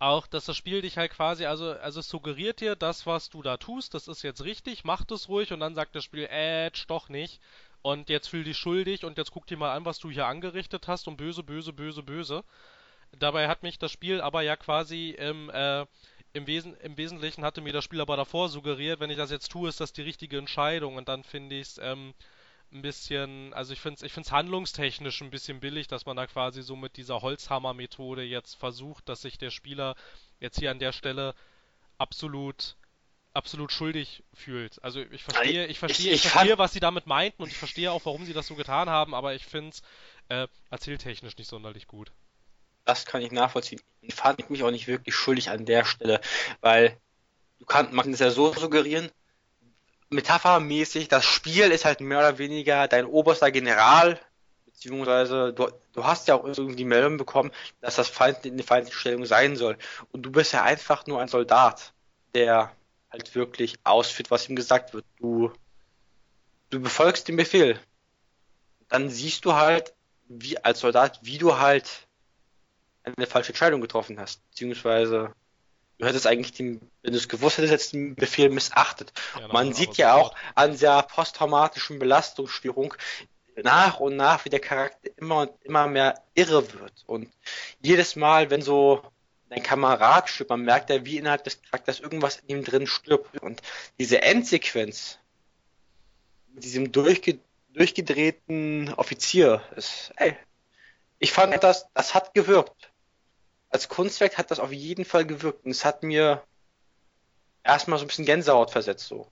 auch, 0.00 0.26
dass 0.26 0.46
das 0.46 0.56
Spiel 0.56 0.80
dich 0.80 0.96
halt 0.96 1.12
quasi, 1.12 1.44
also, 1.44 1.72
also 1.72 2.00
es 2.00 2.08
suggeriert 2.08 2.60
dir, 2.60 2.74
das, 2.74 3.06
was 3.06 3.28
du 3.28 3.42
da 3.42 3.58
tust, 3.58 3.94
das 3.94 4.08
ist 4.08 4.22
jetzt 4.22 4.44
richtig, 4.44 4.82
mach 4.82 5.04
das 5.04 5.28
ruhig 5.28 5.52
und 5.52 5.60
dann 5.60 5.74
sagt 5.74 5.94
das 5.94 6.04
Spiel, 6.04 6.24
äh, 6.24 6.70
doch 6.88 7.08
nicht. 7.08 7.40
Und 7.82 8.10
jetzt 8.10 8.28
fühl 8.28 8.44
dich 8.44 8.58
schuldig 8.58 9.04
und 9.04 9.16
jetzt 9.16 9.30
guck 9.30 9.46
dir 9.46 9.56
mal 9.56 9.74
an, 9.74 9.84
was 9.84 9.98
du 9.98 10.10
hier 10.10 10.26
angerichtet 10.26 10.88
hast 10.88 11.08
und 11.08 11.16
böse, 11.16 11.42
böse, 11.42 11.72
böse, 11.72 12.02
böse. 12.02 12.44
Dabei 13.18 13.48
hat 13.48 13.62
mich 13.62 13.78
das 13.78 13.92
Spiel 13.92 14.20
aber 14.20 14.42
ja 14.42 14.56
quasi 14.56 15.10
im, 15.10 15.50
äh, 15.50 15.86
im, 16.32 16.46
Wesen, 16.46 16.76
im 16.80 16.96
Wesentlichen 16.96 17.44
hatte 17.44 17.60
mir 17.60 17.72
das 17.72 17.84
Spiel 17.84 18.00
aber 18.00 18.16
davor 18.16 18.48
suggeriert, 18.48 19.00
wenn 19.00 19.10
ich 19.10 19.16
das 19.16 19.30
jetzt 19.30 19.50
tue, 19.50 19.68
ist 19.68 19.80
das 19.80 19.92
die 19.92 20.02
richtige 20.02 20.38
Entscheidung 20.38 20.96
und 20.96 21.08
dann 21.08 21.24
finde 21.24 21.56
ich 21.56 21.68
es 21.68 21.78
ähm, 21.78 22.14
ein 22.72 22.82
bisschen, 22.82 23.52
also 23.54 23.72
ich 23.72 23.80
finde 23.80 23.96
es 23.96 24.02
ich 24.02 24.12
find's 24.12 24.32
handlungstechnisch 24.32 25.20
ein 25.22 25.30
bisschen 25.30 25.60
billig, 25.60 25.88
dass 25.88 26.06
man 26.06 26.16
da 26.16 26.26
quasi 26.26 26.62
so 26.62 26.76
mit 26.76 26.96
dieser 26.96 27.22
Holzhammer-Methode 27.22 28.22
jetzt 28.22 28.54
versucht, 28.56 29.08
dass 29.08 29.22
sich 29.22 29.38
der 29.38 29.50
Spieler 29.50 29.96
jetzt 30.40 30.58
hier 30.58 30.70
an 30.70 30.78
der 30.78 30.92
Stelle 30.92 31.34
absolut 31.98 32.76
absolut 33.34 33.72
schuldig 33.72 34.24
fühlt. 34.34 34.82
Also 34.84 35.02
ich 35.02 35.22
verstehe, 35.24 35.66
ich 35.66 35.78
verstehe, 35.78 36.08
ich, 36.08 36.14
ich 36.16 36.22
verstehe, 36.22 36.50
fand- 36.50 36.58
was 36.58 36.72
sie 36.72 36.80
damit 36.80 37.06
meinten 37.06 37.42
und 37.42 37.50
ich 37.52 37.58
verstehe 37.58 37.92
auch, 37.92 38.04
warum 38.06 38.24
sie 38.26 38.32
das 38.34 38.46
so 38.48 38.56
getan 38.56 38.90
haben, 38.90 39.14
aber 39.14 39.34
ich 39.34 39.46
finde 39.46 39.70
es 39.70 39.82
äh, 40.28 40.48
erzähltechnisch 40.70 41.36
nicht 41.36 41.48
sonderlich 41.48 41.86
gut. 41.86 42.12
Das 42.84 43.04
kann 43.06 43.22
ich 43.22 43.30
nachvollziehen. 43.32 43.80
Ich 44.00 44.14
fand 44.14 44.50
mich 44.50 44.62
auch 44.62 44.70
nicht 44.70 44.86
wirklich 44.88 45.14
schuldig 45.14 45.50
an 45.50 45.64
der 45.66 45.84
Stelle, 45.84 46.20
weil 46.60 46.98
du 47.58 47.66
kannst, 47.66 47.92
man 47.92 48.04
kann 48.04 48.14
es 48.14 48.20
ja 48.20 48.30
so 48.30 48.52
suggerieren, 48.54 49.10
metaphermäßig, 50.10 51.08
das 51.08 51.24
Spiel 51.24 51.70
ist 51.70 51.84
halt 51.84 52.00
mehr 52.00 52.18
oder 52.18 52.38
weniger 52.38 52.88
dein 52.88 53.06
oberster 53.06 53.50
General, 53.50 54.20
beziehungsweise 54.66 55.52
du, 55.52 55.68
du 55.92 56.04
hast 56.04 56.28
ja 56.28 56.34
auch 56.34 56.44
irgendwie 56.44 56.76
die 56.76 56.84
Meldung 56.84 57.16
bekommen, 57.16 57.50
dass 57.80 57.96
das 57.96 58.08
Feind 58.08 58.44
in 58.44 58.62
feindliche 58.62 58.98
Stellung 58.98 59.24
sein 59.24 59.56
soll. 59.56 59.76
Und 60.12 60.22
du 60.22 60.32
bist 60.32 60.52
ja 60.52 60.62
einfach 60.62 61.06
nur 61.06 61.20
ein 61.20 61.28
Soldat, 61.28 61.92
der 62.34 62.72
halt 63.10 63.34
wirklich 63.34 63.76
ausführt, 63.84 64.30
was 64.30 64.48
ihm 64.48 64.56
gesagt 64.56 64.94
wird. 64.94 65.04
Du, 65.18 65.52
du 66.70 66.80
befolgst 66.80 67.28
den 67.28 67.36
Befehl. 67.36 67.78
Dann 68.88 69.10
siehst 69.10 69.44
du 69.44 69.54
halt, 69.54 69.94
wie 70.28 70.58
als 70.58 70.80
Soldat, 70.80 71.20
wie 71.22 71.38
du 71.38 71.58
halt 71.58 72.06
eine 73.04 73.26
falsche 73.26 73.50
Entscheidung 73.50 73.80
getroffen 73.80 74.18
hast. 74.18 74.48
Beziehungsweise 74.50 75.32
du 76.00 76.06
hättest 76.06 76.26
eigentlich 76.26 76.52
den, 76.52 76.80
wenn 77.02 77.12
du 77.12 77.18
es 77.18 77.28
gewusst 77.28 77.58
hättest, 77.58 77.72
hättest 77.72 77.92
du 77.92 77.98
den 77.98 78.14
Befehl 78.14 78.48
missachtet. 78.48 79.12
Ja, 79.38 79.48
Man 79.48 79.72
sieht 79.72 79.96
ja 79.96 80.14
auch 80.14 80.34
an 80.54 80.78
der 80.78 81.02
posttraumatischen 81.02 81.98
Belastungsstörung 81.98 82.94
nach 83.62 84.00
und 84.00 84.16
nach, 84.16 84.44
wie 84.44 84.48
der 84.48 84.60
Charakter 84.60 85.10
immer 85.16 85.42
und 85.42 85.50
immer 85.62 85.86
mehr 85.86 86.22
irre 86.34 86.72
wird. 86.72 87.04
Und 87.06 87.30
jedes 87.82 88.16
Mal, 88.16 88.50
wenn 88.50 88.62
so 88.62 89.02
dein 89.50 89.62
Kamerad 89.62 90.30
stirbt, 90.30 90.50
man 90.50 90.62
merkt 90.62 90.88
ja, 90.88 91.04
wie 91.04 91.18
innerhalb 91.18 91.44
des 91.44 91.60
Charakters 91.62 92.00
irgendwas 92.00 92.38
in 92.38 92.56
ihm 92.56 92.64
drin 92.64 92.86
stirbt. 92.86 93.38
Und 93.42 93.60
diese 93.98 94.22
Endsequenz 94.22 95.18
mit 96.54 96.64
diesem 96.64 96.92
durchge 96.92 97.38
durchgedrehten 97.72 98.92
Offizier 98.94 99.62
ist, 99.76 100.12
ey, 100.16 100.36
ich 101.20 101.32
fand 101.32 101.62
das, 101.62 101.86
das 101.94 102.14
hat 102.14 102.34
gewirkt. 102.34 102.89
Als 103.70 103.88
Kunstwerk 103.88 104.36
hat 104.36 104.50
das 104.50 104.60
auf 104.60 104.72
jeden 104.72 105.04
Fall 105.04 105.24
gewirkt. 105.24 105.64
Und 105.64 105.70
es 105.70 105.84
hat 105.84 106.02
mir 106.02 106.42
erstmal 107.62 107.98
so 107.98 108.04
ein 108.04 108.08
bisschen 108.08 108.26
Gänsehaut 108.26 108.70
versetzt, 108.70 109.06
so. 109.06 109.30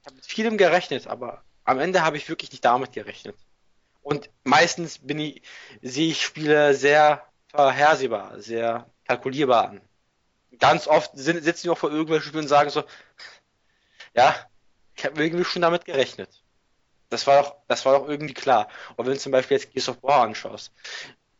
Ich 0.00 0.06
habe 0.06 0.16
mit 0.16 0.26
vielem 0.26 0.58
gerechnet, 0.58 1.06
aber 1.06 1.42
am 1.64 1.78
Ende 1.78 2.02
habe 2.02 2.16
ich 2.16 2.28
wirklich 2.28 2.50
nicht 2.50 2.64
damit 2.64 2.92
gerechnet. 2.92 3.36
Und 4.02 4.30
meistens 4.44 4.98
bin 4.98 5.18
ich, 5.18 5.42
sehe 5.82 6.10
ich 6.10 6.22
Spiele 6.22 6.74
sehr 6.74 7.24
vorhersehbar, 7.48 8.40
sehr 8.40 8.90
kalkulierbar 9.06 9.68
an. 9.68 9.80
Ganz 10.58 10.86
oft 10.86 11.10
sitzen 11.14 11.62
die 11.62 11.70
auch 11.70 11.78
vor 11.78 11.90
irgendwelchen 11.90 12.28
Spielen 12.28 12.44
und 12.44 12.48
sagen 12.48 12.70
so, 12.70 12.84
ja, 14.14 14.34
ich 14.96 15.04
habe 15.04 15.22
irgendwie 15.22 15.44
schon 15.44 15.62
damit 15.62 15.84
gerechnet. 15.84 16.42
Das 17.08 17.26
war 17.26 17.42
doch, 17.42 17.56
das 17.68 17.84
war 17.84 17.98
doch 17.98 18.08
irgendwie 18.08 18.34
klar. 18.34 18.68
Und 18.96 19.06
wenn 19.06 19.14
du 19.14 19.18
zum 19.20 19.32
Beispiel 19.32 19.56
jetzt 19.56 19.72
Gears 19.72 19.88
of 19.88 20.02
War 20.02 20.22
anschaust, 20.22 20.72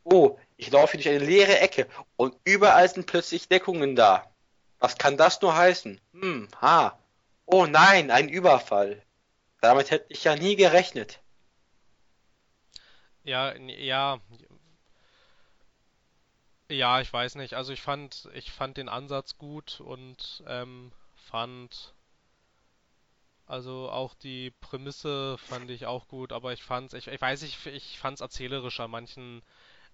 oh, 0.04 0.38
ich 0.60 0.70
laufe 0.70 0.98
durch 0.98 1.08
eine 1.08 1.24
leere 1.24 1.58
Ecke 1.58 1.88
und 2.16 2.36
überall 2.44 2.86
sind 2.88 3.06
plötzlich 3.06 3.48
Deckungen 3.48 3.96
da. 3.96 4.30
Was 4.78 4.98
kann 4.98 5.16
das 5.16 5.40
nur 5.40 5.56
heißen? 5.56 5.98
Hm, 6.12 6.48
ha. 6.60 6.98
Oh 7.46 7.64
nein, 7.64 8.10
ein 8.10 8.28
Überfall. 8.28 9.02
Damit 9.62 9.90
hätte 9.90 10.06
ich 10.10 10.24
ja 10.24 10.36
nie 10.36 10.56
gerechnet. 10.56 11.20
Ja, 13.24 13.54
ja, 13.56 14.20
ja, 16.70 17.00
ich 17.00 17.12
weiß 17.12 17.36
nicht. 17.36 17.54
Also 17.54 17.72
ich 17.72 17.80
fand, 17.80 18.28
ich 18.34 18.52
fand 18.52 18.76
den 18.76 18.90
Ansatz 18.90 19.38
gut 19.38 19.80
und 19.80 20.42
ähm, 20.46 20.92
fand, 21.14 21.94
also 23.46 23.90
auch 23.90 24.12
die 24.14 24.50
Prämisse 24.60 25.38
fand 25.38 25.70
ich 25.70 25.86
auch 25.86 26.06
gut, 26.06 26.32
aber 26.32 26.52
ich 26.52 26.62
fand's, 26.62 26.92
ich, 26.92 27.08
ich 27.08 27.20
weiß 27.20 27.42
nicht, 27.42 27.66
ich 27.66 27.98
fand's 27.98 28.20
erzählerisch 28.20 28.78
an 28.80 28.90
manchen, 28.90 29.42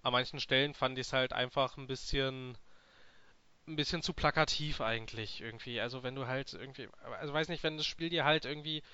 an 0.07 0.13
manchen 0.13 0.39
Stellen 0.39 0.73
fand 0.73 0.97
ich 0.99 1.09
es 1.09 1.13
halt 1.13 1.33
einfach 1.33 1.77
ein 1.77 1.89
bisschen 1.89 2.57
ein 3.67 3.75
bisschen 3.75 4.01
zu 4.01 4.13
plakativ 4.13 4.81
eigentlich 4.81 5.41
irgendwie. 5.41 5.81
Also 5.81 6.05
wenn 6.05 6.15
du 6.15 6.29
halt 6.29 6.53
irgendwie, 6.53 6.89
also 7.19 7.35
weiß 7.35 7.49
nicht, 7.49 7.65
wenn 7.65 7.77
das 7.77 7.87
Spiel 7.87 8.11
dir 8.11 8.25
halt 8.25 8.45
irgendwie 8.45 8.85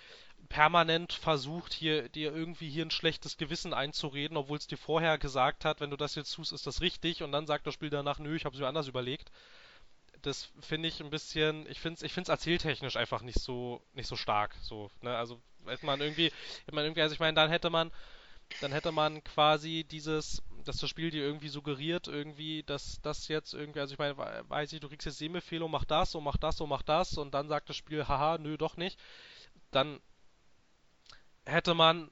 permanent 0.48 1.12
versucht, 1.12 1.74
hier 1.74 2.08
dir 2.08 2.34
irgendwie 2.34 2.70
hier 2.70 2.86
ein 2.86 2.90
schlechtes 2.90 3.36
Gewissen 3.36 3.74
einzureden, 3.74 4.38
obwohl 4.38 4.56
es 4.56 4.66
dir 4.66 4.78
vorher 4.78 5.18
gesagt 5.18 5.66
hat, 5.66 5.80
wenn 5.82 5.90
du 5.90 5.98
das 5.98 6.14
jetzt 6.14 6.32
tust, 6.34 6.54
ist 6.54 6.66
das 6.66 6.80
richtig 6.80 7.22
und 7.22 7.32
dann 7.32 7.46
sagt 7.46 7.66
das 7.66 7.74
Spiel 7.74 7.90
danach, 7.90 8.18
nö, 8.18 8.34
ich 8.34 8.46
habe 8.46 8.54
es 8.54 8.60
mir 8.60 8.66
anders 8.66 8.88
überlegt. 8.88 9.30
Das 10.22 10.50
finde 10.60 10.88
ich 10.88 11.02
ein 11.02 11.10
bisschen, 11.10 11.66
ich 11.68 11.78
finde 11.80 11.96
es 11.96 12.02
ich 12.02 12.14
find's 12.14 12.30
erzähltechnisch 12.30 12.96
einfach 12.96 13.20
nicht 13.20 13.40
so 13.40 13.82
nicht 13.92 14.08
so 14.08 14.16
stark, 14.16 14.56
so, 14.62 14.90
ne? 15.02 15.14
Also 15.14 15.42
hätte 15.66 15.84
man 15.84 16.00
irgendwie, 16.00 16.32
hätte 16.64 16.74
man 16.74 16.84
irgendwie, 16.84 17.02
also 17.02 17.12
ich 17.12 17.20
meine, 17.20 17.34
dann 17.34 17.50
hätte 17.50 17.68
man 17.68 17.92
dann 18.60 18.72
hätte 18.72 18.92
man 18.92 19.22
quasi 19.24 19.84
dieses, 19.84 20.42
dass 20.68 20.78
das 20.78 20.90
Spiel 20.90 21.10
dir 21.10 21.22
irgendwie 21.22 21.48
suggeriert, 21.48 22.08
irgendwie, 22.08 22.62
dass 22.62 23.00
das 23.02 23.28
jetzt 23.28 23.54
irgendwie, 23.54 23.80
also 23.80 23.92
ich 23.94 23.98
meine, 23.98 24.16
weiß 24.16 24.72
ich, 24.72 24.80
du 24.80 24.88
kriegst 24.88 25.06
jetzt 25.06 25.18
Sehbefehle 25.18 25.64
und 25.64 25.70
mach 25.70 25.84
das 25.84 26.14
und 26.14 26.24
mach 26.24 26.36
das 26.36 26.60
und 26.60 26.68
mach 26.68 26.82
das 26.82 27.18
und 27.18 27.32
dann 27.34 27.48
sagt 27.48 27.68
das 27.68 27.76
Spiel, 27.76 28.06
haha, 28.08 28.38
nö, 28.38 28.56
doch 28.56 28.76
nicht. 28.76 28.98
Dann 29.70 30.00
hätte 31.44 31.74
man 31.74 32.10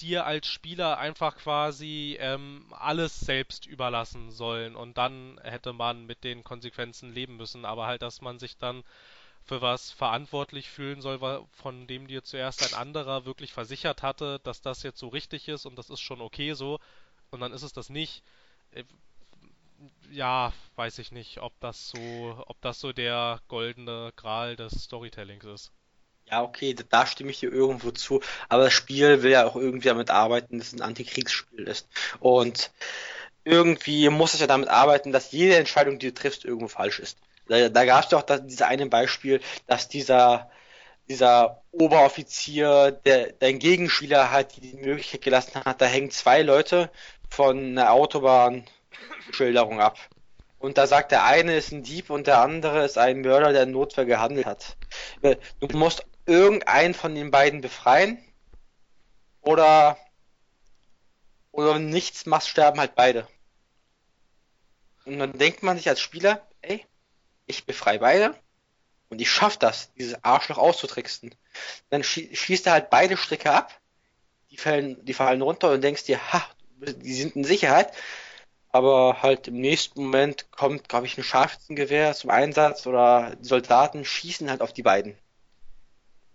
dir 0.00 0.26
als 0.26 0.46
Spieler 0.46 0.98
einfach 0.98 1.36
quasi 1.36 2.16
ähm, 2.20 2.66
alles 2.78 3.20
selbst 3.20 3.66
überlassen 3.66 4.30
sollen 4.30 4.74
und 4.74 4.98
dann 4.98 5.40
hätte 5.42 5.72
man 5.72 6.06
mit 6.06 6.24
den 6.24 6.42
Konsequenzen 6.44 7.12
leben 7.12 7.36
müssen, 7.36 7.64
aber 7.64 7.86
halt, 7.86 8.02
dass 8.02 8.20
man 8.20 8.38
sich 8.38 8.56
dann 8.56 8.82
für 9.44 9.60
was 9.60 9.90
verantwortlich 9.90 10.70
fühlen 10.70 11.00
soll, 11.00 11.18
von 11.52 11.86
dem 11.86 12.06
dir 12.06 12.22
zuerst 12.22 12.62
ein 12.62 12.78
anderer 12.78 13.24
wirklich 13.24 13.52
versichert 13.52 14.02
hatte, 14.02 14.40
dass 14.44 14.60
das 14.60 14.82
jetzt 14.82 14.98
so 14.98 15.08
richtig 15.08 15.48
ist 15.48 15.66
und 15.66 15.76
das 15.76 15.90
ist 15.90 16.00
schon 16.00 16.20
okay 16.20 16.54
so 16.54 16.78
und 17.32 17.40
dann 17.40 17.52
ist 17.52 17.62
es 17.62 17.72
das 17.72 17.88
nicht. 17.90 18.22
Äh, 18.72 18.84
Ja, 20.10 20.52
weiß 20.76 20.98
ich 20.98 21.10
nicht, 21.12 21.38
ob 21.40 21.58
das 21.60 21.88
so, 21.88 22.44
ob 22.46 22.60
das 22.60 22.78
so 22.80 22.92
der 22.92 23.40
goldene 23.48 24.12
Gral 24.16 24.54
des 24.56 24.84
Storytellings 24.84 25.44
ist. 25.44 25.72
Ja, 26.30 26.42
okay, 26.42 26.74
da 26.88 27.06
stimme 27.06 27.30
ich 27.30 27.40
dir 27.40 27.52
irgendwo 27.52 27.90
zu. 27.90 28.20
Aber 28.48 28.64
das 28.64 28.72
Spiel 28.72 29.22
will 29.22 29.32
ja 29.32 29.46
auch 29.46 29.56
irgendwie 29.56 29.88
damit 29.88 30.10
arbeiten, 30.10 30.58
dass 30.58 30.68
es 30.68 30.72
ein 30.74 30.80
Antikriegsspiel 30.82 31.64
ist. 31.68 31.88
Und 32.20 32.70
irgendwie 33.44 34.08
muss 34.10 34.34
es 34.34 34.40
ja 34.40 34.46
damit 34.46 34.68
arbeiten, 34.68 35.12
dass 35.12 35.32
jede 35.32 35.56
Entscheidung, 35.56 35.98
die 35.98 36.08
du 36.08 36.14
triffst, 36.14 36.44
irgendwo 36.44 36.68
falsch 36.68 37.00
ist. 37.00 37.18
Da, 37.48 37.68
da 37.68 37.84
gab 37.84 38.04
es 38.04 38.10
doch 38.10 38.22
das, 38.22 38.42
dieses 38.46 38.62
eine 38.62 38.86
Beispiel, 38.86 39.40
dass 39.66 39.88
dieser, 39.88 40.50
dieser 41.08 41.62
Oberoffizier, 41.72 42.92
der 42.92 43.32
dein 43.34 43.58
Gegenspieler 43.58 44.30
halt 44.30 44.56
die 44.62 44.74
Möglichkeit 44.76 45.22
gelassen 45.22 45.62
hat, 45.64 45.80
da 45.80 45.86
hängen 45.86 46.10
zwei 46.10 46.42
Leute 46.42 46.90
von 47.32 47.58
einer 47.58 47.92
Autobahnschilderung 47.92 49.80
ab. 49.80 49.98
Und 50.58 50.76
da 50.76 50.86
sagt 50.86 51.12
der 51.12 51.24
eine 51.24 51.56
ist 51.56 51.72
ein 51.72 51.82
Dieb 51.82 52.10
und 52.10 52.26
der 52.26 52.40
andere 52.40 52.84
ist 52.84 52.98
ein 52.98 53.22
Mörder, 53.22 53.52
der 53.52 53.62
in 53.62 53.70
Notwehr 53.70 54.04
gehandelt 54.04 54.44
hat. 54.44 54.76
Äh, 55.22 55.36
Du 55.58 55.66
musst 55.76 56.04
irgendeinen 56.26 56.92
von 56.92 57.14
den 57.14 57.30
beiden 57.30 57.62
befreien 57.62 58.22
oder, 59.40 59.96
oder 61.52 61.78
nichts 61.78 62.26
machst, 62.26 62.48
sterben 62.50 62.78
halt 62.78 62.94
beide. 62.94 63.26
Und 65.06 65.18
dann 65.18 65.32
denkt 65.32 65.62
man 65.62 65.78
sich 65.78 65.88
als 65.88 66.00
Spieler, 66.00 66.46
ey, 66.60 66.84
ich 67.46 67.64
befreie 67.64 67.98
beide 67.98 68.36
und 69.08 69.22
ich 69.22 69.30
schaff 69.30 69.56
das, 69.56 69.90
dieses 69.94 70.22
Arschloch 70.22 70.58
auszutricksen. 70.58 71.34
Dann 71.88 72.04
schie 72.04 72.36
schießt 72.36 72.66
er 72.66 72.74
halt 72.74 72.90
beide 72.90 73.16
Stricke 73.16 73.50
ab, 73.50 73.80
die 74.50 74.58
fallen, 74.58 75.02
die 75.04 75.14
fallen 75.14 75.40
runter 75.40 75.72
und 75.72 75.80
denkst 75.80 76.04
dir, 76.04 76.20
ha, 76.32 76.46
die 76.82 77.14
sind 77.14 77.36
in 77.36 77.44
Sicherheit. 77.44 77.92
Aber 78.70 79.22
halt 79.22 79.48
im 79.48 79.60
nächsten 79.60 80.04
Moment 80.04 80.50
kommt, 80.52 80.88
glaube 80.88 81.06
ich, 81.06 81.18
ein 81.18 81.24
Scharfschützengewehr 81.24 82.14
zum 82.14 82.30
Einsatz 82.30 82.86
oder 82.86 83.36
die 83.36 83.44
Soldaten 83.46 84.04
schießen 84.04 84.50
halt 84.50 84.62
auf 84.62 84.72
die 84.72 84.82
beiden. 84.82 85.18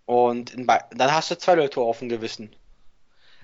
Und 0.06 0.52
in, 0.54 0.66
dann 0.66 1.12
hast 1.12 1.30
du 1.30 1.38
zwei 1.38 1.54
Leute 1.54 1.80
auf 1.80 1.98
dem 2.00 2.08
Gewissen. 2.08 2.54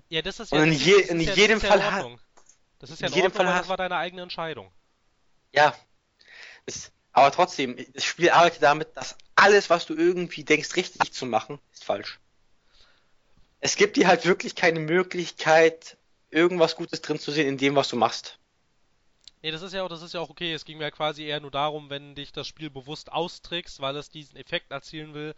Ja, 0.09 0.22
das 0.22 0.40
ist 0.40 0.52
Und 0.52 0.59
ja, 0.59 0.64
in, 0.64 0.72
das 0.72 0.80
ist, 0.80 0.86
je, 0.86 0.94
in 1.02 1.20
ja, 1.20 1.34
jedem 1.34 1.61
ja 1.61 1.70
in 1.70 1.80
Fall 1.80 1.84
hat, 1.84 2.05
Ordnung. 2.05 2.20
Das 2.78 2.90
ist 2.90 3.00
ja 3.00 3.09
in 3.09 3.12
in 3.12 3.14
jedem 3.14 3.32
Ordnung, 3.32 3.46
Fall 3.46 3.59
das 3.59 3.68
war 3.68 3.76
deine 3.76 3.96
eigene 3.96 4.22
Entscheidung. 4.22 4.72
ja, 5.52 5.74
es, 6.66 6.92
aber 7.12 7.30
trotzdem, 7.32 7.76
das 7.94 8.05
Spiel 8.05 8.30
arbeitet 8.30 8.62
damit, 8.62 8.96
dass 8.96 9.16
alles, 9.36 9.70
was 9.70 9.86
du 9.86 9.94
irgendwie 9.94 10.44
denkst, 10.44 10.76
richtig 10.76 11.12
zu 11.12 11.26
machen, 11.26 11.61
ist 11.72 11.84
falsch. 11.84 12.20
Es 13.60 13.76
gibt 13.76 13.97
dir 13.97 14.06
halt 14.09 14.26
wirklich 14.26 14.55
keine 14.55 14.81
Möglichkeit, 14.81 15.97
irgendwas 16.35 16.77
Gutes 16.77 17.01
drin 17.02 17.19
zu 17.19 17.31
sehen 17.32 17.48
in 17.48 17.59
dem, 17.59 17.77
was 17.77 17.89
du 17.89 17.97
machst. 17.97 18.39
Nee, 19.43 19.51
das 19.51 19.62
ist 19.62 19.73
ja 19.74 19.82
auch, 19.85 19.89
das 19.89 20.02
ist 20.02 20.15
ja 20.15 20.20
auch 20.20 20.31
okay. 20.31 20.52
Es 20.55 20.65
ging 20.65 20.78
mir 20.78 20.85
ja 20.85 20.90
quasi 20.90 21.24
eher 21.24 21.39
nur 21.40 21.51
darum, 21.51 21.90
wenn 21.90 22.15
dich 22.15 22.32
das 22.32 22.47
Spiel 22.48 22.70
bewusst 22.70 23.12
austrickst, 23.12 23.81
weil 23.81 23.97
es 23.97 24.09
diesen 24.11 24.36
Effekt 24.36 24.70
erzielen 24.73 25.15
will, 25.15 25.35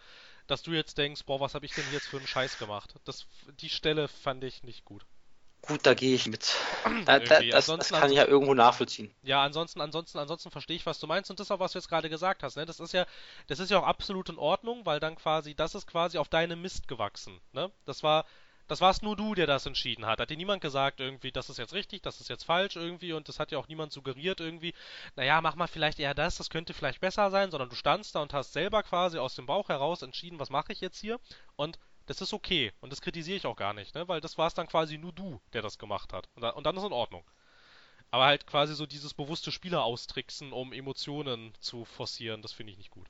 dass 0.47 0.62
du 0.62 0.73
jetzt 0.73 0.97
denkst, 0.98 1.24
boah, 1.24 1.40
was 1.40 1.55
habe 1.55 1.66
ich 1.66 1.74
denn 1.74 1.86
hier 1.86 1.94
jetzt 1.94 2.09
für 2.09 2.16
einen 2.18 2.27
Scheiß 2.27 2.56
gemacht? 2.59 2.94
Das, 3.05 3.27
die 3.60 3.68
Stelle 3.68 4.06
fand 4.09 4.44
ich 4.44 4.62
nicht 4.62 4.85
gut. 4.85 5.05
Gut, 5.62 5.85
da 5.85 5.94
gehe 5.94 6.14
ich 6.14 6.27
mit. 6.28 6.55
Da, 7.05 7.18
da, 7.18 7.40
das, 7.51 7.68
das 7.68 7.68
Ansonsten, 7.68 7.94
kann 7.97 8.10
ich 8.10 8.16
ja 8.16 8.27
irgendwo 8.27 8.55
nachvollziehen. 8.55 9.12
ja, 9.23 9.43
ansonsten, 9.43 9.81
ansonsten, 9.81 10.18
ansonsten 10.18 10.51
verstehe 10.51 10.77
ich, 10.77 10.86
was 10.86 11.01
du 11.01 11.06
meinst 11.09 11.31
und 11.31 11.40
das 11.40 11.51
auch, 11.51 11.59
was 11.59 11.73
du 11.73 11.78
jetzt 11.78 11.89
gerade 11.89 12.09
gesagt 12.09 12.43
hast, 12.44 12.56
ne? 12.56 12.64
Das 12.66 12.78
ist 12.81 12.93
ja, 12.93 13.06
das 13.48 13.59
ist 13.59 13.70
ja 13.70 13.78
auch 13.78 13.86
absolut 13.86 14.28
in 14.28 14.39
Ordnung, 14.39 14.86
weil 14.86 15.01
dann 15.01 15.16
quasi, 15.16 15.55
das 15.55 15.74
ist 15.74 15.86
quasi 15.86 16.18
auf 16.18 16.28
deinem 16.28 16.62
Mist 16.62 16.86
gewachsen, 16.89 17.40
ne? 17.52 17.70
Das 17.85 18.02
war, 18.05 18.24
das 18.66 18.80
warst 18.80 19.02
nur 19.02 19.16
du, 19.16 19.34
der 19.34 19.47
das 19.47 19.66
entschieden 19.66 20.06
hat. 20.06 20.20
Hat 20.20 20.30
dir 20.30 20.36
niemand 20.36 20.60
gesagt, 20.60 21.01
irgendwie, 21.01 21.32
das 21.32 21.48
ist 21.51 21.59
jetzt 21.59 21.72
richtig, 21.72 22.02
das 22.02 22.20
ist 22.20 22.28
jetzt 22.28 22.44
falsch 22.44 22.76
irgendwie 22.76 23.12
und 23.12 23.28
das 23.28 23.38
hat 23.38 23.52
ja 23.52 23.59
auch 23.59 23.68
niemand 23.68 23.93
suggeriert 23.93 24.40
irgendwie, 24.40 24.74
naja, 25.14 25.40
mach 25.40 25.55
mal 25.55 25.66
vielleicht 25.66 25.98
eher 25.98 26.14
das, 26.14 26.36
das 26.36 26.51
könnte 26.51 26.74
vielleicht 26.74 27.01
besser 27.01 27.30
sein, 27.30 27.51
sondern 27.51 27.68
du 27.68 27.76
standst 27.76 28.14
da 28.14 28.22
und 28.22 28.32
hast 28.32 28.52
selber 28.52 28.82
quasi 28.82 29.18
aus 29.18 29.34
dem 29.34 29.47
Bauch 29.47 29.68
heraus 29.68 30.02
entschieden, 30.02 30.38
was 30.38 30.51
mache 30.51 30.72
ich 30.72 30.80
jetzt 30.80 31.01
hier 31.01 31.20
und 31.56 31.78
das 32.06 32.20
ist 32.20 32.32
okay 32.32 32.72
und 32.80 32.90
das 32.93 33.01
kritisiere 33.01 33.36
ich 33.36 33.47
auch 33.47 33.56
gar 33.56 33.74
nicht, 33.74 33.94
ne? 33.94 34.06
Weil 34.09 34.20
das 34.20 34.38
war 34.38 34.47
es 34.47 34.55
dann 34.55 34.68
quasi 34.68 34.97
nur 34.98 35.12
du, 35.12 35.40
der 35.52 35.62
das 35.62 35.78
gemacht 35.78 36.12
hat. 36.12 36.28
Und, 36.34 36.43
da, 36.43 36.51
und 36.51 36.64
dann 36.64 36.76
ist 36.76 36.84
in 36.84 36.93
Ordnung. 36.93 37.24
Aber 38.10 38.24
halt 38.26 38.47
quasi 38.47 38.74
so 38.74 38.86
dieses 38.86 39.14
bewusste 39.14 39.51
Spieler 39.51 39.82
austricksen, 39.84 40.52
um 40.52 40.72
Emotionen 40.72 41.52
zu 41.60 41.84
forcieren, 41.84 42.43
das 42.43 42.52
finde 42.52 42.72
ich 42.72 42.78
nicht 42.78 42.90
gut. 42.90 43.09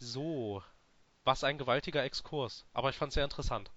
So, 0.00 0.62
was 1.28 1.44
ein 1.44 1.58
gewaltiger 1.58 2.02
Exkurs. 2.02 2.64
Aber 2.72 2.90
ich 2.90 2.96
fand 2.96 3.10
es 3.10 3.14
sehr 3.14 3.24
interessant. 3.24 3.70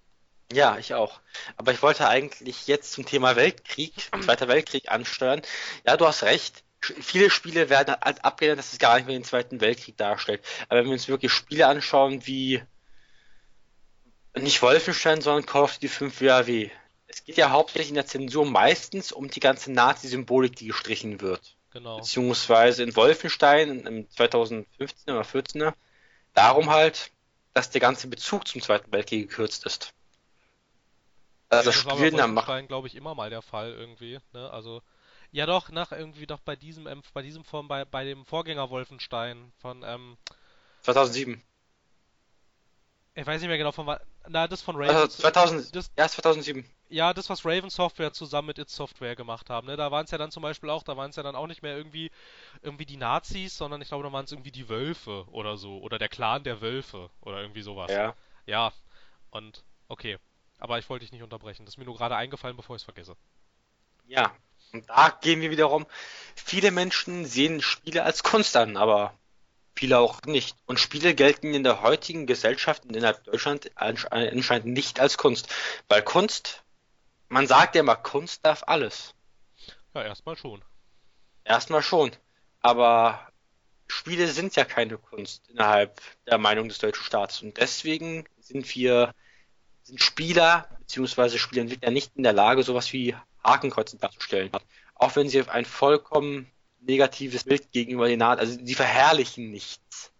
Ja, 0.52 0.78
ich 0.78 0.94
auch. 0.94 1.20
Aber 1.56 1.72
ich 1.72 1.82
wollte 1.82 2.08
eigentlich 2.08 2.66
jetzt 2.66 2.92
zum 2.92 3.06
Thema 3.06 3.36
Weltkrieg, 3.36 3.92
Zweiter 4.22 4.48
Weltkrieg 4.48 4.90
ansteuern. 4.90 5.42
Ja, 5.86 5.96
du 5.96 6.06
hast 6.06 6.24
recht. 6.24 6.64
Viele 6.80 7.30
Spiele 7.30 7.68
werden 7.68 7.94
halt 8.00 8.24
abgelehnt, 8.24 8.58
dass 8.58 8.72
es 8.72 8.78
gar 8.78 8.96
nicht 8.96 9.06
mehr 9.06 9.16
den 9.16 9.24
Zweiten 9.24 9.60
Weltkrieg 9.60 9.96
darstellt. 9.96 10.42
Aber 10.68 10.80
wenn 10.80 10.86
wir 10.86 10.94
uns 10.94 11.08
wirklich 11.08 11.32
Spiele 11.32 11.68
anschauen 11.68 12.26
wie 12.26 12.62
nicht 14.34 14.62
Wolfenstein, 14.62 15.20
sondern 15.20 15.46
Call 15.46 15.62
of 15.62 15.74
Duty 15.74 15.88
5 15.88 16.20
WoW. 16.22 16.70
Es 17.06 17.24
geht 17.24 17.36
ja 17.36 17.50
hauptsächlich 17.50 17.90
in 17.90 17.96
der 17.96 18.06
Zensur 18.06 18.46
meistens 18.46 19.12
um 19.12 19.28
die 19.28 19.40
ganze 19.40 19.70
Nazi-Symbolik, 19.70 20.56
die 20.56 20.68
gestrichen 20.68 21.20
wird. 21.20 21.54
Genau. 21.70 21.98
Beziehungsweise 21.98 22.82
in 22.82 22.96
Wolfenstein 22.96 23.86
im 23.86 24.10
2015 24.10 25.12
oder 25.12 25.24
14 25.24 25.72
darum 26.34 26.70
halt, 26.70 27.10
dass 27.54 27.70
der 27.70 27.80
ganze 27.80 28.08
Bezug 28.08 28.46
zum 28.48 28.62
Zweiten 28.62 28.92
Weltkrieg 28.92 29.28
gekürzt 29.28 29.66
ist. 29.66 29.92
Also 31.48 31.70
Ja, 31.70 31.76
das 31.76 31.84
war 31.84 31.96
bei 31.96 32.62
glaube 32.62 32.86
ich, 32.88 32.94
immer 32.94 33.14
mal 33.14 33.30
der 33.30 33.42
Fall 33.42 33.72
irgendwie, 33.72 34.18
ne? 34.32 34.50
Also, 34.50 34.82
ja 35.32 35.46
doch, 35.46 35.70
nach 35.70 35.92
irgendwie 35.92 36.26
doch 36.26 36.40
bei 36.40 36.56
diesem, 36.56 36.86
ähm, 36.86 37.02
bei 37.12 37.22
diesem 37.22 37.44
Form, 37.44 37.68
bei, 37.68 37.84
bei 37.84 38.04
dem 38.04 38.24
Vorgänger 38.24 38.70
Wolfenstein 38.70 39.52
von, 39.58 39.82
ähm, 39.84 40.16
2007. 40.82 41.42
Ich 43.14 43.26
weiß 43.26 43.40
nicht 43.40 43.48
mehr 43.48 43.58
genau 43.58 43.72
von 43.72 43.86
wann. 43.86 43.98
Na, 44.28 44.48
das 44.48 44.62
von 44.62 44.76
Also 44.82 45.02
Raven. 45.02 45.10
2000, 45.10 45.76
das, 45.76 45.90
ja, 45.98 46.08
2007. 46.08 46.64
ja, 46.92 47.12
das, 47.14 47.30
was 47.30 47.44
Raven 47.44 47.70
Software 47.70 48.12
zusammen 48.12 48.48
mit 48.48 48.58
It 48.58 48.70
Software 48.70 49.16
gemacht 49.16 49.50
haben, 49.50 49.66
ne? 49.66 49.76
Da 49.76 49.90
waren 49.90 50.04
es 50.04 50.10
ja 50.10 50.18
dann 50.18 50.30
zum 50.30 50.42
Beispiel 50.42 50.70
auch, 50.70 50.82
da 50.82 50.96
waren 50.96 51.10
es 51.10 51.16
ja 51.16 51.22
dann 51.22 51.36
auch 51.36 51.46
nicht 51.46 51.62
mehr 51.62 51.76
irgendwie, 51.76 52.10
irgendwie 52.62 52.86
die 52.86 52.96
Nazis, 52.96 53.56
sondern 53.56 53.80
ich 53.80 53.88
glaube, 53.88 54.04
da 54.04 54.12
waren 54.12 54.24
es 54.24 54.32
irgendwie 54.32 54.52
die 54.52 54.68
Wölfe 54.68 55.26
oder 55.30 55.56
so. 55.56 55.78
Oder 55.78 55.98
der 55.98 56.08
Clan 56.08 56.44
der 56.44 56.60
Wölfe 56.60 57.10
oder 57.20 57.40
irgendwie 57.40 57.62
sowas. 57.62 57.90
Ja. 57.90 58.14
Ja, 58.46 58.72
und 59.30 59.64
okay. 59.88 60.18
Aber 60.58 60.78
ich 60.78 60.88
wollte 60.88 61.04
dich 61.04 61.12
nicht 61.12 61.22
unterbrechen. 61.22 61.64
Das 61.64 61.74
ist 61.74 61.78
mir 61.78 61.84
nur 61.84 61.96
gerade 61.96 62.16
eingefallen, 62.16 62.56
bevor 62.56 62.76
ich 62.76 62.82
es 62.82 62.84
vergesse. 62.84 63.16
Ja. 64.06 64.32
Und 64.72 64.88
da 64.88 65.10
gehen 65.20 65.40
wir 65.40 65.50
wiederum. 65.50 65.86
Viele 66.34 66.70
Menschen 66.70 67.24
sehen 67.24 67.60
Spiele 67.60 68.04
als 68.04 68.22
Kunst 68.22 68.56
an, 68.56 68.76
aber 68.76 69.14
viele 69.74 69.98
auch 69.98 70.20
nicht. 70.22 70.56
Und 70.66 70.78
Spiele 70.80 71.14
gelten 71.14 71.54
in 71.54 71.64
der 71.64 71.82
heutigen 71.82 72.26
Gesellschaft 72.26 72.84
und 72.84 72.94
innerhalb 72.94 73.24
Deutschland 73.24 73.70
ansche- 73.76 74.08
anscheinend 74.08 74.66
nicht 74.66 75.00
als 75.00 75.18
Kunst. 75.18 75.52
Weil 75.88 76.02
Kunst, 76.02 76.62
man 77.32 77.46
sagt 77.46 77.74
ja 77.74 77.80
immer, 77.80 77.96
Kunst 77.96 78.44
darf 78.44 78.62
alles. 78.66 79.14
Ja, 79.94 80.04
erstmal 80.04 80.36
schon. 80.36 80.62
Erstmal 81.44 81.82
schon. 81.82 82.12
Aber 82.60 83.26
Spiele 83.88 84.28
sind 84.28 84.54
ja 84.54 84.64
keine 84.64 84.98
Kunst 84.98 85.48
innerhalb 85.48 86.00
der 86.26 86.38
Meinung 86.38 86.68
des 86.68 86.78
deutschen 86.78 87.04
Staates. 87.04 87.42
Und 87.42 87.56
deswegen 87.56 88.26
sind 88.38 88.74
wir, 88.74 89.14
sind 89.82 90.00
Spieler 90.02 90.68
bzw. 90.80 91.38
Spieleentwickler 91.38 91.90
nicht 91.90 92.12
in 92.16 92.22
der 92.22 92.34
Lage, 92.34 92.62
sowas 92.62 92.92
wie 92.92 93.16
Hakenkreuze 93.42 93.96
darzustellen. 93.96 94.50
Auch 94.94 95.16
wenn 95.16 95.28
sie 95.28 95.42
ein 95.48 95.64
vollkommen 95.64 96.50
negatives 96.80 97.44
Bild 97.44 97.72
gegenüber 97.72 98.08
den 98.08 98.18
Nazis, 98.18 98.50
also 98.50 98.64
sie 98.64 98.74
verherrlichen 98.74 99.50
nichts. 99.50 100.11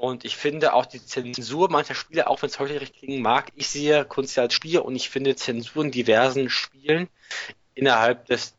Und 0.00 0.24
ich 0.24 0.34
finde 0.34 0.72
auch 0.72 0.86
die 0.86 1.04
Zensur 1.04 1.70
mancher 1.70 1.94
Spiele, 1.94 2.26
auch 2.26 2.40
wenn 2.40 2.48
es 2.48 2.58
heute 2.58 2.80
recht 2.80 2.96
klingen 2.96 3.20
mag, 3.20 3.52
ich 3.54 3.68
sehe 3.68 4.06
Kunst 4.06 4.38
als 4.38 4.54
Spiel 4.54 4.78
und 4.78 4.96
ich 4.96 5.10
finde 5.10 5.36
Zensur 5.36 5.84
in 5.84 5.90
diversen 5.90 6.48
Spielen 6.48 7.10
innerhalb 7.74 8.24
des 8.24 8.54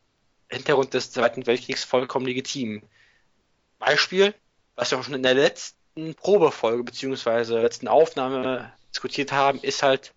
Hintergrund 0.52 0.94
des 0.94 1.12
Zweiten 1.12 1.48
Weltkriegs 1.48 1.84
vollkommen 1.84 2.28
legitim. 2.28 2.84
Beispiel, 3.80 4.36
was 4.76 4.92
wir 4.92 5.00
auch 5.00 5.04
schon 5.04 5.16
in 5.16 5.24
der 5.24 5.34
letzten 5.34 6.14
Probefolge 6.14 6.84
beziehungsweise 6.84 7.60
letzten 7.60 7.88
Aufnahme 7.88 8.72
diskutiert 8.94 9.32
haben, 9.32 9.58
ist 9.62 9.82
halt 9.82 10.14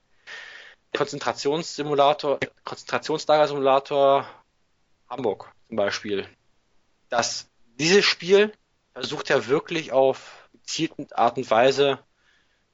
der 0.93 0.99
Konzentrationssimulator, 0.99 2.39
Konzentrationslagersimulator 2.65 4.29
Hamburg 5.09 5.51
zum 5.69 5.77
Beispiel. 5.79 6.29
Das, 7.09 7.49
dieses 7.79 8.05
Spiel 8.05 8.53
versucht 8.93 9.31
ja 9.31 9.47
wirklich 9.47 9.91
auf 9.91 10.44
gezielte 10.55 11.17
Art 11.17 11.37
und 11.37 11.51
Weise 11.51 11.99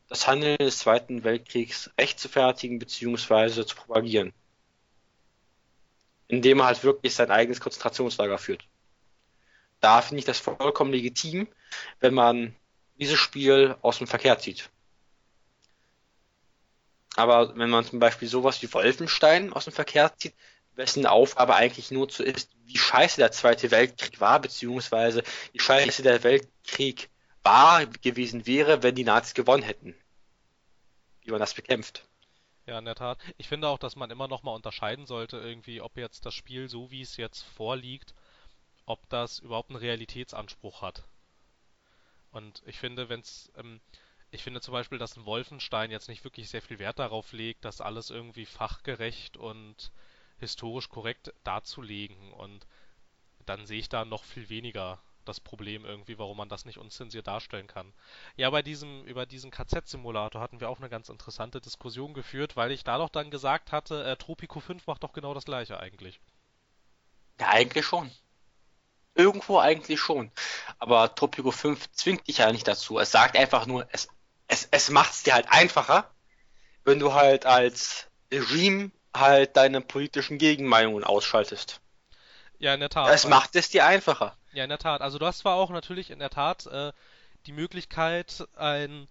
das 0.08 0.26
Handeln 0.26 0.58
des 0.58 0.78
Zweiten 0.78 1.24
Weltkriegs 1.24 1.90
rechtfertigen 1.98 2.78
beziehungsweise 2.78 3.64
zu 3.64 3.76
propagieren. 3.76 4.32
Indem 6.28 6.60
er 6.60 6.66
halt 6.66 6.84
wirklich 6.84 7.14
sein 7.14 7.30
eigenes 7.30 7.60
Konzentrationslager 7.60 8.38
führt. 8.38 8.64
Da 9.80 10.02
finde 10.02 10.20
ich 10.20 10.24
das 10.24 10.38
vollkommen 10.38 10.92
legitim, 10.92 11.48
wenn 12.00 12.14
man 12.14 12.54
dieses 12.98 13.18
Spiel 13.18 13.76
aus 13.82 13.98
dem 13.98 14.06
Verkehr 14.06 14.38
zieht. 14.38 14.68
Aber 17.16 17.56
wenn 17.56 17.70
man 17.70 17.84
zum 17.84 17.98
Beispiel 17.98 18.28
sowas 18.28 18.62
wie 18.62 18.72
Wolfenstein 18.72 19.52
aus 19.52 19.64
dem 19.64 19.72
Verkehr 19.72 20.14
zieht, 20.16 20.34
wessen 20.74 21.06
Aufgabe 21.06 21.54
eigentlich 21.54 21.90
nur 21.90 22.08
zu 22.08 22.22
ist, 22.22 22.50
wie 22.64 22.78
scheiße 22.78 23.16
der 23.18 23.32
Zweite 23.32 23.70
Weltkrieg 23.70 24.20
war, 24.20 24.40
beziehungsweise 24.40 25.22
wie 25.52 25.60
scheiße 25.60 26.02
der 26.02 26.22
Weltkrieg 26.22 27.10
war 27.50 27.84
gewesen 27.86 28.46
wäre, 28.46 28.84
wenn 28.84 28.94
die 28.94 29.02
Nazis 29.02 29.34
gewonnen 29.34 29.64
hätten. 29.64 29.96
Wie 31.24 31.32
man 31.32 31.40
das 31.40 31.54
bekämpft. 31.54 32.06
Ja, 32.66 32.78
in 32.78 32.84
der 32.84 32.94
Tat. 32.94 33.18
Ich 33.38 33.48
finde 33.48 33.66
auch, 33.66 33.78
dass 33.78 33.96
man 33.96 34.10
immer 34.12 34.28
noch 34.28 34.44
mal 34.44 34.54
unterscheiden 34.54 35.04
sollte, 35.04 35.38
irgendwie, 35.38 35.80
ob 35.80 35.96
jetzt 35.96 36.24
das 36.24 36.34
Spiel, 36.34 36.68
so 36.68 36.92
wie 36.92 37.02
es 37.02 37.16
jetzt 37.16 37.42
vorliegt, 37.42 38.14
ob 38.86 39.08
das 39.08 39.40
überhaupt 39.40 39.70
einen 39.70 39.80
Realitätsanspruch 39.80 40.80
hat. 40.80 41.02
Und 42.30 42.62
ich 42.66 42.78
finde, 42.78 43.08
wenn's, 43.08 43.50
ähm, 43.56 43.80
ich 44.30 44.44
finde 44.44 44.60
zum 44.60 44.72
Beispiel, 44.72 44.98
dass 44.98 45.16
ein 45.16 45.24
Wolfenstein 45.24 45.90
jetzt 45.90 46.08
nicht 46.08 46.22
wirklich 46.22 46.48
sehr 46.48 46.62
viel 46.62 46.78
Wert 46.78 47.00
darauf 47.00 47.32
legt, 47.32 47.64
das 47.64 47.80
alles 47.80 48.10
irgendwie 48.10 48.46
fachgerecht 48.46 49.36
und 49.36 49.90
historisch 50.38 50.88
korrekt 50.88 51.34
darzulegen. 51.42 52.32
Und 52.32 52.64
dann 53.44 53.66
sehe 53.66 53.80
ich 53.80 53.88
da 53.88 54.04
noch 54.04 54.22
viel 54.22 54.48
weniger 54.50 55.02
das 55.30 55.40
Problem 55.40 55.84
irgendwie, 55.84 56.18
warum 56.18 56.36
man 56.36 56.48
das 56.48 56.64
nicht 56.64 56.78
unzensiert 56.78 57.26
darstellen 57.26 57.66
kann. 57.66 57.92
Ja, 58.36 58.50
bei 58.50 58.62
diesem, 58.62 59.04
über 59.04 59.26
diesen 59.26 59.50
KZ-Simulator 59.50 60.40
hatten 60.40 60.60
wir 60.60 60.68
auch 60.68 60.78
eine 60.78 60.88
ganz 60.88 61.08
interessante 61.08 61.60
Diskussion 61.60 62.12
geführt, 62.12 62.56
weil 62.56 62.72
ich 62.72 62.84
da 62.84 62.98
doch 62.98 63.08
dann 63.08 63.30
gesagt 63.30 63.72
hatte, 63.72 64.04
äh, 64.04 64.16
Tropico 64.16 64.60
5 64.60 64.86
macht 64.86 65.04
doch 65.04 65.12
genau 65.12 65.32
das 65.32 65.44
gleiche 65.44 65.78
eigentlich. 65.78 66.20
Ja, 67.40 67.48
eigentlich 67.48 67.86
schon. 67.86 68.10
Irgendwo 69.14 69.58
eigentlich 69.58 70.00
schon. 70.00 70.30
Aber 70.78 71.14
Tropico 71.14 71.50
5 71.50 71.90
zwingt 71.92 72.28
dich 72.28 72.38
ja 72.38 72.52
nicht 72.52 72.66
dazu. 72.66 72.98
Es 72.98 73.10
sagt 73.10 73.36
einfach 73.36 73.66
nur, 73.66 73.86
es, 73.92 74.08
es, 74.48 74.68
es 74.70 74.90
macht 74.90 75.12
es 75.12 75.22
dir 75.22 75.34
halt 75.34 75.46
einfacher, 75.50 76.10
wenn 76.84 76.98
du 76.98 77.14
halt 77.14 77.46
als 77.46 78.08
Regime 78.32 78.90
halt 79.14 79.56
deine 79.56 79.80
politischen 79.80 80.38
Gegenmeinungen 80.38 81.04
ausschaltest. 81.04 81.80
Ja, 82.58 82.74
in 82.74 82.80
der 82.80 82.90
Tat. 82.90 83.12
Es 83.12 83.26
macht 83.26 83.56
es 83.56 83.70
dir 83.70 83.86
einfacher. 83.86 84.36
Ja, 84.52 84.64
in 84.64 84.70
der 84.70 84.78
Tat. 84.78 85.00
Also 85.00 85.18
du 85.18 85.26
hast 85.26 85.38
zwar 85.38 85.56
auch 85.56 85.70
natürlich 85.70 86.10
in 86.10 86.18
der 86.18 86.30
Tat 86.30 86.66
äh, 86.66 86.92
die 87.46 87.52
Möglichkeit, 87.52 88.46
ein 88.56 89.08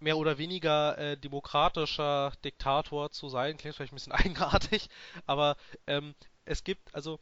mehr 0.00 0.18
oder 0.18 0.38
weniger 0.38 0.98
äh, 0.98 1.16
demokratischer 1.18 2.32
Diktator 2.44 3.10
zu 3.12 3.28
sein. 3.30 3.56
Klingt 3.58 3.76
vielleicht 3.76 3.92
ein 3.92 3.96
bisschen 3.96 4.12
eigenartig, 4.14 4.88
aber 5.26 5.56
ähm, 5.86 6.14
es 6.46 6.64
gibt, 6.64 6.94
also 6.94 7.20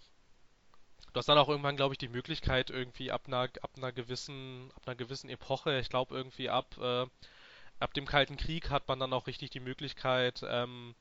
du 1.12 1.18
hast 1.18 1.28
dann 1.28 1.38
auch 1.38 1.48
irgendwann, 1.48 1.76
glaube 1.76 1.94
ich, 1.94 1.98
die 1.98 2.08
Möglichkeit, 2.08 2.70
irgendwie 2.70 3.10
ab 3.12 3.22
einer, 3.26 3.48
ab 3.62 3.70
einer 3.76 3.92
gewissen, 3.92 4.70
ab 4.76 4.82
einer 4.86 4.96
gewissen 4.96 5.30
Epoche, 5.30 5.78
ich 5.78 5.88
glaube 5.88 6.14
irgendwie 6.14 6.48
ab, 6.50 6.76
äh, 6.78 7.06
ab 7.80 7.94
dem 7.94 8.06
Kalten 8.06 8.36
Krieg 8.36 8.70
hat 8.70 8.88
man 8.88 9.00
dann 9.00 9.12
auch 9.12 9.26
richtig 9.26 9.50
die 9.50 9.60
Möglichkeit, 9.60 10.42
ähm, 10.48 10.94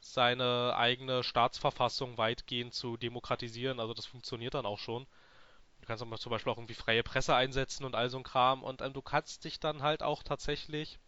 seine 0.00 0.74
eigene 0.76 1.24
Staatsverfassung 1.24 2.18
weitgehend 2.18 2.74
zu 2.74 2.96
demokratisieren. 2.98 3.80
Also 3.80 3.94
das 3.94 4.06
funktioniert 4.06 4.54
dann 4.54 4.66
auch 4.66 4.78
schon. 4.80 5.06
Du 5.82 5.88
kannst 5.88 6.00
aber 6.00 6.16
zum 6.16 6.30
Beispiel 6.30 6.52
auch 6.52 6.58
irgendwie 6.58 6.74
freie 6.74 7.02
Presse 7.02 7.34
einsetzen 7.34 7.84
und 7.84 7.96
all 7.96 8.08
so 8.08 8.16
ein 8.16 8.22
Kram. 8.22 8.62
Und 8.62 8.80
ähm, 8.80 8.92
du 8.92 9.02
kannst 9.02 9.44
dich 9.44 9.58
dann 9.58 9.82
halt 9.82 10.04
auch 10.04 10.22
tatsächlich, 10.22 11.00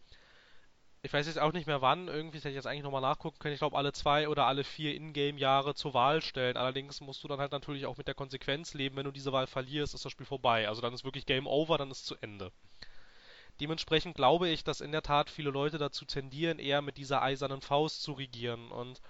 ich 1.03 1.13
weiß 1.13 1.29
jetzt 1.29 1.39
auch 1.39 1.53
nicht 1.53 1.69
mehr 1.69 1.81
wann, 1.81 2.09
irgendwie, 2.09 2.39
hätte 2.39 2.49
ich 2.49 2.57
jetzt 2.57 2.67
eigentlich 2.67 2.83
nochmal 2.83 3.01
nachgucken 3.01 3.39
können, 3.39 3.55
ich 3.55 3.61
glaube 3.61 3.77
alle 3.77 3.93
zwei 3.93 4.29
oder 4.29 4.47
alle 4.47 4.65
vier 4.65 4.97
Ingame-Jahre 4.97 5.77
zur 5.77 5.95
Wahl 5.95 6.21
stellen. 6.23 6.57
Allerdings 6.57 7.01
musst 7.01 7.23
du 7.23 7.29
dann 7.29 7.39
halt 7.39 7.53
natürlich 7.53 7.87
auch 7.87 7.99
mit 7.99 8.09
der 8.09 8.17
Konsequenz 8.17 8.75
leben, 8.75 8.97
wenn 8.97 9.05
du 9.05 9.13
diese 9.13 9.33
Wahl 9.33 9.47
verlierst, 9.47 9.95
ist 9.95 10.05
das 10.05 10.11
Spiel 10.11 10.27
vorbei. 10.27 10.67
Also 10.67 10.83
dann 10.83 10.93
ist 10.93 11.05
wirklich 11.05 11.25
Game 11.25 11.47
Over, 11.47 11.79
dann 11.79 11.93
ist 11.93 12.07
zu 12.07 12.17
Ende. 12.21 12.51
Dementsprechend 13.61 14.17
glaube 14.17 14.49
ich, 14.49 14.65
dass 14.65 14.81
in 14.81 14.91
der 14.91 15.03
Tat 15.03 15.31
viele 15.31 15.51
Leute 15.51 15.79
dazu 15.79 16.05
tendieren, 16.05 16.59
eher 16.59 16.83
mit 16.83 16.97
dieser 16.97 17.23
eisernen 17.23 17.61
Faust 17.61 18.03
zu 18.03 18.13
regieren. 18.13 18.73
Und 18.73 19.01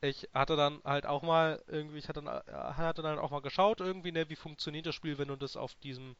ich 0.00 0.28
hatte 0.32 0.56
dann 0.56 0.80
halt 0.84 1.06
auch 1.06 1.22
mal 1.22 1.62
irgendwie, 1.66 1.98
ich 1.98 2.08
hatte 2.08 2.22
dann, 2.22 2.42
äh, 2.46 2.74
hatte 2.74 3.02
dann 3.02 3.18
auch 3.18 3.30
mal 3.30 3.42
geschaut, 3.42 3.80
irgendwie, 3.80 4.12
ne, 4.12 4.28
wie 4.30 4.36
funktioniert 4.36 4.86
das 4.86 4.94
Spiel, 4.94 5.18
wenn 5.18 5.28
du 5.28 5.36
das 5.36 5.56
auf 5.56 5.74
diesem 5.76 6.16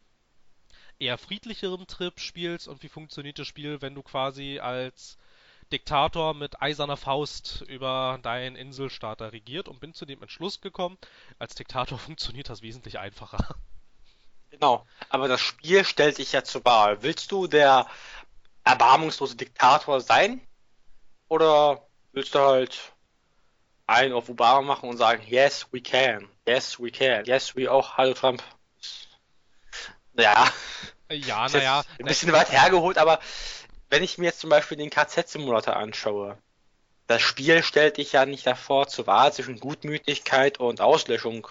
eher 0.98 1.18
friedlicheren 1.18 1.86
Trip 1.86 2.18
spielst 2.18 2.68
und 2.68 2.82
wie 2.82 2.88
funktioniert 2.88 3.38
das 3.38 3.46
Spiel, 3.46 3.80
wenn 3.80 3.94
du 3.94 4.02
quasi 4.02 4.58
als 4.58 5.16
Diktator 5.72 6.34
mit 6.34 6.60
eiserner 6.62 6.96
Faust 6.96 7.62
über 7.68 8.18
deinen 8.22 8.56
Inselstaat 8.56 9.20
regiert 9.20 9.68
und 9.68 9.80
bin 9.80 9.94
zu 9.94 10.06
dem 10.06 10.22
Entschluss 10.22 10.60
gekommen, 10.60 10.98
als 11.38 11.54
Diktator 11.54 11.98
funktioniert 11.98 12.48
das 12.48 12.62
wesentlich 12.62 12.98
einfacher. 12.98 13.56
Genau. 14.50 14.86
Aber 15.10 15.28
das 15.28 15.40
Spiel 15.40 15.84
stellt 15.84 16.18
dich 16.18 16.32
ja 16.32 16.42
zur 16.42 16.64
Wahl. 16.64 17.02
Willst 17.02 17.30
du 17.30 17.46
der 17.46 17.86
erbarmungslose 18.64 19.36
Diktator 19.36 20.00
sein? 20.00 20.40
Oder 21.28 21.86
willst 22.12 22.34
du 22.34 22.38
halt 22.38 22.94
einen 23.88 24.12
auf 24.12 24.28
Obama 24.28 24.60
machen 24.60 24.88
und 24.88 24.98
sagen, 24.98 25.22
yes, 25.26 25.66
we 25.72 25.80
can. 25.80 26.28
Yes, 26.46 26.78
we 26.78 26.90
can. 26.90 27.24
Yes, 27.24 27.56
we 27.56 27.70
auch. 27.70 27.96
Hallo 27.96 28.14
Trump. 28.14 28.42
Ja, 30.16 30.48
Ja, 31.10 31.48
naja, 31.48 31.84
ein 31.98 32.04
bisschen 32.04 32.32
weit 32.32 32.52
hergeholt, 32.52 32.98
aber 32.98 33.18
wenn 33.88 34.02
ich 34.02 34.18
mir 34.18 34.26
jetzt 34.26 34.40
zum 34.40 34.50
Beispiel 34.50 34.76
den 34.76 34.90
KZ-Simulator 34.90 35.74
anschaue, 35.74 36.36
das 37.06 37.22
Spiel 37.22 37.62
stellt 37.62 37.96
dich 37.96 38.12
ja 38.12 38.26
nicht 38.26 38.46
davor 38.46 38.88
zur 38.88 39.06
Wahl 39.06 39.32
zwischen 39.32 39.58
Gutmütigkeit 39.58 40.60
und 40.60 40.82
Auslöschung 40.82 41.48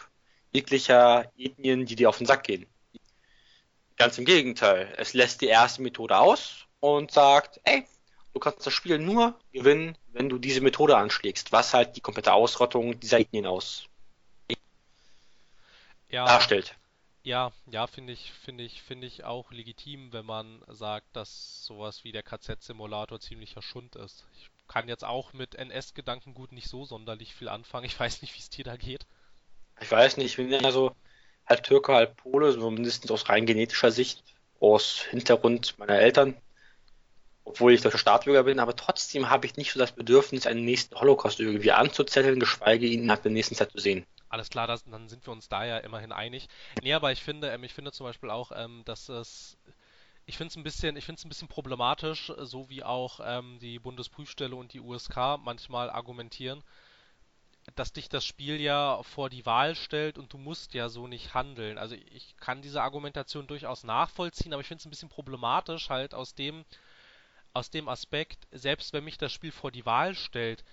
jeglicher 0.52 1.32
Ethnien, 1.38 1.88
die 1.88 1.96
dir 1.96 2.10
auf 2.10 2.20
den 2.20 2.28
Sack 2.28 2.44
gehen. 2.44 2.68
Ganz 3.96 4.20
im 4.20 4.26
Gegenteil. 4.26 4.94
Es 4.98 5.14
lässt 5.14 5.42
die 5.42 5.48
erste 5.48 5.82
Methode 5.82 6.16
aus 6.18 6.68
und 6.80 7.12
sagt, 7.12 7.60
ey, 7.64 7.88
du 8.38 8.40
kannst 8.40 8.68
das 8.68 8.74
Spiel 8.74 9.00
nur 9.00 9.34
gewinnen, 9.52 9.98
wenn 10.14 10.30
du 10.30 10.38
diese 10.38 10.62
Methode 10.62 10.96
anschlägst, 10.96 11.52
was 11.52 11.74
halt 11.74 11.96
die 11.96 12.02
komplette 12.02 12.34
Ausrottung 12.34 13.00
dieser 13.00 13.20
Ethnien 13.20 13.48
aus 13.48 13.86
ja, 16.10 16.26
darstellt. 16.26 16.76
Ja, 17.24 17.52
ja, 17.66 17.88
finde 17.88 18.14
ich, 18.14 18.32
finde 18.32 18.64
ich, 18.64 18.84
finde 18.84 19.08
ich 19.08 19.24
auch 19.24 19.52
legitim, 19.52 20.14
wenn 20.14 20.26
man 20.26 20.62
sagt, 20.68 21.08
dass 21.16 21.66
sowas 21.66 22.04
wie 22.04 22.12
der 22.12 22.22
KZ-Simulator 22.22 23.20
ziemlicher 23.20 23.64
Schund 23.64 23.96
ist. 23.96 24.24
Ich 24.34 24.50
kann 24.68 24.88
jetzt 24.88 25.04
auch 25.04 25.34
mit 25.34 25.56
NS-Gedankengut 25.56 26.52
nicht 26.52 26.70
so 26.70 26.86
sonderlich 26.86 27.34
viel 27.34 27.50
anfangen. 27.50 27.86
Ich 27.86 28.00
weiß 28.00 28.22
nicht, 28.22 28.36
wie 28.36 28.40
es 28.40 28.52
dir 28.52 28.64
da 28.64 28.78
geht. 28.78 29.08
Ich 29.82 29.92
weiß 29.92 30.18
nicht, 30.18 30.28
ich 30.28 30.38
bin 30.38 30.52
ja 30.52 30.72
so 30.72 30.96
halb 31.48 31.64
Türke, 31.64 31.94
halb 31.94 32.18
Pole, 32.18 32.52
so 32.52 32.70
mindestens 32.70 33.10
aus 33.10 33.30
rein 33.30 33.48
genetischer 33.48 33.92
Sicht, 33.92 34.24
aus 34.60 35.02
Hintergrund 35.10 35.78
meiner 35.80 36.00
Eltern, 36.00 36.36
obwohl 37.48 37.74
ich 37.74 37.82
deutscher 37.82 37.98
Staatsbürger 37.98 38.44
bin, 38.44 38.60
aber 38.60 38.76
trotzdem 38.76 39.30
habe 39.30 39.46
ich 39.46 39.56
nicht 39.56 39.72
so 39.72 39.80
das 39.80 39.94
Bedürfnis, 39.94 40.46
einen 40.46 40.66
nächsten 40.66 41.00
Holocaust 41.00 41.40
irgendwie 41.40 41.72
anzuzetteln, 41.72 42.40
geschweige 42.40 42.86
ihn 42.86 43.06
nach 43.06 43.20
der 43.20 43.32
nächsten 43.32 43.56
Zeit 43.56 43.72
zu 43.72 43.80
sehen. 43.80 44.06
Alles 44.30 44.50
klar, 44.50 44.68
das, 44.68 44.84
dann 44.84 45.08
sind 45.08 45.26
wir 45.26 45.32
uns 45.32 45.48
da 45.48 45.66
ja 45.66 45.78
immerhin 45.78 46.12
einig. 46.12 46.50
Nee, 46.82 46.94
aber 46.94 47.14
ich 47.14 47.24
finde, 47.24 47.50
ähm, 47.50 47.64
ich 47.64 47.74
finde 47.74 47.94
zum 47.94 48.06
Beispiel 48.06 48.30
auch, 48.30 48.52
ähm, 48.54 48.82
dass 48.84 49.08
es, 49.08 49.58
ich 50.26 50.36
finde 50.36 50.52
es 50.52 50.58
ein 50.58 50.64
bisschen, 50.64 50.98
ich 50.98 51.06
finde 51.06 51.22
ein 51.26 51.30
bisschen 51.30 51.48
problematisch, 51.48 52.34
so 52.38 52.70
wie 52.70 52.84
auch 52.84 53.22
ähm, 53.24 53.60
die 53.60 53.80
Bundesprüfstelle 53.80 54.56
und 54.56 54.74
die 54.74 54.82
USK 54.82 55.38
manchmal 55.42 55.90
argumentieren, 55.90 56.62
dass 57.76 57.94
dich 57.94 58.10
das 58.10 58.26
Spiel 58.26 58.60
ja 58.60 59.02
vor 59.04 59.30
die 59.30 59.46
Wahl 59.46 59.76
stellt 59.76 60.18
und 60.18 60.34
du 60.34 60.38
musst 60.38 60.74
ja 60.74 60.90
so 60.90 61.08
nicht 61.08 61.34
handeln. 61.34 61.78
Also 61.78 61.96
ich 61.96 62.36
kann 62.38 62.62
diese 62.62 62.82
Argumentation 62.82 63.48
durchaus 63.48 63.86
nachvollziehen, 63.86 64.52
aber 64.52 64.62
ich 64.62 64.68
finde 64.68 64.82
es 64.82 64.86
ein 64.86 64.90
bisschen 64.90 65.10
problematisch 65.10 65.90
halt 65.90 66.14
aus 66.14 66.36
dem, 66.36 66.66
aus 67.58 67.70
dem 67.70 67.90
Aspekt, 67.90 68.48
selbst 68.52 68.94
wenn 68.94 69.04
mich 69.04 69.18
das 69.18 69.34
Spiel 69.34 69.52
vor 69.52 69.72
die 69.72 69.86
Wahl 69.86 70.16
stellt, 70.16 70.64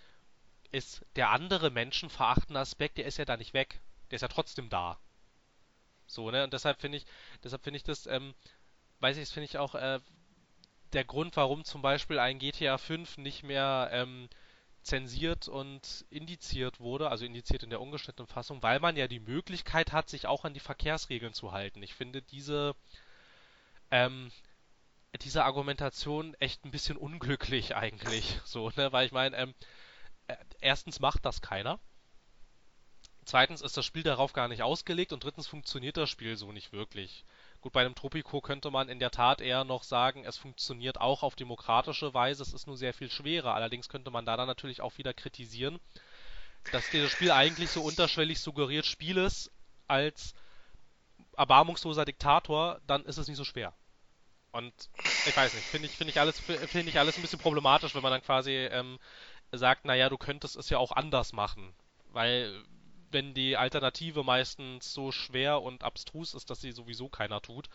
ist 0.71 1.05
der 1.17 1.31
andere 1.31 1.71
menschenverachtende 1.71 2.61
Aspekt, 2.61 2.99
der 2.99 3.07
ist 3.07 3.19
ja 3.19 3.25
da 3.25 3.37
nicht 3.37 3.55
weg. 3.55 3.81
Der 4.11 4.17
ist 4.17 4.23
ja 4.23 4.29
trotzdem 4.29 4.69
da. 4.69 4.99
So, 6.07 6.31
ne? 6.31 6.45
Und 6.45 6.53
deshalb 6.53 6.81
finde 6.81 6.99
ich, 6.99 7.07
deshalb 7.43 7.63
finde 7.63 7.79
ich 7.79 7.85
das, 7.85 8.07
ähm, 8.07 8.35
weiß 9.01 9.17
ich, 9.17 9.25
das 9.25 9.33
finde 9.33 9.47
ich 9.47 9.59
auch 9.59 9.75
äh, 9.75 10.01
der 10.93 11.05
Grund, 11.05 11.37
warum 11.37 11.65
zum 11.65 11.83
Beispiel 11.83 12.19
ein 12.19 12.39
GTA 12.39 12.79
5 12.79 13.19
nicht 13.19 13.43
mehr 13.43 13.89
ähm, 13.93 14.29
zensiert 14.83 15.49
und 15.49 16.05
indiziert 16.11 16.79
wurde, 16.81 17.11
also 17.11 17.25
indiziert 17.25 17.63
in 17.63 17.71
der 17.71 17.81
ungeschnittenen 17.81 18.29
Fassung, 18.29 18.63
weil 18.63 18.81
man 18.81 18.97
ja 18.97 19.09
die 19.09 19.21
Möglichkeit 19.21 19.93
hat, 19.93 20.11
sich 20.11 20.27
auch 20.27 20.45
an 20.45 20.55
die 20.55 20.61
Verkehrsregeln 20.61 21.33
zu 21.33 21.53
halten. 21.53 21.83
Ich 21.83 21.95
finde 21.95 22.21
diese, 22.21 22.77
ähm, 23.91 24.31
diese 25.23 25.45
Argumentation 25.45 26.35
echt 26.41 26.65
ein 26.65 26.71
bisschen 26.71 26.97
unglücklich 26.97 27.77
eigentlich, 27.77 28.41
so, 28.45 28.71
ne, 28.77 28.93
weil 28.93 29.07
ich 29.07 29.13
meine, 29.13 29.37
ähm, 29.37 29.55
äh, 30.27 30.37
erstens 30.61 31.01
macht 31.01 31.25
das 31.25 31.41
keiner. 31.41 31.79
Zweitens 33.25 33.63
ist 33.63 33.77
das 33.77 33.87
Spiel 33.87 34.03
darauf 34.03 34.35
gar 34.35 34.49
nicht 34.49 34.63
ausgelegt 34.63 35.13
und 35.13 35.25
drittens 35.25 35.47
funktioniert 35.47 35.97
das 35.97 36.11
Spiel 36.11 36.37
so 36.37 36.53
nicht 36.53 36.73
wirklich. 36.73 37.25
Gut, 37.63 37.73
bei 37.73 37.81
einem 37.81 37.95
Tropico 37.95 38.43
könnte 38.43 38.71
man 38.71 38.91
in 38.91 38.99
der 38.99 39.11
Tat 39.11 39.41
eher 39.41 39.65
noch 39.65 39.83
sagen, 39.83 40.27
es 40.27 40.37
funktioniert 40.37 41.01
auch 41.01 41.23
auf 41.23 41.35
demokratische 41.35 42.13
Weise, 42.13 42.43
es 42.43 42.53
ist 42.53 42.67
nur 42.67 42.77
sehr 42.77 42.93
viel 42.93 43.11
schwerer. 43.11 43.55
Allerdings 43.55 43.89
könnte 43.89 44.11
man 44.11 44.27
da 44.27 44.37
dann 44.37 44.47
natürlich 44.47 44.83
auch 44.83 44.99
wieder 44.99 45.15
kritisieren, 45.15 45.81
dass 46.73 46.91
dieses 46.91 47.11
Spiel 47.11 47.31
eigentlich 47.31 47.71
so 47.71 47.83
unterschwellig 47.83 48.41
suggeriert, 48.41 48.85
Spiel 48.85 49.17
es 49.17 49.51
als 49.89 50.35
erbarmungsloser 51.37 52.05
Diktator, 52.05 52.81
dann 52.87 53.07
ist 53.07 53.17
es 53.17 53.29
nicht 53.29 53.39
so 53.39 53.45
schwer. 53.45 53.73
Und 54.55 54.73
ich 55.27 55.37
weiß 55.37 55.53
nicht, 55.53 55.65
finde 55.65 55.89
ich, 55.89 55.97
finde 55.97 56.13
ich 56.13 56.21
alles, 56.21 56.39
finde 56.39 56.89
ich 56.89 57.01
alles 57.01 57.17
ein 57.17 57.23
bisschen 57.23 57.41
problematisch, 57.41 57.93
wenn 57.97 58.03
man 58.03 58.13
dann 58.13 58.23
quasi 58.23 58.53
ähm, 58.53 59.01
sagt, 59.51 59.85
naja, 59.85 60.09
du 60.09 60.17
könntest 60.17 60.55
es 60.55 60.71
ja 60.71 60.79
auch 60.79 60.93
anders 60.93 61.33
machen. 61.33 61.75
Weil 62.13 62.63
wenn 63.11 63.35
die 63.35 63.57
Alternative 63.57 64.23
meistens 64.23 64.95
so 64.95 65.11
schwer 65.11 65.61
und 65.61 65.83
abstrus 65.83 66.35
ist, 66.35 66.51
dass 66.51 66.61
sie 66.61 66.71
sowieso 66.71 67.09
keiner 67.09 67.43
tut, 67.43 67.69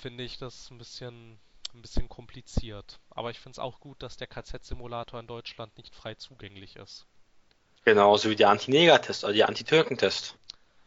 finde 0.00 0.22
ich 0.22 0.38
das 0.38 0.70
ein 0.70 0.78
bisschen, 0.78 1.40
ein 1.74 1.82
bisschen 1.82 2.08
kompliziert. 2.08 3.00
Aber 3.10 3.30
ich 3.30 3.40
finde 3.40 3.54
es 3.54 3.58
auch 3.58 3.80
gut, 3.80 4.00
dass 4.04 4.16
der 4.16 4.28
KZ-Simulator 4.28 5.18
in 5.18 5.26
Deutschland 5.26 5.76
nicht 5.78 5.96
frei 5.96 6.14
zugänglich 6.14 6.76
ist. 6.76 7.06
Genauso 7.84 8.30
wie 8.30 8.36
der 8.36 8.50
Anti-Neger-Test 8.50 9.24
oder 9.24 9.32
der 9.32 9.48
Anti-Türken-Test. 9.48 10.36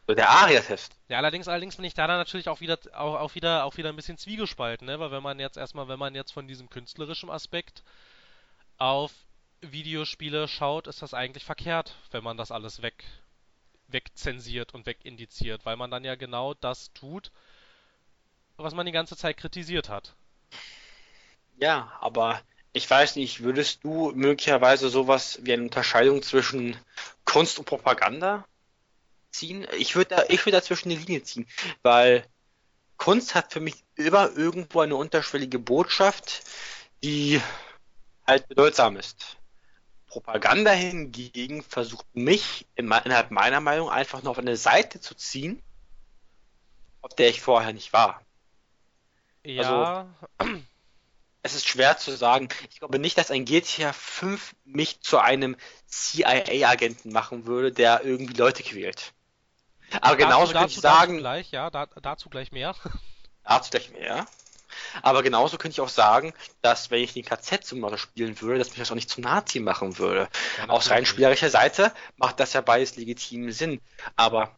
Der 0.08 0.30
ARIA-Test. 0.30 0.96
Ja, 1.10 1.18
allerdings, 1.18 1.48
allerdings 1.48 1.78
bin 1.78 1.86
ich 1.86 1.96
da 1.96 2.06
dann 2.06 2.18
natürlich 2.18 2.48
auch 2.48 2.62
wieder, 2.62 2.78
auch, 2.94 3.16
auch 3.16 3.36
wieder, 3.36 3.66
auch 3.66 3.78
wieder 3.78 3.90
ein 3.90 3.96
bisschen 3.96 4.18
zwiegespalten, 4.18 4.86
ne? 4.86 5.00
Weil 5.00 5.12
wenn 5.12 5.24
man 5.24 5.40
jetzt 5.40 5.58
erstmal, 5.58 5.88
wenn 5.88 5.98
man 5.98 6.14
jetzt 6.14 6.32
von 6.32 6.48
diesem 6.48 6.70
künstlerischen 6.70 7.32
Aspekt 7.32 7.84
auf 8.78 9.12
Videospiele 9.62 10.48
schaut, 10.48 10.86
ist 10.86 11.02
das 11.02 11.16
eigentlich 11.16 11.44
verkehrt, 11.44 11.96
wenn 12.12 12.24
man 12.24 12.38
das 12.38 12.52
alles 12.52 12.84
weg, 12.84 13.04
wegzensiert 13.88 14.76
und 14.76 14.86
wegindiziert, 14.86 15.66
weil 15.66 15.76
man 15.76 15.90
dann 15.90 16.04
ja 16.04 16.16
genau 16.16 16.54
das 16.54 16.94
tut, 16.94 17.32
was 18.58 18.76
man 18.76 18.86
die 18.86 18.92
ganze 18.92 19.18
Zeit 19.18 19.38
kritisiert 19.38 19.90
hat. 19.90 20.16
Ja, 21.58 21.92
aber 22.00 22.42
ich 22.74 22.90
weiß 22.90 23.16
nicht, 23.16 23.42
würdest 23.42 23.84
du 23.84 24.12
möglicherweise 24.12 24.90
sowas 24.90 25.40
wie 25.42 25.54
eine 25.54 25.64
Unterscheidung 25.64 26.22
zwischen 26.22 26.78
Kunst 27.24 27.58
und 27.58 27.66
Propaganda 27.66 28.46
ziehen? 29.38 29.68
Ich 29.78 29.96
würde 29.96 30.16
da, 30.16 30.24
ich 30.30 30.46
würde 30.46 30.58
dazwischen 30.58 30.92
eine 30.92 31.00
Linie 31.00 31.24
ziehen, 31.24 31.48
weil 31.82 32.26
Kunst 32.98 33.36
hat 33.36 33.52
für 33.52 33.60
mich 33.60 33.84
immer 33.96 34.32
irgendwo 34.36 34.82
eine 34.82 34.96
unterschwellige 34.96 35.60
Botschaft, 35.60 36.44
die 37.04 37.42
halt 38.26 38.48
bedeutsam 38.48 38.98
ist. 38.98 39.38
Propaganda 40.08 40.72
hingegen 40.72 41.62
versucht 41.62 42.08
mich 42.14 42.66
innerhalb 42.76 43.32
meiner 43.32 43.60
Meinung 43.60 43.90
einfach 43.90 44.24
nur 44.24 44.32
auf 44.32 44.40
eine 44.40 44.56
Seite 44.56 45.02
zu 45.02 45.14
ziehen, 45.16 45.62
auf 47.02 47.14
der 47.16 47.30
ich 47.30 47.42
vorher 47.42 47.74
nicht 47.74 47.92
war. 47.92 48.22
Ja. 49.44 50.08
Also, 50.40 50.56
es 51.42 51.54
ist 51.54 51.68
schwer 51.68 51.98
zu 51.98 52.16
sagen. 52.16 52.48
Ich 52.70 52.80
glaube 52.80 52.98
nicht, 52.98 53.18
dass 53.18 53.30
ein 53.30 53.46
GTA 53.46 53.94
5 53.94 54.56
mich 54.64 55.02
zu 55.02 55.20
einem 55.20 55.58
CIA-Agenten 55.88 57.12
machen 57.12 57.46
würde, 57.46 57.72
der 57.72 58.04
irgendwie 58.04 58.34
Leute 58.34 58.64
quält. 58.64 59.14
Aber 60.02 60.16
genauso 60.16 60.54
könnte 60.54 60.72
ich 60.72 60.80
sagen. 60.80 61.14
Dazu 61.14 61.22
gleich, 61.22 61.52
ja, 61.52 61.70
da, 61.70 61.86
dazu 62.02 62.30
gleich 62.30 62.52
mehr. 62.52 62.76
Dazu 63.44 63.70
gleich 63.70 63.92
mehr. 63.92 64.26
Aber 65.02 65.24
genauso 65.24 65.58
könnte 65.58 65.74
ich 65.74 65.82
auch 65.82 65.90
sagen, 65.90 66.34
dass 66.62 66.92
wenn 66.92 67.02
ich 67.02 67.14
den 67.14 67.24
KZ-Simulator 67.26 67.98
spielen 67.98 68.40
würde, 68.42 68.60
dass 68.60 68.70
mich 68.70 68.80
das 68.80 68.92
auch 68.92 68.96
nicht 68.96 69.10
zum 69.10 69.24
Nazi 69.24 69.60
machen 69.60 69.98
würde. 69.98 70.28
Ja, 70.58 70.70
Aus 70.70 70.90
rein 70.90 71.06
spielerischer 71.06 71.50
Seite 71.50 71.92
macht 72.18 72.40
das 72.40 72.54
ja 72.54 72.62
beides 72.62 72.96
legitimen 72.96 73.52
Sinn. 73.52 73.82
Aber 74.16 74.58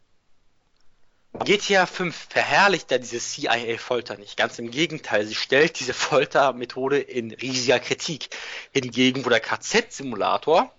GTA 1.44 1.86
5 1.86 2.28
verherrlicht 2.30 2.90
ja 2.90 2.98
diese 2.98 3.18
CIA-Folter 3.18 4.16
nicht. 4.16 4.36
Ganz 4.36 4.58
im 4.58 4.70
Gegenteil, 4.70 5.26
sie 5.26 5.34
stellt 5.34 5.78
diese 5.78 5.94
Foltermethode 5.94 6.98
in 6.98 7.32
riesiger 7.32 7.78
Kritik. 7.78 8.30
Hingegen, 8.72 9.24
wo 9.24 9.28
der 9.28 9.40
KZ-Simulator 9.40 10.72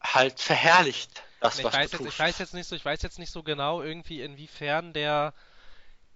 halt 0.00 0.40
verherrlicht 0.40 1.23
das, 1.44 1.58
ich 1.58 1.64
weiß 1.64 1.92
jetzt. 1.92 2.06
Ich 2.06 2.18
weiß 2.18 2.38
jetzt 2.38 2.54
nicht 2.54 2.66
so, 2.66 2.76
ich 2.76 2.84
weiß 2.84 3.02
jetzt 3.02 3.18
nicht 3.18 3.30
so 3.30 3.42
genau 3.42 3.82
irgendwie, 3.82 4.22
inwiefern 4.22 4.92
der 4.92 5.34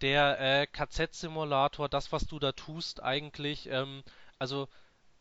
der 0.00 0.40
äh, 0.40 0.66
KZ-Simulator, 0.66 1.88
das, 1.88 2.12
was 2.12 2.26
du 2.26 2.38
da 2.38 2.52
tust, 2.52 3.02
eigentlich, 3.02 3.68
ähm, 3.68 4.04
also 4.38 4.68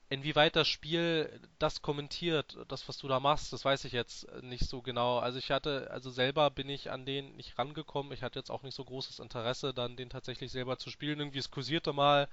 inwieweit 0.09 0.55
das 0.55 0.67
Spiel 0.67 1.41
das 1.59 1.81
kommentiert, 1.81 2.57
das, 2.67 2.87
was 2.87 2.97
du 2.97 3.07
da 3.07 3.19
machst, 3.19 3.51
das 3.51 3.65
weiß 3.65 3.85
ich 3.85 3.91
jetzt 3.91 4.31
nicht 4.41 4.65
so 4.69 4.81
genau. 4.81 5.19
Also 5.19 5.39
ich 5.39 5.51
hatte, 5.51 5.89
also 5.91 6.09
selber 6.09 6.49
bin 6.51 6.69
ich 6.69 6.91
an 6.91 7.05
den 7.05 7.35
nicht 7.35 7.57
rangekommen. 7.57 8.13
Ich 8.13 8.23
hatte 8.23 8.39
jetzt 8.39 8.51
auch 8.51 8.63
nicht 8.63 8.75
so 8.75 8.85
großes 8.85 9.19
Interesse, 9.19 9.73
dann 9.73 9.97
den 9.97 10.09
tatsächlich 10.09 10.51
selber 10.51 10.77
zu 10.77 10.89
spielen. 10.91 11.19
Irgendwie 11.19 11.39
es 11.39 11.51
kursierte 11.51 11.91
mal 11.91 12.29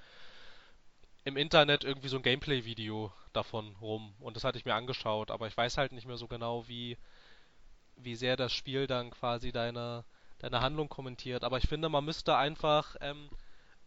im 1.25 1.37
Internet 1.37 1.85
irgendwie 1.85 2.09
so 2.09 2.17
ein 2.19 2.23
Gameplay-Video 2.23 3.13
davon 3.33 3.75
rum 3.81 4.15
und 4.21 4.37
das 4.37 4.45
hatte 4.45 4.59
ich 4.59 4.67
mir 4.67 4.75
angeschaut, 4.75 5.31
aber 5.31 5.49
ich 5.49 5.57
weiß 5.57 5.79
halt 5.79 5.93
nicht 5.93 6.07
mehr 6.07 6.19
so 6.19 6.29
genau, 6.29 6.69
wie, 6.69 6.99
wie 7.97 8.17
sehr 8.17 8.37
das 8.37 8.53
Spiel 8.53 8.87
dann 8.87 9.11
quasi 9.11 9.53
deine 9.53 10.05
deine 10.45 10.61
Handlung 10.61 10.89
kommentiert. 10.89 11.43
Aber 11.43 11.59
ich 11.59 11.69
finde, 11.69 11.89
man 11.89 12.05
müsste 12.05 12.37
einfach, 12.37 12.97
ähm, 13.01 13.31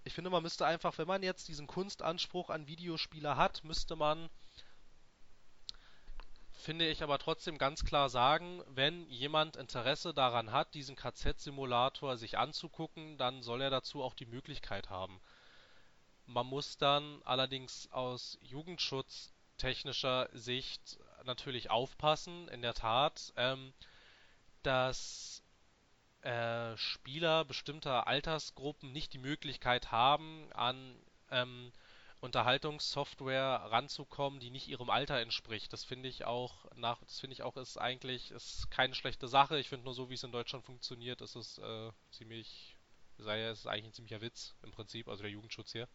ich 0.03 0.13
finde, 0.13 0.29
man 0.29 0.43
müsste 0.43 0.65
einfach, 0.65 0.97
wenn 0.97 1.07
man 1.07 1.23
jetzt 1.23 1.47
diesen 1.47 1.67
Kunstanspruch 1.67 2.49
an 2.49 2.67
Videospieler 2.67 3.37
hat, 3.37 3.63
müsste 3.63 3.95
man, 3.95 4.29
finde 6.51 6.87
ich 6.87 7.03
aber 7.03 7.19
trotzdem 7.19 7.59
ganz 7.59 7.85
klar 7.85 8.09
sagen, 8.09 8.63
wenn 8.67 9.07
jemand 9.09 9.55
Interesse 9.55 10.13
daran 10.13 10.51
hat, 10.51 10.73
diesen 10.73 10.95
KZ-Simulator 10.95 12.17
sich 12.17 12.37
anzugucken, 12.37 13.17
dann 13.17 13.43
soll 13.43 13.61
er 13.61 13.69
dazu 13.69 14.01
auch 14.01 14.15
die 14.15 14.25
Möglichkeit 14.25 14.89
haben. 14.89 15.21
Man 16.25 16.47
muss 16.47 16.77
dann 16.77 17.21
allerdings 17.23 17.89
aus 17.91 18.37
jugendschutztechnischer 18.41 20.29
Sicht 20.33 20.97
natürlich 21.23 21.69
aufpassen, 21.69 22.47
in 22.49 22.61
der 22.61 22.73
Tat, 22.73 23.31
ähm, 23.37 23.73
dass 24.63 25.43
äh, 26.21 26.75
Spieler 26.77 27.45
bestimmter 27.45 28.07
Altersgruppen 28.07 28.91
nicht 28.91 29.13
die 29.13 29.19
Möglichkeit 29.19 29.91
haben, 29.91 30.51
an 30.53 30.99
ähm, 31.31 31.71
Unterhaltungssoftware 32.19 33.67
ranzukommen, 33.69 34.39
die 34.39 34.49
nicht 34.49 34.67
ihrem 34.67 34.89
Alter 34.89 35.19
entspricht. 35.19 35.71
Das 35.71 35.83
finde 35.83 36.09
ich 36.09 36.25
auch 36.25 36.65
nach, 36.75 36.99
das 37.03 37.19
finde 37.19 37.33
ich 37.33 37.43
auch 37.43 37.55
ist 37.57 37.77
eigentlich 37.77 38.31
ist 38.31 38.71
keine 38.71 38.95
schlechte 38.95 39.27
Sache. 39.27 39.59
Ich 39.59 39.69
finde 39.69 39.85
nur 39.85 39.93
so, 39.93 40.09
wie 40.09 40.15
es 40.15 40.23
in 40.23 40.31
Deutschland 40.31 40.65
funktioniert, 40.65 41.21
ist 41.21 41.35
es 41.35 41.59
äh, 41.59 41.91
ziemlich, 42.11 42.75
sei 43.19 43.43
es 43.43 43.67
eigentlich 43.67 43.85
ein 43.85 43.93
ziemlicher 43.93 44.21
Witz 44.21 44.55
im 44.63 44.71
Prinzip, 44.71 45.07
also 45.07 45.21
der 45.21 45.31
Jugendschutz 45.31 45.71
hier. 45.71 45.87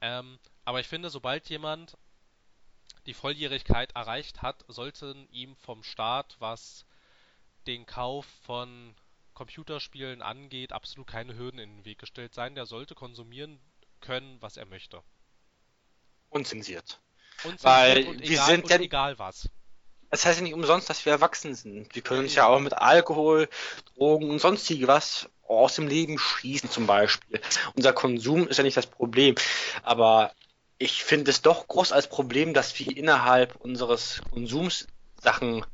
Ähm, 0.00 0.38
aber 0.64 0.80
ich 0.80 0.88
finde, 0.88 1.10
sobald 1.10 1.48
jemand 1.50 1.96
die 3.04 3.14
Volljährigkeit 3.14 3.92
erreicht 3.92 4.42
hat, 4.42 4.64
sollten 4.68 5.28
ihm 5.30 5.56
vom 5.56 5.82
Staat, 5.82 6.36
was 6.38 6.86
den 7.66 7.86
Kauf 7.86 8.26
von 8.44 8.94
Computerspielen 9.34 10.22
angeht, 10.22 10.72
absolut 10.72 11.06
keine 11.06 11.36
Hürden 11.36 11.58
in 11.60 11.76
den 11.76 11.84
Weg 11.84 11.98
gestellt 11.98 12.34
sein. 12.34 12.54
Der 12.54 12.66
sollte 12.66 12.94
konsumieren 12.94 13.58
können, 14.00 14.36
was 14.40 14.56
er 14.56 14.66
möchte. 14.66 15.02
Unzensiert. 16.30 17.00
Und 17.44 17.62
Weil 17.62 18.06
und 18.06 18.20
wir 18.20 18.30
egal, 18.30 18.46
sind 18.46 18.70
ja- 18.70 18.78
egal 18.80 19.18
was. 19.18 19.48
Das 20.10 20.24
heißt 20.24 20.38
ja 20.38 20.42
nicht 20.44 20.54
umsonst, 20.54 20.88
dass 20.88 21.04
wir 21.04 21.12
erwachsen 21.12 21.54
sind. 21.54 21.94
Wir 21.94 22.02
können 22.02 22.20
uns 22.20 22.34
ja 22.34 22.46
auch 22.46 22.60
mit 22.60 22.72
Alkohol, 22.74 23.48
Drogen 23.96 24.30
und 24.30 24.38
sonstige 24.38 24.86
was 24.86 25.28
aus 25.48 25.74
dem 25.74 25.88
Leben 25.88 26.18
schießen 26.18 26.70
zum 26.70 26.86
Beispiel. 26.86 27.40
Unser 27.74 27.92
Konsum 27.92 28.48
ist 28.48 28.56
ja 28.56 28.62
nicht 28.64 28.76
das 28.76 28.86
Problem. 28.86 29.34
Aber 29.82 30.32
ich 30.78 31.02
finde 31.04 31.30
es 31.30 31.42
doch 31.42 31.66
groß 31.68 31.92
als 31.92 32.08
Problem, 32.08 32.54
dass 32.54 32.78
wir 32.78 32.96
innerhalb 32.96 33.56
unseres 33.56 34.22
Konsums 34.30 34.86
Sachen, 35.20 35.64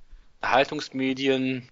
Erhaltungsmedien, 0.40 1.70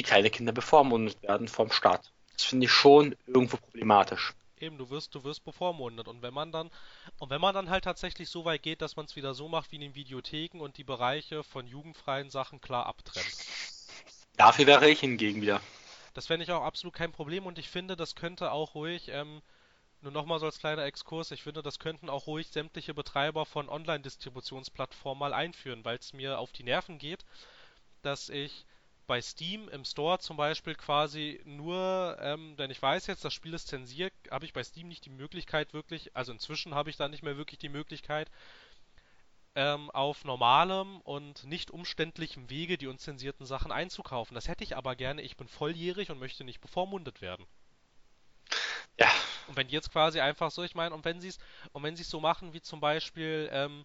wie 0.00 0.02
kleine 0.02 0.30
Kinder 0.30 0.52
bevormundet 0.52 1.22
werden 1.22 1.46
vom 1.46 1.70
Staat. 1.70 2.10
Das 2.32 2.46
finde 2.46 2.64
ich 2.64 2.72
schon 2.72 3.14
irgendwo 3.26 3.58
problematisch. 3.58 4.32
Eben, 4.58 4.78
du 4.78 4.88
wirst, 4.88 5.14
du 5.14 5.24
wirst 5.24 5.44
bevormundet. 5.44 6.08
Und 6.08 6.22
wenn 6.22 6.32
man 6.32 6.52
dann, 6.52 6.70
und 7.18 7.28
wenn 7.28 7.40
man 7.40 7.54
dann 7.54 7.68
halt 7.68 7.84
tatsächlich 7.84 8.30
so 8.30 8.46
weit 8.46 8.62
geht, 8.62 8.80
dass 8.80 8.96
man 8.96 9.04
es 9.04 9.14
wieder 9.14 9.34
so 9.34 9.46
macht 9.50 9.72
wie 9.72 9.76
in 9.76 9.82
den 9.82 9.94
Videotheken 9.94 10.58
und 10.60 10.78
die 10.78 10.84
Bereiche 10.84 11.44
von 11.44 11.66
jugendfreien 11.66 12.30
Sachen 12.30 12.62
klar 12.62 12.86
abtrennt. 12.86 13.36
Dafür 14.38 14.66
wäre 14.66 14.88
ich 14.88 15.00
hingegen 15.00 15.42
wieder. 15.42 15.60
Das 16.14 16.28
fände 16.28 16.44
ich 16.44 16.52
auch 16.52 16.62
absolut 16.62 16.94
kein 16.94 17.12
Problem 17.12 17.44
und 17.44 17.58
ich 17.58 17.68
finde, 17.68 17.94
das 17.94 18.14
könnte 18.14 18.52
auch 18.52 18.74
ruhig, 18.74 19.08
ähm, 19.08 19.42
nur 20.00 20.12
nochmal 20.12 20.40
so 20.40 20.46
als 20.46 20.60
kleiner 20.60 20.84
Exkurs, 20.84 21.30
ich 21.30 21.42
finde, 21.42 21.62
das 21.62 21.78
könnten 21.78 22.08
auch 22.08 22.26
ruhig 22.26 22.48
sämtliche 22.48 22.94
Betreiber 22.94 23.44
von 23.44 23.68
Online-Distributionsplattformen 23.68 25.20
mal 25.20 25.34
einführen, 25.34 25.84
weil 25.84 25.98
es 25.98 26.14
mir 26.14 26.38
auf 26.38 26.52
die 26.52 26.62
Nerven 26.62 26.98
geht, 26.98 27.26
dass 28.00 28.30
ich 28.30 28.64
bei 29.10 29.20
Steam 29.20 29.68
im 29.70 29.84
Store 29.84 30.20
zum 30.20 30.36
Beispiel 30.36 30.76
quasi 30.76 31.40
nur, 31.44 32.16
ähm, 32.20 32.54
denn 32.56 32.70
ich 32.70 32.80
weiß 32.80 33.08
jetzt, 33.08 33.24
das 33.24 33.34
Spiel 33.34 33.54
ist 33.54 33.66
zensiert, 33.66 34.12
habe 34.30 34.44
ich 34.44 34.52
bei 34.52 34.62
Steam 34.62 34.86
nicht 34.86 35.04
die 35.04 35.10
Möglichkeit 35.10 35.74
wirklich, 35.74 36.16
also 36.16 36.30
inzwischen 36.30 36.76
habe 36.76 36.90
ich 36.90 36.96
da 36.96 37.08
nicht 37.08 37.24
mehr 37.24 37.36
wirklich 37.36 37.58
die 37.58 37.68
Möglichkeit, 37.70 38.30
ähm, 39.56 39.90
auf 39.90 40.24
normalem 40.24 41.00
und 41.00 41.42
nicht 41.42 41.72
umständlichem 41.72 42.50
Wege 42.50 42.78
die 42.78 42.86
unzensierten 42.86 43.46
Sachen 43.46 43.72
einzukaufen. 43.72 44.36
Das 44.36 44.46
hätte 44.46 44.62
ich 44.62 44.76
aber 44.76 44.94
gerne. 44.94 45.22
Ich 45.22 45.36
bin 45.36 45.48
volljährig 45.48 46.10
und 46.10 46.20
möchte 46.20 46.44
nicht 46.44 46.60
bevormundet 46.60 47.20
werden. 47.20 47.46
Ja, 48.98 49.08
Und 49.48 49.56
wenn 49.56 49.66
die 49.68 49.74
jetzt 49.74 49.90
quasi 49.92 50.20
einfach 50.20 50.50
so, 50.50 50.62
ich 50.62 50.74
meine, 50.76 50.94
und 50.94 51.04
wenn 51.04 51.20
sie 51.20 51.28
es, 51.28 51.38
und 51.72 51.82
wenn 51.82 51.96
sie 51.96 52.02
es 52.02 52.10
so 52.10 52.20
machen, 52.20 52.52
wie 52.52 52.60
zum 52.60 52.80
Beispiel, 52.80 53.48
ähm, 53.52 53.84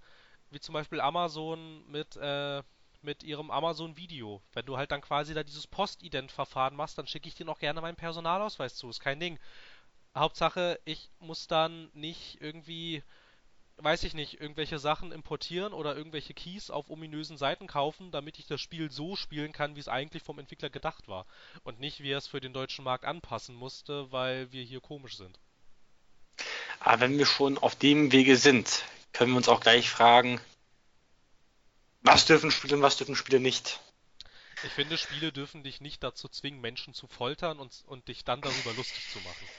wie 0.51 0.59
zum 0.59 0.73
Beispiel 0.73 1.01
Amazon 1.01 1.89
mit, 1.89 2.15
äh, 2.17 2.61
mit 3.05 3.23
ihrem 3.23 3.51
Amazon 3.51 3.95
Video. 3.95 4.41
Wenn 4.51 4.65
du 4.65 4.75
halt 4.77 4.91
dann 4.91 5.01
quasi 5.01 5.33
da 5.33 5.43
dieses 5.43 5.67
Postident-Verfahren 5.67 6.75
machst, 6.75 6.97
dann 6.97 7.07
schicke 7.07 7.29
ich 7.29 7.35
dir 7.35 7.45
noch 7.45 7.59
gerne 7.59 7.79
meinen 7.79 7.95
Personalausweis 7.95 8.75
zu. 8.75 8.89
Ist 8.89 8.99
kein 8.99 9.19
Ding. 9.19 9.39
Hauptsache, 10.15 10.79
ich 10.85 11.09
muss 11.19 11.47
dann 11.47 11.89
nicht 11.93 12.41
irgendwie, 12.41 13.03
weiß 13.77 14.03
ich 14.03 14.13
nicht, 14.13 14.41
irgendwelche 14.41 14.79
Sachen 14.79 15.11
importieren 15.11 15.73
oder 15.73 15.95
irgendwelche 15.95 16.33
Keys 16.33 16.69
auf 16.69 16.89
ominösen 16.89 17.37
Seiten 17.37 17.67
kaufen, 17.67 18.11
damit 18.11 18.39
ich 18.39 18.47
das 18.47 18.59
Spiel 18.61 18.91
so 18.91 19.15
spielen 19.15 19.51
kann, 19.51 19.75
wie 19.75 19.81
es 19.81 19.87
eigentlich 19.87 20.23
vom 20.23 20.39
Entwickler 20.39 20.69
gedacht 20.69 21.07
war. 21.07 21.25
Und 21.63 21.79
nicht, 21.79 22.01
wie 22.01 22.11
er 22.11 22.17
es 22.17 22.27
für 22.27 22.41
den 22.41 22.53
deutschen 22.53 22.83
Markt 22.83 23.05
anpassen 23.05 23.55
musste, 23.55 24.11
weil 24.11 24.51
wir 24.51 24.63
hier 24.63 24.81
komisch 24.81 25.17
sind. 25.17 25.39
aber 26.79 27.01
wenn 27.01 27.17
wir 27.17 27.25
schon 27.25 27.57
auf 27.57 27.75
dem 27.75 28.11
Wege 28.11 28.37
sind, 28.37 28.83
können 29.13 29.31
wir 29.31 29.37
uns 29.37 29.49
auch 29.49 29.61
gleich 29.61 29.89
fragen, 29.89 30.39
was 32.05 32.25
dürfen 32.25 32.51
Spiele 32.51 32.75
und 32.77 32.81
was 32.83 32.97
dürfen 32.97 33.15
Spiele 33.15 33.39
nicht? 33.41 33.79
Ich 34.61 34.73
finde, 34.73 34.97
Spiele 34.97 35.31
dürfen 35.31 35.63
dich 35.63 35.79
nicht 35.79 36.03
dazu 36.03 36.27
zwingen, 36.27 36.59
Menschen 36.59 36.93
zu 36.93 37.07
foltern 37.07 37.57
und, 37.59 37.83
und 37.85 38.09
dich 38.09 38.25
dann 38.25 38.43
darüber 38.43 38.73
lustig 38.73 39.07
zu 39.07 39.21
machen. 39.21 39.49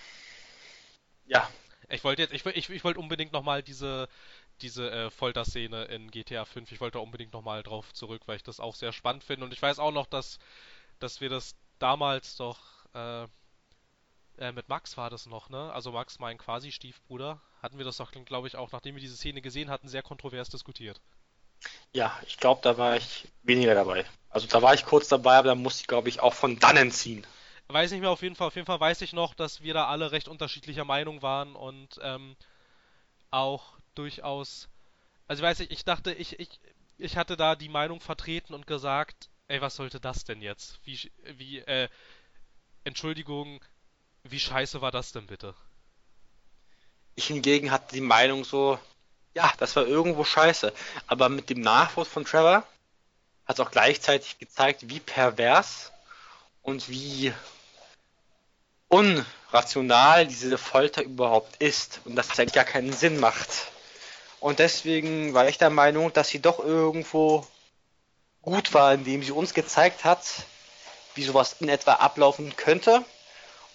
Ja, 1.26 1.50
Ich 1.88 2.04
wollte 2.04 2.22
jetzt, 2.22 2.32
ich, 2.34 2.46
ich, 2.46 2.70
ich 2.70 2.84
wollte 2.84 3.00
unbedingt 3.00 3.32
nochmal 3.32 3.62
diese, 3.62 4.08
diese 4.62 4.90
äh, 4.90 5.10
Folterszene 5.10 5.84
in 5.86 6.10
GTA 6.10 6.44
5, 6.44 6.72
ich 6.72 6.80
wollte 6.80 6.98
da 6.98 7.02
unbedingt 7.02 7.32
nochmal 7.32 7.62
drauf 7.62 7.92
zurück, 7.94 8.22
weil 8.26 8.36
ich 8.36 8.42
das 8.44 8.60
auch 8.60 8.74
sehr 8.76 8.92
spannend 8.92 9.24
finde. 9.24 9.44
Und 9.46 9.52
ich 9.52 9.62
weiß 9.62 9.78
auch 9.78 9.92
noch, 9.92 10.06
dass, 10.06 10.38
dass 11.00 11.20
wir 11.20 11.30
das 11.30 11.56
damals 11.80 12.36
doch, 12.36 12.60
äh, 12.94 13.28
äh, 14.38 14.52
mit 14.52 14.68
Max 14.68 14.96
war 14.96 15.10
das 15.10 15.26
noch, 15.26 15.48
ne? 15.50 15.72
Also 15.72 15.92
Max, 15.92 16.18
mein 16.18 16.38
quasi 16.38 16.72
Stiefbruder, 16.72 17.40
hatten 17.62 17.78
wir 17.78 17.84
das 17.84 17.98
doch, 17.98 18.12
glaube 18.12 18.48
ich, 18.48 18.56
auch, 18.56 18.72
nachdem 18.72 18.94
wir 18.96 19.02
diese 19.02 19.16
Szene 19.16 19.42
gesehen 19.42 19.70
hatten, 19.70 19.88
sehr 19.88 20.02
kontrovers 20.02 20.48
diskutiert. 20.48 21.00
Ja, 21.92 22.18
ich 22.26 22.36
glaube, 22.36 22.60
da 22.62 22.78
war 22.78 22.96
ich 22.96 23.28
weniger 23.42 23.74
dabei. 23.74 24.04
Also 24.28 24.46
da 24.46 24.60
war 24.60 24.74
ich 24.74 24.84
kurz 24.84 25.08
dabei, 25.08 25.36
aber 25.36 25.48
da 25.48 25.54
musste 25.54 25.80
ich, 25.82 25.86
glaube 25.86 26.08
ich, 26.08 26.20
auch 26.20 26.34
von 26.34 26.58
dannen 26.58 26.90
ziehen. 26.90 27.26
Weiß 27.68 27.90
nicht 27.90 28.00
mehr 28.00 28.10
auf 28.10 28.22
jeden 28.22 28.36
Fall. 28.36 28.48
Auf 28.48 28.54
jeden 28.54 28.66
Fall 28.66 28.80
weiß 28.80 29.00
ich 29.02 29.12
noch, 29.12 29.34
dass 29.34 29.62
wir 29.62 29.74
da 29.74 29.86
alle 29.86 30.12
recht 30.12 30.28
unterschiedlicher 30.28 30.84
Meinung 30.84 31.22
waren 31.22 31.56
und 31.56 31.98
ähm, 32.02 32.36
auch 33.30 33.78
durchaus. 33.94 34.68
Also 35.26 35.42
ich 35.42 35.48
weiß 35.48 35.58
nicht, 35.60 35.72
ich 35.72 35.84
dachte, 35.84 36.12
ich, 36.12 36.38
ich, 36.38 36.60
ich 36.98 37.16
hatte 37.16 37.36
da 37.36 37.56
die 37.56 37.68
Meinung 37.68 38.00
vertreten 38.00 38.54
und 38.54 38.66
gesagt, 38.66 39.30
ey, 39.48 39.60
was 39.60 39.76
sollte 39.76 40.00
das 40.00 40.24
denn 40.24 40.42
jetzt? 40.42 40.80
Wie, 40.84 41.10
wie, 41.24 41.58
äh, 41.58 41.88
Entschuldigung, 42.84 43.64
wie 44.22 44.38
scheiße 44.38 44.80
war 44.80 44.92
das 44.92 45.12
denn 45.12 45.26
bitte? 45.26 45.54
Ich 47.14 47.26
hingegen 47.26 47.70
hatte 47.70 47.94
die 47.94 48.00
Meinung 48.00 48.44
so, 48.44 48.78
ja, 49.36 49.52
das 49.58 49.76
war 49.76 49.86
irgendwo 49.86 50.24
scheiße. 50.24 50.72
Aber 51.06 51.28
mit 51.28 51.50
dem 51.50 51.60
Nachwuchs 51.60 52.08
von 52.08 52.24
Trevor 52.24 52.64
hat 53.44 53.58
es 53.58 53.60
auch 53.60 53.70
gleichzeitig 53.70 54.38
gezeigt, 54.38 54.88
wie 54.88 54.98
pervers 54.98 55.92
und 56.62 56.88
wie 56.88 57.34
unrational 58.88 60.26
diese 60.26 60.56
Folter 60.56 61.02
überhaupt 61.02 61.62
ist 61.62 62.00
und 62.06 62.16
dass 62.16 62.30
es 62.30 62.38
ja 62.38 62.46
gar 62.46 62.64
keinen 62.64 62.94
Sinn 62.94 63.20
macht. 63.20 63.68
Und 64.40 64.58
deswegen 64.58 65.34
war 65.34 65.46
ich 65.48 65.58
der 65.58 65.70
Meinung, 65.70 66.12
dass 66.14 66.28
sie 66.30 66.40
doch 66.40 66.58
irgendwo 66.58 67.46
gut 68.40 68.72
war, 68.72 68.94
indem 68.94 69.22
sie 69.22 69.32
uns 69.32 69.52
gezeigt 69.52 70.04
hat, 70.04 70.24
wie 71.14 71.24
sowas 71.24 71.56
in 71.60 71.68
etwa 71.68 71.94
ablaufen 71.94 72.56
könnte 72.56 73.04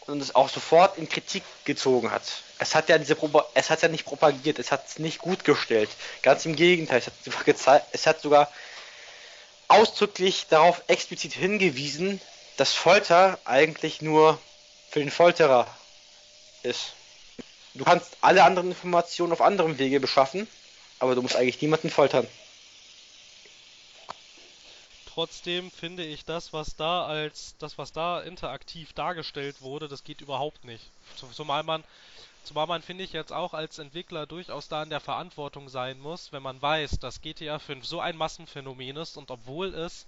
und 0.07 0.21
es 0.21 0.35
auch 0.35 0.49
sofort 0.49 0.97
in 0.97 1.07
Kritik 1.07 1.43
gezogen 1.65 2.11
hat. 2.11 2.23
Es 2.59 2.75
hat 2.75 2.89
ja 2.89 2.97
diese 2.97 3.15
Propa 3.15 3.45
es 3.53 3.69
hat 3.69 3.81
ja 3.81 3.87
nicht 3.87 4.05
propagiert, 4.05 4.59
es 4.59 4.71
hat 4.71 4.87
es 4.87 4.99
nicht 4.99 5.19
gut 5.19 5.43
gestellt. 5.43 5.89
Ganz 6.21 6.45
im 6.45 6.55
Gegenteil, 6.55 6.99
es 6.99 7.07
hat 7.07 7.13
sogar 7.23 7.43
gezeigt, 7.43 7.87
es 7.91 8.07
hat 8.07 8.21
sogar 8.21 8.51
ausdrücklich 9.67 10.47
darauf 10.49 10.83
explizit 10.87 11.33
hingewiesen, 11.33 12.19
dass 12.57 12.73
Folter 12.73 13.39
eigentlich 13.45 14.01
nur 14.01 14.39
für 14.89 14.99
den 14.99 15.11
Folterer 15.11 15.67
ist. 16.63 16.93
Du 17.73 17.85
kannst 17.85 18.17
alle 18.19 18.43
anderen 18.43 18.69
Informationen 18.69 19.31
auf 19.31 19.41
anderem 19.41 19.79
Wege 19.79 19.99
beschaffen, 19.99 20.47
aber 20.99 21.15
du 21.15 21.21
musst 21.21 21.37
eigentlich 21.37 21.61
niemanden 21.61 21.89
foltern. 21.89 22.27
Trotzdem 25.13 25.71
finde 25.71 26.05
ich 26.05 26.23
das, 26.25 26.53
was 26.53 26.75
da 26.77 27.05
als 27.05 27.55
das, 27.57 27.77
was 27.77 27.91
da 27.91 28.21
interaktiv 28.21 28.93
dargestellt 28.93 29.61
wurde, 29.61 29.87
das 29.89 30.03
geht 30.05 30.21
überhaupt 30.21 30.63
nicht. 30.63 30.89
Zu- 31.17 31.27
Zumal 31.27 31.63
man, 31.63 31.83
zumal 32.43 32.65
man 32.67 32.81
finde 32.81 33.03
ich 33.03 33.11
jetzt 33.11 33.33
auch 33.33 33.53
als 33.53 33.77
Entwickler 33.77 34.25
durchaus 34.25 34.69
da 34.69 34.83
in 34.83 34.89
der 34.89 35.01
Verantwortung 35.01 35.67
sein 35.69 35.99
muss, 35.99 36.31
wenn 36.31 36.41
man 36.43 36.61
weiß, 36.61 36.99
dass 36.99 37.21
GTA 37.21 37.59
5 37.59 37.85
so 37.85 37.99
ein 37.99 38.15
Massenphänomen 38.15 38.95
ist 38.97 39.17
und 39.17 39.31
obwohl 39.31 39.73
es, 39.75 40.07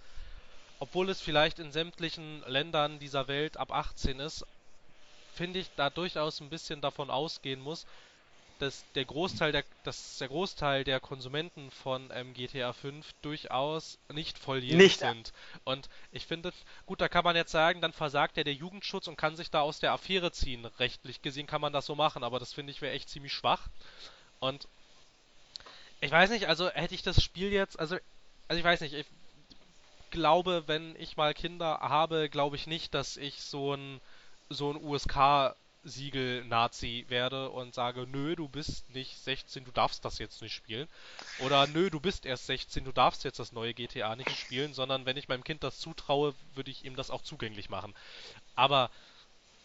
obwohl 0.79 1.09
es 1.09 1.21
vielleicht 1.21 1.59
in 1.59 1.71
sämtlichen 1.71 2.41
Ländern 2.47 2.99
dieser 2.99 3.27
Welt 3.27 3.57
ab 3.57 3.71
18 3.71 4.19
ist, 4.19 4.45
finde 5.33 5.59
ich 5.59 5.69
da 5.75 5.89
durchaus 5.89 6.39
ein 6.41 6.49
bisschen 6.49 6.81
davon 6.81 7.09
ausgehen 7.09 7.59
muss, 7.61 7.85
dass 8.63 8.85
der 8.95 9.03
Großteil 9.03 9.51
der, 9.51 9.65
dass 9.83 10.17
der 10.17 10.29
Großteil 10.29 10.85
der 10.85 11.01
Konsumenten 11.01 11.69
von 11.69 12.09
ähm, 12.13 12.33
GTA 12.33 12.71
5 12.71 13.13
durchaus 13.21 13.99
nicht 14.13 14.39
volljährig 14.39 14.77
Nicht. 14.77 14.99
sind. 14.99 15.33
Und 15.65 15.89
ich 16.13 16.25
finde, 16.25 16.53
gut, 16.85 17.01
da 17.01 17.09
kann 17.09 17.25
man 17.25 17.35
jetzt 17.35 17.51
sagen, 17.51 17.81
dann 17.81 17.91
versagt 17.91 18.37
ja 18.37 18.43
der 18.43 18.53
Jugendschutz 18.53 19.07
und 19.07 19.17
kann 19.17 19.35
sich 19.35 19.51
da 19.51 19.61
aus 19.61 19.79
der 19.79 19.91
Affäre 19.91 20.31
ziehen. 20.31 20.65
Rechtlich 20.79 21.21
gesehen 21.21 21.45
kann 21.45 21.59
man 21.59 21.73
das 21.73 21.85
so 21.85 21.95
machen, 21.95 22.23
aber 22.23 22.39
das 22.39 22.53
finde 22.53 22.71
ich 22.71 22.81
wäre 22.81 22.93
echt 22.93 23.09
ziemlich 23.09 23.33
schwach. 23.33 23.67
Und 24.39 24.67
ich 25.99 26.11
weiß 26.11 26.29
nicht, 26.29 26.47
also 26.47 26.69
hätte 26.69 26.95
ich 26.95 27.03
das 27.03 27.21
Spiel 27.21 27.51
jetzt, 27.51 27.77
also, 27.79 27.97
also 28.47 28.57
ich 28.57 28.63
weiß 28.63 28.79
nicht, 28.79 28.93
ich 28.93 29.07
glaube, 30.09 30.63
wenn 30.67 30.95
ich 30.97 31.17
mal 31.17 31.33
Kinder 31.33 31.79
habe, 31.81 32.29
glaube 32.29 32.55
ich 32.55 32.65
nicht, 32.65 32.93
dass 32.93 33.17
ich 33.17 33.41
so 33.41 33.73
ein 33.73 33.99
so 34.49 34.71
ein 34.71 34.77
USK 34.77 35.55
Siegel-Nazi 35.83 37.05
werde 37.09 37.49
und 37.49 37.73
sage, 37.73 38.07
nö, 38.07 38.35
du 38.35 38.47
bist 38.47 38.89
nicht 38.89 39.17
16, 39.19 39.65
du 39.65 39.71
darfst 39.71 40.05
das 40.05 40.17
jetzt 40.19 40.41
nicht 40.41 40.53
spielen. 40.53 40.87
Oder 41.39 41.67
nö, 41.67 41.89
du 41.89 41.99
bist 41.99 42.25
erst 42.25 42.47
16, 42.47 42.85
du 42.85 42.91
darfst 42.91 43.23
jetzt 43.23 43.39
das 43.39 43.51
neue 43.51 43.73
GTA 43.73 44.15
nicht 44.15 44.31
spielen, 44.31 44.73
sondern 44.73 45.05
wenn 45.05 45.17
ich 45.17 45.27
meinem 45.27 45.43
Kind 45.43 45.63
das 45.63 45.79
zutraue, 45.79 46.33
würde 46.55 46.71
ich 46.71 46.85
ihm 46.85 46.95
das 46.95 47.09
auch 47.09 47.21
zugänglich 47.21 47.69
machen. 47.69 47.93
Aber 48.55 48.89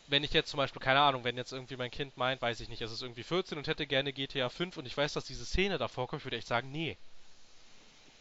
wenn 0.08 0.24
ich 0.24 0.32
jetzt 0.32 0.50
zum 0.50 0.58
Beispiel, 0.58 0.80
keine 0.80 1.00
Ahnung, 1.00 1.24
wenn 1.24 1.36
jetzt 1.36 1.52
irgendwie 1.52 1.76
mein 1.76 1.90
Kind 1.90 2.16
meint, 2.16 2.42
weiß 2.42 2.60
ich 2.60 2.68
nicht, 2.68 2.82
es 2.82 2.92
ist 2.92 3.02
irgendwie 3.02 3.22
14 3.22 3.58
und 3.58 3.68
hätte 3.68 3.86
gerne 3.86 4.12
GTA 4.12 4.48
5 4.48 4.76
und 4.76 4.86
ich 4.86 4.96
weiß, 4.96 5.12
dass 5.12 5.24
diese 5.24 5.44
Szene 5.44 5.78
davor 5.78 6.08
kommt, 6.08 6.24
würde 6.24 6.36
ich 6.36 6.46
sagen, 6.46 6.72
nee. 6.72 6.96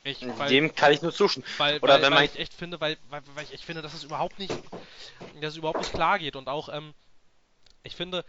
Ich, 0.04 0.26
weil, 0.38 0.50
Dem 0.50 0.74
kann 0.74 0.94
ich 0.94 1.02
nur 1.02 1.14
zustimmen. 1.14 1.46
Weil, 1.58 1.80
Oder 1.80 2.02
weil, 2.02 2.12
wenn 2.12 2.24
ich 2.24 2.40
echt 2.40 2.54
finde, 2.54 2.80
weil, 2.80 2.98
weil, 3.10 3.22
weil 3.36 3.44
ich 3.44 3.54
echt 3.54 3.66
finde, 3.66 3.82
dass 3.82 3.94
es 3.94 4.04
überhaupt 4.04 4.40
nicht, 4.40 4.54
dass 5.42 5.52
es 5.52 5.58
überhaupt 5.58 5.80
nicht 5.80 5.92
klar 5.92 6.20
geht 6.20 6.36
und 6.36 6.48
auch, 6.48 6.70
ähm, 6.70 6.94
ich 7.84 7.96
finde, 7.96 8.26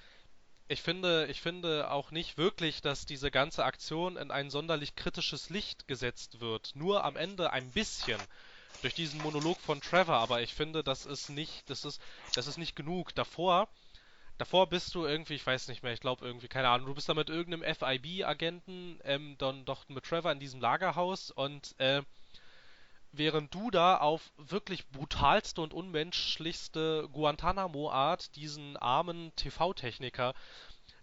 ich 0.69 0.83
finde, 0.83 1.27
ich 1.29 1.41
finde 1.41 1.91
auch 1.91 2.11
nicht 2.11 2.37
wirklich, 2.37 2.83
dass 2.83 3.07
diese 3.07 3.31
ganze 3.31 3.65
Aktion 3.65 4.17
in 4.17 4.31
ein 4.31 4.51
sonderlich 4.51 4.97
kritisches 4.97 5.51
Licht 5.51 5.89
gesetzt 5.89 6.41
wird. 6.41 6.73
Nur 6.75 7.05
am 7.05 7.17
Ende 7.17 7.53
ein 7.53 7.73
bisschen 7.73 8.27
durch 8.81 8.95
diesen 8.95 9.21
Monolog 9.21 9.61
von 9.61 9.81
Trevor, 9.81 10.17
aber 10.17 10.43
ich 10.43 10.55
finde, 10.55 10.85
das 10.85 11.07
ist 11.07 11.31
nicht, 11.31 11.69
das 11.71 11.85
ist, 11.85 12.01
das 12.35 12.47
ist 12.47 12.59
nicht 12.59 12.77
genug. 12.77 13.15
Davor, 13.15 13.69
davor 14.39 14.69
bist 14.69 14.95
du 14.95 15.05
irgendwie, 15.07 15.35
ich 15.35 15.47
weiß 15.47 15.69
nicht 15.69 15.83
mehr, 15.83 15.93
ich 15.93 16.01
glaube 16.01 16.25
irgendwie, 16.27 16.49
keine 16.49 16.69
Ahnung, 16.69 16.89
du 16.89 16.95
bist 16.95 17.09
da 17.09 17.15
mit 17.15 17.31
irgendeinem 17.31 17.63
FIB-Agenten, 17.75 19.01
ähm, 19.05 19.37
dann 19.39 19.65
doch 19.65 19.89
mit 19.89 20.05
Trevor 20.05 20.33
in 20.33 20.41
diesem 20.41 20.61
Lagerhaus 20.61 21.31
und 21.31 21.75
äh, 21.79 22.03
während 23.19 23.55
du 23.55 23.71
da 23.71 23.99
auf 23.99 24.33
wirklich 24.37 24.89
brutalste 24.89 25.61
und 25.61 25.75
unmenschlichste 25.75 27.09
Guantanamo-Art 27.13 28.35
diesen 28.37 28.77
armen 28.77 29.33
TV-Techniker 29.37 30.35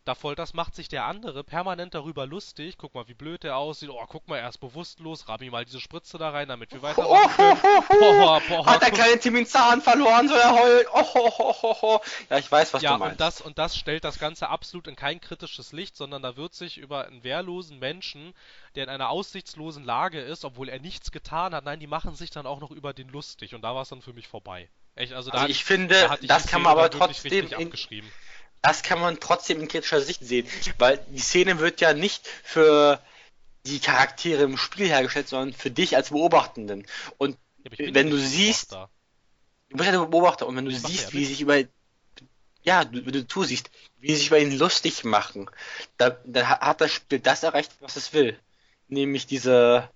da 0.05 0.13
folterst, 0.13 0.53
macht 0.53 0.75
sich 0.75 0.87
der 0.87 1.05
andere 1.05 1.43
permanent 1.43 1.95
darüber 1.95 2.27
lustig. 2.27 2.77
Guck 2.77 2.93
mal, 2.93 3.07
wie 3.07 3.15
blöd 3.15 3.43
der 3.43 3.57
aussieht. 3.57 3.89
Oh, 3.89 4.05
guck 4.07 4.27
mal, 4.27 4.37
er 4.37 4.49
ist 4.49 4.59
bewusstlos. 4.59 5.27
Rabi 5.27 5.49
mal 5.49 5.65
diese 5.65 5.81
Spritze 5.81 6.17
da 6.19 6.29
rein, 6.29 6.47
damit 6.47 6.71
wir 6.71 6.81
weitermachen 6.83 7.35
können. 7.35 7.87
Boah, 7.89 8.41
boah, 8.47 8.65
Hat 8.67 8.83
der 8.83 8.91
kleine 8.91 9.19
Tim 9.19 9.33
den 9.33 9.47
Zahn 9.47 9.81
verloren, 9.81 10.29
so 10.29 10.35
er 10.35 10.53
heult. 10.53 10.87
Oh, 10.93 11.05
oh, 11.15 11.31
oh, 11.39 11.55
oh, 11.61 11.75
oh. 11.81 11.99
Ja, 12.29 12.37
ich 12.37 12.51
weiß, 12.51 12.73
was 12.73 12.83
ja, 12.83 12.93
du 12.93 12.99
meinst. 12.99 13.13
Und 13.13 13.19
das, 13.19 13.41
und 13.41 13.57
das 13.57 13.75
stellt 13.75 14.03
das 14.03 14.19
Ganze 14.19 14.49
absolut 14.49 14.87
in 14.87 14.95
kein 14.95 15.19
kritisches 15.19 15.71
Licht, 15.71 15.97
sondern 15.97 16.21
da 16.21 16.37
wird 16.37 16.53
sich 16.53 16.77
über 16.77 17.07
einen 17.07 17.23
wehrlosen 17.23 17.79
Menschen, 17.79 18.33
der 18.75 18.83
in 18.83 18.89
einer 18.89 19.09
aussichtslosen 19.09 19.83
Lage 19.83 20.21
ist, 20.21 20.45
obwohl 20.45 20.69
er 20.69 20.79
nichts 20.79 21.11
getan 21.11 21.55
hat, 21.55 21.65
nein, 21.65 21.79
die 21.79 21.87
machen 21.87 22.15
sich 22.15 22.29
dann 22.29 22.45
auch 22.45 22.59
noch 22.59 22.71
über 22.71 22.93
den 22.93 23.09
lustig. 23.09 23.55
Und 23.55 23.63
da 23.63 23.73
war 23.73 23.81
es 23.81 23.89
dann 23.89 24.01
für 24.01 24.13
mich 24.13 24.27
vorbei. 24.27 24.69
Echt, 24.95 25.13
also, 25.13 25.31
also 25.31 25.45
da 25.45 25.49
ich 25.49 25.65
finde, 25.65 25.95
da 26.07 26.17
das 26.21 26.47
kann 26.47 26.61
man 26.61 26.71
aber 26.71 26.89
trotzdem 26.89 27.51
in, 27.57 27.71
das 28.65 28.81
kann 28.81 28.99
man 28.99 29.19
trotzdem 29.19 29.61
in 29.61 29.67
kritischer 29.67 30.01
Sicht 30.01 30.25
sehen, 30.25 30.47
weil 30.79 30.97
die 31.09 31.19
Szene 31.19 31.59
wird 31.59 31.81
ja 31.81 31.93
nicht 31.93 32.27
für 32.43 32.99
die 33.67 33.79
Charaktere 33.79 34.43
im 34.43 34.57
Spiel 34.57 34.87
hergestellt, 34.87 35.27
sondern 35.27 35.53
für 35.53 35.69
dich 35.69 35.95
als 35.95 36.09
Beobachtenden. 36.09 36.87
Und 37.19 37.37
ja, 37.63 37.93
wenn 37.93 38.09
du 38.09 38.17
siehst, 38.17 38.71
du 38.71 38.87
bist 39.69 39.85
ja 39.85 39.91
der 39.91 40.05
Beobachter, 40.07 40.47
und 40.47 40.55
wenn 40.55 40.65
du 40.65 40.71
das 40.71 40.81
siehst, 40.81 41.13
wie 41.13 41.25
sich 41.25 41.41
über, 41.41 41.61
ja, 42.63 42.85
du, 42.85 43.03
du 43.03 43.27
zusiehst, 43.27 43.69
wie 43.99 44.07
sie 44.07 44.17
sich 44.17 44.27
über 44.27 44.39
ihn 44.39 44.57
lustig 44.57 45.03
machen, 45.03 45.47
da, 45.97 46.17
da 46.25 46.59
hat 46.59 46.81
das 46.81 46.91
Spiel 46.91 47.19
das 47.19 47.43
erreicht, 47.43 47.71
was 47.81 47.97
es 47.97 48.13
will. 48.13 48.39
Nämlich 48.87 49.27
diese 49.27 49.91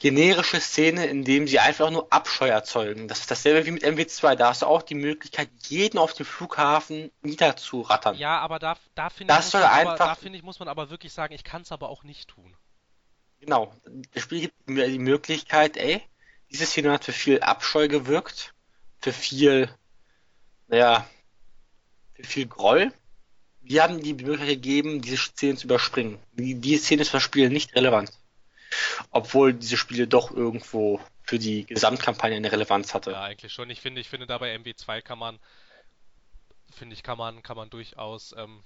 generische 0.00 0.60
Szene, 0.60 1.06
in 1.06 1.24
dem 1.24 1.46
sie 1.46 1.58
einfach 1.58 1.90
nur 1.90 2.12
Abscheu 2.12 2.48
erzeugen. 2.48 3.08
Das 3.08 3.20
ist 3.20 3.30
dasselbe 3.30 3.66
wie 3.66 3.72
mit 3.72 3.84
MW2. 3.84 4.36
Da 4.36 4.48
hast 4.48 4.62
du 4.62 4.66
auch 4.66 4.82
die 4.82 4.94
Möglichkeit, 4.94 5.48
jeden 5.68 5.98
auf 5.98 6.12
dem 6.14 6.26
Flughafen 6.26 7.10
niederzurattern. 7.22 8.16
Ja, 8.16 8.38
aber 8.38 8.58
da, 8.58 8.76
da 8.94 9.10
finde 9.10 9.34
ich, 9.38 10.18
find 10.20 10.36
ich, 10.36 10.42
muss 10.42 10.58
man 10.58 10.68
aber 10.68 10.90
wirklich 10.90 11.12
sagen, 11.12 11.34
ich 11.34 11.44
kann 11.44 11.62
es 11.62 11.72
aber 11.72 11.88
auch 11.88 12.04
nicht 12.04 12.28
tun. 12.28 12.56
Genau. 13.40 13.74
Das 14.12 14.22
Spiel 14.22 14.40
gibt 14.42 14.68
mir 14.68 14.88
die 14.88 14.98
Möglichkeit, 14.98 15.76
ey, 15.76 16.02
diese 16.50 16.66
Szene 16.66 16.92
hat 16.92 17.04
für 17.04 17.12
viel 17.12 17.40
Abscheu 17.40 17.88
gewirkt, 17.88 18.54
für 19.00 19.12
viel, 19.12 19.68
naja, 20.68 21.06
für 22.14 22.24
viel 22.24 22.46
Groll. 22.46 22.92
Wir 23.60 23.82
haben 23.82 24.00
die 24.00 24.14
Möglichkeit 24.14 24.48
gegeben, 24.48 25.02
diese 25.02 25.16
Szene 25.16 25.56
zu 25.56 25.66
überspringen. 25.66 26.18
Die, 26.34 26.54
die 26.54 26.76
Szene 26.76 27.02
ist 27.02 27.08
für 27.08 27.16
das 27.16 27.24
Spiel 27.24 27.50
nicht 27.50 27.74
relevant 27.74 28.12
obwohl 29.10 29.52
diese 29.52 29.76
Spiele 29.76 30.06
doch 30.06 30.30
irgendwo 30.30 31.00
für 31.22 31.38
die 31.38 31.66
Gesamtkampagne 31.66 32.36
eine 32.36 32.52
Relevanz 32.52 32.94
hatte. 32.94 33.12
Ja, 33.12 33.22
eigentlich 33.22 33.52
schon. 33.52 33.70
Ich 33.70 33.80
finde, 33.80 34.00
ich 34.00 34.08
finde 34.08 34.26
dabei 34.26 34.54
MW2 34.56 35.02
kann 35.02 35.18
man, 35.18 35.38
finde 36.74 36.94
ich, 36.94 37.02
kann 37.02 37.18
man, 37.18 37.42
kann 37.42 37.56
man 37.56 37.70
durchaus, 37.70 38.34
ähm, 38.36 38.62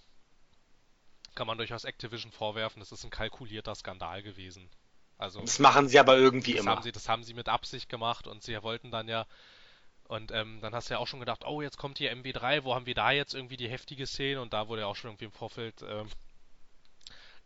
kann 1.35 1.47
man 1.47 1.59
durchaus 1.59 1.85
Activision 1.85 2.33
vorwerfen, 2.33 2.81
das 2.81 2.93
ist 2.93 3.05
ein 3.05 3.11
kalkulierter 3.11 3.75
Skandal 3.75 4.23
gewesen. 4.23 4.69
Also, 5.17 5.41
das 5.41 5.59
machen 5.59 5.89
sie 5.89 5.99
aber 5.99 6.17
irgendwie 6.17 6.53
das 6.53 6.63
immer. 6.63 6.73
Haben 6.73 6.83
sie, 6.83 6.93
das 6.93 7.09
haben 7.09 7.25
sie 7.25 7.35
mit 7.35 7.49
Absicht 7.49 7.89
gemacht 7.89 8.27
und 8.27 8.43
sie 8.43 8.61
wollten 8.63 8.91
dann 8.91 9.07
ja, 9.07 9.27
und 10.11 10.33
ähm, 10.33 10.59
dann 10.61 10.75
hast 10.75 10.91
du 10.91 10.95
ja 10.95 10.99
auch 10.99 11.07
schon 11.07 11.21
gedacht, 11.21 11.45
oh, 11.47 11.63
jetzt 11.63 11.79
kommt 11.79 11.99
hier 11.99 12.13
MW3, 12.13 12.65
wo 12.65 12.75
haben 12.75 12.87
wir 12.87 12.95
da 12.95 13.13
jetzt 13.13 13.33
irgendwie 13.33 13.57
die 13.57 13.69
heftige 13.69 14.07
Szene? 14.07 14.41
Und 14.41 14.53
da 14.53 14.67
wurde 14.67 14.83
ja 14.83 14.89
auch 14.89 14.97
schon 14.97 15.11
irgendwie 15.11 15.27
im 15.27 15.31
Vorfeld 15.31 15.83
ähm, 15.89 16.09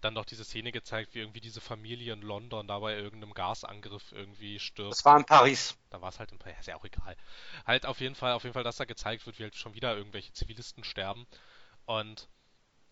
dann 0.05 0.15
noch 0.15 0.27
diese 0.27 0.45
Szene 0.45 0.71
gezeigt, 0.71 1.15
wie 1.15 1.21
irgendwie 1.21 1.41
diese 1.41 1.63
Familie 1.63 2.13
in 2.13 2.21
London 2.21 2.69
da 2.69 2.79
bei 2.79 2.95
irgendeinem 2.95 3.33
Gasangriff 3.33 4.13
irgendwie 4.13 4.59
stirbt. 4.59 4.93
Das 4.93 5.05
war 5.05 5.17
in 5.17 5.25
Paris. 5.25 5.79
Da 5.89 6.01
war 6.03 6.11
es 6.11 6.19
halt 6.19 6.31
in 6.31 6.39
Paris, 6.39 6.59
ist 6.61 6.67
ja 6.67 6.77
auch 6.77 6.85
egal. 6.85 7.17
Halt 7.67 7.87
auf 7.87 8.01
jeden 8.01 8.15
Fall, 8.15 8.33
auf 8.33 8.43
jeden 8.45 8.53
Fall, 8.53 8.65
dass 8.65 8.77
da 8.77 8.85
gezeigt 8.85 9.25
wird, 9.25 9.39
wie 9.39 9.45
halt 9.45 9.57
schon 9.57 9.75
wieder 9.75 9.97
irgendwelche 9.97 10.33
Zivilisten 10.33 10.85
sterben. 10.85 11.27
Und 11.87 12.29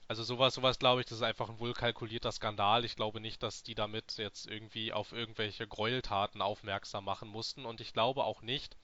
also 0.09 0.25
sowas, 0.25 0.55
sowas 0.55 0.79
glaube 0.79 1.03
ich, 1.03 1.07
das 1.07 1.19
ist 1.19 1.23
einfach 1.23 1.51
ein 1.51 1.59
wohl 1.59 1.75
kalkulierter 1.75 2.33
Skandal. 2.33 2.85
Ich 2.85 2.97
glaube 2.97 3.21
nicht, 3.21 3.43
dass 3.43 3.63
die 3.63 3.75
damit 3.75 4.17
jetzt 4.17 4.47
irgendwie 4.47 4.93
auf 4.93 5.13
irgendwelche 5.13 5.67
Gräueltaten 5.67 6.41
aufmerksam 6.41 7.05
machen 7.05 7.29
mussten. 7.29 7.67
Und 7.67 7.83
ich 7.83 7.93
glaube 7.93 8.25
auch 8.25 8.41
nicht, 8.41 8.77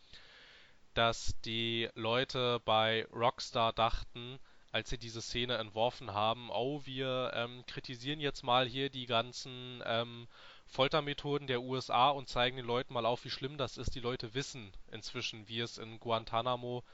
dass 0.93 1.35
die 1.47 1.89
Leute 1.95 2.61
bei 2.65 3.07
Rockstar 3.13 3.73
dachten, 3.73 4.39
als 4.71 4.91
sie 4.91 4.99
diese 4.99 5.23
Szene 5.23 5.57
entworfen 5.57 6.13
haben, 6.13 6.51
oh, 6.51 6.83
wir 6.85 7.33
ähm, 7.35 7.65
kritisieren 7.67 8.21
jetzt 8.21 8.43
mal 8.43 8.67
hier 8.67 8.91
die 8.91 9.07
ganzen 9.07 9.83
ähm, 9.87 10.29
Foltermethoden 10.67 11.47
der 11.47 11.63
USA 11.63 12.11
und 12.11 12.29
zeigen 12.29 12.57
den 12.57 12.67
Leuten 12.67 12.93
mal 12.93 13.07
auf, 13.07 13.25
wie 13.25 13.31
schlimm 13.31 13.57
das 13.57 13.79
ist. 13.79 13.95
Die 13.95 14.01
Leute 14.01 14.35
wissen 14.35 14.73
inzwischen, 14.93 15.49
wie 15.49 15.61
es 15.61 15.79
in 15.79 15.99
Guantanamo 15.99 16.85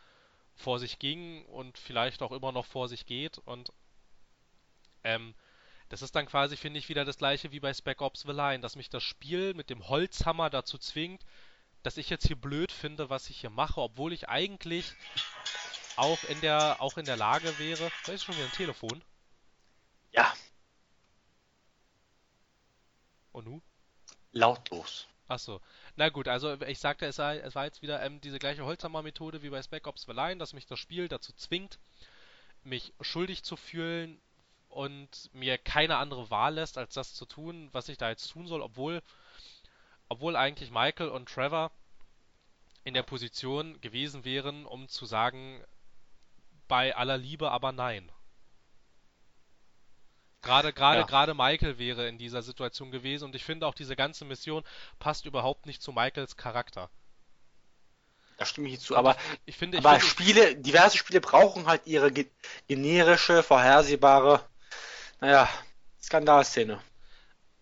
vor 0.54 0.78
sich 0.78 1.00
ging 1.00 1.44
und 1.46 1.78
vielleicht 1.78 2.22
auch 2.22 2.30
immer 2.30 2.52
noch 2.52 2.66
vor 2.66 2.88
sich 2.88 3.06
geht. 3.06 3.38
Und 3.38 3.72
ähm, 5.02 5.34
das 5.88 6.02
ist 6.02 6.14
dann 6.14 6.26
quasi, 6.26 6.56
finde 6.56 6.78
ich, 6.78 6.88
wieder 6.88 7.04
das 7.04 7.18
gleiche 7.18 7.50
wie 7.50 7.60
bei 7.60 7.74
Spec 7.74 8.00
Ops 8.00 8.20
The 8.20 8.32
Line, 8.32 8.60
dass 8.60 8.76
mich 8.76 8.88
das 8.88 9.02
Spiel 9.02 9.54
mit 9.54 9.68
dem 9.68 9.88
Holzhammer 9.88 10.48
dazu 10.48 10.78
zwingt, 10.78 11.24
dass 11.82 11.96
ich 11.96 12.08
jetzt 12.08 12.26
hier 12.26 12.36
blöd 12.36 12.70
finde, 12.70 13.10
was 13.10 13.28
ich 13.28 13.40
hier 13.40 13.50
mache, 13.50 13.80
obwohl 13.80 14.12
ich 14.12 14.28
eigentlich 14.28 14.92
auch 15.96 16.22
in 16.24 16.40
der, 16.40 16.80
auch 16.80 16.96
in 16.96 17.04
der 17.04 17.16
Lage 17.16 17.58
wäre. 17.58 17.90
Da 18.06 18.12
ist 18.12 18.24
schon 18.24 18.34
wieder 18.34 18.46
ein 18.46 18.52
Telefon. 18.52 19.02
Ja. 20.12 20.32
Und 23.32 23.46
nu? 23.46 23.60
Lautlos. 24.32 25.06
Achso. 25.26 25.60
Na 25.96 26.08
gut, 26.08 26.28
also 26.28 26.60
ich 26.62 26.78
sagte, 26.78 27.06
es, 27.06 27.16
sei, 27.16 27.38
es 27.38 27.54
war 27.54 27.64
jetzt 27.64 27.82
wieder 27.82 28.02
ähm, 28.02 28.20
diese 28.20 28.38
gleiche 28.38 28.64
Holzhammer-Methode 28.64 29.42
wie 29.42 29.50
bei 29.50 29.62
Spec 29.62 29.86
Ops 29.86 30.02
The 30.02 30.12
Line, 30.12 30.36
dass 30.36 30.52
mich 30.52 30.66
das 30.66 30.78
Spiel 30.78 31.08
dazu 31.08 31.32
zwingt, 31.32 31.78
mich 32.62 32.92
schuldig 33.00 33.42
zu 33.42 33.56
fühlen 33.56 34.20
und 34.68 35.30
mir 35.32 35.56
keine 35.56 35.96
andere 35.96 36.30
Wahl 36.30 36.54
lässt, 36.54 36.78
als 36.78 36.94
das 36.94 37.14
zu 37.14 37.26
tun, 37.26 37.68
was 37.72 37.88
ich 37.88 37.96
da 37.96 38.10
jetzt 38.10 38.28
tun 38.28 38.46
soll, 38.46 38.60
obwohl, 38.60 39.02
obwohl 40.08 40.36
eigentlich 40.36 40.70
Michael 40.70 41.08
und 41.08 41.28
Trevor 41.28 41.70
in 42.82 42.92
der 42.92 43.02
Position 43.02 43.80
gewesen 43.80 44.24
wären, 44.24 44.66
um 44.66 44.88
zu 44.88 45.06
sagen, 45.06 45.64
bei 46.74 46.96
aller 46.96 47.16
Liebe 47.16 47.52
aber 47.52 47.70
nein. 47.70 48.10
Gerade 50.42 50.72
gerade 50.72 51.02
ja. 51.02 51.06
gerade 51.06 51.32
Michael 51.32 51.78
wäre 51.78 52.08
in 52.08 52.18
dieser 52.18 52.42
Situation 52.42 52.90
gewesen 52.90 53.26
und 53.26 53.36
ich 53.36 53.44
finde 53.44 53.68
auch 53.68 53.76
diese 53.76 53.94
ganze 53.94 54.24
Mission 54.24 54.64
passt 54.98 55.24
überhaupt 55.24 55.66
nicht 55.66 55.80
zu 55.80 55.92
Michaels 55.92 56.36
Charakter. 56.36 56.90
Da 58.38 58.44
stimme 58.44 58.70
ich 58.70 58.80
zu, 58.80 58.96
aber 58.96 59.12
ich, 59.14 59.54
ich 59.54 59.56
finde, 59.56 59.78
aber 59.78 59.98
ich 59.98 60.02
finde, 60.02 60.32
Spiele, 60.32 60.56
diverse 60.56 60.98
Spiele 60.98 61.20
brauchen 61.20 61.66
halt 61.66 61.86
ihre 61.86 62.10
ge 62.10 62.28
generische, 62.66 63.44
vorhersehbare, 63.44 64.44
naja, 65.20 65.48
Skandalszene. 66.02 66.82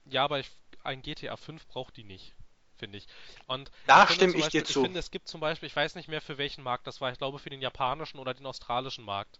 Ja, 0.06 0.24
aber 0.24 0.38
ich, 0.38 0.50
ein 0.84 1.02
GTA 1.02 1.36
5 1.36 1.66
braucht 1.66 1.98
die 1.98 2.04
nicht 2.04 2.34
finde 2.82 2.98
ich. 2.98 3.06
Und 3.46 3.70
da 3.86 4.04
ich 4.04 4.16
stimme 4.16 4.34
ich 4.34 4.42
Beispiel, 4.42 4.62
dir 4.62 4.66
zu. 4.66 4.80
Ich 4.80 4.86
finde, 4.86 4.98
es 4.98 5.10
gibt 5.12 5.28
zum 5.28 5.40
Beispiel, 5.40 5.68
ich 5.68 5.76
weiß 5.76 5.94
nicht 5.94 6.08
mehr 6.08 6.20
für 6.20 6.36
welchen 6.36 6.64
Markt 6.64 6.86
das 6.88 7.00
war, 7.00 7.12
ich 7.12 7.18
glaube 7.18 7.38
für 7.38 7.50
den 7.50 7.62
japanischen 7.62 8.18
oder 8.18 8.34
den 8.34 8.46
australischen 8.46 9.04
Markt. 9.04 9.38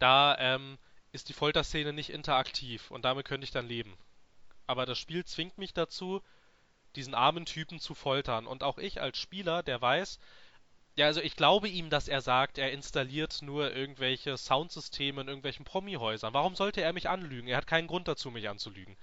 Da 0.00 0.36
ähm, 0.40 0.76
ist 1.12 1.28
die 1.28 1.34
Folterszene 1.34 1.92
nicht 1.92 2.10
interaktiv 2.10 2.90
und 2.90 3.04
damit 3.04 3.26
könnte 3.26 3.44
ich 3.44 3.52
dann 3.52 3.68
leben. 3.68 3.96
Aber 4.66 4.86
das 4.86 4.98
Spiel 4.98 5.24
zwingt 5.24 5.56
mich 5.58 5.72
dazu, 5.72 6.20
diesen 6.96 7.14
armen 7.14 7.44
Typen 7.46 7.78
zu 7.78 7.94
foltern. 7.94 8.46
Und 8.46 8.62
auch 8.64 8.78
ich 8.78 9.00
als 9.00 9.18
Spieler, 9.18 9.62
der 9.62 9.80
weiß, 9.80 10.18
Ja, 10.96 11.06
also 11.06 11.20
ich 11.20 11.36
glaube 11.36 11.68
ihm, 11.68 11.90
dass 11.90 12.08
er 12.08 12.20
sagt, 12.20 12.58
er 12.58 12.72
installiert 12.72 13.42
nur 13.42 13.72
irgendwelche 13.74 14.36
Soundsysteme 14.36 15.20
in 15.22 15.28
irgendwelchen 15.28 15.64
Promi-Häusern. 15.64 16.34
Warum 16.34 16.54
sollte 16.54 16.82
er 16.82 16.92
mich 16.92 17.08
anlügen? 17.08 17.48
Er 17.48 17.56
hat 17.56 17.66
keinen 17.66 17.88
Grund 17.88 18.06
dazu, 18.08 18.30
mich 18.30 18.48
anzulügen. 18.48 18.96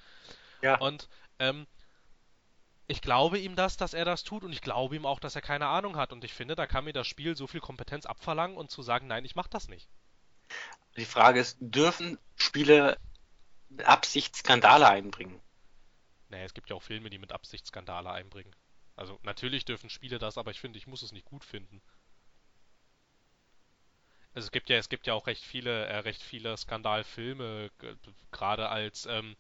Ja. 0.62 0.78
Und 0.80 1.10
ähm, 1.40 1.68
ich 2.92 3.02
glaube 3.02 3.40
ihm 3.40 3.56
das, 3.56 3.78
dass 3.78 3.94
er 3.94 4.04
das 4.04 4.26
tut 4.26 4.44
und 4.44 4.52
ich 4.52 4.62
glaube 4.62 4.98
ihm 4.98 5.06
auch, 5.06 5.22
dass 5.22 5.36
er 5.36 5.42
keine 5.42 5.68
Ahnung 5.68 5.96
hat. 5.96 6.12
Und 6.12 6.26
ich 6.26 6.34
finde, 6.34 6.56
da 6.56 6.68
kann 6.68 6.84
mir 6.84 6.92
das 6.92 7.08
Spiel 7.08 7.38
so 7.38 7.48
viel 7.48 7.62
Kompetenz 7.62 8.06
abverlangen 8.06 8.58
und 8.58 8.70
zu 8.70 8.82
sagen, 8.82 9.08
nein, 9.08 9.24
ich 9.24 9.34
mach 9.34 9.48
das 9.48 9.70
nicht. 9.70 9.88
Die 10.98 11.06
Frage 11.06 11.40
ist, 11.40 11.58
dürfen 11.62 12.20
Spiele 12.36 12.98
mit 13.70 13.86
Absicht 13.86 14.36
Skandale 14.36 14.90
einbringen? 14.90 15.40
Naja, 16.28 16.44
es 16.44 16.54
gibt 16.54 16.70
ja 16.70 16.76
auch 16.76 16.84
Filme, 16.84 17.10
die 17.10 17.18
mit 17.18 17.32
Absicht 17.32 17.66
Skandale 17.66 18.12
einbringen. 18.12 18.54
Also 18.98 19.18
natürlich 19.24 19.64
dürfen 19.64 19.90
Spiele 19.90 20.20
das, 20.20 20.38
aber 20.38 20.52
ich 20.52 20.60
finde, 20.60 20.78
ich 20.78 20.86
muss 20.86 21.02
es 21.02 21.14
nicht 21.14 21.26
gut 21.26 21.46
finden. 21.46 21.82
Also 24.34 24.48
es 24.48 24.52
gibt 24.52 24.70
ja, 24.70 24.76
es 24.76 24.90
gibt 24.90 25.08
ja 25.08 25.14
auch 25.14 25.28
recht 25.28 25.46
viele, 25.46 25.86
äh, 25.86 26.00
recht 26.00 26.22
viele 26.22 26.58
Skandalfilme, 26.58 27.72
gerade 28.32 28.68
als, 28.68 29.06
ähm, 29.06 29.38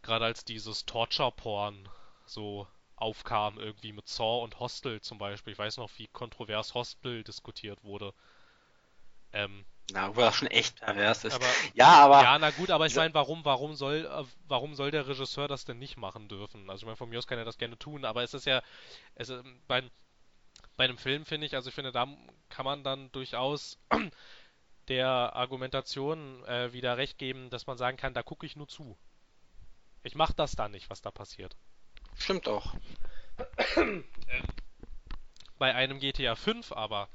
gerade 0.00 0.24
als 0.24 0.46
dieses 0.46 0.86
Torture-Porn 0.86 1.86
so 2.24 2.66
aufkam, 3.00 3.58
irgendwie 3.58 3.92
mit 3.92 4.08
Saw 4.08 4.42
und 4.44 4.60
Hostel 4.60 5.00
zum 5.00 5.18
Beispiel. 5.18 5.52
Ich 5.54 5.58
weiß 5.58 5.76
noch, 5.78 5.90
wie 5.98 6.08
kontrovers 6.08 6.74
Hostel 6.74 7.24
diskutiert 7.24 7.82
wurde. 7.84 8.14
Ähm, 9.32 9.64
Na, 9.90 10.14
wo 10.16 10.20
das 10.20 10.36
schon 10.36 10.48
echt 10.48 10.80
pervers 10.80 11.24
ist. 11.24 11.34
aber 11.34 11.56
Ja, 11.74 11.88
aber 12.04 12.20
ja, 12.20 12.38
na 12.38 12.50
gut, 12.50 12.70
aber 12.70 12.86
ich 12.86 12.94
meine, 12.96 13.14
warum, 13.14 13.44
warum 13.44 13.74
soll, 13.74 14.06
äh, 14.06 14.24
warum 14.46 14.74
soll 14.74 14.90
der 14.90 15.06
Regisseur 15.08 15.48
das 15.48 15.64
denn 15.64 15.78
nicht 15.78 15.96
machen 15.96 16.28
dürfen? 16.28 16.68
Also 16.70 16.82
ich 16.82 16.86
meine, 16.86 16.96
von 16.96 17.08
mir 17.08 17.18
aus 17.18 17.26
kann 17.26 17.38
er 17.38 17.44
das 17.44 17.58
gerne 17.58 17.78
tun, 17.78 18.04
aber 18.04 18.22
es 18.22 18.34
ist 18.34 18.46
ja, 18.46 18.62
es 19.14 19.28
ist, 19.30 19.44
bei, 19.66 19.82
bei 20.76 20.84
einem 20.84 20.98
Film 20.98 21.26
finde 21.26 21.46
ich, 21.46 21.54
also 21.56 21.68
ich 21.70 21.74
finde, 21.74 21.92
da 21.92 22.06
kann 22.50 22.64
man 22.66 22.84
dann 22.84 23.12
durchaus 23.12 23.78
der 24.88 25.08
Argumentation 25.36 26.44
äh, 26.46 26.72
wieder 26.72 26.96
recht 26.98 27.18
geben, 27.18 27.50
dass 27.50 27.66
man 27.66 27.78
sagen 27.78 27.96
kann, 27.98 28.14
da 28.14 28.22
gucke 28.22 28.46
ich 28.46 28.56
nur 28.56 28.68
zu. 28.68 28.98
Ich 30.02 30.16
mache 30.16 30.34
das 30.34 30.56
da 30.56 30.68
nicht, 30.68 30.90
was 30.90 31.02
da 31.02 31.10
passiert. 31.12 31.56
Stimmt 32.18 32.48
auch. 32.48 32.76
Bei 35.58 35.74
einem 35.74 35.98
GTA 36.00 36.34
5 36.36 36.72
aber, 36.72 37.08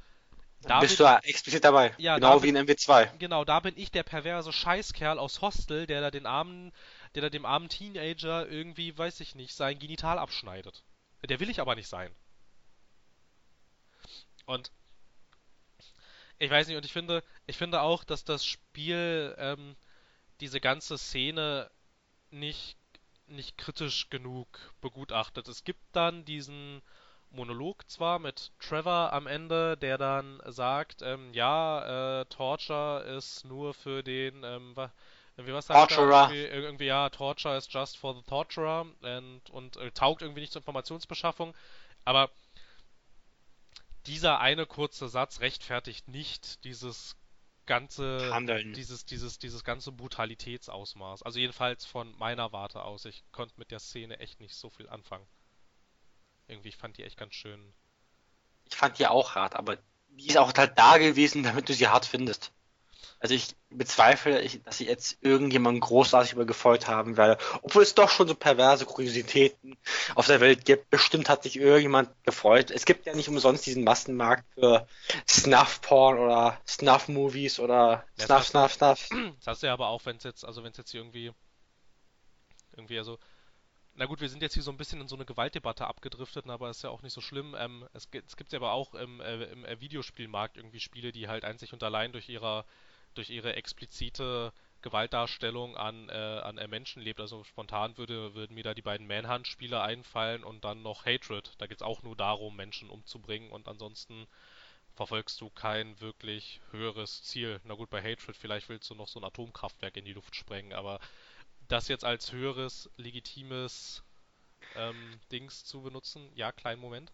da 0.62 0.80
Bist 0.80 1.00
du 1.00 1.04
ja 1.04 1.20
explizit 1.20 1.64
dabei. 1.64 1.94
ja, 1.98 2.20
genau 2.20 2.40
da 2.40 2.44
wie 2.44 2.50
in 2.50 2.58
MW2. 2.58 3.18
genau, 3.18 3.46
da 3.46 3.60
bin 3.60 3.78
ich 3.78 3.92
der 3.92 4.04
perverse 4.04 4.52
Scheißkerl 4.54 5.20
aus 5.20 5.42
Hostel, 5.42 5.86
der 5.88 6.02
da 6.02 6.12
den 6.12 6.26
armen, 6.26 6.72
der 7.16 7.24
da 7.24 7.30
dem 7.30 7.46
armen 7.46 7.70
Teenager 7.70 8.48
irgendwie, 8.48 8.98
weiß 8.98 9.20
ich 9.20 9.36
nicht, 9.36 9.54
sein 9.54 9.80
Genital 9.80 10.20
abschneidet. 10.20 10.84
Der 11.28 11.40
will 11.40 11.50
ich 11.50 11.60
aber 11.62 11.76
nicht 11.76 11.88
sein. 11.88 12.14
Und 14.46 14.72
ich 16.40 16.50
weiß 16.50 16.68
nicht, 16.68 16.78
und 16.78 16.86
ich 16.86 16.92
finde, 16.94 17.24
ich 17.46 17.58
finde 17.58 17.82
auch, 17.82 18.04
dass 18.04 18.26
das 18.26 18.46
Spiel 18.46 19.36
ähm, 19.38 19.76
diese 20.42 20.60
ganze 20.60 20.98
Szene 20.98 21.72
nicht, 22.32 22.78
nicht 23.28 23.58
kritisch 23.58 24.10
genug 24.10 24.48
begutachtet. 24.82 25.48
Es 25.48 25.64
gibt 25.64 25.84
dann 25.94 26.26
diesen 26.26 26.82
Monolog 27.32 27.90
zwar 27.90 28.20
mit 28.20 28.52
Trevor 28.60 29.12
am 29.12 29.28
Ende, 29.28 29.76
der 29.78 29.98
dann 29.98 30.42
sagt, 30.46 31.02
ähm, 31.02 31.34
ja, 31.34 32.22
äh, 32.22 32.26
Torture 32.26 33.04
ist 33.18 33.44
nur 33.46 33.74
für 33.74 34.04
den, 34.04 34.44
ähm, 34.44 34.76
irgendwie 35.36 35.54
was 35.54 35.68
sagt 35.68 35.92
er? 35.92 35.98
Torturer. 35.98 36.32
Irgendwie, 36.32 36.46
irgendwie, 36.46 36.86
ja, 36.86 37.10
Torture 37.10 37.58
is 37.58 37.68
just 37.72 37.98
for 37.98 38.16
the 38.16 38.22
torturer 38.22 38.86
und, 39.02 39.50
und 39.50 39.78
äh, 39.78 39.92
taugt 39.92 40.22
irgendwie 40.22 40.42
nicht 40.42 40.54
zur 40.54 40.62
Informationsbeschaffung. 40.62 41.56
Aber 42.06 42.30
dieser 44.06 44.40
eine 44.40 44.66
kurze 44.66 45.08
Satz 45.08 45.40
rechtfertigt 45.40 46.08
nicht 46.08 46.64
dieses 46.66 47.16
ganze, 47.66 48.34
Handeln. 48.34 48.74
dieses, 48.74 49.06
dieses, 49.06 49.40
dieses 49.40 49.64
ganze 49.64 49.92
Brutalitätsausmaß. 49.92 51.24
Also 51.24 51.40
jedenfalls 51.40 51.86
von 51.86 52.16
meiner 52.18 52.52
Warte 52.52 52.84
aus. 52.84 53.06
Ich 53.06 53.24
konnte 53.32 53.54
mit 53.58 53.72
der 53.72 53.80
Szene 53.80 54.20
echt 54.20 54.40
nicht 54.40 54.56
so 54.56 54.70
viel 54.70 54.90
anfangen. 54.90 55.26
Irgendwie, 56.48 56.70
ich 56.70 56.78
fand 56.78 56.98
die 56.98 57.04
echt 57.04 57.18
ganz 57.18 57.34
schön. 57.36 57.74
Ich 58.66 58.76
fand 58.76 59.00
die 59.00 59.08
auch 59.08 59.36
hart, 59.36 59.56
aber 59.56 59.78
die 60.10 60.28
ist 60.28 60.38
auch 60.38 60.54
halt 60.54 60.78
da 60.78 60.98
gewesen, 60.98 61.44
damit 61.44 61.70
du 61.70 61.74
sie 61.74 61.88
hart 61.88 62.06
findest. 62.06 62.52
Also 63.24 63.36
ich 63.36 63.56
bezweifle, 63.70 64.46
dass 64.66 64.82
ich 64.82 64.88
jetzt 64.90 65.18
irgendjemanden 65.22 65.80
großartig 65.80 66.34
übergefreut 66.34 66.90
haben 66.90 67.16
werde. 67.16 67.42
Obwohl 67.62 67.82
es 67.82 67.96
doch 67.96 68.10
schon 68.10 68.28
so 68.28 68.36
perverse 68.36 68.86
Kuriositäten 68.86 69.78
auf 70.16 70.28
der 70.28 70.42
Welt 70.42 70.66
gibt. 70.66 70.90
Bestimmt 70.90 71.30
hat 71.30 71.44
sich 71.44 71.56
irgendjemand 71.56 72.10
gefreut. 72.26 72.70
Es 72.70 72.84
gibt 72.84 73.06
ja 73.06 73.16
nicht 73.16 73.30
umsonst 73.30 73.66
diesen 73.66 73.86
Massenmarkt 73.86 74.44
für 74.56 74.86
Snuff-Porn 75.26 76.20
oder 76.20 76.60
Snuff-Movies 76.68 77.62
oder 77.62 78.04
Ja, 78.18 78.26
Snuff, 78.26 78.44
Snuff, 78.46 78.74
Snuff. 78.74 79.10
Das 79.38 79.48
hast 79.48 79.64
du 79.64 79.68
ja 79.68 79.74
aber 79.74 79.88
auch, 79.88 80.06
wenn 80.06 80.18
es 80.18 80.24
jetzt, 80.26 80.44
also 80.44 80.66
wenn 80.66 80.72
es 80.72 80.78
jetzt 80.78 80.94
irgendwie, 80.94 81.32
irgendwie 82.76 82.98
also, 82.98 83.20
na 83.96 84.06
gut, 84.06 84.20
wir 84.20 84.28
sind 84.28 84.42
jetzt 84.42 84.56
hier 84.56 84.64
so 84.64 84.72
ein 84.72 84.78
bisschen 84.78 85.00
in 85.00 85.08
so 85.08 85.16
eine 85.16 85.24
Gewaltdebatte 85.24 85.88
abgedriftet, 85.88 86.50
aber 86.50 86.70
ist 86.70 86.84
ja 86.84 86.90
auch 86.90 87.04
nicht 87.04 87.14
so 87.14 87.22
schlimm. 87.22 87.56
Ähm, 87.58 87.88
es 87.94 88.12
gibt, 88.12 88.28
es 88.28 88.36
gibt 88.36 88.52
ja 88.52 88.60
aber 88.60 88.74
auch 88.74 88.96
im, 88.96 89.22
äh, 89.22 89.46
im 89.46 89.64
äh, 89.64 89.80
Videospielmarkt 89.80 90.58
irgendwie 90.58 90.82
Spiele, 90.82 91.14
die 91.14 91.30
halt 91.30 91.46
einzig 91.46 91.72
und 91.72 91.84
allein 91.84 92.12
durch 92.12 92.28
ihrer, 92.28 92.66
durch 93.14 93.30
ihre 93.30 93.56
explizite 93.56 94.54
Gewaltdarstellung 94.82 95.78
an, 95.78 96.10
äh, 96.10 96.14
an 96.14 96.56
Menschen 96.70 97.02
lebt. 97.02 97.20
Also 97.20 97.44
spontan 97.44 97.98
würde, 97.98 98.36
würden 98.36 98.54
mir 98.54 98.64
da 98.64 98.74
die 98.74 98.82
beiden 98.82 99.08
Manhunt-Spiele 99.08 99.82
einfallen 99.82 100.44
und 100.44 100.64
dann 100.66 100.84
noch 100.84 101.06
Hatred. 101.06 101.54
Da 101.58 101.68
geht 101.68 101.78
es 101.78 101.84
auch 101.84 102.04
nur 102.04 102.16
darum, 102.16 102.56
Menschen 102.56 102.90
umzubringen 102.90 103.52
und 103.52 103.68
ansonsten 103.68 104.28
verfolgst 104.96 105.42
du 105.42 105.50
kein 105.50 106.00
wirklich 106.02 106.62
höheres 106.72 107.24
Ziel. 107.24 107.60
Na 107.64 107.74
gut, 107.76 107.90
bei 107.90 108.02
Hatred 108.02 108.38
vielleicht 108.38 108.70
willst 108.70 108.90
du 108.90 108.96
noch 108.96 109.08
so 109.08 109.20
ein 109.20 109.26
Atomkraftwerk 109.26 109.98
in 109.98 110.06
die 110.06 110.14
Luft 110.14 110.36
sprengen, 110.36 110.74
aber 110.74 111.00
das 111.68 111.88
jetzt 111.88 112.06
als 112.06 112.32
höheres, 112.32 112.90
legitimes 112.98 114.04
ähm, 114.76 115.20
Dings 115.32 115.66
zu 115.66 115.82
benutzen, 115.82 116.30
ja, 116.36 116.52
kleinen 116.52 116.82
Moment. 116.82 117.12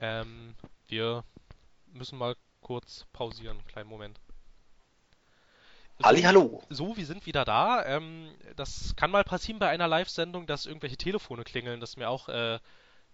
Ähm, 0.00 0.54
wir 0.86 1.24
müssen 1.86 2.18
mal 2.18 2.36
kurz 2.60 3.06
pausieren, 3.12 3.64
kleinen 3.66 3.88
Moment. 3.88 4.20
Halli, 6.00 6.22
hallo. 6.22 6.62
So, 6.70 6.96
wir 6.96 7.06
sind 7.06 7.26
wieder 7.26 7.44
da. 7.44 7.84
Ähm, 7.84 8.32
das 8.54 8.94
kann 8.94 9.10
mal 9.10 9.24
passieren 9.24 9.58
bei 9.58 9.68
einer 9.68 9.88
Live-Sendung, 9.88 10.46
dass 10.46 10.64
irgendwelche 10.64 10.96
Telefone 10.96 11.42
klingeln. 11.42 11.80
Das 11.80 11.90
ist 11.90 11.96
mir 11.96 12.08
auch 12.08 12.28
äh, 12.28 12.60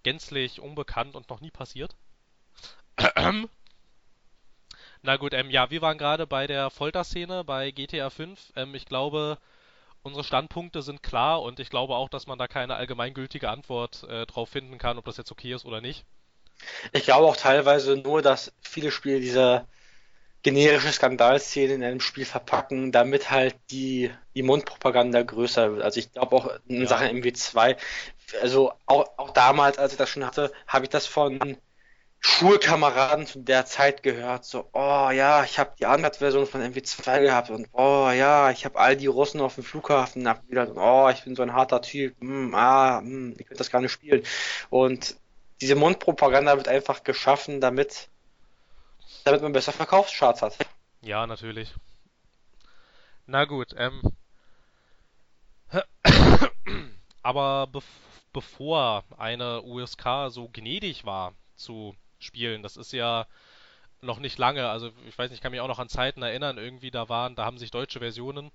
gänzlich 0.03 0.61
unbekannt 0.61 1.15
und 1.15 1.31
noch 1.31 1.41
nie 1.41 1.51
passiert. 1.51 1.97
Na 5.03 5.17
gut, 5.17 5.33
ähm, 5.33 5.49
ja, 5.49 5.71
wir 5.71 5.81
waren 5.81 5.97
gerade 5.97 6.27
bei 6.27 6.47
der 6.47 6.69
Folterszene 6.69 7.43
bei 7.43 7.71
GTA 7.71 8.11
5. 8.11 8.53
Ähm, 8.55 8.75
ich 8.75 8.85
glaube, 8.85 9.39
unsere 10.03 10.23
Standpunkte 10.23 10.83
sind 10.83 11.03
klar 11.03 11.41
und 11.41 11.61
ich 11.61 11.71
glaube 11.71 11.97
auch, 11.97 12.11
dass 12.11 12.27
man 12.27 12.39
da 12.39 12.49
keine 12.49 12.77
allgemeingültige 12.77 13.49
Antwort 13.49 14.05
äh, 14.11 14.27
drauf 14.27 14.51
finden 14.51 14.77
kann, 14.77 14.99
ob 14.99 15.07
das 15.07 15.17
jetzt 15.17 15.33
okay 15.33 15.55
ist 15.55 15.65
oder 15.65 15.81
nicht. 15.81 16.05
Ich 16.93 17.05
glaube 17.05 17.27
auch 17.27 17.37
teilweise 17.37 17.97
nur, 17.97 18.21
dass 18.21 18.53
viele 18.61 18.91
Spiele 18.91 19.21
diese 19.21 19.67
generische 20.45 20.93
Skandalszene 20.93 21.75
in 21.75 21.85
einem 21.85 22.01
Spiel 22.01 22.27
verpacken, 22.27 22.93
damit 22.93 23.31
halt 23.33 23.57
die, 23.73 24.13
die 24.37 24.45
Mundpropaganda 24.45 25.23
größer 25.23 25.73
wird. 25.73 25.83
Also 25.85 26.01
ich 26.01 26.13
glaube 26.13 26.37
auch 26.37 26.51
in 26.69 26.87
Ja. 26.87 26.87
Sachen 26.87 27.09
MW2, 27.09 27.77
also 28.43 28.73
auch, 28.87 29.07
auch 29.19 29.31
damals, 29.33 29.79
als 29.79 29.93
ich 29.93 29.99
das 29.99 30.11
schon 30.11 30.27
hatte, 30.27 30.53
habe 30.69 30.85
ich 30.87 30.91
das 30.91 31.07
von 31.07 31.59
Schulkameraden 32.21 33.27
zu 33.27 33.41
der 33.41 33.67
Zeit 33.67 34.03
gehört, 34.03 34.45
so, 34.47 34.71
oh 34.73 35.11
ja, 35.13 35.45
ich 35.45 35.59
habe 35.59 35.75
die 35.79 35.85
Uncut-Version 35.85 36.47
von 36.47 36.63
MW2 36.63 37.21
gehabt 37.21 37.51
und 37.51 37.69
oh 37.73 38.11
ja, 38.11 38.51
ich 38.51 38.65
habe 38.65 38.79
all 38.79 38.97
die 38.97 39.07
Russen 39.09 39.41
auf 39.43 39.57
dem 39.57 39.65
Flughafen 39.65 40.27
abgewidert 40.27 40.71
und 40.71 40.79
oh, 40.79 41.11
ich 41.11 41.25
bin 41.25 41.37
so 41.37 41.43
ein 41.43 41.53
harter 41.53 41.83
Typ, 41.83 42.17
hm, 42.21 42.55
ah, 42.55 43.01
hm, 43.01 43.33
ich 43.39 43.47
könnte 43.47 43.59
das 43.59 43.71
gar 43.71 43.83
nicht 43.83 43.93
spielen. 43.93 44.23
Und 44.71 45.17
diese 45.61 45.75
Mundpropaganda 45.77 46.57
wird 46.57 46.69
einfach 46.69 47.05
geschaffen, 47.05 47.61
damit, 47.61 48.11
damit 49.25 49.43
man 49.43 49.53
besser 49.53 49.73
Verkaufscharts 49.73 50.43
hat. 50.43 50.57
Ja, 51.01 51.27
natürlich. 51.27 51.73
Na 53.27 53.45
gut, 53.45 53.75
ähm. 53.77 54.03
Aber 57.23 57.67
bev 57.67 57.85
bevor 58.33 59.05
eine 59.17 59.63
USK 59.63 60.29
so 60.29 60.49
gnädig 60.53 61.05
war 61.05 61.35
zu 61.55 61.95
spielen, 62.19 62.65
das 62.65 62.77
ist 62.77 62.93
ja 62.93 63.29
noch 64.01 64.19
nicht 64.19 64.39
lange, 64.39 64.69
also 64.69 64.91
ich 65.07 65.17
weiß 65.17 65.31
nicht, 65.31 65.39
ich 65.39 65.41
kann 65.41 65.53
mich 65.53 65.61
auch 65.61 65.69
noch 65.69 65.79
an 65.79 65.89
Zeiten 65.89 66.23
erinnern, 66.23 66.59
irgendwie 66.59 66.91
da 66.91 67.09
waren, 67.09 67.37
da 67.37 67.45
haben 67.45 67.59
sich 67.59 67.71
deutsche 67.71 68.01
Versionen 68.01 68.51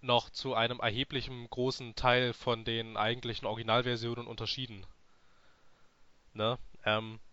noch 0.00 0.30
zu 0.30 0.54
einem 0.54 0.80
erheblichen 0.80 1.48
großen 1.50 1.94
Teil 1.94 2.32
von 2.32 2.64
den 2.64 2.96
eigentlichen 2.96 3.46
Originalversionen 3.46 4.26
unterschieden. 4.26 4.86
Ne? 6.34 6.58
Ähm, 6.84 7.18
äh, 7.18 7.27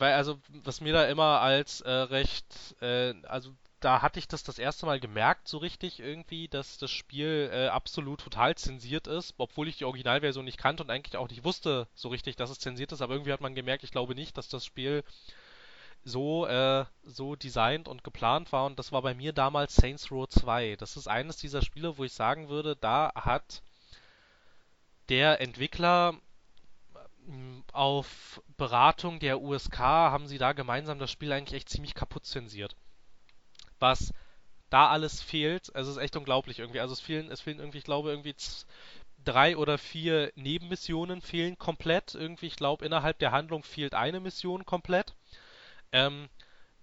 weil 0.00 0.14
also, 0.14 0.38
was 0.64 0.80
mir 0.80 0.92
da 0.92 1.06
immer 1.06 1.40
als 1.40 1.80
äh, 1.82 1.90
recht, 1.90 2.46
äh, 2.80 3.14
also 3.24 3.54
da 3.80 4.00
hatte 4.02 4.18
ich 4.18 4.28
das 4.28 4.44
das 4.44 4.58
erste 4.58 4.86
Mal 4.86 5.00
gemerkt, 5.00 5.48
so 5.48 5.58
richtig 5.58 6.00
irgendwie, 6.00 6.48
dass 6.48 6.78
das 6.78 6.90
Spiel 6.90 7.50
äh, 7.52 7.68
absolut 7.68 8.20
total 8.20 8.54
zensiert 8.54 9.06
ist, 9.06 9.34
obwohl 9.38 9.68
ich 9.68 9.78
die 9.78 9.84
Originalversion 9.84 10.44
nicht 10.44 10.58
kannte 10.58 10.82
und 10.82 10.90
eigentlich 10.90 11.16
auch 11.16 11.28
nicht 11.28 11.44
wusste 11.44 11.88
so 11.94 12.08
richtig, 12.08 12.36
dass 12.36 12.50
es 12.50 12.60
zensiert 12.60 12.92
ist, 12.92 13.02
aber 13.02 13.14
irgendwie 13.14 13.32
hat 13.32 13.40
man 13.40 13.54
gemerkt, 13.54 13.84
ich 13.84 13.90
glaube 13.90 14.14
nicht, 14.14 14.38
dass 14.38 14.48
das 14.48 14.64
Spiel 14.64 15.02
so, 16.04 16.46
äh, 16.46 16.84
so 17.04 17.36
designt 17.36 17.88
und 17.88 18.04
geplant 18.04 18.52
war 18.52 18.66
und 18.66 18.78
das 18.78 18.92
war 18.92 19.02
bei 19.02 19.14
mir 19.14 19.32
damals 19.32 19.74
Saints 19.74 20.10
Row 20.10 20.28
2. 20.28 20.76
Das 20.76 20.96
ist 20.96 21.08
eines 21.08 21.36
dieser 21.36 21.62
Spiele, 21.62 21.98
wo 21.98 22.04
ich 22.04 22.12
sagen 22.12 22.48
würde, 22.48 22.76
da 22.76 23.12
hat 23.14 23.62
der 25.08 25.40
Entwickler 25.40 26.14
auf 27.72 28.42
Beratung 28.56 29.18
der 29.20 29.40
USK 29.40 29.78
haben 29.78 30.26
sie 30.26 30.38
da 30.38 30.52
gemeinsam 30.52 30.98
das 30.98 31.10
Spiel 31.10 31.32
eigentlich 31.32 31.56
echt 31.56 31.68
ziemlich 31.68 31.94
kaputt 31.94 32.26
zensiert. 32.26 32.76
Was 33.78 34.12
da 34.70 34.88
alles 34.88 35.20
fehlt, 35.20 35.70
es 35.74 35.86
ist 35.88 35.98
echt 35.98 36.16
unglaublich 36.16 36.58
irgendwie. 36.58 36.80
Also 36.80 36.94
es 36.94 37.00
fehlen, 37.00 37.30
es 37.30 37.40
fehlen 37.40 37.58
irgendwie, 37.58 37.78
ich 37.78 37.84
glaube, 37.84 38.10
irgendwie 38.10 38.34
drei 39.24 39.56
oder 39.56 39.78
vier 39.78 40.32
Nebenmissionen 40.34 41.20
fehlen 41.20 41.58
komplett. 41.58 42.14
Irgendwie, 42.14 42.46
ich 42.46 42.56
glaube, 42.56 42.84
innerhalb 42.84 43.18
der 43.18 43.32
Handlung 43.32 43.62
fehlt 43.62 43.94
eine 43.94 44.20
Mission 44.20 44.64
komplett. 44.64 45.14
Ähm, 45.92 46.28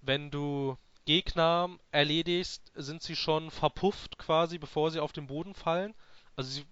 wenn 0.01 0.31
du 0.31 0.77
Gegner 1.05 1.69
erledigst, 1.91 2.71
sind 2.75 3.01
sie 3.01 3.15
schon 3.15 3.49
verpufft 3.51 4.17
quasi, 4.17 4.57
bevor 4.59 4.91
sie 4.91 4.99
auf 4.99 5.11
den 5.11 5.27
Boden 5.27 5.55
fallen. 5.55 5.95
Also 6.35 6.51
sie 6.51 6.65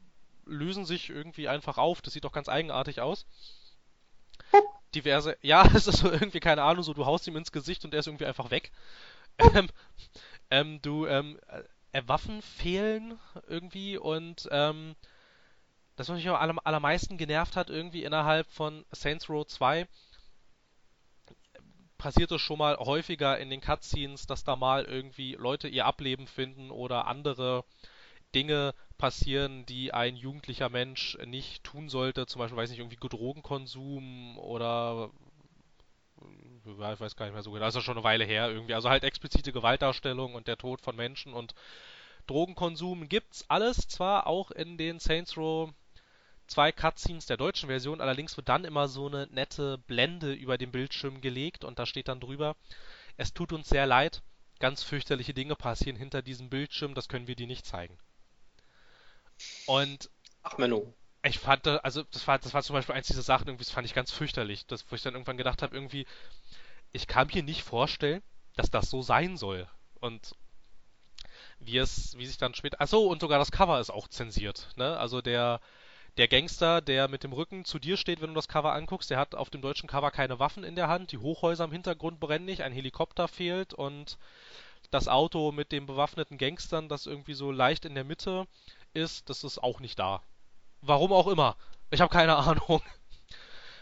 lösen 0.46 0.86
sich 0.86 1.10
irgendwie 1.10 1.48
einfach 1.48 1.78
auf. 1.78 2.02
Das 2.02 2.14
sieht 2.14 2.24
doch 2.24 2.32
ganz 2.32 2.48
eigenartig 2.48 3.02
aus. 3.02 3.26
Diverse, 4.96 5.38
ja, 5.42 5.66
es 5.74 5.88
ist 5.88 6.00
so 6.00 6.12
irgendwie, 6.12 6.40
keine 6.40 6.64
Ahnung, 6.64 6.84
so 6.84 6.94
du 6.94 7.06
haust 7.06 7.28
ihm 7.28 7.38
ins 7.38 7.52
Gesicht 7.52 7.86
und 7.86 7.94
er 7.94 8.00
ist 8.02 8.08
irgendwie 8.08 8.26
einfach 8.26 8.52
weg. 8.52 8.72
Ähm, 9.54 9.70
ähm, 10.50 10.82
du, 10.82 11.06
ähm, 11.06 11.40
äh, 11.92 12.02
Waffen 12.08 12.42
fehlen 12.42 13.20
irgendwie 13.48 13.98
und 13.98 14.48
ähm, 14.50 14.96
das, 15.96 16.10
was 16.10 16.16
mich 16.16 16.28
am 16.30 16.36
aller, 16.36 16.56
allermeisten 16.64 17.18
genervt 17.18 17.56
hat, 17.56 17.70
irgendwie 17.70 18.04
innerhalb 18.04 18.50
von 18.52 18.86
Saints 18.92 19.30
Row 19.30 19.46
2, 19.46 19.88
passiert 21.98 22.32
es 22.32 22.42
schon 22.42 22.60
mal 22.60 22.78
häufiger 22.78 23.38
in 23.40 23.50
den 23.50 23.62
Cutscenes, 23.62 24.28
dass 24.28 24.44
da 24.44 24.56
mal 24.56 24.86
irgendwie 24.86 25.34
Leute 25.34 25.68
ihr 25.68 25.86
Ableben 25.86 26.28
finden 26.28 26.72
oder 26.72 27.08
andere 27.08 27.64
Dinge 28.38 28.76
passieren, 29.00 29.66
die 29.66 29.94
ein 29.94 30.16
jugendlicher 30.16 30.70
Mensch 30.70 31.18
nicht 31.26 31.64
tun 31.64 31.90
sollte. 31.90 32.28
Zum 32.28 32.40
Beispiel, 32.40 32.58
weiß 32.58 32.70
nicht, 32.70 32.80
irgendwie 32.80 32.98
Drogenkonsum 32.98 34.38
oder 34.38 35.10
ich 36.66 37.00
weiß 37.00 37.16
gar 37.16 37.26
nicht 37.26 37.34
mehr 37.34 37.44
so 37.44 37.52
genau, 37.52 37.66
das 37.66 37.74
ist 37.76 37.82
ja 37.82 37.86
schon 37.86 37.98
eine 37.98 38.04
Weile 38.04 38.26
her 38.26 38.50
irgendwie. 38.50 38.74
Also 38.74 38.90
halt 38.90 39.04
explizite 39.04 39.52
Gewaltdarstellung 39.52 40.36
und 40.36 40.48
der 40.48 40.58
Tod 40.58 40.82
von 40.82 40.96
Menschen 40.96 41.34
und 41.34 41.56
Drogenkonsum 42.28 43.08
gibt's 43.10 43.46
alles 43.48 43.88
zwar 43.88 44.28
auch 44.28 44.52
in 44.52 44.78
den 44.78 45.00
Saints 45.00 45.38
Row 45.38 45.72
zwei 46.46 46.72
Cutscenes 46.72 47.26
der 47.26 47.38
deutschen 47.38 47.68
Version, 47.68 48.02
allerdings 48.02 48.38
wird 48.38 48.50
dann 48.50 48.66
immer 48.66 48.88
so 48.88 49.08
eine 49.08 49.28
nette 49.32 49.78
Blende 49.80 50.34
über 50.34 50.58
den 50.58 50.72
Bildschirm 50.72 51.22
gelegt 51.22 51.64
und 51.64 51.80
da 51.80 51.86
steht 51.86 52.08
dann 52.08 52.20
drüber, 52.20 52.56
es 53.18 53.34
tut 53.34 53.54
uns 53.54 53.70
sehr 53.70 53.86
leid, 53.86 54.22
ganz 54.60 54.84
fürchterliche 54.84 55.34
Dinge 55.34 55.56
passieren 55.56 55.98
hinter 55.98 56.22
diesem 56.22 56.50
Bildschirm, 56.50 56.94
das 56.94 57.10
können 57.10 57.28
wir 57.28 57.36
dir 57.36 57.48
nicht 57.48 57.66
zeigen. 57.66 57.98
Und 59.66 60.10
Ach, 60.44 60.58
Menno. 60.58 60.94
ich 61.24 61.40
fand, 61.40 61.68
also 61.68 62.04
das 62.04 62.28
war, 62.28 62.40
das 62.40 62.54
war 62.54 62.64
zum 62.64 62.74
Beispiel 62.76 62.96
eins 62.96 63.08
dieser 63.08 63.22
Sachen, 63.22 63.48
irgendwie, 63.48 63.66
das 63.66 63.74
fand 63.74 63.86
ich 63.86 63.94
ganz 63.94 64.12
fürchterlich, 64.12 64.66
das, 64.66 64.86
wo 64.90 64.96
ich 64.96 65.02
dann 65.02 65.14
irgendwann 65.14 65.38
gedacht 65.38 65.62
habe, 65.62 65.76
irgendwie, 65.76 66.06
ich 66.92 67.08
kann 67.08 67.30
mir 67.34 67.44
nicht 67.44 67.64
vorstellen, 67.64 68.22
dass 68.56 68.72
das 68.72 68.90
so 68.90 69.02
sein 69.02 69.38
soll. 69.38 69.68
Und 70.00 70.36
wie 71.60 71.78
es, 71.78 72.18
wie 72.18 72.26
sich 72.26 72.38
dann 72.38 72.54
später, 72.54 72.78
ach 72.80 72.88
so, 72.88 73.08
und 73.08 73.22
sogar 73.22 73.40
das 73.40 73.52
Cover 73.52 73.80
ist 73.80 73.90
auch 73.90 74.08
zensiert, 74.08 74.70
ne? 74.76 74.98
Also 74.98 75.22
der, 75.22 75.60
der 76.18 76.28
Gangster, 76.28 76.82
der 76.82 77.08
mit 77.08 77.24
dem 77.24 77.34
Rücken 77.34 77.66
zu 77.66 77.80
dir 77.80 77.98
steht, 77.98 78.22
wenn 78.22 78.30
du 78.30 78.36
das 78.36 78.48
Cover 78.48 78.74
anguckst, 78.74 79.10
der 79.10 79.20
hat 79.20 79.36
auf 79.36 79.50
dem 79.50 79.62
deutschen 79.62 79.88
Cover 79.90 80.12
keine 80.12 80.40
Waffen 80.40 80.64
in 80.64 80.76
der 80.76 80.88
Hand, 80.88 81.12
die 81.12 81.18
Hochhäuser 81.18 81.66
im 81.66 81.72
Hintergrund 81.72 82.20
brennen 82.20 82.46
nicht, 82.46 82.62
ein 82.62 82.72
Helikopter 82.72 83.28
fehlt 83.28 83.74
und 83.74 84.18
das 84.92 85.08
Auto 85.08 85.52
mit 85.52 85.72
den 85.72 85.86
bewaffneten 85.86 86.38
Gangstern, 86.38 86.90
das 86.90 87.06
irgendwie 87.06 87.34
so 87.34 87.52
leicht 87.52 87.86
in 87.86 87.96
der 87.96 88.04
Mitte 88.04 88.48
ist, 88.98 89.30
das 89.30 89.44
ist 89.44 89.60
auch 89.60 89.80
nicht 89.80 90.00
da. 90.00 90.22
Warum 90.82 91.14
auch 91.14 91.28
immer. 91.28 91.56
Ich 91.92 92.02
habe 92.02 92.12
keine 92.12 92.36
Ahnung. 92.38 92.82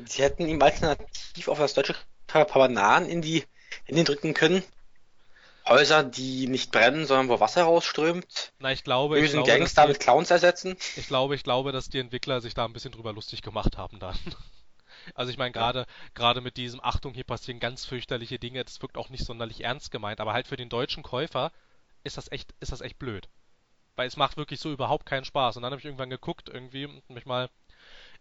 Sie 0.06 0.22
hätten 0.24 0.48
ihm 0.48 0.62
alternativ 0.62 1.48
auf 1.50 1.58
das 1.58 1.74
deutsche 1.74 1.96
Cover 2.28 2.46
ein 2.46 2.48
paar 2.48 2.62
Bananen 2.68 3.10
in 3.10 3.22
die 3.22 3.46
Hände 3.86 4.04
drücken 4.06 4.34
können. 4.34 4.64
Häuser, 5.68 6.04
die 6.04 6.48
nicht 6.48 6.72
brennen, 6.72 7.06
sondern 7.06 7.28
wo 7.30 7.40
Wasser 7.40 7.64
rausströmt. 7.64 8.54
Na, 8.60 8.72
ich 8.72 8.84
glaube, 8.84 9.20
ich 9.20 9.22
Bösen 9.22 9.32
glaube, 9.32 9.58
dass 9.58 9.76
Gangster 9.76 9.76
die, 9.76 9.88
mit 9.88 10.00
Clowns 10.00 10.30
ersetzen. 10.32 10.78
ich 10.96 11.08
glaube, 11.08 11.36
ich 11.36 11.44
glaube, 11.44 11.72
dass 11.72 11.90
die 11.90 12.00
Entwickler 12.00 12.42
sich 12.42 12.54
da 12.54 12.66
ein 12.66 12.74
bisschen 12.74 12.92
drüber 12.92 13.14
lustig 13.14 13.42
gemacht 13.42 13.78
haben 13.78 14.00
dann. 14.00 14.18
Also 15.14 15.32
ich 15.32 15.38
meine, 15.38 15.54
Ja. 15.54 15.70
gerade 15.72 15.86
gerade 16.16 16.42
mit 16.42 16.58
diesem 16.58 16.80
Achtung, 16.82 17.14
hier 17.14 17.26
passieren 17.26 17.60
ganz 17.60 17.86
fürchterliche 17.86 18.40
Dinge, 18.40 18.64
das 18.66 18.82
wirkt 18.82 18.98
auch 18.98 19.10
nicht 19.10 19.24
sonderlich 19.26 19.64
ernst 19.64 19.92
gemeint, 19.92 20.20
aber 20.20 20.34
halt 20.34 20.48
für 20.48 20.56
den 20.58 20.70
deutschen 20.70 21.04
Käufer 21.04 21.52
ist 22.04 22.18
das 22.18 22.32
echt, 22.32 22.56
ist 22.60 22.72
das 22.72 22.82
echt 22.82 22.98
blöd. 22.98 23.30
Weil 23.96 24.08
es 24.08 24.18
macht 24.18 24.38
wirklich 24.38 24.60
so 24.60 24.72
überhaupt 24.72 25.06
keinen 25.06 25.26
Spaß. 25.26 25.58
Und 25.58 25.64
dann 25.64 25.72
habe 25.72 25.80
ich 25.80 25.86
irgendwann 25.86 26.10
geguckt 26.10 26.50
irgendwie 26.50 26.86
und 26.86 27.10
mich 27.10 27.26
mal 27.26 27.50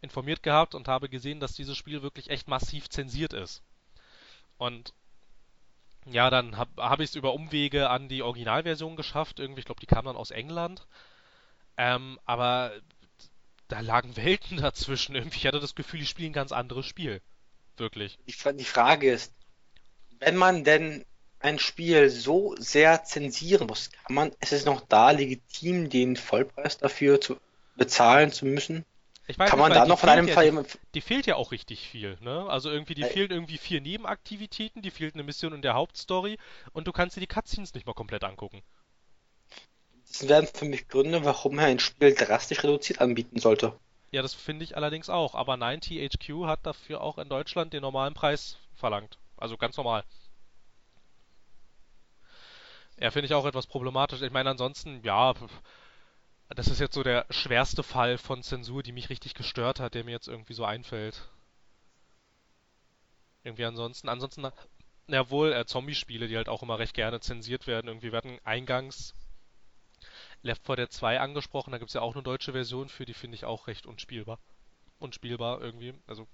informiert 0.00 0.42
gehabt 0.42 0.74
und 0.74 0.88
habe 0.88 1.08
gesehen, 1.08 1.40
dass 1.40 1.54
dieses 1.54 1.76
Spiel 1.76 2.02
wirklich 2.02 2.30
echt 2.30 2.48
massiv 2.48 2.88
zensiert 2.88 3.32
ist. 3.32 3.62
Und 4.58 4.94
ja, 6.06 6.30
dann 6.30 6.56
habe 6.56 6.82
hab 6.82 7.00
ich 7.00 7.10
es 7.10 7.16
über 7.16 7.32
Umwege 7.32 7.88
an 7.88 8.08
die 8.08 8.22
Originalversion 8.22 8.96
geschafft. 8.96 9.40
Irgendwie, 9.40 9.60
ich 9.60 9.66
glaube, 9.66 9.80
die 9.80 9.86
kam 9.86 10.04
dann 10.04 10.16
aus 10.16 10.30
England. 10.30 10.86
Ähm, 11.76 12.20
aber 12.24 12.72
da 13.68 13.80
lagen 13.80 14.16
Welten 14.16 14.56
dazwischen. 14.58 15.14
Irgendwie, 15.14 15.38
ich 15.38 15.46
hatte 15.46 15.60
das 15.60 15.74
Gefühl, 15.74 16.02
ich 16.02 16.08
spiele 16.08 16.30
ein 16.30 16.34
ganz 16.34 16.52
anderes 16.52 16.86
Spiel. 16.86 17.20
Wirklich. 17.76 18.18
Die, 18.26 18.56
die 18.56 18.64
Frage 18.64 19.10
ist, 19.10 19.34
wenn 20.20 20.36
man 20.36 20.62
denn 20.62 21.04
ein 21.44 21.58
Spiel 21.58 22.10
so 22.10 22.54
sehr 22.58 23.04
zensieren 23.04 23.66
muss, 23.68 23.90
kann 24.06 24.14
man, 24.16 24.32
ist 24.40 24.52
es 24.52 24.64
noch 24.64 24.82
da 24.88 25.10
legitim, 25.10 25.90
den 25.90 26.16
Vollpreis 26.16 26.78
dafür 26.78 27.20
zu 27.20 27.36
bezahlen 27.76 28.32
zu 28.32 28.46
müssen? 28.46 28.84
Ich 29.26 29.38
weiß 29.38 29.52
Kann 29.52 29.58
man 29.58 29.72
da 29.72 29.84
die 29.84 29.92
noch 29.92 29.98
von 29.98 30.08
fehlt 30.08 30.10
einem 30.10 30.28
ja, 30.28 30.36
Fall 30.36 30.46
die, 30.46 30.50
die 30.94 31.00
fehlt 31.02 31.26
ja 31.26 31.36
auch 31.36 31.52
richtig 31.52 31.86
viel, 31.86 32.16
ne? 32.22 32.46
Also 32.48 32.70
irgendwie, 32.70 32.94
die 32.94 33.04
Äh, 33.04 33.06
fehlen 33.06 33.30
irgendwie 33.30 33.58
vier 33.58 33.82
Nebenaktivitäten, 33.82 34.80
die 34.80 34.90
fehlt 34.90 35.12
eine 35.14 35.24
Mission 35.24 35.52
in 35.52 35.60
der 35.62 35.74
Hauptstory 35.74 36.38
und 36.72 36.86
du 36.86 36.92
kannst 36.92 37.16
dir 37.16 37.20
die 37.20 37.26
Cutscenes 37.26 37.74
nicht 37.74 37.86
mal 37.86 37.92
komplett 37.92 38.24
angucken. 38.24 38.62
das 40.08 40.26
wären 40.26 40.46
für 40.46 40.64
mich 40.64 40.88
Gründe, 40.88 41.26
warum 41.26 41.58
er 41.58 41.66
ein 41.66 41.78
Spiel 41.78 42.14
drastisch 42.14 42.64
reduziert 42.64 43.02
anbieten 43.02 43.38
sollte. 43.38 43.78
Ja, 44.12 44.22
das 44.22 44.32
finde 44.32 44.64
ich 44.64 44.76
allerdings 44.78 45.10
auch. 45.10 45.34
Aber 45.34 45.56
90HQ 45.58 46.46
hat 46.46 46.64
dafür 46.64 47.02
auch 47.02 47.18
in 47.18 47.28
Deutschland 47.28 47.72
den 47.74 47.82
normalen 47.82 48.14
Preis 48.14 48.56
verlangt. 48.74 49.18
Also 49.36 49.56
ganz 49.58 49.76
normal. 49.76 50.04
Ja, 52.98 53.10
finde 53.12 53.26
ich 53.26 53.34
auch 53.34 53.46
etwas 53.46 53.66
problematisch. 53.68 54.22
Ich 54.22 54.32
meine, 54.32 54.50
ansonsten, 54.50 55.00
ja, 55.04 55.34
das 56.48 56.68
ist 56.68 56.80
jetzt 56.80 56.94
so 56.94 57.02
der 57.02 57.26
schwerste 57.28 57.82
Fall 57.82 58.16
von 58.16 58.42
Zensur, 58.42 58.82
die 58.82 58.92
mich 58.92 59.10
richtig 59.10 59.34
gestört 59.34 59.78
hat, 59.78 59.92
der 59.94 60.04
mir 60.04 60.12
jetzt 60.12 60.28
irgendwie 60.28 60.54
so 60.54 60.64
einfällt. 60.64 61.28
Irgendwie 63.44 63.64
ansonsten, 63.64 64.08
ansonsten, 64.08 64.50
na 65.06 65.30
wohl, 65.30 65.52
äh, 65.52 65.66
Zombie-Spiele, 65.66 66.28
die 66.28 66.36
halt 66.36 66.48
auch 66.48 66.62
immer 66.62 66.78
recht 66.78 66.94
gerne 66.94 67.20
zensiert 67.20 67.66
werden. 67.66 67.88
Irgendwie, 67.88 68.10
hatten 68.12 68.38
eingangs 68.44 69.14
Left 70.42 70.64
4 70.64 70.76
Dead 70.76 70.92
2 70.92 71.18
angesprochen, 71.20 71.72
da 71.72 71.78
gibt 71.78 71.88
es 71.88 71.94
ja 71.94 72.00
auch 72.00 72.14
eine 72.14 72.22
deutsche 72.22 72.52
Version 72.52 72.88
für, 72.88 73.04
die 73.04 73.14
finde 73.14 73.34
ich 73.34 73.44
auch 73.44 73.66
recht 73.66 73.86
unspielbar. 73.86 74.38
Unspielbar 74.98 75.60
irgendwie. 75.60 75.94
Also, 76.06 76.28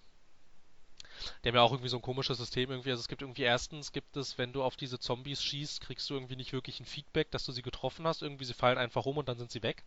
die 1.44 1.48
haben 1.48 1.56
ja 1.56 1.62
auch 1.62 1.72
irgendwie 1.72 1.88
so 1.88 1.98
ein 1.98 2.02
komisches 2.02 2.38
System 2.38 2.70
irgendwie. 2.70 2.90
Also 2.90 3.00
es 3.00 3.08
gibt 3.08 3.22
irgendwie 3.22 3.42
erstens 3.42 3.92
gibt 3.92 4.16
es, 4.16 4.38
wenn 4.38 4.52
du 4.52 4.62
auf 4.62 4.76
diese 4.76 4.98
Zombies 4.98 5.42
schießt, 5.42 5.80
kriegst 5.80 6.08
du 6.10 6.14
irgendwie 6.14 6.36
nicht 6.36 6.52
wirklich 6.52 6.80
ein 6.80 6.86
Feedback, 6.86 7.30
dass 7.30 7.44
du 7.44 7.52
sie 7.52 7.62
getroffen 7.62 8.06
hast. 8.06 8.22
Irgendwie 8.22 8.44
sie 8.44 8.54
fallen 8.54 8.78
einfach 8.78 9.06
um 9.06 9.18
und 9.18 9.28
dann 9.28 9.38
sind 9.38 9.50
sie 9.50 9.62
weg. 9.62 9.84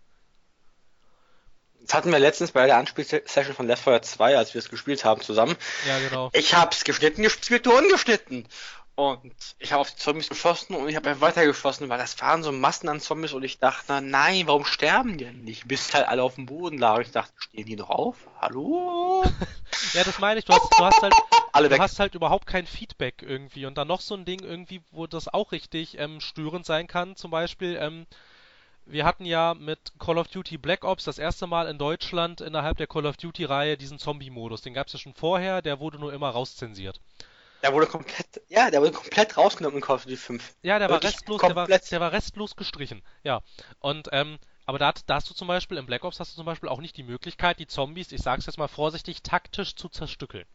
Das 1.81 1.93
hatten 1.93 2.11
wir 2.11 2.19
letztens 2.19 2.51
bei 2.51 2.65
der 2.65 2.77
Anspielsession 2.77 3.55
von 3.55 3.67
Left 3.67 3.83
4 3.83 3.93
Dead 3.93 4.05
2, 4.05 4.37
als 4.37 4.53
wir 4.53 4.59
es 4.59 4.69
gespielt 4.69 5.03
haben 5.03 5.21
zusammen. 5.21 5.57
Ja, 5.85 5.99
genau. 5.99 6.29
Ich 6.33 6.53
hab's 6.53 6.85
geschnitten, 6.85 7.23
gespielt, 7.23 7.65
du 7.65 7.77
ungeschnitten. 7.77 8.47
Und 8.95 9.33
ich 9.57 9.71
habe 9.71 9.81
auf 9.81 9.89
die 9.89 9.97
Zombies 9.97 10.29
geschossen 10.29 10.75
und 10.75 10.87
ich 10.87 10.95
habe 10.95 11.09
einfach 11.09 11.21
weitergeschossen, 11.21 11.89
weil 11.89 11.97
das 11.97 12.19
waren 12.21 12.43
so 12.43 12.51
Massen 12.51 12.89
an 12.89 12.99
Zombies 12.99 13.33
und 13.33 13.41
ich 13.43 13.57
dachte, 13.57 13.85
na, 13.87 14.01
nein, 14.01 14.45
warum 14.45 14.65
sterben 14.65 15.17
die 15.17 15.25
denn 15.25 15.43
nicht? 15.43 15.67
Bis 15.67 15.93
halt 15.95 16.07
alle 16.07 16.21
auf 16.21 16.35
dem 16.35 16.45
Boden 16.45 16.77
lagen. 16.77 17.01
Ich 17.01 17.11
dachte, 17.11 17.33
stehen 17.39 17.65
die 17.65 17.75
noch 17.75 17.89
auf? 17.89 18.17
Hallo? 18.39 19.23
Ja, 19.93 20.03
das 20.03 20.19
meine 20.19 20.39
ich. 20.39 20.45
Du 20.45 20.53
hast, 20.53 20.69
du 20.77 20.85
hast 20.85 21.01
halt, 21.01 21.13
Alle 21.51 21.67
du 21.67 21.73
weg. 21.73 21.81
hast 21.81 21.99
halt 21.99 22.13
überhaupt 22.15 22.45
kein 22.45 22.67
Feedback 22.67 23.21
irgendwie. 23.21 23.65
Und 23.65 23.75
dann 23.77 23.87
noch 23.87 24.01
so 24.01 24.15
ein 24.15 24.23
Ding 24.25 24.41
irgendwie, 24.41 24.81
wo 24.91 25.07
das 25.07 25.27
auch 25.27 25.51
richtig 25.51 25.97
ähm, 25.99 26.19
störend 26.21 26.65
sein 26.65 26.85
kann. 26.87 27.15
Zum 27.15 27.31
Beispiel, 27.31 27.77
ähm, 27.81 28.05
wir 28.85 29.03
hatten 29.03 29.25
ja 29.25 29.55
mit 29.55 29.79
Call 29.99 30.17
of 30.19 30.27
Duty 30.27 30.57
Black 30.57 30.83
Ops 30.83 31.03
das 31.05 31.17
erste 31.17 31.47
Mal 31.47 31.67
in 31.67 31.77
Deutschland 31.79 32.39
innerhalb 32.41 32.77
der 32.77 32.87
Call 32.87 33.05
of 33.07 33.17
Duty-Reihe 33.17 33.77
diesen 33.77 33.97
Zombie-Modus. 33.97 34.61
Den 34.61 34.73
gab 34.75 34.87
es 34.87 34.93
ja 34.93 34.99
schon 34.99 35.13
vorher, 35.15 35.61
der 35.63 35.79
wurde 35.79 35.97
nur 35.99 36.13
immer 36.13 36.29
rauszensiert. 36.29 36.99
Der 37.63 37.71
wurde 37.71 37.87
komplett, 37.87 38.41
ja, 38.49 38.69
der 38.69 38.81
wurde 38.81 38.91
komplett 38.91 39.37
rausgenommen 39.37 39.77
in 39.77 39.81
Call 39.81 39.95
of 39.95 40.03
Duty 40.03 40.17
5. 40.17 40.55
Ja, 40.63 40.79
der 40.79 40.89
war 40.89 40.97
Wirklich 40.97 41.13
restlos, 41.13 41.41
der 41.41 41.55
war, 41.55 41.67
der 41.67 41.99
war 42.01 42.11
restlos 42.11 42.55
gestrichen. 42.57 43.01
Ja. 43.23 43.41
Und, 43.79 44.09
ähm, 44.11 44.37
aber 44.65 44.79
da, 44.79 44.93
da 45.05 45.15
hast 45.15 45.29
du 45.29 45.33
zum 45.33 45.47
Beispiel, 45.47 45.77
im 45.77 45.85
Black 45.85 46.03
Ops 46.03 46.19
hast 46.19 46.33
du 46.33 46.35
zum 46.35 46.45
Beispiel 46.45 46.67
auch 46.67 46.81
nicht 46.81 46.97
die 46.97 47.03
Möglichkeit, 47.03 47.59
die 47.59 47.67
Zombies, 47.67 48.11
ich 48.11 48.21
sag's 48.21 48.45
jetzt 48.45 48.57
mal 48.57 48.67
vorsichtig, 48.67 49.23
taktisch 49.23 49.75
zu 49.75 49.87
zerstückeln. 49.87 50.45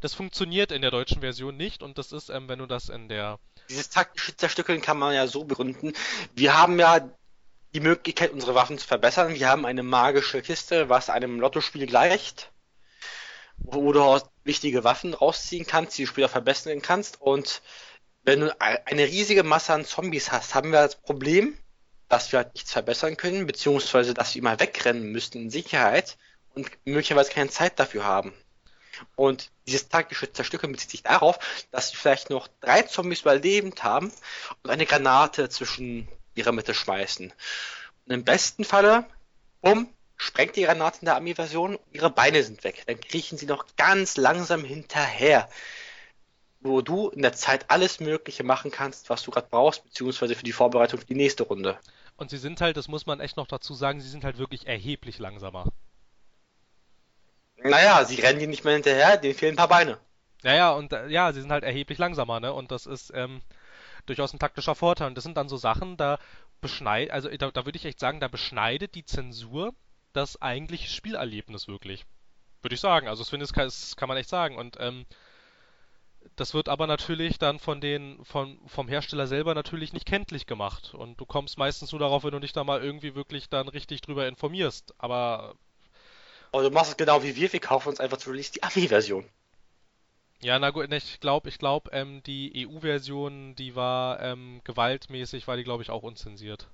Das 0.00 0.14
funktioniert 0.14 0.72
in 0.72 0.80
der 0.80 0.90
deutschen 0.90 1.20
Version 1.20 1.56
nicht 1.56 1.82
und 1.82 1.98
das 1.98 2.12
ist, 2.12 2.30
ähm, 2.30 2.48
wenn 2.48 2.58
du 2.58 2.66
das 2.66 2.88
in 2.88 3.08
der, 3.08 3.38
Dieses 3.68 3.90
taktische 3.90 4.34
Zerstückeln 4.36 4.80
kann 4.80 4.98
man 4.98 5.14
ja 5.14 5.26
so 5.26 5.44
begründen. 5.44 5.92
Wir 6.34 6.56
haben 6.56 6.78
ja 6.78 7.10
die 7.74 7.80
Möglichkeit, 7.80 8.32
unsere 8.32 8.54
Waffen 8.54 8.78
zu 8.78 8.86
verbessern. 8.86 9.34
Wir 9.34 9.50
haben 9.50 9.66
eine 9.66 9.82
magische 9.82 10.40
Kiste, 10.40 10.88
was 10.88 11.10
einem 11.10 11.40
Lottospiel 11.40 11.86
gleicht, 11.86 12.52
wo 13.58 13.92
du 13.92 14.02
aus 14.02 14.24
wichtige 14.44 14.84
Waffen 14.84 15.14
rausziehen 15.14 15.66
kannst, 15.66 15.98
die 15.98 16.04
du 16.04 16.08
später 16.08 16.28
verbessern 16.28 16.82
kannst. 16.82 17.20
Und 17.20 17.62
wenn 18.22 18.40
du 18.40 18.60
eine 18.60 19.04
riesige 19.04 19.42
Masse 19.42 19.72
an 19.72 19.84
Zombies 19.84 20.32
hast, 20.32 20.54
haben 20.54 20.72
wir 20.72 20.82
das 20.82 20.96
Problem, 20.96 21.56
dass 22.08 22.32
wir 22.32 22.38
halt 22.38 22.54
nichts 22.54 22.72
verbessern 22.72 23.16
können, 23.16 23.46
beziehungsweise 23.46 24.14
dass 24.14 24.34
wir 24.34 24.40
immer 24.40 24.60
wegrennen 24.60 25.10
müssten 25.10 25.42
in 25.42 25.50
Sicherheit 25.50 26.16
und 26.54 26.70
möglicherweise 26.84 27.30
keine 27.30 27.50
Zeit 27.50 27.78
dafür 27.78 28.04
haben. 28.04 28.32
Und 29.14 29.50
dieses 29.66 29.88
taktische 29.88 30.32
Zerstückeln 30.32 30.72
bezieht 30.72 30.90
sich 30.90 31.02
darauf, 31.02 31.38
dass 31.70 31.90
sie 31.90 31.96
vielleicht 31.96 32.30
noch 32.30 32.48
drei 32.60 32.82
Zombies 32.82 33.20
überlebend 33.22 33.82
haben 33.82 34.12
und 34.62 34.70
eine 34.70 34.86
Granate 34.86 35.48
zwischen 35.48 36.08
ihrer 36.34 36.52
Mitte 36.52 36.74
schmeißen. 36.74 37.32
Und 38.06 38.12
im 38.12 38.24
besten 38.24 38.64
Falle, 38.64 39.04
bumm, 39.60 39.88
sprengt 40.16 40.56
die 40.56 40.62
Granate 40.62 41.00
in 41.00 41.06
der 41.06 41.14
Army-Version, 41.14 41.78
ihre 41.92 42.10
Beine 42.10 42.42
sind 42.42 42.64
weg. 42.64 42.82
Dann 42.86 43.00
kriechen 43.00 43.38
sie 43.38 43.46
noch 43.46 43.66
ganz 43.76 44.16
langsam 44.16 44.64
hinterher. 44.64 45.48
Wo 46.60 46.80
du 46.80 47.10
in 47.10 47.22
der 47.22 47.34
Zeit 47.34 47.70
alles 47.70 48.00
Mögliche 48.00 48.42
machen 48.42 48.70
kannst, 48.70 49.10
was 49.10 49.22
du 49.22 49.30
gerade 49.30 49.48
brauchst, 49.50 49.84
beziehungsweise 49.84 50.34
für 50.34 50.42
die 50.42 50.52
Vorbereitung 50.52 50.98
für 50.98 51.06
die 51.06 51.14
nächste 51.14 51.44
Runde. 51.44 51.78
und 52.16 52.30
sie 52.30 52.38
sind 52.38 52.60
halt, 52.60 52.76
das 52.76 52.88
muss 52.88 53.06
man 53.06 53.20
echt 53.20 53.36
noch 53.36 53.46
dazu 53.46 53.74
sagen, 53.74 54.00
sie 54.00 54.08
sind 54.08 54.24
halt 54.24 54.38
wirklich 54.38 54.66
erheblich 54.66 55.18
langsamer. 55.18 55.66
Naja, 57.58 58.04
sie 58.04 58.20
rennen 58.20 58.38
dir 58.38 58.48
nicht 58.48 58.64
mehr 58.64 58.74
hinterher, 58.74 59.16
denen 59.16 59.34
fehlen 59.34 59.54
ein 59.54 59.56
paar 59.56 59.68
Beine. 59.68 59.98
Naja, 60.42 60.72
und 60.72 60.92
äh, 60.92 61.08
ja, 61.08 61.32
sie 61.32 61.40
sind 61.40 61.50
halt 61.50 61.64
erheblich 61.64 61.98
langsamer, 61.98 62.40
ne? 62.40 62.52
Und 62.52 62.70
das 62.70 62.86
ist 62.86 63.12
ähm, 63.14 63.42
durchaus 64.06 64.32
ein 64.32 64.38
taktischer 64.38 64.74
Vorteil. 64.74 65.08
Und 65.08 65.14
das 65.16 65.24
sind 65.24 65.36
dann 65.36 65.48
so 65.48 65.56
Sachen, 65.56 65.96
da 65.96 66.18
beschneidet, 66.60 67.12
also 67.12 67.28
da, 67.28 67.50
da 67.50 67.64
würde 67.64 67.76
ich 67.76 67.84
echt 67.84 68.00
sagen, 68.00 68.20
da 68.20 68.28
beschneidet 68.28 68.94
die 68.94 69.04
Zensur 69.04 69.74
das 70.16 70.40
eigentliche 70.42 70.88
Spielerlebnis 70.88 71.68
wirklich. 71.68 72.04
Würde 72.62 72.74
ich 72.74 72.80
sagen. 72.80 73.08
Also, 73.08 73.22
das 73.22 73.30
finde 73.30 73.44
ich, 73.44 73.50
das 73.50 73.54
kann, 73.54 73.66
das 73.66 73.96
kann 73.96 74.08
man 74.08 74.16
echt 74.18 74.28
sagen. 74.28 74.56
Und 74.56 74.76
ähm, 74.80 75.06
das 76.36 76.54
wird 76.54 76.68
aber 76.68 76.86
natürlich 76.86 77.38
dann 77.38 77.58
von 77.58 77.80
den, 77.80 78.24
von, 78.24 78.58
vom 78.66 78.88
Hersteller 78.88 79.26
selber 79.26 79.54
natürlich 79.54 79.92
nicht 79.92 80.06
kenntlich 80.06 80.46
gemacht. 80.46 80.94
Und 80.94 81.20
du 81.20 81.26
kommst 81.26 81.58
meistens 81.58 81.92
nur 81.92 82.00
darauf, 82.00 82.24
wenn 82.24 82.32
du 82.32 82.40
dich 82.40 82.52
da 82.52 82.64
mal 82.64 82.82
irgendwie 82.82 83.14
wirklich 83.14 83.48
dann 83.48 83.68
richtig 83.68 84.00
drüber 84.00 84.26
informierst. 84.26 84.94
Aber 84.98 85.54
Aber 86.52 86.62
du 86.64 86.70
machst 86.70 86.90
es 86.92 86.96
genau 86.96 87.22
wie 87.22 87.36
wir, 87.36 87.52
wir 87.52 87.60
kaufen 87.60 87.88
uns 87.90 88.00
einfach 88.00 88.18
zu 88.18 88.30
Release 88.30 88.52
die 88.52 88.62
Army-Version. 88.62 89.24
Ja, 90.42 90.58
na 90.58 90.70
gut, 90.70 90.88
ne, 90.90 90.96
ich 90.96 91.20
glaube, 91.20 91.48
ich 91.48 91.58
glaube, 91.58 91.90
ähm, 91.92 92.22
die 92.24 92.66
EU-Version, 92.68 93.54
die 93.56 93.74
war 93.74 94.20
ähm, 94.20 94.60
gewaltmäßig, 94.64 95.46
war 95.48 95.56
die, 95.56 95.64
glaube 95.64 95.82
ich, 95.82 95.90
auch 95.90 96.02
unzensiert. 96.02 96.68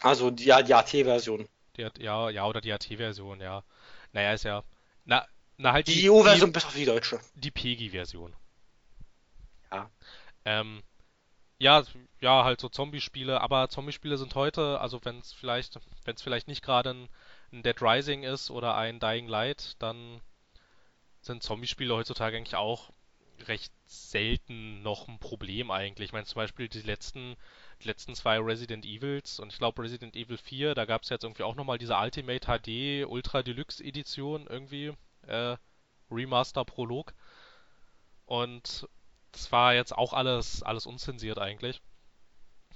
Also 0.00 0.30
die, 0.30 0.44
ja, 0.44 0.62
die 0.62 0.74
AT-Version. 0.74 1.48
Die 1.78 1.84
hat, 1.84 1.98
ja, 1.98 2.28
ja, 2.30 2.44
oder 2.46 2.60
die 2.60 2.72
AT-Version, 2.72 3.40
ja. 3.40 3.64
Naja, 4.12 4.32
ist 4.32 4.44
ja. 4.44 4.64
Na, 5.04 5.26
na 5.56 5.72
halt 5.72 5.88
Die 5.88 5.94
die, 5.94 6.10
EU-Version 6.10 6.52
bis 6.52 6.64
auf 6.64 6.74
die 6.74 6.84
deutsche. 6.84 7.20
die, 7.34 7.40
die 7.40 7.50
PEGI-Version. 7.50 8.34
Ja. 9.72 9.90
Ähm, 10.44 10.82
ja, 11.58 11.82
ja, 12.20 12.44
halt 12.44 12.60
so 12.60 12.68
Zombie-Spiele, 12.68 13.40
aber 13.40 13.68
Zombie-Spiele 13.68 14.16
sind 14.16 14.34
heute, 14.34 14.80
also 14.80 15.04
wenn 15.04 15.18
es 15.18 15.32
vielleicht, 15.32 15.78
wenn 16.04 16.14
es 16.14 16.22
vielleicht 16.22 16.48
nicht 16.48 16.62
gerade 16.62 16.90
ein, 16.90 17.08
ein 17.52 17.62
Dead 17.62 17.80
Rising 17.80 18.22
ist 18.22 18.50
oder 18.50 18.76
ein 18.76 19.00
Dying 19.00 19.28
Light, 19.28 19.76
dann 19.80 20.20
sind 21.20 21.42
Zombie-Spiele 21.42 21.94
heutzutage 21.94 22.36
eigentlich 22.36 22.56
auch 22.56 22.90
recht 23.46 23.72
selten 23.86 24.82
noch 24.82 25.08
ein 25.08 25.18
Problem 25.18 25.70
eigentlich. 25.70 26.06
Ich 26.06 26.12
meine 26.12 26.26
zum 26.26 26.40
Beispiel 26.40 26.68
die 26.68 26.80
letzten, 26.80 27.36
die 27.82 27.88
letzten 27.88 28.14
zwei 28.14 28.38
Resident 28.38 28.84
Evils 28.84 29.38
und 29.38 29.52
ich 29.52 29.58
glaube 29.58 29.82
Resident 29.82 30.16
Evil 30.16 30.38
4, 30.38 30.74
da 30.74 30.84
gab 30.84 31.02
es 31.02 31.08
jetzt 31.08 31.24
irgendwie 31.24 31.44
auch 31.44 31.54
nochmal 31.54 31.78
diese 31.78 31.96
Ultimate 31.96 32.46
HD 32.46 33.06
Ultra 33.06 33.42
Deluxe 33.42 33.82
Edition 33.82 34.46
irgendwie, 34.48 34.92
äh, 35.26 35.56
Remaster 36.10 36.64
Prolog. 36.64 37.14
Und 38.26 38.88
das 39.32 39.52
war 39.52 39.74
jetzt 39.74 39.96
auch 39.96 40.12
alles, 40.12 40.62
alles 40.62 40.86
unzensiert 40.86 41.38
eigentlich. 41.38 41.80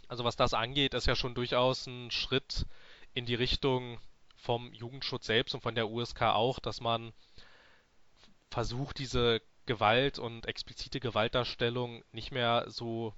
Also 0.09 0.25
was 0.25 0.37
das 0.37 0.55
angeht, 0.55 0.95
ist 0.95 1.07
ja 1.07 1.17
schon 1.17 1.35
durchaus 1.35 1.87
ein 1.87 2.11
Schritt 2.11 2.67
in 3.15 3.27
die 3.27 3.35
Richtung 3.35 3.99
vom 4.37 4.73
Jugendschutz 4.73 5.27
selbst 5.27 5.55
und 5.55 5.63
von 5.63 5.75
der 5.75 5.89
USK 5.89 6.23
auch, 6.23 6.59
dass 6.59 6.81
man 6.81 7.13
versucht, 8.51 8.99
diese 8.99 9.41
Gewalt 9.67 10.19
und 10.19 10.47
explizite 10.47 11.01
Gewaltdarstellung 11.01 12.03
nicht 12.13 12.33
mehr 12.33 12.65
so, 12.69 13.15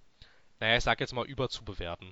naja, 0.65 0.79
ich 0.79 0.85
sag 0.85 0.99
jetzt 1.01 1.13
mal, 1.13 1.27
überzubewerten. 1.27 2.11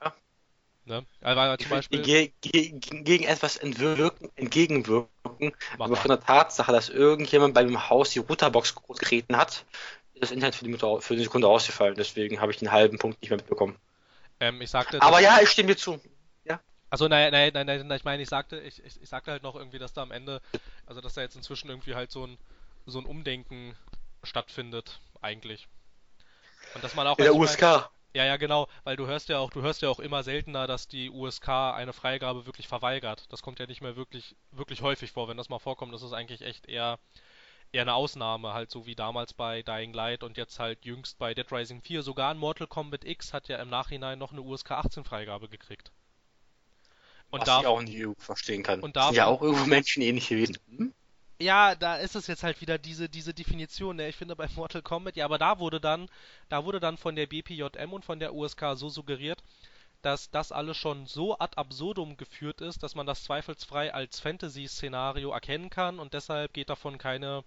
Ja. 0.00 0.14
Ne? 0.84 1.04
Also 1.20 1.56
zum 1.56 1.70
Beispiel, 1.70 2.02
Ge 2.02 2.32
ge 2.40 2.70
gegen 2.78 3.24
etwas 3.24 3.56
entwirken, 3.56 4.30
entgegenwirken, 4.36 5.52
aber 5.78 5.96
von 5.96 6.10
der 6.10 6.20
Tatsache, 6.20 6.70
dass 6.70 6.88
irgendjemand 6.88 7.54
bei 7.54 7.64
dem 7.64 7.90
Haus 7.90 8.10
die 8.10 8.20
Routerbox 8.20 8.76
getreten 8.76 9.36
hat, 9.36 9.64
ist 10.14 10.22
das 10.22 10.30
Internet 10.30 10.54
für 10.54 10.64
die, 10.64 10.70
Mutter, 10.70 11.00
für 11.00 11.16
die 11.16 11.24
Sekunde 11.24 11.48
ausgefallen. 11.48 11.96
Deswegen 11.96 12.40
habe 12.40 12.52
ich 12.52 12.58
den 12.58 12.70
halben 12.70 12.98
Punkt 12.98 13.20
nicht 13.20 13.30
mehr 13.30 13.38
mitbekommen. 13.38 13.76
Ähm, 14.38 14.60
ich 14.62 14.70
sagte, 14.70 15.02
Aber 15.02 15.18
ja, 15.18 15.40
ich 15.42 15.50
stimme 15.50 15.74
dir 15.74 15.76
zu. 15.76 16.00
Also 16.88 17.08
nein, 17.08 17.32
nein, 17.32 17.50
nein, 17.52 17.66
nein, 17.66 17.90
ich 17.96 18.04
meine, 18.04 18.22
ich 18.22 18.28
sagte, 18.28 18.60
ich, 18.60 18.80
ich 18.84 19.08
sagte 19.08 19.32
halt 19.32 19.42
noch 19.42 19.56
irgendwie, 19.56 19.78
dass 19.78 19.92
da 19.92 20.02
am 20.02 20.12
Ende, 20.12 20.40
also 20.86 21.00
dass 21.00 21.14
da 21.14 21.20
jetzt 21.20 21.34
inzwischen 21.34 21.68
irgendwie 21.68 21.96
halt 21.96 22.12
so 22.12 22.24
ein, 22.24 22.38
so 22.86 23.00
ein 23.00 23.06
Umdenken 23.06 23.74
stattfindet, 24.22 25.00
eigentlich. 25.22 25.68
Und 26.74 26.82
dass 26.84 26.94
man 26.94 27.06
auch, 27.06 27.18
In 27.18 27.24
der 27.24 27.32
also 27.32 27.44
ich 27.44 27.60
mein, 27.60 27.70
USK. 27.74 27.90
Ja, 28.14 28.24
ja, 28.24 28.36
genau, 28.38 28.66
weil 28.84 28.96
du 28.96 29.06
hörst 29.06 29.28
ja 29.28 29.38
auch, 29.38 29.50
du 29.50 29.60
hörst 29.60 29.82
ja 29.82 29.90
auch 29.90 30.00
immer 30.00 30.22
seltener, 30.22 30.66
dass 30.66 30.88
die 30.88 31.10
USK 31.10 31.48
eine 31.74 31.92
Freigabe 31.92 32.46
wirklich 32.46 32.66
verweigert. 32.66 33.24
Das 33.30 33.42
kommt 33.42 33.58
ja 33.58 33.66
nicht 33.66 33.82
mehr 33.82 33.94
wirklich, 33.96 34.36
wirklich 34.52 34.80
häufig 34.80 35.12
vor. 35.12 35.28
Wenn 35.28 35.36
das 35.36 35.50
mal 35.50 35.58
vorkommt, 35.58 35.92
ist 35.94 36.00
es 36.02 36.14
eigentlich 36.14 36.40
echt 36.40 36.66
eher, 36.66 36.98
eher 37.72 37.82
eine 37.82 37.92
Ausnahme, 37.94 38.54
halt 38.54 38.70
so 38.70 38.86
wie 38.86 38.94
damals 38.94 39.34
bei 39.34 39.62
Dying 39.62 39.92
Light 39.92 40.22
und 40.22 40.38
jetzt 40.38 40.58
halt 40.58 40.84
jüngst 40.86 41.18
bei 41.18 41.34
Dead 41.34 41.50
Rising 41.52 41.82
4. 41.82 42.02
Sogar 42.02 42.32
in 42.32 42.38
Mortal 42.38 42.66
Kombat 42.66 43.04
X 43.04 43.34
hat 43.34 43.48
ja 43.48 43.58
im 43.58 43.68
Nachhinein 43.68 44.18
noch 44.18 44.32
eine 44.32 44.40
USK 44.40 44.70
18 44.70 45.04
Freigabe 45.04 45.48
gekriegt. 45.50 45.92
Und 47.30 47.40
Was 47.40 47.46
da, 47.46 47.60
ich 47.60 47.66
auch 47.66 47.82
nicht 47.82 48.02
verstehen 48.18 48.62
kann. 48.62 48.80
und 48.80 48.96
Das 48.96 49.06
sind 49.08 49.16
ja 49.16 49.24
davon- 49.26 49.36
auch 49.36 49.42
irgendwo 49.42 49.66
Menschen 49.66 50.02
ähnlich 50.02 50.28
gewesen. 50.28 50.56
Hm? 50.68 50.94
Ja, 51.38 51.74
da 51.74 51.96
ist 51.96 52.14
es 52.14 52.26
jetzt 52.26 52.42
halt 52.42 52.60
wieder 52.60 52.76
diese, 52.78 53.08
diese 53.08 53.32
Definition, 53.34 53.96
ne? 53.96 54.08
Ich 54.08 54.16
finde 54.16 54.36
bei 54.36 54.48
Mortal 54.54 54.82
Kombat, 54.82 55.16
ja, 55.16 55.24
aber 55.24 55.38
da 55.38 55.58
wurde 55.58 55.80
dann, 55.80 56.08
da 56.48 56.64
wurde 56.64 56.80
dann 56.80 56.96
von 56.98 57.14
der 57.16 57.26
BPJM 57.26 57.92
und 57.92 58.04
von 58.04 58.18
der 58.20 58.34
USK 58.34 58.74
so 58.74 58.88
suggeriert, 58.90 59.42
dass 60.02 60.30
das 60.30 60.52
alles 60.52 60.76
schon 60.78 61.06
so 61.06 61.38
ad 61.38 61.56
absurdum 61.56 62.16
geführt 62.16 62.60
ist, 62.62 62.82
dass 62.82 62.94
man 62.94 63.06
das 63.06 63.24
zweifelsfrei 63.24 63.92
als 63.92 64.20
Fantasy-Szenario 64.20 65.30
erkennen 65.30 65.70
kann 65.70 65.98
und 65.98 66.14
deshalb 66.14 66.54
geht 66.54 66.70
davon 66.70 66.96
keine, 66.98 67.44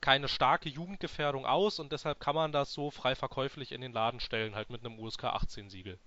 keine 0.00 0.28
starke 0.28 0.68
Jugendgefährdung 0.68 1.46
aus 1.46 1.78
und 1.80 1.92
deshalb 1.92 2.20
kann 2.20 2.34
man 2.36 2.52
das 2.52 2.72
so 2.72 2.90
frei 2.90 3.14
verkäuflich 3.16 3.72
in 3.72 3.80
den 3.80 3.92
Laden 3.92 4.20
stellen, 4.20 4.54
halt 4.54 4.70
mit 4.70 4.84
einem 4.84 4.98
USK 4.98 5.24
18-Siegel. 5.24 5.98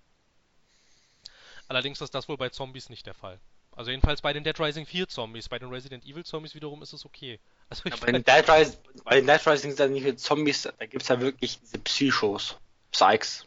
Allerdings 1.67 2.01
ist 2.01 2.13
das 2.15 2.27
wohl 2.29 2.37
bei 2.37 2.49
Zombies 2.49 2.89
nicht 2.89 3.05
der 3.05 3.13
Fall. 3.13 3.39
Also 3.77 3.91
jedenfalls 3.91 4.21
bei 4.23 4.33
den 4.33 4.43
Dead 4.43 4.59
Rising 4.59 4.87
4 4.87 5.07
Zombies, 5.07 5.47
bei 5.47 5.59
den 5.59 5.69
Resident 5.69 6.03
Evil 6.03 6.25
Zombies 6.25 6.55
wiederum 6.55 6.81
ist 6.81 6.93
es 6.93 7.05
okay. 7.05 7.39
Also 7.69 7.83
ich 7.85 7.93
Ja, 7.93 7.99
bei, 7.99 8.11
den 8.11 8.23
Dead 8.23 8.49
Rising, 8.49 8.77
bei 9.03 9.15
den 9.17 9.27
Dead 9.27 9.45
Rising 9.45 9.71
sind 9.71 9.79
ja 9.79 9.87
nicht 9.87 10.03
nur 10.03 10.17
Zombies, 10.17 10.63
da 10.63 10.85
gibt 10.85 11.03
es 11.03 11.09
ja 11.09 11.21
wirklich 11.21 11.59
diese 11.59 11.77
Psychos. 11.79 12.57
Psychs. 12.91 13.45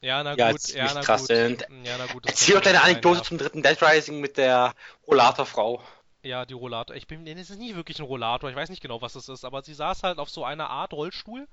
Ja, 0.00 0.22
na 0.24 0.34
Ja, 0.34 0.50
gut, 0.50 0.66
ja, 0.68 0.92
na 0.92 1.00
krass 1.00 1.22
gut. 1.22 1.28
sind. 1.28 1.66
Ja, 1.84 1.96
na 1.96 2.06
gut. 2.06 2.24
das 2.24 2.32
Erzähl 2.32 2.56
doch 2.56 2.62
deine 2.62 2.82
Anekdote 2.82 3.22
zum 3.22 3.38
dritten 3.38 3.62
Dead 3.62 3.80
Rising 3.80 4.20
mit 4.20 4.36
der 4.36 4.74
Rollatorfrau. 5.06 5.82
Ja, 6.22 6.44
die 6.44 6.54
Rollator. 6.54 6.96
Ich 6.96 7.06
bin, 7.06 7.22
nee, 7.22 7.32
es 7.34 7.50
ist 7.50 7.58
nie 7.58 7.76
wirklich 7.76 8.00
ein 8.00 8.04
Rollator. 8.04 8.50
Ich 8.50 8.56
weiß 8.56 8.68
nicht 8.68 8.82
genau, 8.82 9.00
was 9.00 9.14
es 9.14 9.28
ist, 9.28 9.44
aber 9.44 9.62
sie 9.62 9.74
saß 9.74 10.02
halt 10.02 10.18
auf 10.18 10.28
so 10.28 10.44
einer 10.44 10.70
Art 10.70 10.92
Rollstuhl 10.92 11.46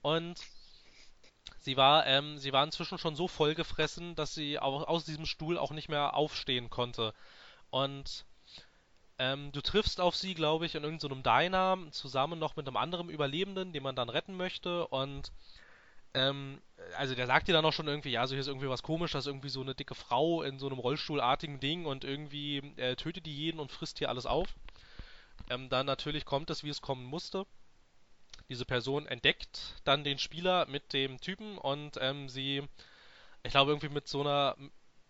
und 0.00 0.38
sie 1.60 1.76
war, 1.76 2.06
ähm, 2.06 2.38
sie 2.38 2.52
war 2.52 2.64
inzwischen 2.64 2.98
schon 2.98 3.16
so 3.16 3.28
vollgefressen, 3.28 4.14
dass 4.14 4.34
sie 4.34 4.58
auch 4.58 4.86
aus 4.86 5.04
diesem 5.04 5.26
Stuhl 5.26 5.58
auch 5.58 5.72
nicht 5.72 5.88
mehr 5.88 6.14
aufstehen 6.14 6.70
konnte. 6.70 7.14
Und 7.70 8.24
ähm, 9.18 9.50
du 9.52 9.60
triffst 9.60 10.00
auf 10.00 10.16
sie, 10.16 10.34
glaube 10.34 10.66
ich, 10.66 10.74
in 10.74 10.84
irgendeinem 10.84 11.22
Diner 11.22 11.78
zusammen 11.90 12.38
noch 12.38 12.56
mit 12.56 12.66
einem 12.66 12.76
anderen 12.76 13.10
Überlebenden, 13.10 13.72
den 13.72 13.82
man 13.82 13.96
dann 13.96 14.08
retten 14.08 14.36
möchte 14.36 14.86
und 14.88 15.32
ähm, 16.14 16.60
also 16.96 17.14
der 17.14 17.26
sagt 17.26 17.48
dir 17.48 17.52
dann 17.52 17.64
auch 17.64 17.72
schon 17.72 17.88
irgendwie, 17.88 18.10
ja, 18.10 18.26
so 18.26 18.34
hier 18.34 18.40
ist 18.40 18.46
irgendwie 18.46 18.68
was 18.68 18.82
komisch, 18.82 19.12
das 19.12 19.24
ist 19.24 19.28
irgendwie 19.28 19.48
so 19.50 19.60
eine 19.60 19.74
dicke 19.74 19.94
Frau 19.94 20.42
in 20.42 20.58
so 20.58 20.66
einem 20.66 20.78
Rollstuhlartigen 20.78 21.60
Ding 21.60 21.84
und 21.84 22.04
irgendwie 22.04 22.58
äh, 22.76 22.96
tötet 22.96 23.26
die 23.26 23.36
jeden 23.36 23.60
und 23.60 23.72
frisst 23.72 23.98
hier 23.98 24.08
alles 24.08 24.26
auf. 24.26 24.54
Ähm, 25.50 25.68
dann 25.68 25.86
natürlich 25.86 26.24
kommt 26.24 26.50
es, 26.50 26.64
wie 26.64 26.70
es 26.70 26.80
kommen 26.80 27.04
musste. 27.04 27.46
Diese 28.48 28.64
Person 28.64 29.06
entdeckt 29.06 29.80
dann 29.84 30.04
den 30.04 30.18
Spieler 30.18 30.66
mit 30.66 30.92
dem 30.92 31.20
Typen 31.20 31.58
und 31.58 31.98
ähm, 32.00 32.28
sie, 32.28 32.62
ich 33.42 33.50
glaube 33.50 33.72
irgendwie 33.72 33.90
mit 33.90 34.08
so 34.08 34.20
einer 34.20 34.56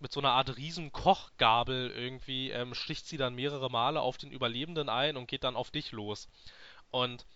mit 0.00 0.12
so 0.12 0.20
einer 0.20 0.30
Art 0.32 0.56
riesen 0.56 0.92
Kochgabel 0.92 1.90
irgendwie 1.90 2.50
ähm, 2.50 2.74
sticht 2.74 3.06
sie 3.06 3.16
dann 3.16 3.34
mehrere 3.34 3.68
Male 3.68 4.00
auf 4.00 4.16
den 4.16 4.30
Überlebenden 4.30 4.88
ein 4.88 5.16
und 5.16 5.26
geht 5.26 5.44
dann 5.44 5.56
auf 5.56 5.70
dich 5.70 5.92
los. 5.92 6.28
Und 6.90 7.26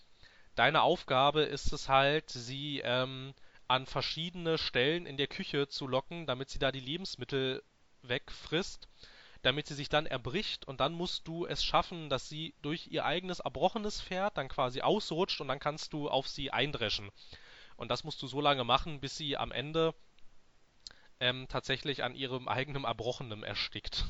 deine 0.54 0.82
Aufgabe 0.82 1.42
ist 1.42 1.72
es 1.72 1.88
halt, 1.88 2.30
sie 2.30 2.80
ähm, 2.84 3.34
an 3.68 3.86
verschiedene 3.86 4.58
Stellen 4.58 5.06
in 5.06 5.16
der 5.16 5.26
Küche 5.26 5.68
zu 5.68 5.86
locken, 5.86 6.26
damit 6.26 6.50
sie 6.50 6.58
da 6.58 6.70
die 6.70 6.80
Lebensmittel 6.80 7.62
wegfrisst, 8.02 8.88
damit 9.42 9.66
sie 9.66 9.74
sich 9.74 9.88
dann 9.88 10.06
erbricht 10.06 10.66
und 10.66 10.80
dann 10.80 10.92
musst 10.92 11.26
du 11.28 11.46
es 11.46 11.64
schaffen, 11.64 12.08
dass 12.08 12.28
sie 12.28 12.54
durch 12.62 12.88
ihr 12.88 13.04
eigenes 13.04 13.40
erbrochenes 13.40 14.00
Pferd 14.00 14.38
dann 14.38 14.48
quasi 14.48 14.80
ausrutscht 14.80 15.40
und 15.40 15.48
dann 15.48 15.58
kannst 15.58 15.92
du 15.92 16.08
auf 16.08 16.28
sie 16.28 16.50
eindreschen. 16.50 17.10
Und 17.76 17.90
das 17.90 18.04
musst 18.04 18.22
du 18.22 18.28
so 18.28 18.40
lange 18.40 18.64
machen, 18.64 19.00
bis 19.00 19.16
sie 19.16 19.36
am 19.36 19.50
Ende 19.50 19.94
ähm, 21.20 21.46
tatsächlich 21.48 22.04
an 22.04 22.14
ihrem 22.14 22.48
eigenen 22.48 22.84
Erbrochenen 22.84 23.42
erstickt. 23.42 24.04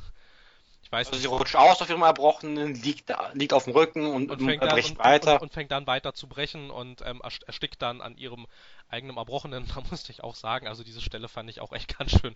Ich 0.83 0.91
weiß 0.91 1.09
also 1.09 1.21
sie 1.21 1.27
rutscht 1.27 1.57
aus 1.57 1.81
auf 1.81 1.89
ihrem 1.89 2.03
Erbrochenen, 2.03 2.75
liegt, 2.75 3.15
liegt 3.35 3.53
auf 3.53 3.65
dem 3.65 3.73
Rücken 3.73 4.07
und, 4.07 4.31
und 4.31 4.43
fängt 4.43 4.63
dann, 4.63 4.71
bricht 4.71 4.91
und, 4.91 4.99
weiter. 4.99 5.35
Und, 5.35 5.43
und, 5.43 5.53
fängt 5.53 5.71
dann 5.71 5.87
weiter 5.87 6.13
zu 6.13 6.27
brechen 6.27 6.71
und 6.71 7.03
ähm, 7.07 7.23
erstickt 7.47 7.81
dann 7.81 8.01
an 8.01 8.17
ihrem 8.17 8.47
eigenen 8.89 9.17
Erbrochenen. 9.17 9.67
Da 9.75 9.81
musste 9.91 10.13
ich 10.13 10.23
auch 10.23 10.35
sagen, 10.35 10.67
also 10.67 10.85
diese 10.85 11.01
Stelle 11.01 11.29
fand 11.29 11.49
ich 11.49 11.61
auch 11.61 11.73
echt 11.73 11.97
ganz 11.99 12.11
schön, 12.21 12.35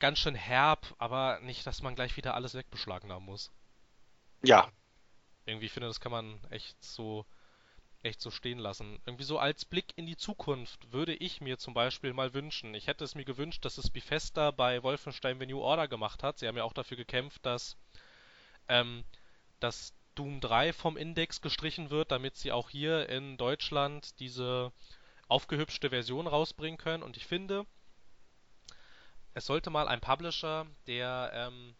ganz 0.00 0.18
schön 0.18 0.34
herb, 0.34 0.94
aber 0.98 1.38
nicht, 1.40 1.66
dass 1.66 1.82
man 1.82 1.94
gleich 1.94 2.16
wieder 2.16 2.34
alles 2.34 2.54
wegbeschlagnahmen 2.54 3.24
muss. 3.24 3.52
Ja. 4.42 4.70
Irgendwie 5.46 5.68
finde, 5.68 5.88
das 5.88 6.00
kann 6.00 6.12
man 6.12 6.40
echt 6.50 6.82
so 6.82 7.24
echt 8.02 8.20
so 8.20 8.30
stehen 8.30 8.58
lassen. 8.58 8.98
Irgendwie 9.04 9.24
so 9.24 9.38
als 9.38 9.64
Blick 9.64 9.92
in 9.96 10.06
die 10.06 10.16
Zukunft 10.16 10.92
würde 10.92 11.14
ich 11.14 11.40
mir 11.40 11.58
zum 11.58 11.74
Beispiel 11.74 12.12
mal 12.12 12.32
wünschen. 12.34 12.74
Ich 12.74 12.86
hätte 12.86 13.04
es 13.04 13.14
mir 13.14 13.24
gewünscht, 13.24 13.64
dass 13.64 13.78
es 13.78 13.90
Bethesda 13.90 14.50
bei 14.50 14.82
Wolfenstein 14.82 15.38
The 15.38 15.46
New 15.46 15.60
Order 15.60 15.88
gemacht 15.88 16.22
hat. 16.22 16.38
Sie 16.38 16.48
haben 16.48 16.56
ja 16.56 16.64
auch 16.64 16.72
dafür 16.72 16.96
gekämpft, 16.96 17.44
dass, 17.44 17.76
ähm, 18.68 19.04
dass 19.60 19.94
Doom 20.14 20.40
3 20.40 20.72
vom 20.72 20.96
Index 20.96 21.40
gestrichen 21.40 21.90
wird, 21.90 22.10
damit 22.10 22.36
sie 22.36 22.52
auch 22.52 22.70
hier 22.70 23.08
in 23.08 23.36
Deutschland 23.36 24.18
diese 24.18 24.72
aufgehübschte 25.28 25.90
Version 25.90 26.26
rausbringen 26.26 26.78
können. 26.78 27.02
Und 27.02 27.16
ich 27.16 27.26
finde, 27.26 27.66
es 29.34 29.46
sollte 29.46 29.70
mal 29.70 29.88
ein 29.88 30.00
Publisher, 30.00 30.66
der 30.86 31.30
ähm, 31.34 31.74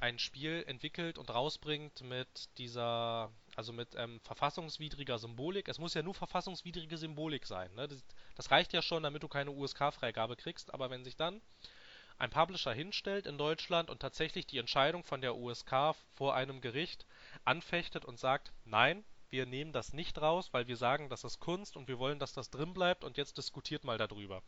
ein 0.00 0.18
Spiel 0.18 0.64
entwickelt 0.66 1.18
und 1.18 1.30
rausbringt 1.30 2.02
mit 2.02 2.48
dieser 2.58 3.30
also 3.56 3.72
mit 3.72 3.94
ähm, 3.96 4.20
verfassungswidriger 4.20 5.18
Symbolik. 5.18 5.68
Es 5.68 5.78
muss 5.78 5.94
ja 5.94 6.02
nur 6.02 6.14
verfassungswidrige 6.14 6.98
Symbolik 6.98 7.46
sein. 7.46 7.72
Ne? 7.74 7.88
Das, 7.88 8.04
das 8.34 8.50
reicht 8.50 8.72
ja 8.72 8.82
schon, 8.82 9.02
damit 9.02 9.22
du 9.22 9.28
keine 9.28 9.52
USK-Freigabe 9.52 10.36
kriegst. 10.36 10.74
Aber 10.74 10.90
wenn 10.90 11.04
sich 11.04 11.16
dann 11.16 11.40
ein 12.18 12.30
Publisher 12.30 12.72
hinstellt 12.72 13.26
in 13.26 13.38
Deutschland 13.38 13.90
und 13.90 14.00
tatsächlich 14.00 14.46
die 14.46 14.58
Entscheidung 14.58 15.04
von 15.04 15.20
der 15.20 15.36
USK 15.36 15.94
vor 16.14 16.34
einem 16.34 16.60
Gericht 16.60 17.06
anfechtet 17.44 18.04
und 18.04 18.18
sagt, 18.18 18.52
nein, 18.64 19.04
wir 19.30 19.46
nehmen 19.46 19.72
das 19.72 19.92
nicht 19.92 20.20
raus, 20.20 20.50
weil 20.52 20.68
wir 20.68 20.76
sagen, 20.76 21.08
das 21.08 21.24
ist 21.24 21.40
Kunst 21.40 21.76
und 21.76 21.88
wir 21.88 21.98
wollen, 21.98 22.20
dass 22.20 22.34
das 22.34 22.50
drin 22.50 22.72
bleibt 22.72 23.02
und 23.02 23.16
jetzt 23.16 23.36
diskutiert 23.36 23.82
mal 23.82 23.98
darüber. 23.98 24.42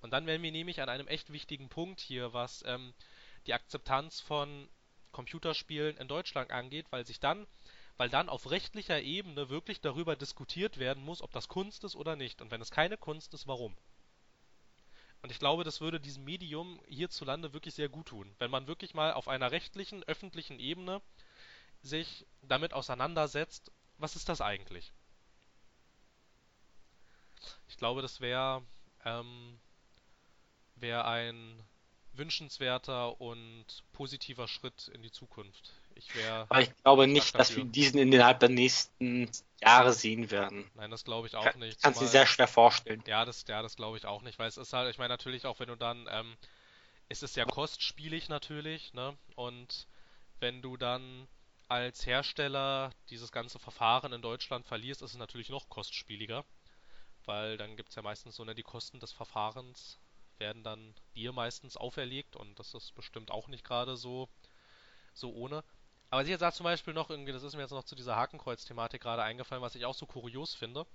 Und 0.00 0.12
dann 0.12 0.26
wären 0.26 0.42
wir 0.42 0.52
nämlich 0.52 0.80
an 0.80 0.88
einem 0.88 1.08
echt 1.08 1.32
wichtigen 1.32 1.68
Punkt 1.68 2.00
hier, 2.00 2.32
was 2.32 2.64
ähm, 2.66 2.94
die 3.46 3.54
Akzeptanz 3.54 4.20
von 4.20 4.68
Computerspielen 5.12 5.96
in 5.96 6.08
Deutschland 6.08 6.50
angeht, 6.50 6.86
weil 6.90 7.06
sich 7.06 7.20
dann 7.20 7.46
weil 8.00 8.08
dann 8.08 8.30
auf 8.30 8.50
rechtlicher 8.50 9.02
Ebene 9.02 9.50
wirklich 9.50 9.82
darüber 9.82 10.16
diskutiert 10.16 10.78
werden 10.78 11.04
muss, 11.04 11.20
ob 11.20 11.32
das 11.32 11.48
Kunst 11.48 11.84
ist 11.84 11.94
oder 11.94 12.16
nicht. 12.16 12.40
Und 12.40 12.50
wenn 12.50 12.62
es 12.62 12.70
keine 12.70 12.96
Kunst 12.96 13.34
ist, 13.34 13.46
warum? 13.46 13.76
Und 15.20 15.30
ich 15.30 15.38
glaube, 15.38 15.64
das 15.64 15.82
würde 15.82 16.00
diesem 16.00 16.24
Medium 16.24 16.80
hierzulande 16.88 17.52
wirklich 17.52 17.74
sehr 17.74 17.90
gut 17.90 18.06
tun, 18.06 18.34
wenn 18.38 18.50
man 18.50 18.66
wirklich 18.66 18.94
mal 18.94 19.12
auf 19.12 19.28
einer 19.28 19.50
rechtlichen, 19.50 20.02
öffentlichen 20.04 20.58
Ebene 20.58 21.02
sich 21.82 22.26
damit 22.40 22.72
auseinandersetzt, 22.72 23.70
was 23.98 24.16
ist 24.16 24.30
das 24.30 24.40
eigentlich? 24.40 24.94
Ich 27.68 27.76
glaube, 27.76 28.00
das 28.00 28.22
wäre 28.22 28.62
ähm, 29.04 29.60
wär 30.80 31.06
ein 31.06 31.62
wünschenswerter 32.12 33.20
und 33.20 33.64
positiver 33.92 34.48
Schritt 34.48 34.88
in 34.88 35.02
die 35.02 35.10
Zukunft. 35.10 35.72
Ich 35.94 36.14
wäre. 36.14 36.46
Aber 36.48 36.60
ich 36.60 36.74
glaube 36.82 37.06
nicht, 37.06 37.34
dass 37.34 37.56
wir 37.56 37.64
diesen 37.64 37.98
innerhalb 37.98 38.40
der 38.40 38.48
nächsten 38.48 39.30
Jahre 39.60 39.92
sehen 39.92 40.30
werden. 40.30 40.70
Nein, 40.74 40.90
das 40.90 41.04
glaube 41.04 41.26
ich 41.26 41.36
auch 41.36 41.54
nicht. 41.56 41.82
Kannst 41.82 42.00
du 42.00 42.04
dir 42.04 42.10
sehr 42.10 42.26
schwer 42.26 42.48
vorstellen. 42.48 43.02
Ja, 43.06 43.24
das, 43.24 43.44
ja, 43.48 43.62
das 43.62 43.76
glaube 43.76 43.96
ich 43.96 44.06
auch 44.06 44.22
nicht, 44.22 44.38
weil 44.38 44.48
es 44.48 44.56
ist 44.56 44.72
halt, 44.72 44.90
ich 44.90 44.98
meine 44.98 45.10
natürlich 45.10 45.46
auch, 45.46 45.60
wenn 45.60 45.68
du 45.68 45.76
dann, 45.76 46.08
ähm, 46.10 46.36
es 47.08 47.22
ist 47.22 47.36
ja 47.36 47.44
kostspielig 47.44 48.28
natürlich, 48.28 48.92
ne? 48.94 49.16
Und 49.34 49.86
wenn 50.38 50.62
du 50.62 50.76
dann 50.76 51.28
als 51.68 52.06
Hersteller 52.06 52.90
dieses 53.10 53.30
ganze 53.30 53.58
Verfahren 53.58 54.12
in 54.12 54.22
Deutschland 54.22 54.66
verlierst, 54.66 55.02
ist 55.02 55.12
es 55.12 55.18
natürlich 55.18 55.50
noch 55.50 55.68
kostspieliger. 55.68 56.44
Weil 57.26 57.58
dann 57.58 57.76
gibt 57.76 57.90
es 57.90 57.94
ja 57.94 58.02
meistens 58.02 58.36
so, 58.36 58.44
ne, 58.44 58.54
die 58.54 58.62
Kosten 58.62 58.98
des 58.98 59.12
Verfahrens 59.12 59.98
werden 60.40 60.62
dann 60.62 60.94
dir 61.14 61.32
meistens 61.32 61.76
auferlegt 61.76 62.36
und 62.36 62.58
das 62.58 62.74
ist 62.74 62.94
bestimmt 62.94 63.30
auch 63.30 63.48
nicht 63.48 63.64
gerade 63.64 63.96
so, 63.96 64.28
so 65.14 65.32
ohne. 65.32 65.62
Aber 66.10 66.24
sie 66.24 66.34
sagt 66.34 66.56
zum 66.56 66.64
Beispiel 66.64 66.94
noch 66.94 67.10
irgendwie, 67.10 67.32
das 67.32 67.44
ist 67.44 67.54
mir 67.54 67.62
jetzt 67.62 67.70
noch 67.70 67.84
zu 67.84 67.94
dieser 67.94 68.16
Hakenkreuz-Thematik 68.16 69.00
gerade 69.00 69.22
eingefallen, 69.22 69.62
was 69.62 69.76
ich 69.76 69.86
auch 69.86 69.94
so 69.94 70.06
kurios 70.06 70.54
finde, 70.54 70.86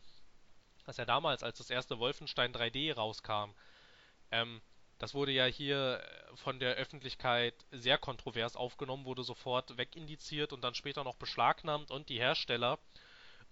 dass 0.85 0.97
ja 0.97 1.05
damals, 1.05 1.43
als 1.43 1.57
das 1.57 1.69
erste 1.69 1.99
Wolfenstein 1.99 2.53
3D 2.53 2.93
rauskam, 2.93 3.51
ähm, 4.31 4.61
das 4.97 5.13
wurde 5.13 5.31
ja 5.31 5.45
hier 5.45 6.01
äh, 6.01 6.35
von 6.38 6.59
der 6.59 6.76
Öffentlichkeit 6.76 7.53
sehr 7.72 7.97
kontrovers 7.97 8.55
aufgenommen, 8.55 9.05
wurde 9.05 9.23
sofort 9.23 9.77
wegindiziert 9.77 10.53
und 10.53 10.61
dann 10.61 10.76
später 10.76 11.03
noch 11.03 11.15
beschlagnahmt 11.15 11.91
und 11.91 12.09
die 12.09 12.19
Hersteller 12.19 12.80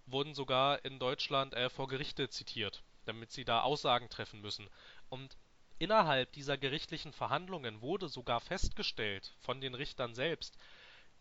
wurden 0.06 0.34
sogar 0.34 0.84
in 0.86 1.00
Deutschland 1.00 1.54
äh, 1.54 1.70
vor 1.70 1.88
Gerichte 1.88 2.30
zitiert, 2.30 2.84
damit 3.06 3.32
sie 3.32 3.46
da 3.46 3.62
Aussagen 3.62 4.10
treffen 4.10 4.42
müssen. 4.42 4.70
Und 5.10 5.38
innerhalb 5.80 6.32
dieser 6.34 6.58
gerichtlichen 6.58 7.14
Verhandlungen 7.14 7.82
wurde 7.82 8.10
sogar 8.10 8.40
festgestellt 8.40 9.34
von 9.40 9.62
den 9.62 9.76
Richtern 9.76 10.16
selbst, 10.16 10.58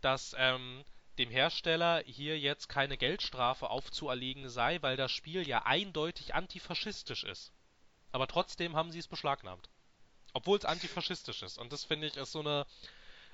dass 0.00 0.34
ähm, 0.38 0.84
dem 1.18 1.30
Hersteller 1.30 2.02
hier 2.06 2.38
jetzt 2.38 2.68
keine 2.68 2.96
Geldstrafe 2.96 3.70
aufzuerlegen 3.70 4.48
sei, 4.48 4.80
weil 4.82 4.96
das 4.96 5.12
Spiel 5.12 5.46
ja 5.46 5.62
eindeutig 5.64 6.34
antifaschistisch 6.34 7.24
ist. 7.24 7.52
Aber 8.12 8.26
trotzdem 8.26 8.76
haben 8.76 8.92
sie 8.92 8.98
es 8.98 9.08
beschlagnahmt. 9.08 9.68
Obwohl 10.32 10.58
es 10.58 10.64
antifaschistisch 10.64 11.42
ist. 11.42 11.58
Und 11.58 11.72
das 11.72 11.84
finde 11.84 12.06
ich 12.06 12.16
ist 12.16 12.32
so 12.32 12.40
eine 12.40 12.66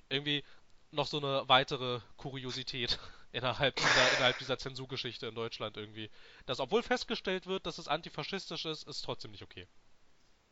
irgendwie 0.08 0.44
noch 0.90 1.06
so 1.06 1.18
eine 1.18 1.48
weitere 1.48 2.00
Kuriosität 2.16 2.98
innerhalb 3.32 3.76
dieser, 3.76 4.12
innerhalb 4.16 4.38
dieser 4.38 4.58
Zensurgeschichte 4.58 5.26
in 5.26 5.34
Deutschland 5.34 5.76
irgendwie. 5.76 6.10
Dass 6.46 6.60
obwohl 6.60 6.82
festgestellt 6.82 7.46
wird, 7.46 7.66
dass 7.66 7.78
es 7.78 7.88
antifaschistisch 7.88 8.64
ist, 8.64 8.88
ist 8.88 9.02
trotzdem 9.02 9.32
nicht 9.32 9.42
okay. 9.42 9.68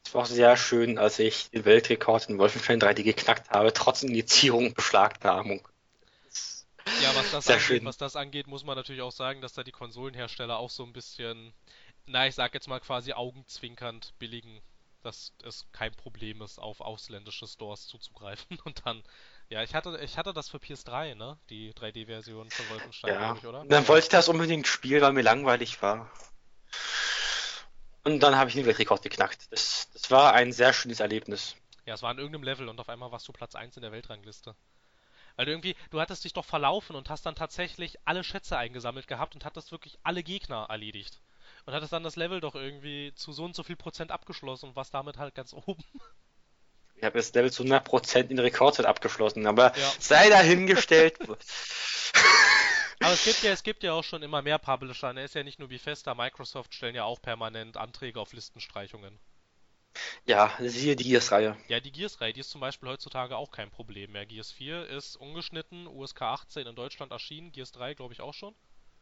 Es 0.06 0.14
war 0.14 0.24
sehr 0.24 0.56
schön, 0.56 0.98
als 0.98 1.18
ich 1.18 1.50
den 1.50 1.64
Weltrekord 1.64 2.28
in 2.28 2.38
Wolfenstein 2.38 2.80
3D 2.80 3.02
geknackt 3.02 3.50
habe, 3.50 3.72
trotz 3.72 4.04
Indizierung 4.04 4.66
und 4.66 4.76
Beschlagnahmung. 4.76 5.66
Ja, 7.02 7.12
was 7.16 7.32
das, 7.32 7.50
angeht, 7.50 7.84
was 7.84 7.96
das 7.96 8.14
angeht, 8.14 8.46
muss 8.46 8.64
man 8.64 8.76
natürlich 8.76 9.02
auch 9.02 9.10
sagen, 9.10 9.40
dass 9.40 9.54
da 9.54 9.64
die 9.64 9.72
Konsolenhersteller 9.72 10.58
auch 10.58 10.70
so 10.70 10.84
ein 10.84 10.92
bisschen, 10.92 11.52
na, 12.06 12.28
ich 12.28 12.36
sag 12.36 12.54
jetzt 12.54 12.68
mal 12.68 12.78
quasi 12.78 13.14
augenzwinkernd 13.14 14.14
billigen, 14.20 14.60
dass 15.02 15.32
es 15.42 15.66
kein 15.72 15.92
Problem 15.92 16.40
ist, 16.40 16.60
auf 16.60 16.80
ausländische 16.80 17.48
Stores 17.48 17.88
zuzugreifen. 17.88 18.60
Und 18.64 18.86
dann, 18.86 19.02
ja, 19.48 19.64
ich 19.64 19.74
hatte, 19.74 19.98
ich 20.04 20.16
hatte 20.18 20.32
das 20.32 20.48
für 20.48 20.58
PS3, 20.58 21.16
ne? 21.16 21.36
Die 21.50 21.72
3D-Version 21.72 22.48
von 22.48 22.68
Wolfenstein, 22.70 23.12
ja. 23.12 23.34
ich, 23.36 23.44
oder? 23.44 23.64
Dann 23.64 23.88
wollte 23.88 24.04
ich 24.04 24.10
das 24.10 24.28
unbedingt 24.28 24.68
spielen, 24.68 25.02
weil 25.02 25.12
mir 25.12 25.22
langweilig 25.22 25.82
war. 25.82 26.08
Und 28.06 28.20
dann 28.20 28.36
habe 28.36 28.48
ich 28.48 28.54
den 28.54 28.66
Weltrekord 28.66 29.02
geknackt. 29.02 29.48
Das, 29.50 29.90
das 29.92 30.12
war 30.12 30.32
ein 30.32 30.52
sehr 30.52 30.72
schönes 30.72 31.00
Erlebnis. 31.00 31.56
Ja, 31.86 31.94
es 31.94 32.02
war 32.02 32.12
in 32.12 32.18
irgendeinem 32.18 32.44
Level 32.44 32.68
und 32.68 32.78
auf 32.78 32.88
einmal 32.88 33.10
warst 33.10 33.26
du 33.26 33.32
Platz 33.32 33.56
1 33.56 33.76
in 33.76 33.82
der 33.82 33.90
Weltrangliste. 33.90 34.54
Weil 35.34 35.46
du 35.46 35.50
irgendwie, 35.50 35.74
du 35.90 36.00
hattest 36.00 36.22
dich 36.22 36.32
doch 36.32 36.44
verlaufen 36.44 36.94
und 36.94 37.10
hast 37.10 37.26
dann 37.26 37.34
tatsächlich 37.34 37.98
alle 38.04 38.22
Schätze 38.22 38.56
eingesammelt 38.56 39.08
gehabt 39.08 39.34
und 39.34 39.44
hattest 39.44 39.72
wirklich 39.72 39.98
alle 40.04 40.22
Gegner 40.22 40.66
erledigt. 40.68 41.20
Und 41.64 41.74
hattest 41.74 41.92
dann 41.92 42.04
das 42.04 42.14
Level 42.14 42.40
doch 42.40 42.54
irgendwie 42.54 43.12
zu 43.16 43.32
so 43.32 43.44
und 43.44 43.56
so 43.56 43.64
viel 43.64 43.74
Prozent 43.74 44.12
abgeschlossen 44.12 44.68
und 44.68 44.76
warst 44.76 44.94
damit 44.94 45.18
halt 45.18 45.34
ganz 45.34 45.52
oben. 45.66 45.82
Ich 46.94 47.02
habe 47.02 47.18
das 47.18 47.34
Level 47.34 47.50
zu 47.50 47.64
100 47.64 47.84
Prozent 47.84 48.30
in 48.30 48.38
Rekordzeit 48.38 48.86
abgeschlossen, 48.86 49.48
aber 49.48 49.76
ja. 49.76 49.92
sei 49.98 50.28
dahingestellt. 50.28 51.18
Aber 53.00 53.12
es 53.12 53.24
gibt 53.24 53.42
ja, 53.42 53.52
es 53.52 53.62
gibt 53.62 53.82
ja 53.82 53.92
auch 53.92 54.04
schon 54.04 54.22
immer 54.22 54.42
mehr 54.42 54.58
Publisher. 54.58 55.12
Ne? 55.12 55.24
Ist 55.24 55.34
ja 55.34 55.42
nicht 55.42 55.58
nur 55.58 55.70
wie 55.70 55.78
Festa, 55.78 56.14
Microsoft 56.14 56.74
stellen 56.74 56.94
ja 56.94 57.04
auch 57.04 57.20
permanent 57.20 57.76
Anträge 57.76 58.20
auf 58.20 58.32
Listenstreichungen. 58.32 59.18
Ja, 60.26 60.52
siehe 60.60 60.96
die 60.96 61.04
Gears-Reihe. 61.04 61.56
Ja, 61.68 61.80
die 61.80 61.92
Gears-Reihe, 61.92 62.32
die 62.32 62.40
ist 62.40 62.50
zum 62.50 62.60
Beispiel 62.60 62.88
heutzutage 62.88 63.36
auch 63.36 63.50
kein 63.50 63.70
Problem 63.70 64.12
mehr. 64.12 64.26
Gears 64.26 64.52
4 64.52 64.88
ist 64.88 65.16
ungeschnitten, 65.16 65.86
USK 65.86 66.22
18 66.22 66.66
in 66.66 66.76
Deutschland 66.76 67.12
erschienen, 67.12 67.52
Gears 67.52 67.72
3 67.72 67.94
glaube 67.94 68.12
ich 68.12 68.20
auch 68.20 68.34
schon. 68.34 68.54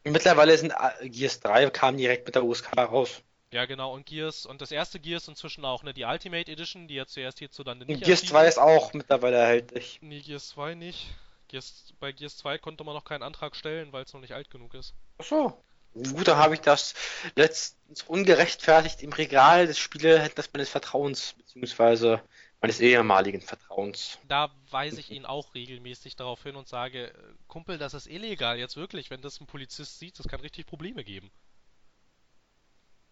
Mittlerweile 0.03 0.57
sind 0.57 0.71
äh, 0.71 1.09
Gears 1.09 1.39
3 1.39 1.69
kam 1.71 1.97
direkt 1.97 2.25
mit 2.25 2.35
der 2.35 2.43
USK 2.43 2.77
raus. 2.77 3.21
Ja, 3.51 3.65
genau, 3.65 3.93
und 3.93 4.05
Gears, 4.05 4.45
und 4.45 4.61
das 4.61 4.71
erste 4.71 4.99
Gears 4.99 5.27
inzwischen 5.27 5.65
auch, 5.65 5.83
ne, 5.83 5.93
die 5.93 6.03
Ultimate 6.03 6.51
Edition, 6.51 6.87
die 6.87 6.95
ja 6.95 7.05
zuerst 7.05 7.39
hierzulande 7.39 7.85
Und 7.85 7.89
nicht 7.89 8.03
Gears 8.03 8.21
erschienen 8.21 8.29
2 8.29 8.47
ist 8.47 8.59
auch 8.59 8.93
mittlerweile 8.93 9.37
erhältlich. 9.37 9.99
Nee, 10.01 10.19
Gears 10.19 10.49
2 10.49 10.75
nicht. 10.75 11.07
Gears, 11.47 11.93
bei 11.99 12.11
Gears 12.11 12.37
2 12.37 12.57
konnte 12.57 12.83
man 12.83 12.93
noch 12.95 13.05
keinen 13.05 13.23
Antrag 13.23 13.55
stellen, 13.55 13.91
weil 13.93 14.03
es 14.03 14.13
noch 14.13 14.21
nicht 14.21 14.33
alt 14.33 14.49
genug 14.49 14.73
ist. 14.73 14.95
Ach 15.17 15.25
so. 15.25 15.63
Gut, 15.93 16.27
dann 16.27 16.37
habe 16.37 16.55
ich 16.55 16.61
das 16.61 16.93
letztens 17.35 18.03
ungerechtfertigt 18.03 19.01
im 19.01 19.13
Regal 19.13 19.65
des 19.67 19.79
Spielehändlers 19.79 20.51
meines 20.51 20.69
Vertrauens, 20.69 21.33
beziehungsweise 21.37 22.21
meines 22.59 22.81
ehemaligen 22.81 23.41
Vertrauens. 23.41 24.19
Da 24.23 24.53
weise 24.71 24.99
ich 24.99 25.11
ihn 25.11 25.25
auch 25.25 25.53
regelmäßig 25.53 26.17
darauf 26.17 26.43
hin 26.43 26.57
und 26.57 26.67
sage, 26.67 27.13
äh, 27.13 27.33
Kumpel, 27.47 27.77
das 27.77 27.93
ist 27.93 28.07
illegal, 28.07 28.57
jetzt 28.59 28.75
wirklich, 28.75 29.09
wenn 29.09 29.21
das 29.21 29.39
ein 29.39 29.47
Polizist 29.47 29.99
sieht, 29.99 30.19
das 30.19 30.27
kann 30.27 30.41
richtig 30.41 30.65
Probleme 30.65 31.03
geben. 31.05 31.31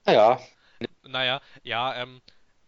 Naja, 0.06 0.40
Naja, 1.04 1.42
ja, 1.64 1.96
ähm, 1.96 2.22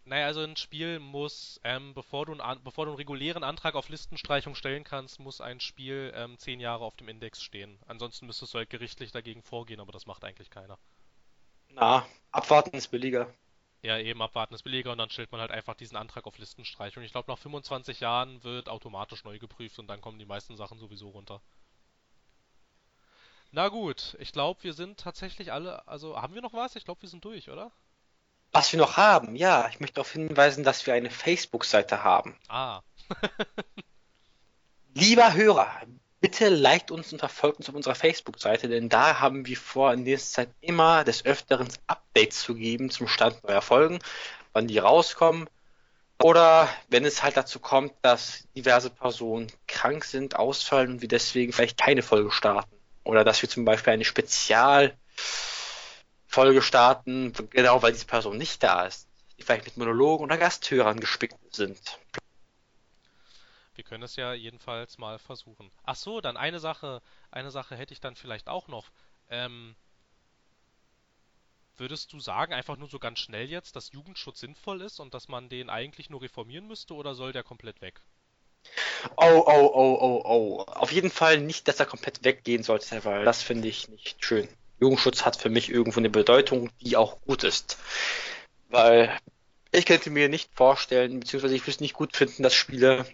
naja, 0.06 0.26
also 0.26 0.40
ein 0.40 0.56
Spiel 0.56 1.00
muss, 1.00 1.60
ähm, 1.64 1.92
bevor 1.92 2.26
du, 2.26 2.40
einen 2.40 2.62
bevor 2.62 2.84
du 2.84 2.92
einen 2.92 2.96
regulären 2.96 3.42
Antrag 3.42 3.74
auf 3.74 3.88
Listenstreichung 3.88 4.54
stellen 4.54 4.84
kannst, 4.84 5.18
muss 5.18 5.40
ein 5.40 5.58
Spiel 5.58 6.12
ähm, 6.14 6.38
zehn 6.38 6.60
Jahre 6.60 6.84
auf 6.84 6.94
dem 6.94 7.08
Index 7.08 7.42
stehen. 7.42 7.78
Ansonsten 7.86 8.26
müsstest 8.26 8.54
du 8.54 8.58
halt 8.58 8.70
gerichtlich 8.70 9.10
dagegen 9.10 9.42
vorgehen, 9.42 9.80
aber 9.80 9.90
das 9.90 10.06
macht 10.06 10.24
eigentlich 10.24 10.48
keiner. 10.48 10.78
na, 11.70 12.06
abwarten 12.30 12.76
ist 12.76 12.88
billiger. 12.88 13.34
Ja, 13.82 13.98
eben 13.98 14.22
abwarten 14.22 14.54
ist 14.54 14.62
billiger 14.62 14.92
und 14.92 14.98
dann 14.98 15.10
stellt 15.10 15.32
man 15.32 15.40
halt 15.40 15.50
einfach 15.50 15.74
diesen 15.74 15.96
Antrag 15.96 16.26
auf 16.26 16.38
Listenstreichung. 16.38 17.02
Ich 17.02 17.12
glaube, 17.12 17.30
nach 17.30 17.38
25 17.38 17.98
Jahren 18.00 18.44
wird 18.44 18.68
automatisch 18.68 19.24
neu 19.24 19.38
geprüft 19.40 19.78
und 19.80 19.88
dann 19.88 20.00
kommen 20.00 20.18
die 20.20 20.24
meisten 20.24 20.56
Sachen 20.56 20.78
sowieso 20.78 21.10
runter. 21.10 21.40
Na 23.50 23.68
gut, 23.68 24.16
ich 24.20 24.32
glaube, 24.32 24.62
wir 24.62 24.72
sind 24.72 25.00
tatsächlich 25.00 25.52
alle, 25.52 25.86
also 25.88 26.20
haben 26.20 26.34
wir 26.34 26.42
noch 26.42 26.52
was? 26.52 26.76
Ich 26.76 26.84
glaube, 26.84 27.02
wir 27.02 27.08
sind 27.08 27.24
durch, 27.24 27.50
oder? 27.50 27.72
Was 28.52 28.72
wir 28.72 28.78
noch 28.78 28.96
haben, 28.96 29.36
ja, 29.36 29.68
ich 29.68 29.80
möchte 29.80 29.94
darauf 29.96 30.12
hinweisen, 30.12 30.64
dass 30.64 30.86
wir 30.86 30.94
eine 30.94 31.10
Facebook-Seite 31.10 32.02
haben. 32.02 32.36
Ah, 32.48 32.80
Lieber 34.94 35.34
Hörer, 35.34 35.70
bitte 36.20 36.48
liked 36.48 36.90
uns 36.90 37.12
und 37.12 37.18
verfolgt 37.18 37.58
uns 37.58 37.68
auf 37.68 37.74
unserer 37.74 37.94
Facebook-Seite, 37.94 38.68
denn 38.68 38.88
da 38.88 39.20
haben 39.20 39.46
wir 39.46 39.56
vor, 39.56 39.92
in 39.92 40.04
nächster 40.04 40.42
Zeit 40.42 40.48
immer 40.60 41.04
des 41.04 41.24
Öfteren 41.24 41.68
Updates 41.86 42.40
zu 42.40 42.54
geben 42.54 42.90
zum 42.90 43.06
Stand 43.06 43.44
neuer 43.44 43.62
Folgen, 43.62 43.98
wann 44.52 44.66
die 44.66 44.78
rauskommen. 44.78 45.48
Oder 46.22 46.68
wenn 46.88 47.04
es 47.04 47.22
halt 47.22 47.36
dazu 47.36 47.60
kommt, 47.60 47.92
dass 48.00 48.48
diverse 48.56 48.88
Personen 48.88 49.52
krank 49.68 50.04
sind, 50.04 50.36
ausfallen 50.36 50.92
und 50.92 51.02
wir 51.02 51.08
deswegen 51.08 51.52
vielleicht 51.52 51.78
keine 51.78 52.02
Folge 52.02 52.30
starten. 52.30 52.74
Oder 53.04 53.22
dass 53.22 53.42
wir 53.42 53.50
zum 53.50 53.66
Beispiel 53.66 53.92
eine 53.92 54.04
Spezialfolge 56.26 56.62
starten, 56.62 57.32
genau 57.50 57.82
weil 57.82 57.92
diese 57.92 58.06
Person 58.06 58.36
nicht 58.36 58.62
da 58.62 58.84
ist, 58.84 59.08
die 59.38 59.42
vielleicht 59.42 59.64
mit 59.64 59.76
Monologen 59.76 60.24
oder 60.24 60.36
Gasthörern 60.36 61.00
gespickt 61.00 61.54
sind. 61.54 61.80
wir 63.74 63.84
können 63.84 64.02
es 64.02 64.16
ja 64.16 64.32
jedenfalls 64.34 64.98
mal 64.98 65.18
versuchen. 65.18 65.70
Ach 65.84 65.96
so, 65.96 66.20
dann 66.20 66.36
eine 66.36 66.60
Sache, 66.60 67.00
eine 67.30 67.50
Sache 67.50 67.76
hätte 67.76 67.92
ich 67.92 68.00
dann 68.00 68.16
vielleicht 68.16 68.48
auch 68.48 68.68
noch. 68.68 68.90
Ähm, 69.30 69.76
würdest 71.76 72.12
du 72.12 72.20
sagen, 72.20 72.52
einfach 72.52 72.76
nur 72.76 72.88
so 72.88 72.98
ganz 72.98 73.18
schnell 73.18 73.48
jetzt, 73.48 73.76
dass 73.76 73.92
Jugendschutz 73.92 74.40
sinnvoll 74.40 74.82
ist 74.82 75.00
und 75.00 75.14
dass 75.14 75.28
man 75.28 75.48
den 75.48 75.70
eigentlich 75.70 76.10
nur 76.10 76.22
reformieren 76.22 76.66
müsste 76.66 76.94
oder 76.94 77.14
soll 77.14 77.32
der 77.32 77.42
komplett 77.42 77.80
weg? 77.80 78.00
Oh, 79.16 79.44
oh, 79.46 79.70
oh, 79.74 79.98
oh, 80.00 80.22
oh. 80.24 80.62
Auf 80.62 80.90
jeden 80.90 81.10
Fall 81.10 81.38
nicht, 81.38 81.68
dass 81.68 81.80
er 81.80 81.86
komplett 81.86 82.24
weggehen 82.24 82.62
sollte, 82.62 83.04
weil 83.04 83.24
das 83.24 83.42
finde 83.42 83.68
ich 83.68 83.88
nicht 83.88 84.24
schön. 84.24 84.48
Jugendschutz 84.80 85.24
hat 85.24 85.36
für 85.36 85.48
mich 85.48 85.70
irgendwo 85.70 86.00
eine 86.00 86.10
Bedeutung, 86.10 86.70
die 86.80 86.96
auch 86.96 87.20
gut 87.22 87.44
ist. 87.44 87.78
Weil 88.68 89.16
ich 89.72 89.86
könnte 89.86 90.10
mir 90.10 90.28
nicht 90.28 90.50
vorstellen, 90.54 91.20
beziehungsweise 91.20 91.54
ich 91.54 91.62
würde 91.62 91.70
es 91.72 91.80
nicht 91.80 91.94
gut 91.94 92.16
finden, 92.16 92.42
dass 92.42 92.54
Spiele, 92.54 93.06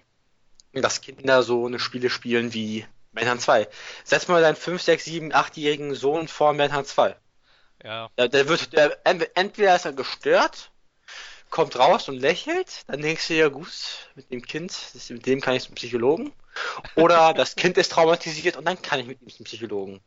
dass 0.72 1.00
Kinder 1.00 1.42
so 1.42 1.66
eine 1.66 1.78
Spiele 1.78 2.10
spielen 2.10 2.52
wie 2.54 2.86
Manhunt 3.12 3.42
2. 3.42 3.68
Setz 4.04 4.28
mal 4.28 4.40
deinen 4.40 4.56
5, 4.56 4.80
6, 4.80 5.04
7, 5.04 5.32
8-jährigen 5.32 5.94
Sohn 5.94 6.28
vor 6.28 6.52
Manhunt 6.52 6.86
2. 6.86 7.16
Ja, 7.84 8.08
Der, 8.16 8.28
der 8.28 8.48
wird, 8.48 8.72
der, 8.72 8.98
entweder 9.04 9.74
ist 9.76 9.84
er 9.84 9.92
gestört, 9.92 10.70
kommt 11.50 11.78
raus 11.78 12.08
und 12.08 12.16
lächelt, 12.16 12.82
dann 12.86 13.02
denkst 13.02 13.28
du 13.28 13.34
ja, 13.34 13.48
gut, 13.48 14.08
mit 14.14 14.30
dem 14.30 14.42
Kind, 14.42 14.72
das, 14.94 15.10
mit 15.10 15.26
dem 15.26 15.40
kann 15.40 15.54
ich 15.54 15.64
zum 15.64 15.74
Psychologen. 15.74 16.32
Oder 16.96 17.34
das 17.34 17.56
Kind 17.56 17.76
ist 17.76 17.92
traumatisiert 17.92 18.56
und 18.56 18.64
dann 18.64 18.80
kann 18.80 19.00
ich 19.00 19.06
mit 19.06 19.20
ihm 19.20 19.28
zum 19.28 19.44
Psychologen. 19.44 20.00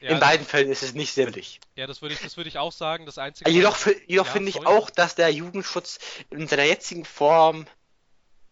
Ja, 0.00 0.10
In 0.10 0.20
beiden 0.20 0.46
Fällen 0.46 0.70
ist 0.70 0.82
es 0.82 0.94
nicht 0.94 1.12
sehr 1.12 1.26
billig. 1.26 1.60
ja, 1.74 1.86
das 1.86 2.02
würde 2.02 2.14
ich, 2.14 2.20
das 2.20 2.36
würde 2.36 2.48
ich 2.48 2.58
auch 2.58 2.72
sagen. 2.72 3.06
Das 3.06 3.18
Einzige, 3.18 3.50
Jedoch, 3.50 3.76
fi- 3.76 4.00
jedoch 4.06 4.26
Ja, 4.26 4.32
finde 4.32 4.50
ich 4.50 4.66
auch, 4.66 4.90
dass 4.90 5.14
der 5.14 5.30
Jugendschutz 5.30 5.98
in 6.30 6.46
seiner 6.48 6.64
jetzigen 6.64 7.04
Form 7.04 7.66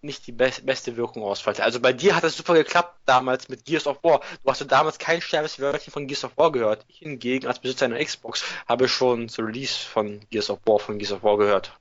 nicht 0.01 0.27
die 0.27 0.33
be 0.33 0.51
beste 0.62 0.97
Wirkung 0.97 1.23
ausfällt. 1.23 1.61
Also 1.61 1.81
bei 1.81 1.93
dir 1.95 2.15
hat 2.15 2.25
es 2.25 2.37
super 2.37 2.53
geklappt 2.55 2.99
damals 3.07 3.49
mit 3.49 3.65
Gears 3.65 3.87
of 3.87 4.03
War. 4.05 4.21
Du 4.43 4.51
hast 4.51 4.61
ja 4.61 4.66
damals 4.66 4.99
kein 4.99 5.23
Sterbeswörtchen 5.23 5.93
von 5.93 6.07
Gears 6.07 6.25
of 6.25 6.37
War 6.37 6.53
gehört. 6.53 6.85
Ich 6.89 6.99
hingegen 6.99 7.47
als 7.47 7.59
Besitzer 7.59 7.87
einer 7.87 8.05
Xbox 8.05 8.45
habe 8.66 8.87
schon 8.89 9.29
zu 9.31 9.41
Release 9.43 9.79
von 9.79 10.21
Gears 10.31 10.51
of 10.51 10.61
War 10.66 10.79
von 10.79 10.99
Gears 10.99 11.12
of 11.12 11.23
War 11.23 11.39
gehört. 11.39 11.79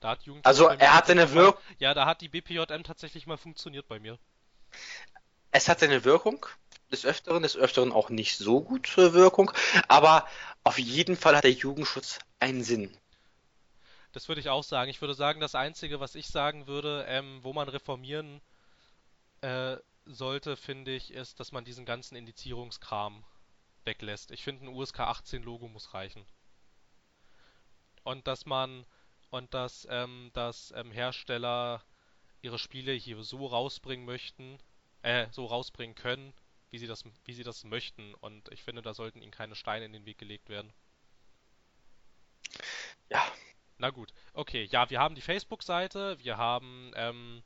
da 0.00 0.10
hat 0.10 0.22
Jugendschutz 0.24 0.46
Also 0.46 0.68
er 0.68 0.94
hat 0.94 1.06
seine 1.06 1.32
Wirkung, 1.32 1.58
Ja, 1.78 1.94
da 1.94 2.04
hat 2.04 2.20
die 2.20 2.28
BPJM 2.28 2.84
tatsächlich 2.84 3.26
mal 3.26 3.38
funktioniert 3.38 3.88
bei 3.88 3.98
mir. 3.98 4.18
es 5.52 5.68
hat 5.70 5.80
seine 5.80 6.04
Wirkung, 6.04 6.44
des 6.90 7.04
Öfteren, 7.04 7.42
des 7.42 7.56
Öfteren 7.56 7.92
auch 7.92 8.10
nicht 8.10 8.38
so 8.38 8.60
gute 8.60 9.12
Wirkung, 9.14 9.50
aber 9.88 10.26
auf 10.64 10.78
jeden 10.78 11.16
Fall 11.16 11.36
hat 11.36 11.44
der 11.44 11.52
Jugendschutz 11.52 12.18
einen 12.38 12.62
Sinn. 12.62 12.96
Das 14.12 14.28
würde 14.28 14.40
ich 14.40 14.48
auch 14.48 14.64
sagen. 14.64 14.90
Ich 14.90 15.00
würde 15.00 15.14
sagen, 15.14 15.40
das 15.40 15.54
Einzige, 15.54 16.00
was 16.00 16.14
ich 16.14 16.28
sagen 16.28 16.66
würde, 16.66 17.04
ähm, 17.08 17.40
wo 17.42 17.52
man 17.52 17.68
reformieren 17.68 18.40
äh, 19.42 19.76
sollte, 20.06 20.56
finde 20.56 20.92
ich, 20.92 21.12
ist, 21.12 21.38
dass 21.40 21.52
man 21.52 21.64
diesen 21.64 21.84
ganzen 21.84 22.16
Indizierungskram 22.16 23.24
weglässt. 23.84 24.30
Ich 24.30 24.42
finde, 24.42 24.64
ein 24.64 24.74
USK 24.74 25.00
18 25.00 25.42
Logo 25.42 25.68
muss 25.68 25.92
reichen. 25.92 26.24
Und 28.04 28.26
dass 28.26 28.46
man 28.46 28.86
und 29.30 29.52
dass, 29.54 29.86
ähm, 29.90 30.30
dass 30.32 30.72
ähm, 30.76 30.90
Hersteller 30.90 31.82
ihre 32.42 32.58
Spiele 32.58 32.92
hier 32.92 33.22
so 33.22 33.46
rausbringen 33.46 34.06
möchten, 34.06 34.58
äh, 35.02 35.26
so 35.30 35.46
rausbringen 35.46 35.94
können, 35.94 36.32
wie 36.76 36.80
sie 36.80 36.86
das, 36.86 37.04
wie 37.24 37.32
sie 37.32 37.42
das 37.42 37.64
möchten. 37.64 38.12
Und 38.16 38.50
ich 38.52 38.62
finde, 38.62 38.82
da 38.82 38.92
sollten 38.92 39.22
ihnen 39.22 39.32
keine 39.32 39.54
Steine 39.54 39.86
in 39.86 39.94
den 39.94 40.04
Weg 40.04 40.18
gelegt 40.18 40.50
werden. 40.50 40.74
Ja, 43.10 43.24
Na 43.78 43.90
gut, 43.90 44.12
okay, 44.34 44.64
ja, 44.70 44.90
wir 44.90 45.00
haben 45.00 45.14
die 45.14 45.22
Facebook-Seite, 45.22 46.18
wir 46.20 46.38
haben, 46.38 46.92
ähm, 46.96 47.42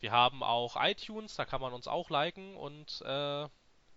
wir 0.00 0.12
haben 0.12 0.42
auch 0.42 0.76
iTunes, 0.82 1.36
da 1.36 1.44
kann 1.44 1.60
man 1.60 1.72
uns 1.74 1.88
auch 1.88 2.10
liken 2.10 2.56
und, 2.56 3.02
äh, 3.02 3.48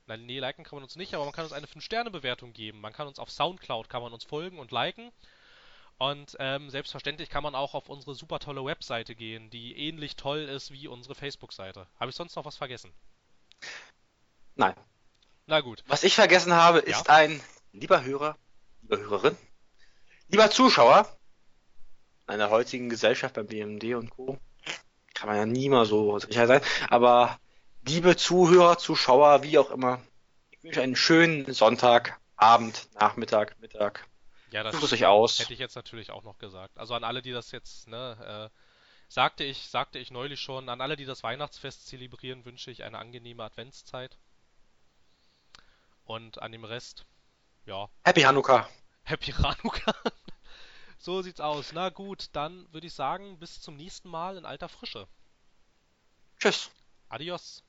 nein, 0.08 0.26
nee, 0.26 0.40
liken 0.40 0.64
kann 0.66 0.78
man 0.78 0.84
uns 0.84 0.96
nicht, 0.98 1.14
aber 1.16 1.26
man 1.26 1.34
kann 1.34 1.46
uns 1.46 1.54
eine 1.54 1.68
5-Sterne-Bewertung 1.68 2.54
geben. 2.54 2.82
Man 2.82 2.94
kann 2.94 3.08
uns 3.08 3.20
auf 3.20 3.32
Soundcloud, 3.32 3.90
kann 3.90 4.02
man 4.04 4.14
uns 4.14 4.24
folgen 4.26 4.60
und 4.60 4.72
liken. 4.72 5.12
Und 5.98 6.36
ähm, 6.40 6.70
selbstverständlich 6.70 7.30
kann 7.30 7.44
man 7.44 7.56
auch 7.56 7.74
auf 7.76 7.90
unsere 7.90 8.16
super 8.16 8.40
tolle 8.40 8.66
Webseite 8.66 9.16
gehen, 9.16 9.50
die 9.50 9.78
ähnlich 9.78 10.16
toll 10.18 10.42
ist 10.42 10.72
wie 10.72 10.88
unsere 10.88 11.16
Facebook-Seite. 11.16 11.88
Habe 12.00 12.10
ich 12.12 12.16
sonst 12.18 12.36
noch 12.36 12.46
was 12.46 12.58
vergessen? 12.58 12.94
Nein. 14.56 14.74
Na 15.48 15.62
gut, 15.62 15.84
Was 15.88 16.04
ich 16.04 16.16
vergessen 16.16 16.54
habe, 16.54 16.80
Ja. 16.80 16.98
ist 16.98 17.10
ein 17.10 17.40
lieber 17.72 18.04
Hörer, 18.04 18.36
lieber 18.82 18.98
Hörerin, 18.98 19.38
lieber 20.28 20.50
Zuschauer 20.50 21.08
in 22.28 22.34
einer 22.36 22.50
heutigen 22.50 22.90
Gesellschaft 22.90 23.36
beim 23.36 23.46
BMD 23.48 23.94
und 23.96 24.10
Co. 24.10 24.40
Kann 25.14 25.30
man 25.30 25.38
ja 25.38 25.46
nie 25.46 25.70
mal 25.70 25.86
so 25.86 26.18
sicher 26.20 26.48
sein. 26.48 26.62
Aber 26.90 27.40
liebe 27.88 28.16
Zuhörer, 28.18 28.78
Zuschauer, 28.80 29.44
wie 29.44 29.58
auch 29.60 29.70
immer, 29.70 30.02
ich 30.52 30.64
wünsche 30.64 30.82
einen 30.82 30.96
schönen 30.96 31.54
Sonntag, 31.54 32.20
Abend, 32.36 32.90
Nachmittag, 32.96 33.58
Mittag. 33.62 34.08
ja, 34.52 34.64
das 34.64 34.76
Sucht 34.76 34.92
euch 34.94 35.06
aus. 35.06 35.40
hätte 35.40 35.54
ich 35.54 35.60
jetzt 35.60 35.76
natürlich 35.76 36.10
auch 36.12 36.24
noch 36.24 36.38
gesagt. 36.40 36.78
Also 36.80 36.96
an 36.96 37.04
alle, 37.04 37.22
die 37.22 37.32
das 37.32 37.52
jetzt, 37.52 37.88
ne, 37.88 38.50
äh, 38.52 38.58
sagte 39.08 39.44
ich, 39.44 39.70
sagte 39.70 40.00
ich 40.00 40.10
neulich 40.12 40.40
schon, 40.42 40.68
an 40.70 40.82
alle, 40.82 40.96
die 40.96 41.06
das 41.06 41.22
Weihnachtsfest 41.24 41.86
zelebrieren, 41.88 42.44
wünsche 42.44 42.72
ich 42.72 42.84
eine 42.84 42.98
angenehme 42.98 43.44
Adventszeit. 43.44 44.18
Und 46.06 46.42
an 46.42 46.52
dem 46.52 46.64
Rest, 46.64 47.06
ja, 47.66 47.90
Happy 48.04 48.22
Hanukkah. 48.22 48.70
Happy 49.04 49.32
Chanukka. 49.32 49.94
So 50.98 51.22
sieht's 51.22 51.42
aus. 51.42 51.72
Na 51.74 51.90
gut, 51.90 52.30
dann 52.32 52.72
würde 52.74 52.88
ich 52.88 52.94
sagen, 52.94 53.38
bis 53.38 53.62
zum 53.62 53.76
nächsten 53.76 54.10
Mal 54.10 54.38
in 54.38 54.46
alter 54.46 54.70
Frische. 54.70 55.08
Tschüss. 56.40 56.72
Adios. 57.10 57.64